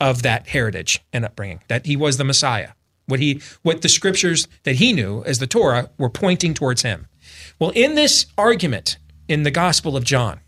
of 0.00 0.22
that 0.22 0.48
heritage 0.48 1.04
and 1.12 1.26
upbringing, 1.26 1.60
that 1.68 1.84
he 1.84 1.94
was 1.94 2.16
the 2.16 2.24
Messiah. 2.24 2.70
What 3.04 3.20
he 3.20 3.42
what 3.60 3.82
the 3.82 3.90
scriptures 3.90 4.48
that 4.62 4.76
he 4.76 4.94
knew 4.94 5.22
as 5.24 5.40
the 5.40 5.46
Torah 5.46 5.90
were 5.98 6.08
pointing 6.08 6.54
towards 6.54 6.80
him. 6.80 7.08
Well, 7.58 7.72
in 7.74 7.96
this 7.96 8.24
argument 8.38 8.96
in 9.28 9.42
the 9.42 9.50
Gospel 9.50 9.94
of 9.94 10.04
John 10.04 10.40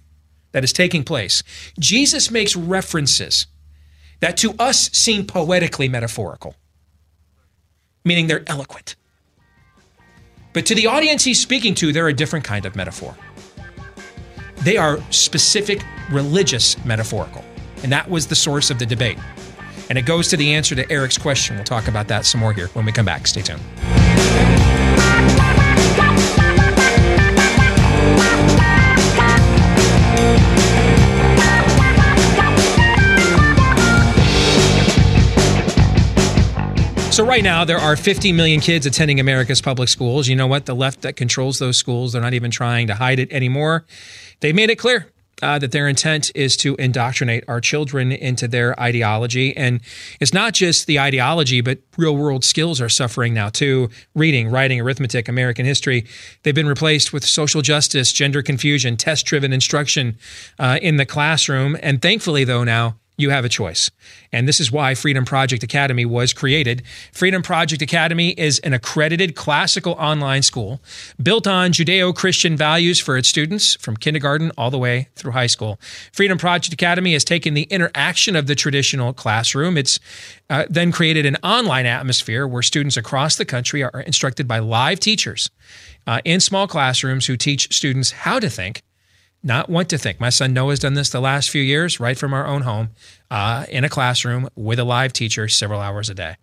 that 0.59 0.65
is 0.65 0.73
taking 0.73 1.05
place, 1.05 1.45
Jesus 1.79 2.33
makes 2.33 2.57
references 2.57 3.47
that 4.19 4.37
to 4.39 4.57
us 4.59 4.91
seem 4.91 5.25
poetically 5.25 5.89
metaphorical, 5.89 6.57
meaning 8.05 8.27
they're 8.27 8.43
eloquent. 8.49 8.97
But 10.53 10.67
to 10.67 10.75
the 10.75 10.89
audience 10.89 11.23
he's 11.23 11.41
speaking 11.41 11.77
to, 11.77 11.93
they're 11.93 12.09
a 12.09 12.13
different 12.13 12.45
kind 12.45 12.67
of 12.67 12.75
metaphor. 12.75 13.15
They 14.63 14.77
are 14.77 14.99
specific 15.13 15.81
religious 16.11 16.85
metaphorical. 16.85 17.45
And 17.85 17.93
that 17.93 18.11
was 18.11 18.27
the 18.27 18.35
source 18.35 18.69
of 18.69 18.81
the 18.81 18.87
debate. 18.87 19.19
And 19.89 19.97
it 19.97 20.07
goes 20.07 20.27
to 20.31 20.37
the 20.37 20.55
answer 20.55 20.75
to 20.75 20.91
Eric's 20.91 21.19
question. 21.19 21.55
We'll 21.55 21.65
talk 21.65 21.87
about 21.87 22.09
that 22.09 22.27
some 22.27 22.41
more 22.41 22.53
here 22.53 22.67
when 22.69 22.85
we 22.85 22.91
come 22.91 23.07
back. 23.07 23.29
Stay 23.29 23.43
tuned. 23.43 23.63
So, 37.19 37.27
right 37.27 37.43
now, 37.43 37.65
there 37.65 37.79
are 37.79 37.97
50 37.97 38.31
million 38.31 38.61
kids 38.61 38.87
attending 38.87 39.19
America's 39.19 39.61
public 39.61 39.89
schools. 39.89 40.29
You 40.29 40.37
know 40.37 40.47
what? 40.47 40.67
The 40.67 40.75
left 40.77 41.03
that 41.03 41.17
controls 41.17 41.59
those 41.59 41.77
schools, 41.77 42.13
they're 42.13 42.23
not 42.23 42.33
even 42.33 42.53
trying 42.53 42.87
to 42.87 42.95
hide 42.95 43.19
it 43.19 43.33
anymore. 43.33 43.85
They 44.39 44.53
made 44.53 44.71
it 44.71 44.77
clear 44.77 45.11
uh, 45.43 45.59
that 45.59 45.73
their 45.73 45.89
intent 45.89 46.31
is 46.37 46.57
to 46.59 46.77
indoctrinate 46.77 47.43
our 47.49 47.61
children 47.61 48.13
into 48.13 48.47
their 48.47 48.79
ideology. 48.81 49.57
And 49.57 49.81
it's 50.21 50.33
not 50.33 50.55
just 50.55 50.87
the 50.87 51.01
ideology, 51.01 51.61
but 51.61 51.81
real 51.97 52.17
world 52.17 52.45
skills 52.45 52.81
are 52.81 52.89
suffering 52.89 53.35
now 53.35 53.49
too 53.49 53.91
reading, 54.15 54.49
writing, 54.49 54.81
arithmetic, 54.81 55.29
American 55.29 55.67
history. 55.67 56.07
They've 56.45 56.55
been 56.55 56.69
replaced 56.69 57.13
with 57.13 57.25
social 57.25 57.63
justice, 57.63 58.13
gender 58.13 58.43
confusion, 58.43 58.97
test 58.97 59.27
driven 59.27 59.53
instruction 59.53 60.19
uh, 60.61 60.79
in 60.81 60.99
the 60.99 61.05
classroom. 61.05 61.77
And 61.83 62.01
thankfully, 62.01 62.45
though, 62.45 62.63
now, 62.63 62.95
you 63.19 63.31
have 63.31 63.45
a 63.45 63.49
choice. 63.49 63.91
And 64.33 64.49
this 64.49 64.61
is 64.61 64.73
why 64.73 64.95
Freedom 64.95 65.25
Project 65.25 65.63
Academy 65.63 66.07
was 66.07 66.33
created. 66.33 66.83
Freedom 67.13 67.43
Project 67.43 67.83
Academy 67.83 68.31
is 68.31 68.61
an 68.61 68.73
accredited 68.73 69.35
classical 69.35 69.93
online 69.95 70.43
school 70.43 70.81
built 71.21 71.47
on 71.47 71.73
Judeo 71.73 72.15
Christian 72.15 72.57
values 72.57 73.01
for 73.01 73.19
its 73.19 73.29
students 73.29 73.75
from 73.77 73.97
kindergarten 73.97 74.53
all 74.57 74.71
the 74.71 74.79
way 74.79 75.09
through 75.17 75.33
high 75.33 75.49
school. 75.49 75.79
Freedom 76.13 76.39
Project 76.39 76.73
Academy 76.73 77.13
has 77.13 77.25
taken 77.25 77.55
the 77.55 77.65
interaction 77.65 78.37
of 78.37 78.47
the 78.47 78.55
traditional 78.55 79.13
classroom. 79.13 79.77
It's 79.77 79.99
uh, 80.49 80.65
then 80.71 80.93
created 80.93 81.27
an 81.27 81.37
online 81.43 81.87
atmosphere 81.87 82.47
where 82.47 82.63
students 82.63 82.97
across 82.97 83.37
the 83.37 83.45
country 83.45 83.83
are 83.83 84.01
instructed 84.03 84.47
by 84.47 84.61
live 84.61 85.01
teachers 85.01 85.51
uh, 86.07 86.21
in 86.25 86.39
small 86.41 86.69
classrooms 86.69 87.27
who 87.27 87.37
teach 87.37 87.75
students 87.75 88.13
how 88.13 88.39
to 88.39 88.49
think 88.49 88.83
not 89.43 89.69
want 89.69 89.89
to 89.91 89.99
think. 89.99 90.21
My 90.21 90.31
son 90.31 90.53
Noah's 90.53 90.81
done 90.81 90.95
this 90.95 91.11
the 91.11 91.21
last 91.21 91.51
few 91.51 91.63
years, 91.63 92.01
right 92.01 92.19
from 92.19 92.35
our 92.35 92.47
own 92.47 92.63
home, 92.63 92.91
uh, 93.31 93.67
in 93.69 93.85
a 93.85 93.89
classroom 93.89 94.49
with 94.57 94.79
a 94.79 94.85
live 94.85 95.13
teacher 95.13 95.49
several 95.49 95.81
hours 95.81 96.11
a 96.11 96.15
day 96.15 96.37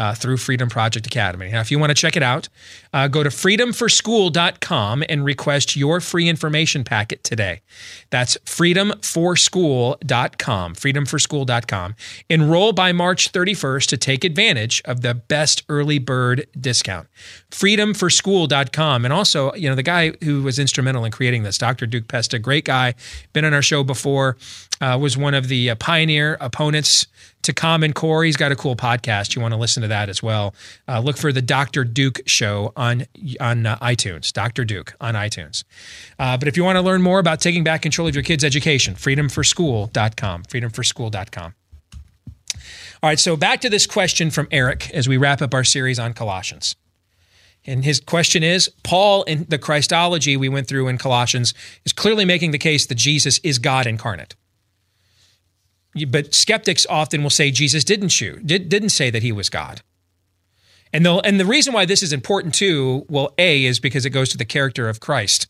uh, 0.00 0.14
through 0.14 0.38
Freedom 0.38 0.70
Project 0.70 1.06
Academy. 1.06 1.50
Now, 1.50 1.60
if 1.60 1.70
you 1.70 1.78
want 1.78 1.90
to 1.90 1.94
check 1.94 2.16
it 2.16 2.22
out, 2.22 2.48
uh, 2.94 3.06
go 3.06 3.22
to 3.22 3.28
freedomforschool.com 3.28 5.04
and 5.08 5.24
request 5.24 5.76
your 5.76 6.00
free 6.00 6.26
information 6.26 6.84
packet 6.84 7.22
today. 7.22 7.60
That's 8.08 8.38
freedomforschool.com, 8.38 10.74
freedomforschool.com. 10.74 11.94
Enroll 12.30 12.72
by 12.72 12.92
March 12.92 13.30
31st 13.30 13.86
to 13.88 13.98
take 13.98 14.24
advantage 14.24 14.80
of 14.86 15.02
the 15.02 15.12
best 15.12 15.64
early 15.68 15.98
bird 15.98 16.46
discount. 16.58 17.06
Freedomforschool.com. 17.50 19.04
And 19.04 19.12
also, 19.12 19.52
you 19.54 19.68
know, 19.68 19.74
the 19.74 19.82
guy 19.82 20.12
who 20.24 20.42
was 20.42 20.58
instrumental 20.58 21.04
in 21.04 21.12
creating 21.12 21.42
this, 21.42 21.58
Dr. 21.58 21.84
Duke 21.84 22.08
Pesta, 22.08 22.38
great 22.38 22.64
guy, 22.64 22.94
been 23.34 23.44
on 23.44 23.52
our 23.52 23.60
show 23.60 23.84
before, 23.84 24.38
uh, 24.80 24.96
was 24.98 25.18
one 25.18 25.34
of 25.34 25.48
the 25.48 25.68
uh, 25.68 25.74
pioneer 25.74 26.38
opponents 26.40 27.06
to 27.42 27.52
Common 27.52 27.92
Core. 27.92 28.24
He's 28.24 28.36
got 28.36 28.52
a 28.52 28.56
cool 28.56 28.76
podcast. 28.76 29.34
You 29.34 29.42
want 29.42 29.52
to 29.52 29.58
listen 29.58 29.82
to 29.82 29.88
that 29.88 30.08
as 30.08 30.22
well. 30.22 30.54
Uh, 30.88 31.00
look 31.00 31.16
for 31.16 31.32
the 31.32 31.42
Dr. 31.42 31.84
Duke 31.84 32.20
show 32.26 32.72
on 32.76 33.06
on 33.40 33.66
uh, 33.66 33.76
iTunes. 33.78 34.32
Dr. 34.32 34.64
Duke 34.64 34.94
on 35.00 35.14
iTunes. 35.14 35.64
Uh, 36.18 36.36
but 36.36 36.48
if 36.48 36.56
you 36.56 36.64
want 36.64 36.76
to 36.76 36.82
learn 36.82 37.02
more 37.02 37.18
about 37.18 37.40
taking 37.40 37.64
back 37.64 37.82
control 37.82 38.08
of 38.08 38.14
your 38.14 38.24
kids' 38.24 38.44
education, 38.44 38.94
freedomforschool.com. 38.94 40.42
Freedomforschool.com. 40.44 41.54
All 43.02 43.08
right, 43.08 43.18
so 43.18 43.34
back 43.34 43.62
to 43.62 43.70
this 43.70 43.86
question 43.86 44.30
from 44.30 44.46
Eric 44.50 44.90
as 44.90 45.08
we 45.08 45.16
wrap 45.16 45.40
up 45.40 45.54
our 45.54 45.64
series 45.64 45.98
on 45.98 46.12
Colossians. 46.12 46.76
And 47.66 47.84
his 47.84 48.00
question 48.00 48.42
is 48.42 48.70
Paul, 48.82 49.22
in 49.24 49.46
the 49.48 49.58
Christology 49.58 50.36
we 50.36 50.48
went 50.48 50.66
through 50.66 50.88
in 50.88 50.98
Colossians, 50.98 51.54
is 51.84 51.92
clearly 51.92 52.24
making 52.24 52.50
the 52.50 52.58
case 52.58 52.86
that 52.86 52.96
Jesus 52.96 53.38
is 53.42 53.58
God 53.58 53.86
incarnate 53.86 54.34
but 56.08 56.34
skeptics 56.34 56.86
often 56.88 57.22
will 57.22 57.30
say 57.30 57.50
Jesus 57.50 57.84
didn't 57.84 58.10
shoot, 58.10 58.46
did, 58.46 58.68
didn't 58.68 58.90
say 58.90 59.10
that 59.10 59.22
he 59.22 59.32
was 59.32 59.48
God. 59.48 59.82
And 60.92 61.06
the 61.06 61.14
and 61.24 61.38
the 61.38 61.44
reason 61.44 61.72
why 61.72 61.84
this 61.84 62.02
is 62.02 62.12
important 62.12 62.54
too, 62.54 63.06
well, 63.08 63.32
A 63.38 63.64
is 63.64 63.78
because 63.78 64.04
it 64.04 64.10
goes 64.10 64.28
to 64.30 64.38
the 64.38 64.44
character 64.44 64.88
of 64.88 65.00
Christ. 65.00 65.46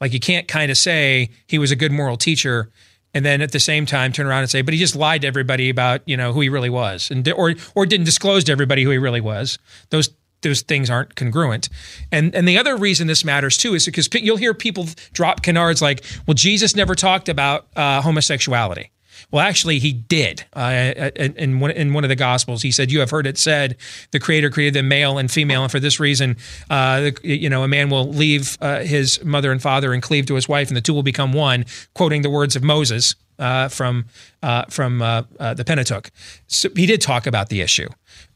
Like 0.00 0.12
you 0.12 0.20
can't 0.20 0.46
kind 0.48 0.70
of 0.70 0.76
say 0.76 1.30
he 1.46 1.58
was 1.58 1.70
a 1.70 1.76
good 1.76 1.92
moral 1.92 2.16
teacher 2.16 2.70
and 3.14 3.24
then 3.24 3.40
at 3.40 3.52
the 3.52 3.60
same 3.60 3.86
time 3.86 4.12
turn 4.12 4.26
around 4.26 4.40
and 4.40 4.50
say, 4.50 4.60
but 4.60 4.74
he 4.74 4.80
just 4.80 4.96
lied 4.96 5.22
to 5.22 5.28
everybody 5.28 5.70
about, 5.70 6.02
you 6.04 6.16
know, 6.16 6.32
who 6.32 6.40
he 6.40 6.48
really 6.48 6.68
was 6.68 7.10
and 7.10 7.26
or 7.32 7.54
or 7.74 7.86
didn't 7.86 8.04
disclose 8.04 8.44
to 8.44 8.52
everybody 8.52 8.82
who 8.82 8.90
he 8.90 8.98
really 8.98 9.20
was. 9.20 9.58
Those 9.90 10.10
those 10.42 10.60
things 10.60 10.90
aren't 10.90 11.14
congruent. 11.14 11.68
And 12.12 12.34
and 12.34 12.46
the 12.46 12.58
other 12.58 12.76
reason 12.76 13.06
this 13.06 13.24
matters 13.24 13.56
too 13.56 13.74
is 13.74 13.86
because 13.86 14.08
you'll 14.12 14.36
hear 14.36 14.52
people 14.52 14.88
drop 15.12 15.42
canards 15.42 15.80
like, 15.80 16.04
well, 16.26 16.34
Jesus 16.34 16.76
never 16.76 16.94
talked 16.94 17.28
about 17.28 17.68
uh, 17.76 18.02
homosexuality. 18.02 18.90
Well, 19.30 19.44
actually, 19.44 19.78
he 19.78 19.92
did. 19.92 20.44
Uh, 20.52 21.10
in, 21.16 21.60
one, 21.60 21.70
in 21.70 21.92
one 21.92 22.04
of 22.04 22.08
the 22.08 22.16
Gospels, 22.16 22.62
he 22.62 22.70
said, 22.70 22.90
"You 22.90 23.00
have 23.00 23.10
heard 23.10 23.26
it 23.26 23.38
said, 23.38 23.76
the 24.10 24.20
Creator 24.20 24.50
created 24.50 24.74
them 24.74 24.88
male 24.88 25.18
and 25.18 25.30
female, 25.30 25.62
and 25.62 25.70
for 25.70 25.80
this 25.80 26.00
reason, 26.00 26.36
uh, 26.70 27.10
you 27.22 27.48
know, 27.48 27.62
a 27.62 27.68
man 27.68 27.90
will 27.90 28.08
leave 28.08 28.56
uh, 28.60 28.80
his 28.80 29.22
mother 29.24 29.52
and 29.52 29.60
father 29.60 29.92
and 29.92 30.02
cleave 30.02 30.26
to 30.26 30.34
his 30.34 30.48
wife, 30.48 30.68
and 30.68 30.76
the 30.76 30.80
two 30.80 30.94
will 30.94 31.02
become 31.02 31.32
one." 31.32 31.64
Quoting 31.94 32.22
the 32.22 32.30
words 32.30 32.56
of 32.56 32.62
Moses 32.62 33.14
uh, 33.38 33.68
from 33.68 34.06
uh, 34.42 34.64
from 34.70 35.02
uh, 35.02 35.22
the 35.54 35.64
Pentateuch. 35.64 36.10
So 36.46 36.68
he 36.74 36.86
did 36.86 37.00
talk 37.00 37.26
about 37.26 37.48
the 37.48 37.60
issue, 37.60 37.88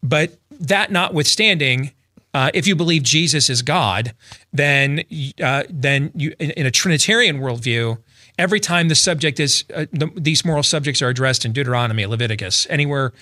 but 0.03 0.39
that 0.61 0.91
notwithstanding. 0.91 1.93
Uh, 2.35 2.51
if 2.53 2.67
you 2.67 2.77
believe 2.77 3.03
Jesus 3.03 3.49
is 3.49 3.63
God, 3.63 4.13
then 4.53 5.03
uh, 5.43 5.63
then 5.71 6.13
you, 6.15 6.35
in, 6.39 6.51
in, 6.51 6.67
a 6.67 6.71
Trinitarian 6.71 7.39
worldview, 7.39 7.99
every 8.39 8.61
time 8.61 8.89
the 8.89 8.95
subject 8.95 9.41
is 9.41 9.65
uh, 9.75 9.87
the, 9.93 10.11
these 10.15 10.45
moral 10.45 10.63
subjects 10.63 11.03
are 11.03 11.09
addressed 11.09 11.45
in 11.45 11.53
Deuteronomy, 11.53 12.07
Leviticus, 12.07 12.67
anywhere 12.71 13.13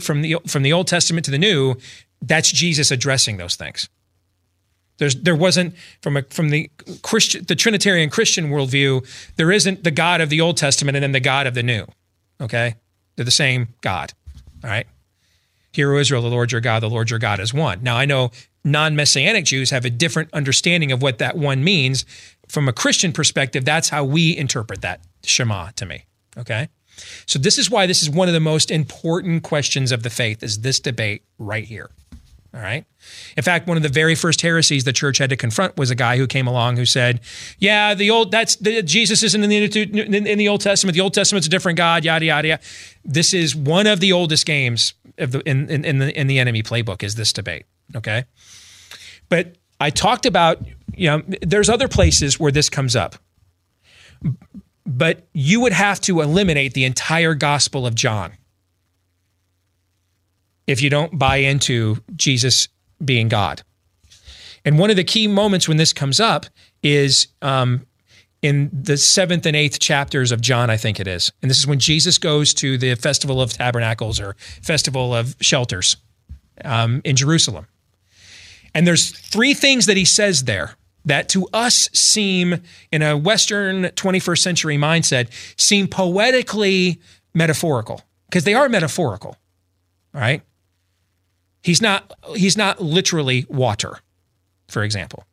from 0.00 0.22
the 0.22 0.36
from 0.46 0.62
the 0.62 0.72
Old 0.72 0.86
Testament 0.86 1.24
to 1.24 1.30
the 1.30 1.38
New, 1.38 1.76
that's 2.22 2.52
Jesus 2.52 2.90
addressing 2.90 3.38
those 3.38 3.56
things. 3.56 3.88
There's 4.98 5.16
there 5.16 5.36
wasn't 5.36 5.74
from 6.02 6.16
a 6.18 6.22
from 6.22 6.50
the 6.50 6.70
Christian 7.02 7.44
the 7.44 7.56
Trinitarian 7.56 8.10
Christian 8.10 8.50
worldview, 8.50 9.06
there 9.36 9.50
isn't 9.50 9.82
the 9.84 9.90
God 9.90 10.20
of 10.20 10.28
the 10.30 10.40
Old 10.40 10.56
Testament 10.56 10.96
and 10.96 11.02
then 11.02 11.12
the 11.12 11.20
God 11.20 11.46
of 11.46 11.54
the 11.54 11.62
New. 11.62 11.86
Okay, 12.40 12.74
they're 13.16 13.24
the 13.24 13.30
same 13.30 13.68
God. 13.80 14.12
All 14.62 14.70
right. 14.70 14.86
Hear, 15.72 15.92
O 15.92 15.98
Israel, 15.98 16.22
the 16.22 16.28
Lord 16.28 16.52
your 16.52 16.62
God, 16.62 16.82
the 16.82 16.88
Lord 16.88 17.10
your 17.10 17.18
God 17.18 17.38
is 17.38 17.52
one. 17.52 17.82
Now 17.82 17.96
I 17.96 18.06
know 18.06 18.30
non-messianic 18.64 19.44
Jews 19.44 19.70
have 19.70 19.84
a 19.84 19.90
different 19.90 20.30
understanding 20.32 20.90
of 20.90 21.02
what 21.02 21.18
that 21.18 21.36
one 21.36 21.62
means 21.62 22.04
from 22.48 22.68
a 22.68 22.72
Christian 22.72 23.12
perspective, 23.12 23.64
that's 23.64 23.88
how 23.88 24.04
we 24.04 24.36
interpret 24.36 24.82
that 24.82 25.00
Shema 25.24 25.70
to 25.76 25.86
me. 25.86 26.04
Okay. 26.36 26.68
So 27.26 27.38
this 27.38 27.58
is 27.58 27.70
why 27.70 27.86
this 27.86 28.02
is 28.02 28.08
one 28.08 28.28
of 28.28 28.34
the 28.34 28.40
most 28.40 28.70
important 28.70 29.42
questions 29.42 29.92
of 29.92 30.02
the 30.02 30.10
faith 30.10 30.42
is 30.42 30.60
this 30.60 30.80
debate 30.80 31.22
right 31.38 31.64
here. 31.64 31.90
All 32.54 32.62
right. 32.62 32.86
In 33.36 33.42
fact, 33.42 33.68
one 33.68 33.76
of 33.76 33.82
the 33.82 33.90
very 33.90 34.14
first 34.14 34.40
heresies 34.40 34.84
the 34.84 34.92
church 34.92 35.18
had 35.18 35.28
to 35.28 35.36
confront 35.36 35.76
was 35.76 35.90
a 35.90 35.94
guy 35.94 36.16
who 36.16 36.26
came 36.26 36.46
along 36.46 36.78
who 36.78 36.86
said, 36.86 37.20
"Yeah, 37.58 37.92
the 37.92 38.08
old 38.10 38.30
that's 38.30 38.56
the, 38.56 38.82
Jesus 38.82 39.22
isn't 39.22 39.44
in 39.44 39.50
the 39.50 40.26
in 40.26 40.38
the 40.38 40.48
Old 40.48 40.62
Testament. 40.62 40.94
The 40.94 41.02
Old 41.02 41.12
Testament's 41.12 41.46
a 41.46 41.50
different 41.50 41.76
God. 41.76 42.02
Yada 42.02 42.24
yada 42.24 42.48
yada." 42.48 42.62
This 43.04 43.34
is 43.34 43.54
one 43.54 43.86
of 43.86 44.00
the 44.00 44.12
oldest 44.12 44.46
games 44.46 44.94
of 45.18 45.32
the 45.32 45.40
in 45.40 45.68
in, 45.68 45.84
in 45.84 45.98
the 45.98 46.18
in 46.18 46.28
the 46.28 46.38
enemy 46.38 46.62
playbook 46.62 47.02
is 47.02 47.16
this 47.16 47.30
debate. 47.30 47.66
Okay, 47.94 48.24
but 49.28 49.56
I 49.78 49.90
talked 49.90 50.24
about 50.24 50.62
you 50.96 51.08
know, 51.08 51.22
there's 51.42 51.68
other 51.68 51.88
places 51.88 52.40
where 52.40 52.50
this 52.50 52.68
comes 52.68 52.96
up. 52.96 53.16
But 54.84 55.26
you 55.32 55.60
would 55.60 55.72
have 55.72 56.00
to 56.02 56.20
eliminate 56.20 56.74
the 56.74 56.84
entire 56.84 57.34
Gospel 57.34 57.86
of 57.86 57.94
John 57.94 58.32
if 60.66 60.82
you 60.82 60.90
don't 60.90 61.18
buy 61.18 61.36
into 61.36 61.98
Jesus 62.14 62.68
being 63.04 63.28
God. 63.28 63.62
And 64.64 64.78
one 64.78 64.90
of 64.90 64.96
the 64.96 65.04
key 65.04 65.28
moments 65.28 65.68
when 65.68 65.76
this 65.76 65.92
comes 65.92 66.18
up 66.18 66.46
is 66.82 67.28
um, 67.42 67.86
in 68.42 68.70
the 68.72 68.96
seventh 68.96 69.46
and 69.46 69.54
eighth 69.54 69.78
chapters 69.78 70.32
of 70.32 70.40
John, 70.40 70.70
I 70.70 70.76
think 70.76 70.98
it 70.98 71.06
is. 71.06 71.32
And 71.42 71.50
this 71.50 71.58
is 71.58 71.66
when 71.66 71.78
Jesus 71.78 72.18
goes 72.18 72.54
to 72.54 72.78
the 72.78 72.94
Festival 72.94 73.40
of 73.40 73.52
Tabernacles 73.52 74.18
or 74.18 74.34
Festival 74.62 75.14
of 75.14 75.36
Shelters 75.40 75.96
um, 76.64 77.00
in 77.04 77.16
Jerusalem. 77.16 77.66
And 78.74 78.86
there's 78.86 79.10
three 79.10 79.54
things 79.54 79.86
that 79.86 79.96
he 79.96 80.04
says 80.04 80.44
there 80.44 80.76
that 81.06 81.28
to 81.30 81.48
us 81.52 81.88
seem, 81.92 82.62
in 82.92 83.00
a 83.00 83.16
Western 83.16 83.84
21st 83.84 84.38
century 84.38 84.76
mindset, 84.76 85.28
seem 85.58 85.88
poetically 85.88 87.00
metaphorical 87.32 88.02
because 88.28 88.44
they 88.44 88.54
are 88.54 88.68
metaphorical, 88.68 89.36
right? 90.12 90.42
He's 91.62 91.80
not, 91.80 92.12
he's 92.34 92.56
not 92.56 92.82
literally 92.82 93.46
water, 93.48 94.00
for 94.68 94.82
example. 94.82 95.24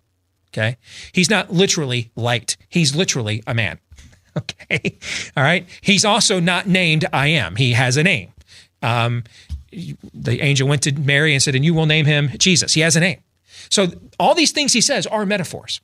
Okay. 0.50 0.78
He's 1.12 1.30
not 1.30 1.52
literally 1.52 2.12
light. 2.16 2.58
He's 2.70 2.96
literally 2.96 3.44
a 3.46 3.54
man. 3.54 3.80
Okay. 4.36 4.98
All 5.38 5.44
right. 5.44 5.68
He's 5.82 6.04
also 6.04 6.40
not 6.40 6.66
named 6.66 7.06
I 7.14 7.28
am. 7.28 7.56
He 7.56 7.74
has 7.74 7.98
a 7.98 8.04
name. 8.04 8.32
Um, 8.82 9.26
the 9.72 10.42
angel 10.42 10.68
went 10.68 10.82
to 10.84 10.92
Mary 10.92 11.34
and 11.34 11.42
said, 11.44 11.54
and 11.54 11.64
you 11.64 11.76
will 11.76 11.86
name 11.86 12.08
him 12.08 12.32
Jesus. 12.40 12.74
He 12.74 12.82
has 12.82 12.96
a 12.96 13.00
name. 13.00 13.20
So 13.70 13.88
all 14.20 14.36
these 14.36 14.52
things 14.52 14.74
he 14.74 14.82
says 14.82 15.08
are 15.08 15.26
metaphors. 15.26 15.82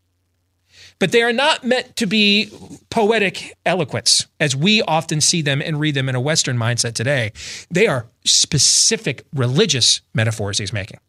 But 0.99 1.13
they 1.13 1.21
are 1.21 1.33
not 1.33 1.63
meant 1.63 1.95
to 1.95 2.05
be 2.05 2.51
poetic 2.89 3.57
eloquence 3.65 4.27
as 4.39 4.55
we 4.55 4.81
often 4.81 5.21
see 5.21 5.41
them 5.41 5.61
and 5.61 5.79
read 5.79 5.95
them 5.95 6.09
in 6.09 6.15
a 6.15 6.19
Western 6.19 6.57
mindset 6.57 6.93
today. 6.93 7.31
They 7.71 7.87
are 7.87 8.07
specific 8.25 9.25
religious 9.33 10.01
metaphors 10.13 10.57
he's 10.57 10.73
making. 10.73 10.99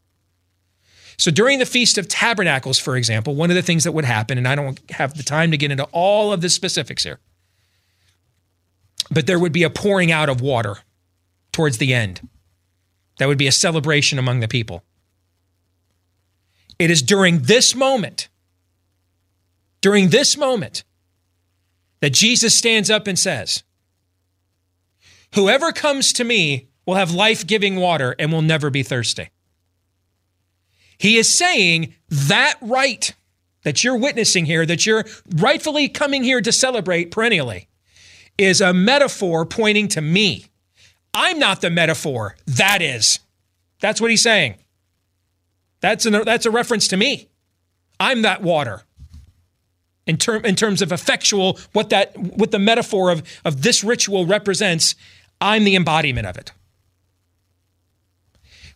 So 1.17 1.31
during 1.31 1.59
the 1.59 1.67
Feast 1.67 1.99
of 1.99 2.09
Tabernacles, 2.09 2.79
for 2.79 2.97
example, 2.97 3.35
one 3.35 3.51
of 3.51 3.57
the 3.57 3.63
things 3.63 3.85
that 3.85 3.93
would 3.93 4.07
happen, 4.07 4.39
and 4.39 4.49
I 4.49 4.55
don't 4.55 4.81
have 4.93 5.15
the 5.15 5.23
time 5.23 5.51
to 5.51 5.59
get 5.59 5.71
into 5.71 5.85
all 5.93 6.33
of 6.33 6.41
the 6.41 6.49
specifics 6.49 7.05
here, 7.05 7.19
but 9.11 9.27
there 9.27 9.39
would 9.39 9.53
be 9.53 9.65
a 9.65 9.71
pouring 9.71 10.13
out 10.13 10.29
of 10.29 10.41
water 10.41 10.79
towards 11.53 11.79
the 11.79 11.93
end. 11.93 12.27
That 13.19 13.27
would 13.27 13.37
be 13.37 13.49
a 13.49 13.53
celebration 13.53 14.19
among 14.19 14.41
the 14.41 14.49
people. 14.49 14.83
It 16.81 16.91
is 16.91 17.03
during 17.03 17.41
this 17.41 17.75
moment, 17.75 18.31
during 19.83 20.09
this 20.09 20.35
moment, 20.39 20.83
that 22.01 22.15
Jesus 22.15 22.57
stands 22.57 22.89
up 22.89 23.07
and 23.07 23.19
says, 23.19 23.63
Whoever 25.35 25.73
comes 25.73 26.15
to 26.15 26.25
me 26.25 26.71
will 26.87 26.95
have 26.95 27.13
life 27.13 27.47
giving 27.47 27.77
water 27.77 28.17
and 28.19 28.33
will 28.33 28.41
never 28.41 28.71
be 28.71 28.83
thirsty. 28.83 29.29
He 30.97 31.19
is 31.19 31.37
saying 31.37 31.95
that 32.09 32.55
right 32.63 33.15
that 33.63 33.85
you're 33.85 33.99
witnessing 33.99 34.47
here, 34.47 34.65
that 34.65 34.87
you're 34.87 35.05
rightfully 35.37 35.87
coming 35.87 36.25
here 36.25 36.41
to 36.41 36.51
celebrate 36.51 37.11
perennially, 37.11 37.69
is 38.39 38.63
a 38.63 38.73
metaphor 38.73 39.45
pointing 39.45 39.89
to 39.89 40.01
me. 40.01 40.47
I'm 41.13 41.39
not 41.39 41.61
the 41.61 41.69
metaphor. 41.69 42.37
That 42.47 42.81
is. 42.81 43.19
That's 43.81 44.01
what 44.01 44.11
he's 44.11 44.23
saying. 44.23 44.55
That's, 45.81 46.07
an, 46.07 46.25
that's 46.25 46.47
a 46.47 46.51
reference 46.51 46.89
to 46.89 46.97
me. 46.97 47.29
I'm 47.99 48.23
that 48.23 48.43
water. 48.43 48.83
in 50.07 50.17
term 50.17 50.45
in 50.45 50.57
terms 50.57 50.83
of 50.83 50.91
effectual 50.91 51.59
what 51.73 51.91
that 51.91 52.17
what 52.17 52.51
the 52.51 52.59
metaphor 52.59 53.11
of 53.11 53.23
of 53.45 53.63
this 53.63 53.85
ritual 53.85 54.27
represents. 54.27 54.95
I'm 55.41 55.65
the 55.65 55.77
embodiment 55.77 56.27
of 56.27 56.37
it. 56.37 56.53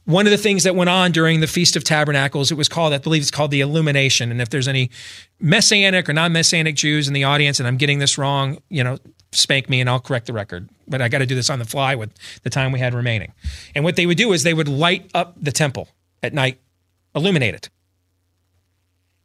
One 0.06 0.26
of 0.26 0.30
the 0.30 0.38
things 0.38 0.64
that 0.64 0.76
went 0.76 0.90
on 0.90 1.12
during 1.12 1.40
the 1.40 1.46
Feast 1.46 1.76
of 1.76 1.84
Tabernacles, 1.84 2.50
it 2.50 2.56
was 2.56 2.68
called, 2.68 2.92
I 2.92 2.98
believe 2.98 3.22
it's 3.22 3.30
called 3.30 3.50
the 3.50 3.62
Illumination. 3.62 4.30
And 4.30 4.42
if 4.42 4.50
there's 4.50 4.68
any 4.68 4.90
Messianic 5.40 6.08
or 6.08 6.12
non 6.12 6.32
Messianic 6.32 6.74
Jews 6.74 7.08
in 7.08 7.14
the 7.14 7.24
audience 7.24 7.58
and 7.58 7.66
I'm 7.66 7.78
getting 7.78 8.00
this 8.00 8.18
wrong, 8.18 8.58
you 8.68 8.84
know, 8.84 8.98
spank 9.32 9.70
me 9.70 9.80
and 9.80 9.88
I'll 9.88 10.00
correct 10.00 10.26
the 10.26 10.34
record. 10.34 10.68
But 10.86 11.00
I 11.00 11.08
got 11.08 11.18
to 11.18 11.26
do 11.26 11.34
this 11.34 11.48
on 11.48 11.58
the 11.58 11.64
fly 11.64 11.94
with 11.94 12.10
the 12.42 12.50
time 12.50 12.70
we 12.70 12.80
had 12.80 12.92
remaining. 12.92 13.32
And 13.74 13.82
what 13.82 13.96
they 13.96 14.04
would 14.04 14.18
do 14.18 14.32
is 14.34 14.42
they 14.42 14.52
would 14.52 14.68
light 14.68 15.10
up 15.14 15.36
the 15.40 15.52
temple 15.52 15.88
at 16.22 16.34
night, 16.34 16.60
illuminate 17.14 17.54
it. 17.54 17.70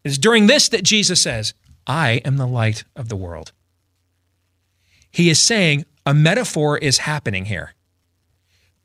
It's 0.03 0.17
during 0.17 0.47
this 0.47 0.69
that 0.69 0.83
Jesus 0.83 1.21
says, 1.21 1.53
I 1.85 2.21
am 2.25 2.37
the 2.37 2.47
light 2.47 2.83
of 2.95 3.09
the 3.09 3.15
world. 3.15 3.51
He 5.11 5.29
is 5.29 5.41
saying 5.41 5.85
a 6.05 6.13
metaphor 6.13 6.77
is 6.77 6.99
happening 6.99 7.45
here, 7.45 7.73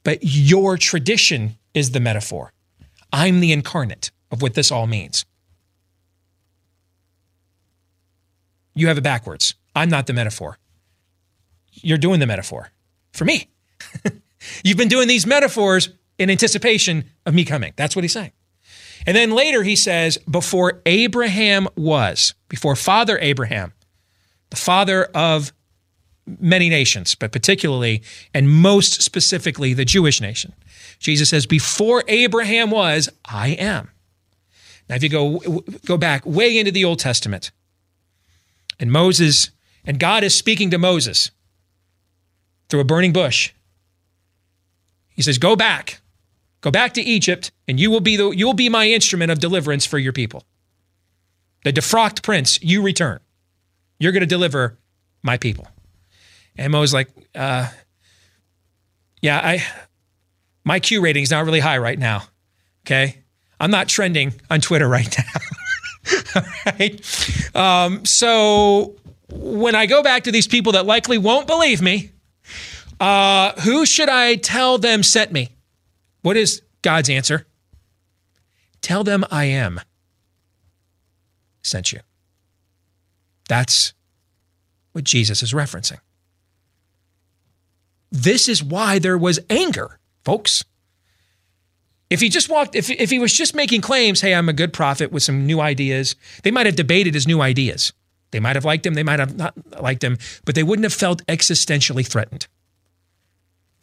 but 0.02 0.18
your 0.22 0.76
tradition 0.76 1.56
is 1.74 1.90
the 1.90 2.00
metaphor. 2.00 2.52
I'm 3.12 3.40
the 3.40 3.52
incarnate 3.52 4.10
of 4.30 4.42
what 4.42 4.54
this 4.54 4.72
all 4.72 4.86
means. 4.86 5.24
You 8.74 8.88
have 8.88 8.98
it 8.98 9.02
backwards. 9.02 9.54
I'm 9.74 9.88
not 9.88 10.06
the 10.06 10.12
metaphor. 10.12 10.58
You're 11.72 11.98
doing 11.98 12.20
the 12.20 12.26
metaphor 12.26 12.70
for 13.12 13.24
me. 13.24 13.48
You've 14.64 14.76
been 14.76 14.88
doing 14.88 15.08
these 15.08 15.26
metaphors 15.26 15.90
in 16.18 16.30
anticipation 16.30 17.10
of 17.26 17.34
me 17.34 17.44
coming. 17.44 17.72
That's 17.76 17.94
what 17.94 18.02
he's 18.02 18.12
saying. 18.12 18.32
And 19.06 19.16
then 19.16 19.32
later 19.32 19.62
he 19.62 19.76
says, 19.76 20.18
before 20.30 20.80
Abraham 20.86 21.68
was, 21.76 22.34
before 22.48 22.76
Father 22.76 23.18
Abraham, 23.20 23.72
the 24.50 24.56
father 24.56 25.04
of 25.14 25.52
many 26.26 26.68
nations, 26.68 27.14
but 27.14 27.32
particularly 27.32 28.02
and 28.32 28.50
most 28.50 29.02
specifically 29.02 29.74
the 29.74 29.84
Jewish 29.84 30.20
nation. 30.20 30.54
Jesus 30.98 31.28
says, 31.28 31.46
Before 31.46 32.02
Abraham 32.08 32.70
was, 32.70 33.08
I 33.24 33.48
am. 33.48 33.90
Now, 34.88 34.96
if 34.96 35.02
you 35.02 35.08
go, 35.08 35.38
go 35.86 35.96
back 35.96 36.24
way 36.24 36.58
into 36.58 36.70
the 36.70 36.84
Old 36.84 36.98
Testament, 36.98 37.50
and 38.78 38.90
Moses, 38.90 39.50
and 39.84 39.98
God 39.98 40.24
is 40.24 40.36
speaking 40.36 40.70
to 40.70 40.78
Moses 40.78 41.30
through 42.68 42.80
a 42.80 42.84
burning 42.84 43.12
bush. 43.12 43.52
He 45.14 45.22
says, 45.22 45.38
Go 45.38 45.56
back, 45.56 46.00
go 46.64 46.70
back 46.70 46.94
to 46.94 47.02
Egypt, 47.02 47.52
and 47.68 47.78
you 47.78 47.90
will 47.90 48.00
be, 48.00 48.16
the, 48.16 48.30
you 48.30 48.46
will 48.46 48.54
be 48.54 48.70
my 48.70 48.88
instrument 48.88 49.30
of 49.30 49.38
deliverance 49.38 49.84
for 49.84 49.98
your 49.98 50.14
people. 50.14 50.44
The 51.62 51.72
defrocked 51.72 52.22
prince, 52.22 52.58
you 52.62 52.80
return. 52.80 53.20
You're 53.98 54.12
going 54.12 54.22
to 54.22 54.26
deliver 54.26 54.78
my 55.22 55.36
people. 55.36 55.68
And 56.56 56.72
Mo's 56.72 56.94
like, 56.94 57.10
uh, 57.34 57.68
yeah, 59.20 59.40
I 59.42 59.64
my 60.64 60.80
Q 60.80 61.02
rating 61.02 61.22
is 61.22 61.30
not 61.30 61.44
really 61.44 61.60
high 61.60 61.78
right 61.78 61.98
now. 61.98 62.22
Okay. 62.86 63.18
I'm 63.60 63.70
not 63.70 63.88
trending 63.88 64.34
on 64.50 64.60
Twitter 64.60 64.88
right 64.88 65.16
now. 65.18 65.24
Um, 67.54 68.04
so 68.04 68.96
when 69.30 69.76
I 69.76 69.86
go 69.86 70.02
back 70.02 70.24
to 70.24 70.32
these 70.32 70.48
people 70.48 70.72
that 70.72 70.84
likely 70.84 71.18
won't 71.18 71.46
believe 71.46 71.80
me, 71.80 72.10
uh, 72.98 73.52
who 73.60 73.86
should 73.86 74.08
I 74.08 74.34
tell 74.34 74.76
them 74.76 75.04
sent 75.04 75.30
me? 75.30 75.53
What 76.24 76.38
is 76.38 76.62
God's 76.80 77.10
answer? 77.10 77.46
Tell 78.80 79.04
them 79.04 79.26
I 79.30 79.44
am 79.44 79.78
sent 81.60 81.92
you. 81.92 82.00
That's 83.46 83.92
what 84.92 85.04
Jesus 85.04 85.42
is 85.42 85.52
referencing. 85.52 85.98
This 88.10 88.48
is 88.48 88.64
why 88.64 88.98
there 88.98 89.18
was 89.18 89.38
anger, 89.50 89.98
folks. 90.24 90.64
If 92.08 92.22
he 92.22 92.30
just 92.30 92.48
walked, 92.48 92.74
if, 92.74 92.88
if 92.88 93.10
he 93.10 93.18
was 93.18 93.34
just 93.34 93.54
making 93.54 93.82
claims, 93.82 94.22
hey, 94.22 94.34
I'm 94.34 94.48
a 94.48 94.54
good 94.54 94.72
prophet 94.72 95.12
with 95.12 95.22
some 95.22 95.44
new 95.44 95.60
ideas, 95.60 96.16
they 96.42 96.50
might 96.50 96.64
have 96.64 96.76
debated 96.76 97.12
his 97.12 97.26
new 97.26 97.42
ideas. 97.42 97.92
They 98.30 98.40
might 98.40 98.56
have 98.56 98.64
liked 98.64 98.86
him, 98.86 98.94
they 98.94 99.02
might 99.02 99.20
have 99.20 99.36
not 99.36 99.54
liked 99.78 100.02
him, 100.02 100.16
but 100.46 100.54
they 100.54 100.62
wouldn't 100.62 100.84
have 100.84 100.94
felt 100.94 101.24
existentially 101.26 102.06
threatened. 102.06 102.46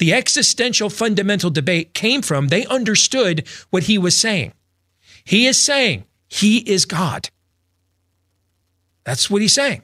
The 0.02 0.14
existential 0.16 0.90
fundamental 0.90 1.52
debate 1.52 1.94
came 1.94 2.24
from 2.24 2.48
they 2.48 2.66
understood 2.66 3.48
what 3.70 3.84
he 3.84 4.00
was 4.00 4.18
saying. 4.18 4.52
He 5.24 5.46
is 5.46 5.64
saying 5.64 6.06
he 6.28 6.58
is 6.58 6.86
God. 6.86 7.30
That's 9.04 9.30
what 9.30 9.44
he's 9.44 9.54
saying. 9.54 9.84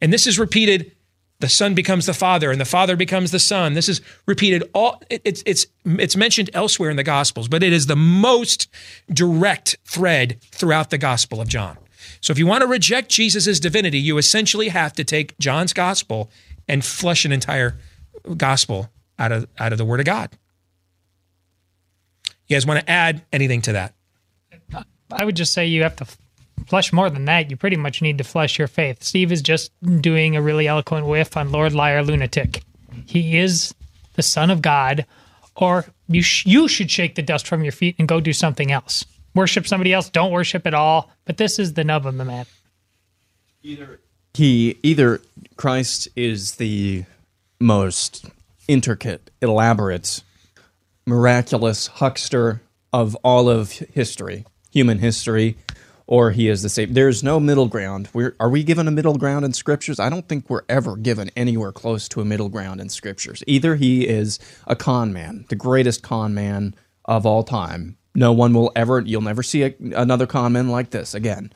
And 0.00 0.12
this 0.12 0.28
is 0.28 0.38
repeated 0.38 0.92
the 1.40 1.48
son 1.48 1.74
becomes 1.74 2.06
the 2.06 2.14
father 2.14 2.52
and 2.52 2.60
the 2.60 2.64
father 2.64 2.94
becomes 2.94 3.32
the 3.32 3.40
son 3.40 3.72
this 3.72 3.88
is 3.88 4.00
repeated 4.26 4.62
all 4.72 5.02
it's 5.08 5.42
it's 5.44 5.66
it's 5.86 6.14
mentioned 6.14 6.50
elsewhere 6.52 6.90
in 6.90 6.96
the 6.96 7.02
gospels 7.02 7.48
but 7.48 7.62
it 7.62 7.72
is 7.72 7.86
the 7.86 7.96
most 7.96 8.68
direct 9.10 9.78
thread 9.84 10.38
throughout 10.52 10.90
the 10.90 10.98
gospel 10.98 11.40
of 11.40 11.48
john 11.48 11.78
so 12.20 12.30
if 12.30 12.38
you 12.38 12.46
want 12.46 12.60
to 12.60 12.66
reject 12.66 13.08
jesus' 13.08 13.58
divinity 13.58 13.98
you 13.98 14.18
essentially 14.18 14.68
have 14.68 14.92
to 14.92 15.02
take 15.02 15.36
john's 15.38 15.72
gospel 15.72 16.30
and 16.70 16.84
flush 16.84 17.24
an 17.24 17.32
entire 17.32 17.76
gospel 18.36 18.90
out 19.18 19.32
of 19.32 19.46
out 19.58 19.72
of 19.72 19.78
the 19.78 19.84
word 19.84 20.00
of 20.00 20.06
god 20.06 20.30
you 22.46 22.56
guys 22.56 22.66
want 22.66 22.80
to 22.80 22.90
add 22.90 23.22
anything 23.32 23.60
to 23.60 23.72
that 23.72 23.94
i 25.12 25.24
would 25.24 25.36
just 25.36 25.52
say 25.52 25.66
you 25.66 25.82
have 25.82 25.96
to 25.96 26.06
flush 26.66 26.92
more 26.92 27.10
than 27.10 27.24
that, 27.24 27.50
you 27.50 27.56
pretty 27.56 27.76
much 27.76 28.00
need 28.00 28.18
to 28.18 28.24
flush 28.24 28.56
your 28.56 28.68
faith. 28.68 29.02
Steve 29.02 29.32
is 29.32 29.42
just 29.42 29.72
doing 30.00 30.36
a 30.36 30.42
really 30.42 30.68
eloquent 30.68 31.06
whiff 31.06 31.36
on 31.36 31.50
Lord 31.50 31.74
Liar 31.74 32.02
Lunatic. 32.04 32.62
He 33.06 33.38
is 33.38 33.74
the 34.14 34.22
Son 34.22 34.50
of 34.50 34.62
God, 34.62 35.04
or 35.56 35.86
you, 36.08 36.22
sh- 36.22 36.46
you 36.46 36.68
should 36.68 36.88
shake 36.88 37.16
the 37.16 37.22
dust 37.22 37.48
from 37.48 37.64
your 37.64 37.72
feet 37.72 37.96
and 37.98 38.06
go 38.06 38.20
do 38.20 38.32
something 38.32 38.70
else. 38.70 39.04
Worship 39.34 39.66
somebody 39.66 39.92
else, 39.92 40.08
don't 40.10 40.30
worship 40.30 40.64
at 40.66 40.74
all. 40.74 41.10
But 41.24 41.38
this 41.38 41.58
is 41.58 41.74
the 41.74 41.84
nub 41.84 42.06
of 42.06 42.16
the 42.16 42.24
matter. 42.24 42.50
Either 43.62 44.00
he 44.34 44.78
either 44.84 45.20
Christ 45.60 46.08
is 46.16 46.52
the 46.52 47.04
most 47.60 48.24
intricate, 48.66 49.30
elaborate, 49.42 50.22
miraculous 51.04 51.86
huckster 51.86 52.62
of 52.94 53.14
all 53.16 53.50
of 53.50 53.72
history, 53.72 54.46
human 54.70 55.00
history, 55.00 55.58
or 56.06 56.30
he 56.30 56.48
is 56.48 56.62
the 56.62 56.70
same. 56.70 56.94
There's 56.94 57.22
no 57.22 57.38
middle 57.38 57.68
ground. 57.68 58.08
We're, 58.14 58.34
are 58.40 58.48
we 58.48 58.64
given 58.64 58.88
a 58.88 58.90
middle 58.90 59.18
ground 59.18 59.44
in 59.44 59.52
scriptures? 59.52 60.00
I 60.00 60.08
don't 60.08 60.26
think 60.26 60.48
we're 60.48 60.62
ever 60.66 60.96
given 60.96 61.30
anywhere 61.36 61.72
close 61.72 62.08
to 62.08 62.22
a 62.22 62.24
middle 62.24 62.48
ground 62.48 62.80
in 62.80 62.88
scriptures. 62.88 63.44
Either 63.46 63.74
he 63.76 64.08
is 64.08 64.38
a 64.66 64.74
con 64.74 65.12
man, 65.12 65.44
the 65.50 65.56
greatest 65.56 66.02
con 66.02 66.32
man 66.32 66.74
of 67.04 67.26
all 67.26 67.42
time. 67.42 67.98
No 68.14 68.32
one 68.32 68.54
will 68.54 68.72
ever, 68.74 69.00
you'll 69.00 69.20
never 69.20 69.42
see 69.42 69.64
a, 69.64 69.74
another 69.94 70.26
con 70.26 70.54
man 70.54 70.70
like 70.70 70.88
this 70.88 71.12
again. 71.12 71.52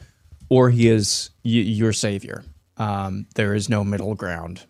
Or 0.50 0.68
he 0.68 0.90
is 0.90 1.30
y- 1.42 1.52
your 1.52 1.94
savior. 1.94 2.44
Um, 2.76 3.26
there 3.34 3.54
is 3.54 3.68
no 3.68 3.84
middle 3.84 4.14
ground. 4.14 4.66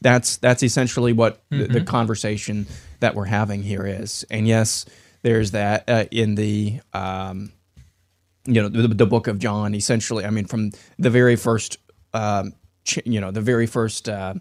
That's 0.00 0.38
that's 0.38 0.62
essentially 0.62 1.12
what 1.12 1.36
mm-hmm. 1.50 1.58
the, 1.58 1.64
the, 1.64 1.78
mm-hmm. 1.80 1.84
conversation 1.86 2.66
that 3.00 3.14
we're 3.14 3.26
having 3.26 3.62
here 3.62 3.84
is. 3.84 4.24
And 4.30 4.48
yes, 4.48 4.86
there's 5.22 5.50
that 5.50 5.84
uh, 5.88 6.04
in 6.10 6.34
the 6.34 6.80
um, 6.92 7.52
you 8.46 8.62
know 8.62 8.68
the, 8.68 8.88
the, 8.88 9.06
book 9.06 9.26
of 9.26 9.38
John. 9.38 9.74
Essentially, 9.74 10.24
I 10.24 10.30
mean, 10.30 10.46
from 10.46 10.70
the 10.98 11.10
very 11.10 11.36
first, 11.36 11.76
um, 12.14 12.54
ch- 12.84 13.04
you 13.04 13.20
know, 13.20 13.30
the 13.30 13.42
very 13.42 13.66
first 13.66 14.08
uh, 14.08 14.34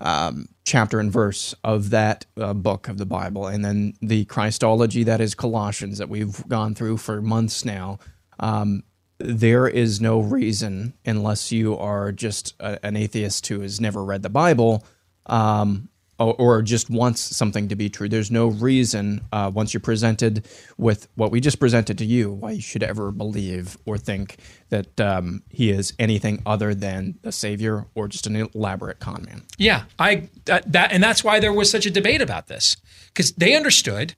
um, 0.00 0.48
chapter 0.64 1.00
and 1.00 1.12
verse 1.12 1.54
of 1.64 1.90
that 1.90 2.26
uh, 2.40 2.54
book 2.54 2.88
of 2.88 2.98
the 2.98 3.06
Bible, 3.06 3.48
and 3.48 3.64
then 3.64 3.94
the 4.00 4.24
Christology 4.26 5.02
that 5.04 5.20
is 5.20 5.34
Colossians 5.34 5.98
that 5.98 6.08
we've 6.08 6.46
gone 6.46 6.74
through 6.74 6.98
for 6.98 7.20
months 7.20 7.64
now. 7.64 7.98
Um, 8.38 8.84
there 9.18 9.66
is 9.66 10.00
no 10.00 10.20
reason, 10.20 10.94
unless 11.04 11.50
you 11.50 11.76
are 11.76 12.12
just 12.12 12.54
a, 12.60 12.84
an 12.84 12.96
atheist 12.96 13.46
who 13.46 13.60
has 13.60 13.80
never 13.80 14.04
read 14.04 14.22
the 14.22 14.30
Bible, 14.30 14.84
um, 15.26 15.88
or, 16.18 16.34
or, 16.38 16.62
just 16.62 16.88
wants 16.88 17.20
something 17.20 17.68
to 17.68 17.76
be 17.76 17.90
true. 17.90 18.08
There's 18.08 18.30
no 18.30 18.46
reason, 18.46 19.20
uh, 19.32 19.50
once 19.52 19.74
you're 19.74 19.82
presented 19.82 20.46
with 20.78 21.08
what 21.14 21.30
we 21.30 21.40
just 21.40 21.60
presented 21.60 21.98
to 21.98 22.06
you, 22.06 22.32
why 22.32 22.52
you 22.52 22.62
should 22.62 22.82
ever 22.82 23.10
believe 23.12 23.76
or 23.84 23.98
think 23.98 24.36
that 24.70 24.98
um, 24.98 25.42
he 25.50 25.70
is 25.70 25.92
anything 25.98 26.42
other 26.46 26.74
than 26.74 27.18
a 27.22 27.32
savior 27.32 27.86
or 27.94 28.08
just 28.08 28.26
an 28.26 28.48
elaborate 28.54 28.98
con 28.98 29.24
man. 29.26 29.42
Yeah, 29.58 29.84
I 29.98 30.30
that, 30.46 30.72
that 30.72 30.92
and 30.92 31.02
that's 31.02 31.22
why 31.22 31.38
there 31.38 31.52
was 31.52 31.70
such 31.70 31.84
a 31.84 31.90
debate 31.90 32.22
about 32.22 32.46
this 32.46 32.76
because 33.08 33.32
they 33.32 33.54
understood, 33.54 34.14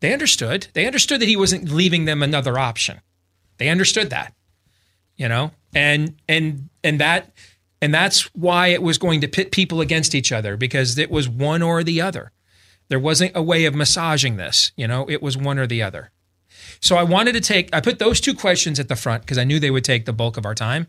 they 0.00 0.14
understood, 0.14 0.68
they 0.72 0.86
understood 0.86 1.20
that 1.20 1.28
he 1.28 1.36
wasn't 1.36 1.70
leaving 1.70 2.06
them 2.06 2.22
another 2.22 2.58
option. 2.58 3.00
They 3.60 3.68
understood 3.68 4.08
that, 4.08 4.32
you 5.16 5.28
know, 5.28 5.50
and 5.74 6.16
and 6.26 6.70
and 6.82 6.98
that 6.98 7.30
and 7.82 7.92
that's 7.92 8.22
why 8.34 8.68
it 8.68 8.82
was 8.82 8.96
going 8.96 9.20
to 9.20 9.28
pit 9.28 9.52
people 9.52 9.82
against 9.82 10.14
each 10.14 10.32
other 10.32 10.56
because 10.56 10.96
it 10.96 11.10
was 11.10 11.28
one 11.28 11.60
or 11.60 11.84
the 11.84 12.00
other. 12.00 12.32
There 12.88 12.98
wasn't 12.98 13.32
a 13.34 13.42
way 13.42 13.66
of 13.66 13.74
massaging 13.74 14.38
this, 14.38 14.72
you 14.76 14.88
know, 14.88 15.08
it 15.10 15.22
was 15.22 15.36
one 15.36 15.58
or 15.58 15.66
the 15.66 15.82
other. 15.82 16.10
So 16.80 16.96
I 16.96 17.02
wanted 17.02 17.32
to 17.32 17.40
take, 17.42 17.68
I 17.74 17.82
put 17.82 17.98
those 17.98 18.18
two 18.18 18.34
questions 18.34 18.80
at 18.80 18.88
the 18.88 18.96
front 18.96 19.22
because 19.22 19.36
I 19.36 19.44
knew 19.44 19.60
they 19.60 19.70
would 19.70 19.84
take 19.84 20.06
the 20.06 20.14
bulk 20.14 20.38
of 20.38 20.46
our 20.46 20.54
time. 20.54 20.86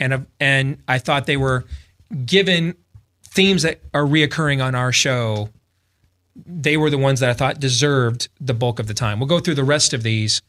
And, 0.00 0.26
and 0.40 0.82
I 0.88 0.98
thought 0.98 1.26
they 1.26 1.36
were 1.36 1.64
given 2.26 2.74
themes 3.28 3.62
that 3.62 3.80
are 3.94 4.02
reoccurring 4.02 4.60
on 4.62 4.74
our 4.74 4.90
show. 4.90 5.50
They 6.34 6.76
were 6.76 6.90
the 6.90 6.98
ones 6.98 7.20
that 7.20 7.30
I 7.30 7.34
thought 7.34 7.60
deserved 7.60 8.28
the 8.40 8.54
bulk 8.54 8.80
of 8.80 8.88
the 8.88 8.94
time. 8.94 9.20
We'll 9.20 9.28
go 9.28 9.38
through 9.38 9.54
the 9.54 9.64
rest 9.64 9.92
of 9.92 10.02
these. 10.02 10.42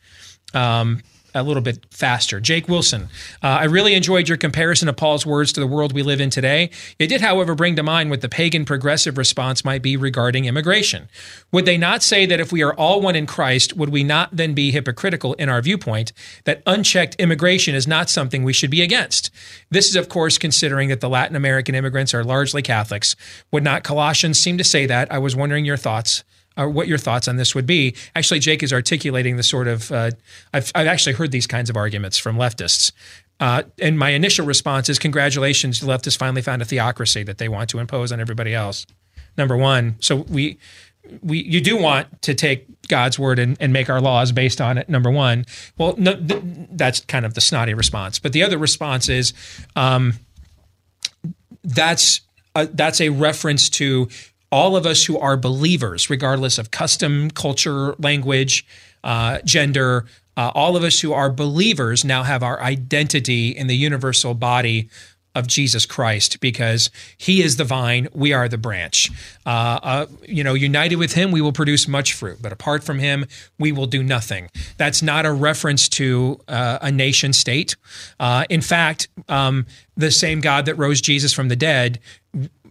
Um, 0.55 1.03
a 1.33 1.43
little 1.43 1.61
bit 1.61 1.85
faster. 1.91 2.39
Jake 2.39 2.67
Wilson, 2.67 3.09
uh, 3.43 3.47
I 3.47 3.65
really 3.65 3.93
enjoyed 3.93 4.27
your 4.27 4.37
comparison 4.37 4.87
of 4.89 4.97
Paul's 4.97 5.25
words 5.25 5.53
to 5.53 5.59
the 5.59 5.67
world 5.67 5.93
we 5.93 6.03
live 6.03 6.21
in 6.21 6.29
today. 6.29 6.69
It 6.97 7.07
did, 7.07 7.21
however, 7.21 7.55
bring 7.55 7.75
to 7.75 7.83
mind 7.83 8.09
what 8.09 8.21
the 8.21 8.29
pagan 8.29 8.65
progressive 8.65 9.17
response 9.17 9.65
might 9.65 9.81
be 9.81 9.97
regarding 9.97 10.45
immigration. 10.45 11.09
Would 11.51 11.65
they 11.65 11.77
not 11.77 12.03
say 12.03 12.25
that 12.25 12.39
if 12.39 12.51
we 12.51 12.63
are 12.63 12.73
all 12.73 13.01
one 13.01 13.15
in 13.15 13.25
Christ, 13.25 13.75
would 13.75 13.89
we 13.89 14.03
not 14.03 14.29
then 14.31 14.53
be 14.53 14.71
hypocritical 14.71 15.33
in 15.33 15.49
our 15.49 15.61
viewpoint 15.61 16.13
that 16.45 16.63
unchecked 16.65 17.15
immigration 17.15 17.75
is 17.75 17.87
not 17.87 18.09
something 18.09 18.43
we 18.43 18.53
should 18.53 18.71
be 18.71 18.81
against? 18.81 19.31
This 19.69 19.89
is, 19.89 19.95
of 19.95 20.09
course, 20.09 20.37
considering 20.37 20.89
that 20.89 21.01
the 21.01 21.09
Latin 21.09 21.35
American 21.35 21.75
immigrants 21.75 22.13
are 22.13 22.23
largely 22.23 22.61
Catholics. 22.61 23.15
Would 23.51 23.63
not 23.63 23.83
Colossians 23.83 24.39
seem 24.39 24.57
to 24.57 24.63
say 24.63 24.85
that? 24.85 25.11
I 25.11 25.17
was 25.17 25.35
wondering 25.35 25.65
your 25.65 25.77
thoughts 25.77 26.23
or 26.57 26.69
what 26.69 26.87
your 26.87 26.97
thoughts 26.97 27.27
on 27.27 27.37
this 27.37 27.55
would 27.55 27.65
be. 27.65 27.95
Actually, 28.15 28.39
Jake 28.39 28.63
is 28.63 28.73
articulating 28.73 29.37
the 29.37 29.43
sort 29.43 29.67
of, 29.67 29.91
uh, 29.91 30.11
I've, 30.53 30.71
I've 30.75 30.87
actually 30.87 31.13
heard 31.13 31.31
these 31.31 31.47
kinds 31.47 31.69
of 31.69 31.77
arguments 31.77 32.17
from 32.17 32.37
leftists. 32.37 32.91
Uh, 33.39 33.63
and 33.79 33.97
my 33.97 34.09
initial 34.09 34.45
response 34.45 34.89
is 34.89 34.99
congratulations, 34.99 35.79
the 35.79 35.87
leftists 35.87 36.17
finally 36.17 36.41
found 36.41 36.61
a 36.61 36.65
theocracy 36.65 37.23
that 37.23 37.37
they 37.37 37.47
want 37.47 37.69
to 37.69 37.79
impose 37.79 38.11
on 38.11 38.19
everybody 38.19 38.53
else. 38.53 38.85
Number 39.37 39.55
one. 39.55 39.95
So 40.01 40.17
we, 40.17 40.57
we, 41.21 41.39
you 41.43 41.61
do 41.61 41.77
want 41.77 42.21
to 42.23 42.33
take 42.33 42.65
God's 42.89 43.17
word 43.17 43.39
and, 43.39 43.55
and 43.61 43.71
make 43.71 43.89
our 43.89 44.01
laws 44.01 44.33
based 44.33 44.59
on 44.59 44.77
it. 44.77 44.89
Number 44.89 45.09
one. 45.09 45.45
Well, 45.77 45.95
no, 45.97 46.15
th- 46.15 46.41
that's 46.71 46.99
kind 47.01 47.25
of 47.25 47.35
the 47.35 47.41
snotty 47.41 47.73
response. 47.73 48.19
But 48.19 48.33
the 48.33 48.43
other 48.43 48.57
response 48.57 49.07
is, 49.07 49.33
um, 49.77 50.13
that's 51.63 52.21
a, 52.55 52.65
that's 52.65 52.99
a 52.99 53.09
reference 53.09 53.69
to 53.71 54.09
all 54.51 54.75
of 54.75 54.85
us 54.85 55.05
who 55.05 55.17
are 55.17 55.37
believers, 55.37 56.09
regardless 56.09 56.57
of 56.57 56.71
custom, 56.71 57.29
culture, 57.31 57.95
language, 57.99 58.65
uh, 59.03 59.39
gender, 59.45 60.05
uh, 60.37 60.51
all 60.55 60.75
of 60.75 60.83
us 60.83 61.01
who 61.01 61.13
are 61.13 61.29
believers 61.29 62.05
now 62.05 62.23
have 62.23 62.43
our 62.43 62.61
identity 62.61 63.49
in 63.49 63.67
the 63.67 63.75
universal 63.75 64.33
body 64.33 64.89
of 65.35 65.47
Jesus 65.47 65.85
Christ 65.85 66.39
because 66.39 66.89
he 67.17 67.43
is 67.43 67.57
the 67.57 67.63
vine, 67.63 68.07
we 68.13 68.33
are 68.33 68.49
the 68.49 68.57
branch. 68.57 69.11
Uh, 69.45 69.79
uh, 69.81 70.05
you 70.27 70.43
know, 70.43 70.53
united 70.53 70.95
with 70.95 71.13
him, 71.13 71.31
we 71.31 71.41
will 71.41 71.51
produce 71.51 71.87
much 71.87 72.13
fruit, 72.13 72.39
but 72.41 72.51
apart 72.51 72.83
from 72.83 72.99
him, 72.99 73.25
we 73.59 73.71
will 73.71 73.85
do 73.85 74.01
nothing. 74.01 74.49
That's 74.77 75.01
not 75.01 75.25
a 75.25 75.31
reference 75.31 75.87
to 75.89 76.41
uh, 76.47 76.79
a 76.81 76.91
nation 76.91 77.33
state. 77.33 77.75
Uh, 78.19 78.45
in 78.49 78.61
fact, 78.61 79.07
um, 79.27 79.67
the 79.95 80.11
same 80.11 80.41
God 80.41 80.65
that 80.65 80.75
rose 80.75 80.99
Jesus 80.99 81.33
from 81.33 81.49
the 81.49 81.55
dead 81.55 81.99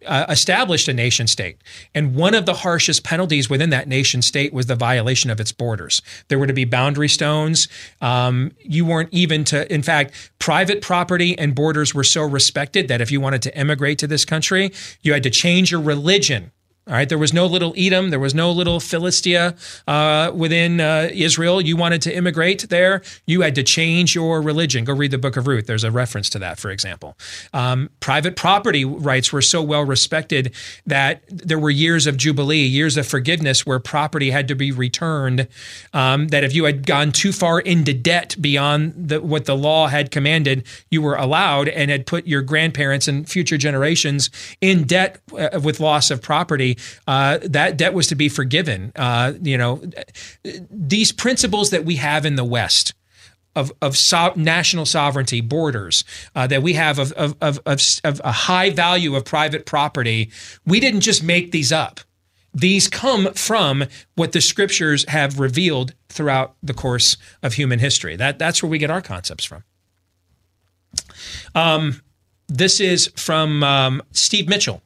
uh, 0.07 0.27
established 0.29 0.89
a 0.89 0.93
nation 0.93 1.27
state. 1.27 1.59
And 1.95 2.15
one 2.15 2.35
of 2.35 2.47
the 2.47 2.55
harshest 2.55 3.05
penalties 3.05 3.49
within 3.51 3.71
that 3.71 3.89
nation 3.89 4.23
state 4.23 4.53
was 4.53 4.67
the 4.67 4.75
violation 4.75 5.31
of 5.31 5.41
its 5.41 5.53
borders. 5.53 6.03
There 6.29 6.39
were 6.39 6.47
to 6.47 6.53
be 6.53 6.65
boundary 6.65 7.09
stones. 7.09 7.69
Um, 8.01 8.53
you 8.61 8.85
weren't 8.85 9.11
even 9.13 9.45
to, 9.45 9.73
in 9.73 9.83
fact, 9.83 10.31
private 10.39 10.83
property 10.83 11.39
and 11.39 11.55
borders 11.55 11.95
were 11.95 12.05
so 12.05 12.23
respected 12.23 12.89
that 12.89 13.01
if 13.01 13.11
you 13.11 13.21
wanted 13.21 13.43
to 13.43 13.59
immigrate 13.59 13.99
to 13.99 14.07
this 14.07 14.25
country, 14.25 14.73
you 15.03 15.13
had 15.13 15.23
to 15.23 15.31
change 15.31 15.71
your 15.71 15.81
religion 15.81 16.53
all 16.89 16.95
right, 16.95 17.09
there 17.09 17.19
was 17.19 17.35
no 17.35 17.45
little 17.45 17.75
Edom, 17.77 18.09
there 18.09 18.19
was 18.19 18.35
no 18.35 18.51
little 18.51 18.81
Philistia 18.81 19.55
uh, 19.87 20.33
within 20.35 20.81
uh, 20.81 21.11
Israel. 21.13 21.61
You 21.61 21.77
wanted 21.77 22.01
to 22.03 22.17
immigrate 22.17 22.71
there, 22.71 23.03
you 23.27 23.43
had 23.43 23.55
to 23.57 23.63
change 23.63 24.15
your 24.15 24.41
religion. 24.41 24.85
Go 24.85 24.95
read 24.95 25.11
the 25.11 25.19
book 25.19 25.37
of 25.37 25.47
Ruth. 25.47 25.67
There's 25.67 25.85
a 25.85 25.91
reference 25.91 26.31
to 26.31 26.39
that, 26.39 26.59
for 26.59 26.71
example. 26.71 27.19
Um, 27.53 27.91
private 28.01 28.37
property 28.37 28.87
rights 28.87 29.35
were 29.35 29.43
so 29.43 29.63
well 29.63 29.85
respected 29.85 30.55
that 30.87 31.23
there 31.29 31.59
were 31.59 31.69
years 31.69 32.07
of 32.07 32.17
jubilee, 32.17 32.65
years 32.65 32.97
of 32.97 33.07
forgiveness 33.07 33.67
where 33.67 33.79
property 33.79 34.31
had 34.31 34.49
to 34.49 34.55
be 34.55 34.73
returned. 34.73 35.47
Um, 35.93 36.29
that 36.29 36.43
if 36.43 36.55
you 36.55 36.65
had 36.65 36.87
gone 36.87 37.13
too 37.13 37.33
far 37.33 37.61
into 37.61 37.93
debt 37.93 38.35
beyond 38.41 38.95
the, 39.09 39.21
what 39.21 39.45
the 39.45 39.57
law 39.57 39.89
had 39.89 40.11
commanded, 40.11 40.65
you 40.91 41.03
were 41.03 41.17
allowed 41.17 41.69
and 41.69 41.91
had 41.91 42.07
put 42.07 42.27
your 42.27 42.41
grandparents 42.41 43.09
and 43.09 43.29
future 43.29 43.59
generations 43.59 44.31
in 44.63 44.85
debt 44.85 45.21
uh, 45.39 45.61
with 45.63 45.81
loss 45.81 46.11
of 46.11 46.23
property 46.23 46.78
uh, 47.07 47.39
that 47.43 47.77
debt 47.77 47.95
was 47.95 48.07
to 48.09 48.15
be 48.15 48.29
forgiven. 48.29 48.93
Uh, 48.97 49.33
you 49.43 49.59
know, 49.59 49.83
these 50.71 51.13
principles 51.13 51.71
that 51.71 51.85
we 51.85 51.97
have 51.97 52.27
in 52.27 52.37
the 52.37 52.45
West 52.45 52.95
of, 53.55 53.73
of 53.83 53.97
so- 53.97 54.33
national 54.37 54.87
sovereignty, 54.87 55.41
borders, 55.41 56.05
uh, 56.35 56.47
that 56.47 56.63
we 56.63 56.75
have 56.75 56.99
of, 56.99 57.13
of, 57.13 57.37
of, 57.41 57.61
of 57.67 58.21
a 58.25 58.33
high 58.33 58.71
value 58.71 59.17
of 59.17 59.25
private 59.25 59.67
property, 59.67 60.31
we 60.65 60.81
didn't 60.81 61.01
just 61.01 61.23
make 61.23 61.51
these 61.51 61.73
up. 61.73 62.01
These 62.55 62.89
come 62.89 63.33
from 63.35 63.85
what 64.15 64.33
the 64.33 64.41
scriptures 64.41 65.05
have 65.09 65.39
revealed 65.39 65.95
throughout 66.09 66.55
the 66.63 66.75
course 66.75 67.17
of 67.43 67.55
human 67.55 67.79
history. 67.79 68.17
That, 68.17 68.39
that's 68.39 68.63
where 68.63 68.71
we 68.71 68.79
get 68.79 68.91
our 68.91 69.03
concepts 69.03 69.45
from. 69.45 69.65
Um, 71.55 72.01
this 72.49 72.81
is 72.81 73.09
from 73.17 73.63
um, 73.63 74.03
Steve 74.13 74.49
Mitchell 74.49 74.83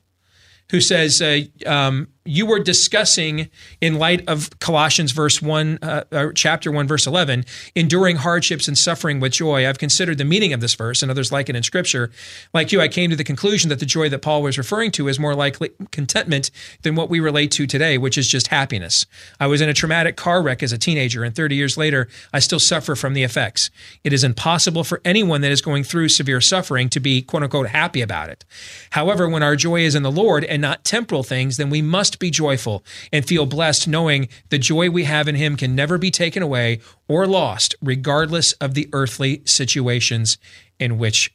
who 0.72 0.80
says, 0.80 1.20
uh, 1.20 1.42
um, 1.66 2.08
you 2.24 2.46
were 2.46 2.60
discussing 2.60 3.48
in 3.80 3.98
light 3.98 4.28
of 4.28 4.48
Colossians 4.60 5.10
verse 5.12 5.42
1 5.42 5.78
uh, 5.82 6.30
chapter 6.34 6.70
1 6.70 6.86
verse 6.86 7.06
11 7.06 7.44
enduring 7.74 8.16
hardships 8.16 8.68
and 8.68 8.78
suffering 8.78 9.18
with 9.18 9.32
joy. 9.32 9.68
I've 9.68 9.78
considered 9.78 10.18
the 10.18 10.24
meaning 10.24 10.52
of 10.52 10.60
this 10.60 10.74
verse 10.74 11.02
and 11.02 11.10
others 11.10 11.32
like 11.32 11.48
it 11.48 11.56
in 11.56 11.62
scripture. 11.62 12.10
Like 12.54 12.70
you 12.70 12.80
I 12.80 12.88
came 12.88 13.10
to 13.10 13.16
the 13.16 13.24
conclusion 13.24 13.70
that 13.70 13.80
the 13.80 13.86
joy 13.86 14.08
that 14.08 14.20
Paul 14.22 14.42
was 14.42 14.56
referring 14.56 14.92
to 14.92 15.08
is 15.08 15.18
more 15.18 15.34
likely 15.34 15.70
contentment 15.90 16.50
than 16.82 16.94
what 16.94 17.10
we 17.10 17.18
relate 17.18 17.50
to 17.52 17.66
today 17.66 17.98
which 17.98 18.16
is 18.16 18.28
just 18.28 18.48
happiness. 18.48 19.04
I 19.40 19.48
was 19.48 19.60
in 19.60 19.68
a 19.68 19.74
traumatic 19.74 20.16
car 20.16 20.42
wreck 20.42 20.62
as 20.62 20.72
a 20.72 20.78
teenager 20.78 21.24
and 21.24 21.34
30 21.34 21.56
years 21.56 21.76
later 21.76 22.08
I 22.32 22.38
still 22.38 22.60
suffer 22.60 22.94
from 22.94 23.14
the 23.14 23.24
effects. 23.24 23.70
It 24.04 24.12
is 24.12 24.22
impossible 24.22 24.84
for 24.84 25.00
anyone 25.04 25.40
that 25.40 25.52
is 25.52 25.60
going 25.60 25.82
through 25.82 26.08
severe 26.08 26.40
suffering 26.40 26.88
to 26.90 27.00
be 27.00 27.20
quote 27.20 27.42
unquote 27.42 27.68
happy 27.68 28.00
about 28.00 28.28
it. 28.28 28.44
However 28.90 29.28
when 29.28 29.42
our 29.42 29.56
joy 29.56 29.80
is 29.80 29.96
in 29.96 30.04
the 30.04 30.12
Lord 30.12 30.44
and 30.44 30.62
not 30.62 30.84
temporal 30.84 31.24
things 31.24 31.56
then 31.56 31.68
we 31.68 31.82
must 31.82 32.11
must 32.12 32.18
be 32.18 32.30
joyful 32.30 32.84
and 33.10 33.26
feel 33.26 33.46
blessed 33.46 33.88
knowing 33.88 34.28
the 34.50 34.58
joy 34.58 34.90
we 34.90 35.04
have 35.04 35.28
in 35.28 35.34
Him 35.34 35.56
can 35.56 35.74
never 35.74 35.96
be 35.96 36.10
taken 36.10 36.42
away 36.42 36.80
or 37.08 37.26
lost, 37.26 37.74
regardless 37.80 38.52
of 38.54 38.74
the 38.74 38.86
earthly 38.92 39.40
situations 39.46 40.36
in 40.78 40.98
which 40.98 41.34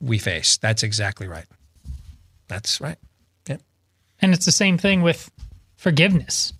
we 0.00 0.16
face. 0.16 0.56
That's 0.56 0.82
exactly 0.82 1.28
right. 1.28 1.44
That's 2.48 2.80
right. 2.80 2.96
Yeah. 3.46 3.58
And 4.22 4.32
it's 4.32 4.46
the 4.46 4.52
same 4.52 4.78
thing 4.78 5.02
with 5.02 5.30
forgiveness. 5.76 6.54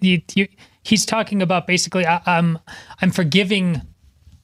You, 0.00 0.22
you, 0.34 0.48
he's 0.82 1.04
talking 1.04 1.42
about 1.42 1.66
basically, 1.66 2.06
I, 2.06 2.22
I'm, 2.24 2.58
I'm 3.02 3.10
forgiving 3.10 3.82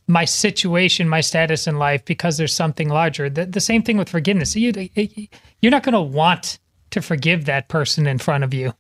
my 0.07 0.27
situation, 0.27 1.09
my 1.09 1.23
status 1.23 1.67
in 1.67 1.79
life 1.79 2.05
because 2.05 2.37
there's 2.37 2.55
something 2.55 2.91
larger. 2.91 3.31
The, 3.31 3.47
the 3.47 3.61
same 3.61 3.83
thing 3.83 3.97
with 3.97 4.11
forgiveness. 4.11 4.55
You, 4.55 4.73
you're 5.63 5.71
not 5.71 5.83
going 5.83 5.95
to 5.95 6.03
want 6.03 6.59
to 6.91 7.03
forgive 7.03 7.45
that 7.47 7.69
person 7.69 8.07
in 8.07 8.19
front 8.19 8.45
of 8.45 8.55
you. 8.55 8.75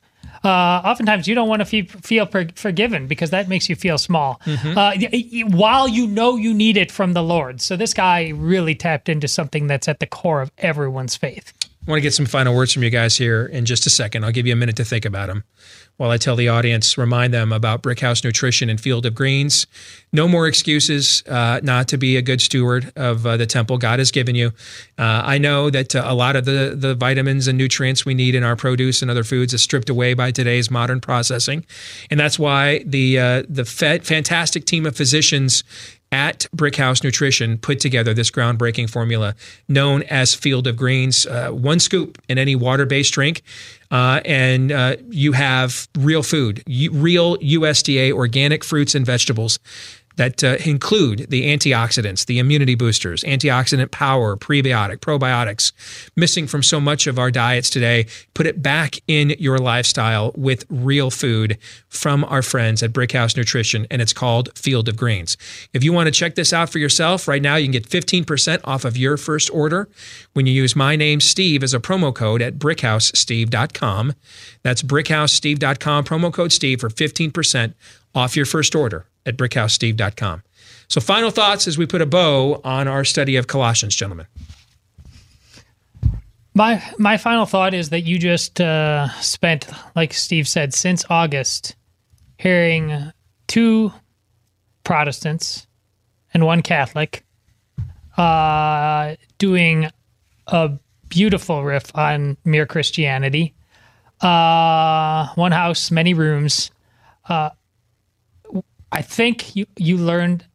Uh, 0.44 0.82
oftentimes, 0.84 1.26
you 1.26 1.34
don't 1.34 1.48
want 1.48 1.60
to 1.60 1.64
feel, 1.64 1.84
feel 1.86 2.26
per- 2.26 2.48
forgiven 2.54 3.06
because 3.06 3.30
that 3.30 3.48
makes 3.48 3.68
you 3.68 3.76
feel 3.76 3.98
small. 3.98 4.40
Mm-hmm. 4.44 4.76
Uh, 4.76 5.56
while 5.56 5.88
you 5.88 6.06
know 6.06 6.36
you 6.36 6.52
need 6.54 6.76
it 6.76 6.92
from 6.92 7.14
the 7.14 7.22
Lord. 7.22 7.60
So 7.60 7.76
this 7.76 7.94
guy 7.94 8.28
really 8.28 8.74
tapped 8.74 9.08
into 9.08 9.28
something 9.28 9.66
that's 9.66 9.88
at 9.88 10.00
the 10.00 10.06
core 10.06 10.42
of 10.42 10.52
everyone's 10.58 11.16
faith. 11.16 11.52
I 11.86 11.90
want 11.90 11.98
to 11.98 12.02
get 12.02 12.14
some 12.14 12.26
final 12.26 12.52
words 12.52 12.72
from 12.72 12.82
you 12.82 12.90
guys 12.90 13.16
here 13.16 13.46
in 13.46 13.64
just 13.64 13.86
a 13.86 13.90
second. 13.90 14.24
I'll 14.24 14.32
give 14.32 14.44
you 14.44 14.52
a 14.52 14.56
minute 14.56 14.76
to 14.76 14.84
think 14.84 15.04
about 15.04 15.28
them 15.28 15.44
while 15.96 16.10
I 16.10 16.18
tell 16.18 16.36
the 16.36 16.48
audience, 16.48 16.98
remind 16.98 17.32
them 17.32 17.52
about 17.52 17.82
Brickhouse 17.82 18.22
Nutrition 18.22 18.68
and 18.68 18.78
Field 18.78 19.06
of 19.06 19.14
Greens. 19.14 19.66
No 20.12 20.28
more 20.28 20.46
excuses 20.46 21.22
uh, 21.26 21.60
not 21.62 21.88
to 21.88 21.96
be 21.96 22.16
a 22.16 22.22
good 22.22 22.40
steward 22.40 22.92
of 22.96 23.26
uh, 23.26 23.36
the 23.38 23.46
temple 23.46 23.78
God 23.78 23.98
has 23.98 24.10
given 24.10 24.34
you. 24.34 24.48
Uh, 24.98 25.22
I 25.24 25.38
know 25.38 25.70
that 25.70 25.96
uh, 25.96 26.02
a 26.04 26.14
lot 26.14 26.36
of 26.36 26.44
the, 26.44 26.74
the 26.76 26.94
vitamins 26.94 27.48
and 27.48 27.56
nutrients 27.56 28.04
we 28.04 28.14
need 28.14 28.34
in 28.34 28.44
our 28.44 28.56
produce 28.56 29.00
and 29.00 29.10
other 29.10 29.24
foods 29.24 29.54
is 29.54 29.62
stripped 29.62 29.88
away 29.88 30.12
by 30.12 30.30
today's 30.30 30.70
modern 30.70 31.00
processing. 31.00 31.64
And 32.10 32.20
that's 32.20 32.38
why 32.38 32.80
the, 32.84 33.18
uh, 33.18 33.42
the 33.48 33.64
fantastic 33.64 34.66
team 34.66 34.84
of 34.84 34.96
physicians 34.96 35.64
at 36.12 36.46
Brickhouse 36.54 37.02
Nutrition 37.02 37.58
put 37.58 37.80
together 37.80 38.14
this 38.14 38.30
groundbreaking 38.30 38.88
formula 38.88 39.34
known 39.68 40.02
as 40.04 40.34
Field 40.34 40.66
of 40.66 40.76
Greens. 40.76 41.26
Uh, 41.26 41.50
one 41.50 41.80
scoop 41.80 42.18
in 42.28 42.38
any 42.38 42.54
water 42.54 42.86
based 42.86 43.12
drink, 43.12 43.42
uh, 43.90 44.20
and 44.24 44.72
uh, 44.72 44.96
you 45.10 45.32
have 45.32 45.88
real 45.96 46.22
food, 46.22 46.62
real 46.66 47.36
USDA 47.38 48.12
organic 48.12 48.64
fruits 48.64 48.94
and 48.94 49.04
vegetables 49.04 49.58
that 50.16 50.42
uh, 50.42 50.56
include 50.64 51.26
the 51.30 51.46
antioxidants, 51.46 52.26
the 52.26 52.38
immunity 52.38 52.74
boosters, 52.74 53.22
antioxidant 53.24 53.90
power, 53.90 54.36
prebiotic, 54.36 54.98
probiotics, 54.98 55.72
missing 56.16 56.46
from 56.46 56.62
so 56.62 56.80
much 56.80 57.06
of 57.06 57.18
our 57.18 57.30
diets 57.30 57.70
today. 57.70 58.06
Put 58.34 58.46
it 58.46 58.62
back 58.62 58.98
in 59.06 59.30
your 59.38 59.58
lifestyle 59.58 60.32
with 60.34 60.64
real 60.68 61.10
food 61.10 61.58
from 61.88 62.24
our 62.24 62.42
friends 62.42 62.82
at 62.82 62.92
Brickhouse 62.92 63.36
Nutrition, 63.36 63.86
and 63.90 64.02
it's 64.02 64.12
called 64.12 64.56
Field 64.58 64.88
of 64.88 64.96
Greens. 64.96 65.36
If 65.72 65.84
you 65.84 65.92
want 65.92 66.06
to 66.06 66.12
check 66.12 66.34
this 66.34 66.52
out 66.52 66.70
for 66.70 66.78
yourself, 66.78 67.28
right 67.28 67.42
now 67.42 67.56
you 67.56 67.66
can 67.66 67.72
get 67.72 67.88
15% 67.88 68.60
off 68.64 68.84
of 68.84 68.96
your 68.96 69.16
first 69.16 69.50
order 69.50 69.88
when 70.32 70.46
you 70.46 70.52
use 70.52 70.74
my 70.74 70.96
name, 70.96 71.20
Steve, 71.20 71.62
as 71.62 71.74
a 71.74 71.80
promo 71.80 72.14
code 72.14 72.42
at 72.42 72.58
brickhousesteve.com. 72.58 74.14
That's 74.62 74.82
brickhousesteve.com, 74.82 76.04
promo 76.04 76.32
code 76.32 76.52
Steve 76.52 76.80
for 76.80 76.88
15% 76.88 77.74
off 78.14 78.36
your 78.36 78.46
first 78.46 78.74
order 78.74 79.06
at 79.26 79.36
brickhousesteve.com. 79.36 80.42
So, 80.88 81.00
final 81.00 81.30
thoughts 81.30 81.66
as 81.66 81.76
we 81.76 81.86
put 81.86 82.00
a 82.00 82.06
bow 82.06 82.60
on 82.64 82.88
our 82.88 83.04
study 83.04 83.36
of 83.36 83.48
Colossians, 83.48 83.94
gentlemen. 83.94 84.26
My 86.54 86.82
my 86.98 87.18
final 87.18 87.44
thought 87.44 87.74
is 87.74 87.90
that 87.90 88.02
you 88.02 88.18
just 88.18 88.60
uh, 88.60 89.10
spent, 89.20 89.68
like 89.94 90.14
Steve 90.14 90.48
said, 90.48 90.72
since 90.72 91.04
August, 91.10 91.76
hearing 92.38 93.12
two 93.46 93.92
Protestants 94.84 95.66
and 96.32 96.46
one 96.46 96.62
Catholic 96.62 97.24
uh, 98.16 99.16
doing 99.38 99.90
a 100.46 100.70
beautiful 101.08 101.64
riff 101.64 101.94
on 101.94 102.36
mere 102.44 102.66
Christianity. 102.66 103.54
Uh, 104.20 105.28
one 105.34 105.52
house, 105.52 105.90
many 105.90 106.14
rooms. 106.14 106.70
Uh, 107.28 107.50
I 108.96 109.02
think 109.02 109.54
you 109.54 109.66
you 109.76 109.98
learned 109.98 110.46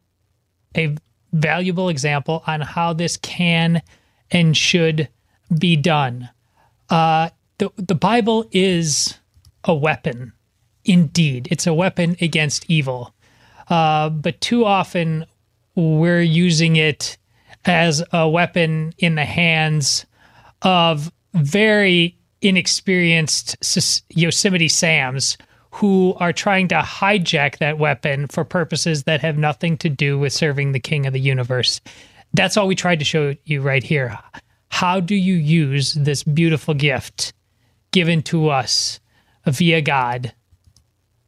a 0.76 0.98
valuable 1.32 1.90
example 1.90 2.44
on 2.48 2.62
how 2.62 2.92
this 2.92 3.16
can 3.18 3.84
and 4.32 4.58
should 4.58 5.10
be 5.60 5.76
done. 5.76 6.28
Uh, 6.90 7.30
the 7.60 7.70
the 7.78 7.94
Bible 7.94 8.48
is 8.52 9.20
a 9.64 9.76
weapon, 9.76 10.34
indeed. 10.84 11.50
It's 11.52 11.68
a 11.68 11.74
weapon 11.74 12.18
against 12.20 12.68
evil. 12.68 13.14
Uh, 13.70 14.10
but 14.10 14.42
too 14.42 14.66
often 14.66 15.28
we're 15.76 16.24
using 16.24 16.78
it 16.78 17.20
as 17.66 18.04
a 18.12 18.28
weapon 18.28 18.96
in 18.98 19.14
the 19.14 19.26
hands 19.26 20.08
of 20.64 21.12
very 21.36 22.18
inexperienced 22.42 23.56
Yosemite 24.10 24.68
Sams 24.68 25.38
who 25.72 26.14
are 26.20 26.34
trying 26.34 26.68
to 26.68 26.76
hijack 26.76 27.58
that 27.58 27.78
weapon 27.78 28.28
for 28.28 28.44
purposes 28.44 29.04
that 29.04 29.22
have 29.22 29.38
nothing 29.38 29.78
to 29.78 29.90
do 29.90 30.20
with 30.20 30.34
serving 30.34 30.72
the 30.74 30.80
king 30.80 31.06
of 31.06 31.14
the 31.14 31.20
universe. 31.20 31.80
That's 32.34 32.58
all 32.58 32.68
we 32.68 32.76
tried 32.76 33.00
to 33.00 33.06
show 33.06 33.36
you 33.46 33.62
right 33.62 33.84
here. 33.84 34.18
How 34.70 35.00
do 35.00 35.16
you 35.16 35.34
use 35.34 35.94
this 35.94 36.24
beautiful 36.24 36.74
gift 36.74 37.34
given 37.92 38.22
to 38.24 38.50
us 38.50 39.00
via 39.46 39.82
God 39.82 40.34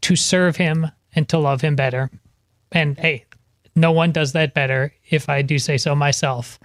to 0.02 0.16
serve 0.16 0.58
him 0.58 0.92
and 1.16 1.28
to 1.30 1.38
love 1.38 1.62
him 1.62 1.76
better? 1.76 2.10
And 2.72 2.98
hey, 2.98 3.26
no 3.76 3.92
one 3.92 4.12
does 4.12 4.34
that 4.34 4.54
better, 4.54 4.94
if 5.10 5.30
I 5.30 5.42
do 5.42 5.58
say 5.58 5.78
so 5.78 5.96
myself, 5.96 6.60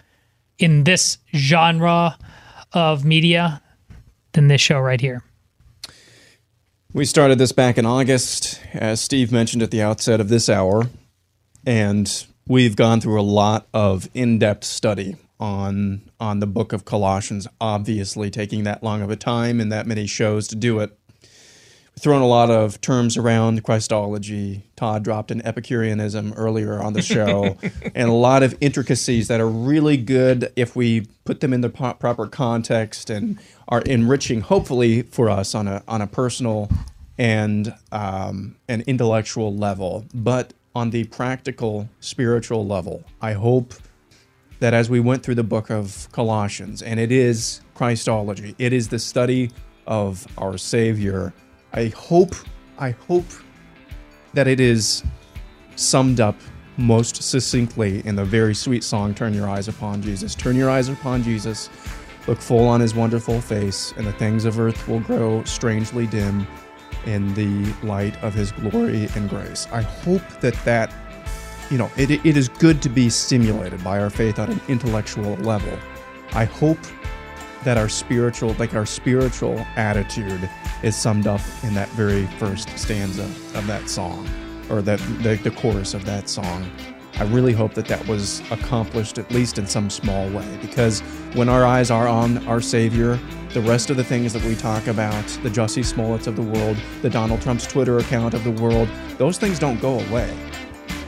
in 0.59 0.85
this 0.85 1.19
genre 1.35 2.19
of 2.73 3.05
media 3.05 3.63
than 4.33 4.49
this 4.49 4.61
show 4.61 4.81
right 4.81 5.01
here. 5.01 5.23
We 6.95 7.05
started 7.05 7.37
this 7.37 7.53
back 7.53 7.77
in 7.77 7.85
August, 7.85 8.63
as 8.73 8.99
Steve 8.99 9.31
mentioned 9.31 9.63
at 9.63 9.71
the 9.71 9.83
outset 9.83 10.21
of 10.21 10.31
this 10.31 10.49
hour, 10.49 10.89
and 11.67 12.27
we've 12.47 12.77
gone 12.77 13.03
through 13.03 13.21
a 13.21 13.23
lot 13.23 13.69
of 13.75 14.09
in-depth 14.15 14.65
study 14.65 15.17
on 15.39 16.01
on 16.19 16.41
the 16.41 16.47
book 16.47 16.73
of 16.73 16.87
Colossians. 16.87 17.47
Obviously, 17.61 18.31
taking 18.31 18.65
that 18.65 18.83
long 18.83 19.03
of 19.03 19.11
a 19.11 19.17
time 19.17 19.61
and 19.61 19.71
that 19.71 19.87
many 19.87 20.07
shows 20.07 20.49
to 20.49 20.57
do 20.57 20.79
it. 20.81 20.99
We've 21.21 22.03
thrown 22.03 22.23
a 22.23 22.27
lot 22.27 22.51
of 22.51 22.81
terms 22.81 23.19
around 23.19 23.65
Christology. 23.65 24.65
Todd 24.75 25.05
dropped 25.05 25.31
an 25.31 25.43
Epicureanism 25.45 26.33
earlier 26.37 26.83
on 26.83 26.95
the 26.95 27.03
show, 27.03 27.59
and 27.95 28.09
a 28.09 28.15
lot 28.15 28.43
of 28.43 28.57
intricacies 28.63 29.29
that 29.29 29.43
are 29.43 29.49
really 29.49 29.99
good 29.99 30.51
if 30.57 30.75
we 30.75 31.07
put 31.27 31.41
them 31.41 31.53
in 31.53 31.61
the 31.61 31.69
proper 31.69 32.27
context 32.27 33.11
and 33.11 33.39
are 33.69 33.83
enriching, 33.83 34.41
hopefully, 34.41 35.03
for 35.03 35.29
us 35.29 35.55
on 35.55 35.69
a 35.69 35.83
on 35.87 36.01
a 36.01 36.07
personal 36.07 36.71
and 37.19 37.75
um, 37.93 38.57
an 38.69 38.83
intellectual 38.87 39.55
level, 39.55 40.07
but 40.15 40.55
on 40.75 40.91
the 40.91 41.05
practical 41.05 41.89
spiritual 42.01 42.67
level. 42.67 43.03
I 43.21 43.33
hope 43.33 43.75
that 44.61 44.75
as 44.75 44.89
we 44.89 45.01
went 45.01 45.23
through 45.23 45.35
the 45.35 45.45
book 45.45 45.71
of 45.71 46.09
Colossians, 46.13 46.83
and 46.83 46.99
it 46.99 47.13
is 47.13 47.61
Christology, 47.75 48.55
it 48.59 48.73
is 48.73 48.89
the 48.89 48.99
study 48.99 49.51
of 49.87 50.27
our 50.39 50.57
Savior. 50.59 51.33
I 51.73 51.87
hope, 51.89 52.35
I 52.79 52.91
hope 52.91 53.27
that 54.35 54.47
it 54.47 54.61
is 54.61 55.03
summed 55.77 56.21
up 56.21 56.37
most 56.77 57.23
succinctly 57.23 58.07
in 58.07 58.15
the 58.15 58.25
very 58.25 58.55
sweet 58.55 58.85
song, 58.85 59.15
Turn 59.15 59.35
Your 59.35 59.49
Eyes 59.49 59.69
Upon 59.69 60.01
Jesus. 60.01 60.35
Turn 60.35 60.55
your 60.55 60.71
eyes 60.71 60.89
upon 60.89 61.23
Jesus 61.23 61.69
Look 62.29 62.41
full 62.41 62.69
on 62.69 62.81
his 62.81 62.95
wonderful 62.95 63.41
face, 63.41 63.95
and 63.97 64.07
the 64.07 64.13
things 64.13 64.45
of 64.45 64.61
earth 64.61 64.87
will 64.87 65.01
grow 65.01 65.43
strangely 65.45 66.07
dim 66.07 66.47
in 67.07 67.33
the 67.33 67.73
light 67.83 68.23
of 68.23 68.35
his 68.35 68.53
glory 68.53 69.09
and 69.17 69.31
grace. 69.31 69.67
I 69.73 69.81
hope 69.81 70.23
that 70.41 70.53
that, 70.67 70.93
you 71.71 71.79
know, 71.79 71.91
it, 71.97 72.11
it 72.11 72.37
is 72.37 72.51
good 72.51 72.83
to 72.83 72.91
be 72.91 73.09
stimulated 73.09 73.83
by 73.83 73.99
our 73.99 74.11
faith 74.11 74.39
on 74.39 74.51
an 74.51 74.61
intellectual 74.69 75.37
level. 75.37 75.73
I 76.33 76.45
hope 76.45 76.79
that 77.65 77.79
our 77.79 77.89
spiritual, 77.89 78.55
like 78.59 78.75
our 78.75 78.85
spiritual 78.85 79.59
attitude, 79.77 80.51
is 80.83 80.95
summed 80.95 81.27
up 81.27 81.41
in 81.63 81.73
that 81.75 81.89
very 81.91 82.27
first 82.39 82.79
stanza 82.79 83.25
of 83.57 83.67
that 83.69 83.89
song, 83.89 84.29
or 84.69 84.83
that 84.83 84.99
the, 85.23 85.37
the 85.37 85.51
chorus 85.51 85.95
of 85.95 86.05
that 86.05 86.29
song. 86.29 86.71
I 87.19 87.25
really 87.25 87.53
hope 87.53 87.75
that 87.75 87.87
that 87.87 88.07
was 88.07 88.41
accomplished 88.53 89.19
at 89.19 89.29
least 89.33 89.59
in 89.59 89.67
some 89.67 89.91
small 89.91 90.29
way 90.31 90.59
because 90.63 91.01
when 91.35 91.49
our 91.49 91.67
eyes 91.67 91.91
are 91.91 92.07
on 92.07 92.47
our 92.47 92.61
Savior, 92.61 93.19
the 93.55 93.61
rest 93.61 93.91
of 93.91 93.97
the 93.97 94.05
things 94.05 94.33
that 94.35 94.45
we 94.45 94.55
talk 94.55 94.87
about, 94.87 95.27
the 95.43 95.49
Jussie 95.49 95.83
Smolletts 95.83 96.29
of 96.29 96.37
the 96.37 96.43
world, 96.43 96.77
the 97.03 97.11
Donald 97.11 97.43
Trump's 97.43 97.67
Twitter 97.67 97.99
account 97.99 98.35
of 98.35 98.45
the 98.45 98.53
world, 98.53 98.89
those 99.17 99.37
things 99.37 99.59
don't 99.59 99.81
go 99.81 99.99
away, 99.99 100.33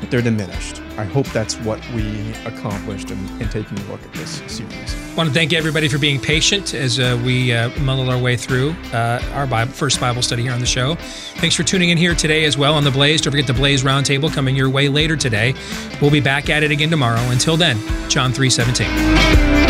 but 0.01 0.11
they're 0.11 0.23
diminished. 0.23 0.81
I 0.97 1.05
hope 1.05 1.27
that's 1.29 1.57
what 1.61 1.81
we 1.93 2.33
accomplished 2.45 3.11
in, 3.11 3.19
in 3.41 3.49
taking 3.49 3.79
a 3.79 3.83
look 3.91 4.03
at 4.03 4.13
this 4.15 4.43
series. 4.47 4.95
I 5.13 5.15
want 5.15 5.29
to 5.29 5.35
thank 5.35 5.53
everybody 5.53 5.89
for 5.89 5.99
being 5.99 6.21
patient 6.21 6.75
as 6.75 6.99
uh, 6.99 7.21
we 7.25 7.53
uh, 7.53 7.71
muddle 7.81 8.11
our 8.11 8.19
way 8.19 8.37
through 8.37 8.75
uh, 8.93 9.23
our 9.33 9.47
Bible, 9.47 9.73
first 9.73 10.01
Bible 10.01 10.23
study 10.23 10.43
here 10.43 10.53
on 10.53 10.61
the 10.61 10.67
show. 10.67 10.95
Thanks 11.37 11.55
for 11.55 11.63
tuning 11.63 11.91
in 11.91 11.99
here 11.99 12.15
today 12.15 12.45
as 12.45 12.59
well 12.59 12.75
on 12.75 12.85
the 12.85 12.91
Blaze. 12.91 13.21
Don't 13.21 13.33
forget 13.33 13.47
the 13.47 13.55
Blaze 13.55 13.83
Roundtable 13.83 14.33
coming 14.33 14.57
your 14.57 14.71
way 14.71 14.89
later 14.89 15.17
today. 15.17 15.55
We'll 16.01 16.11
be 16.11 16.21
back 16.21 16.51
at 16.51 16.63
it 16.63 16.71
again 16.71 16.91
tomorrow. 16.91 17.21
Until 17.31 17.57
then, 17.57 17.79
John 18.09 18.33
317. 18.33 19.70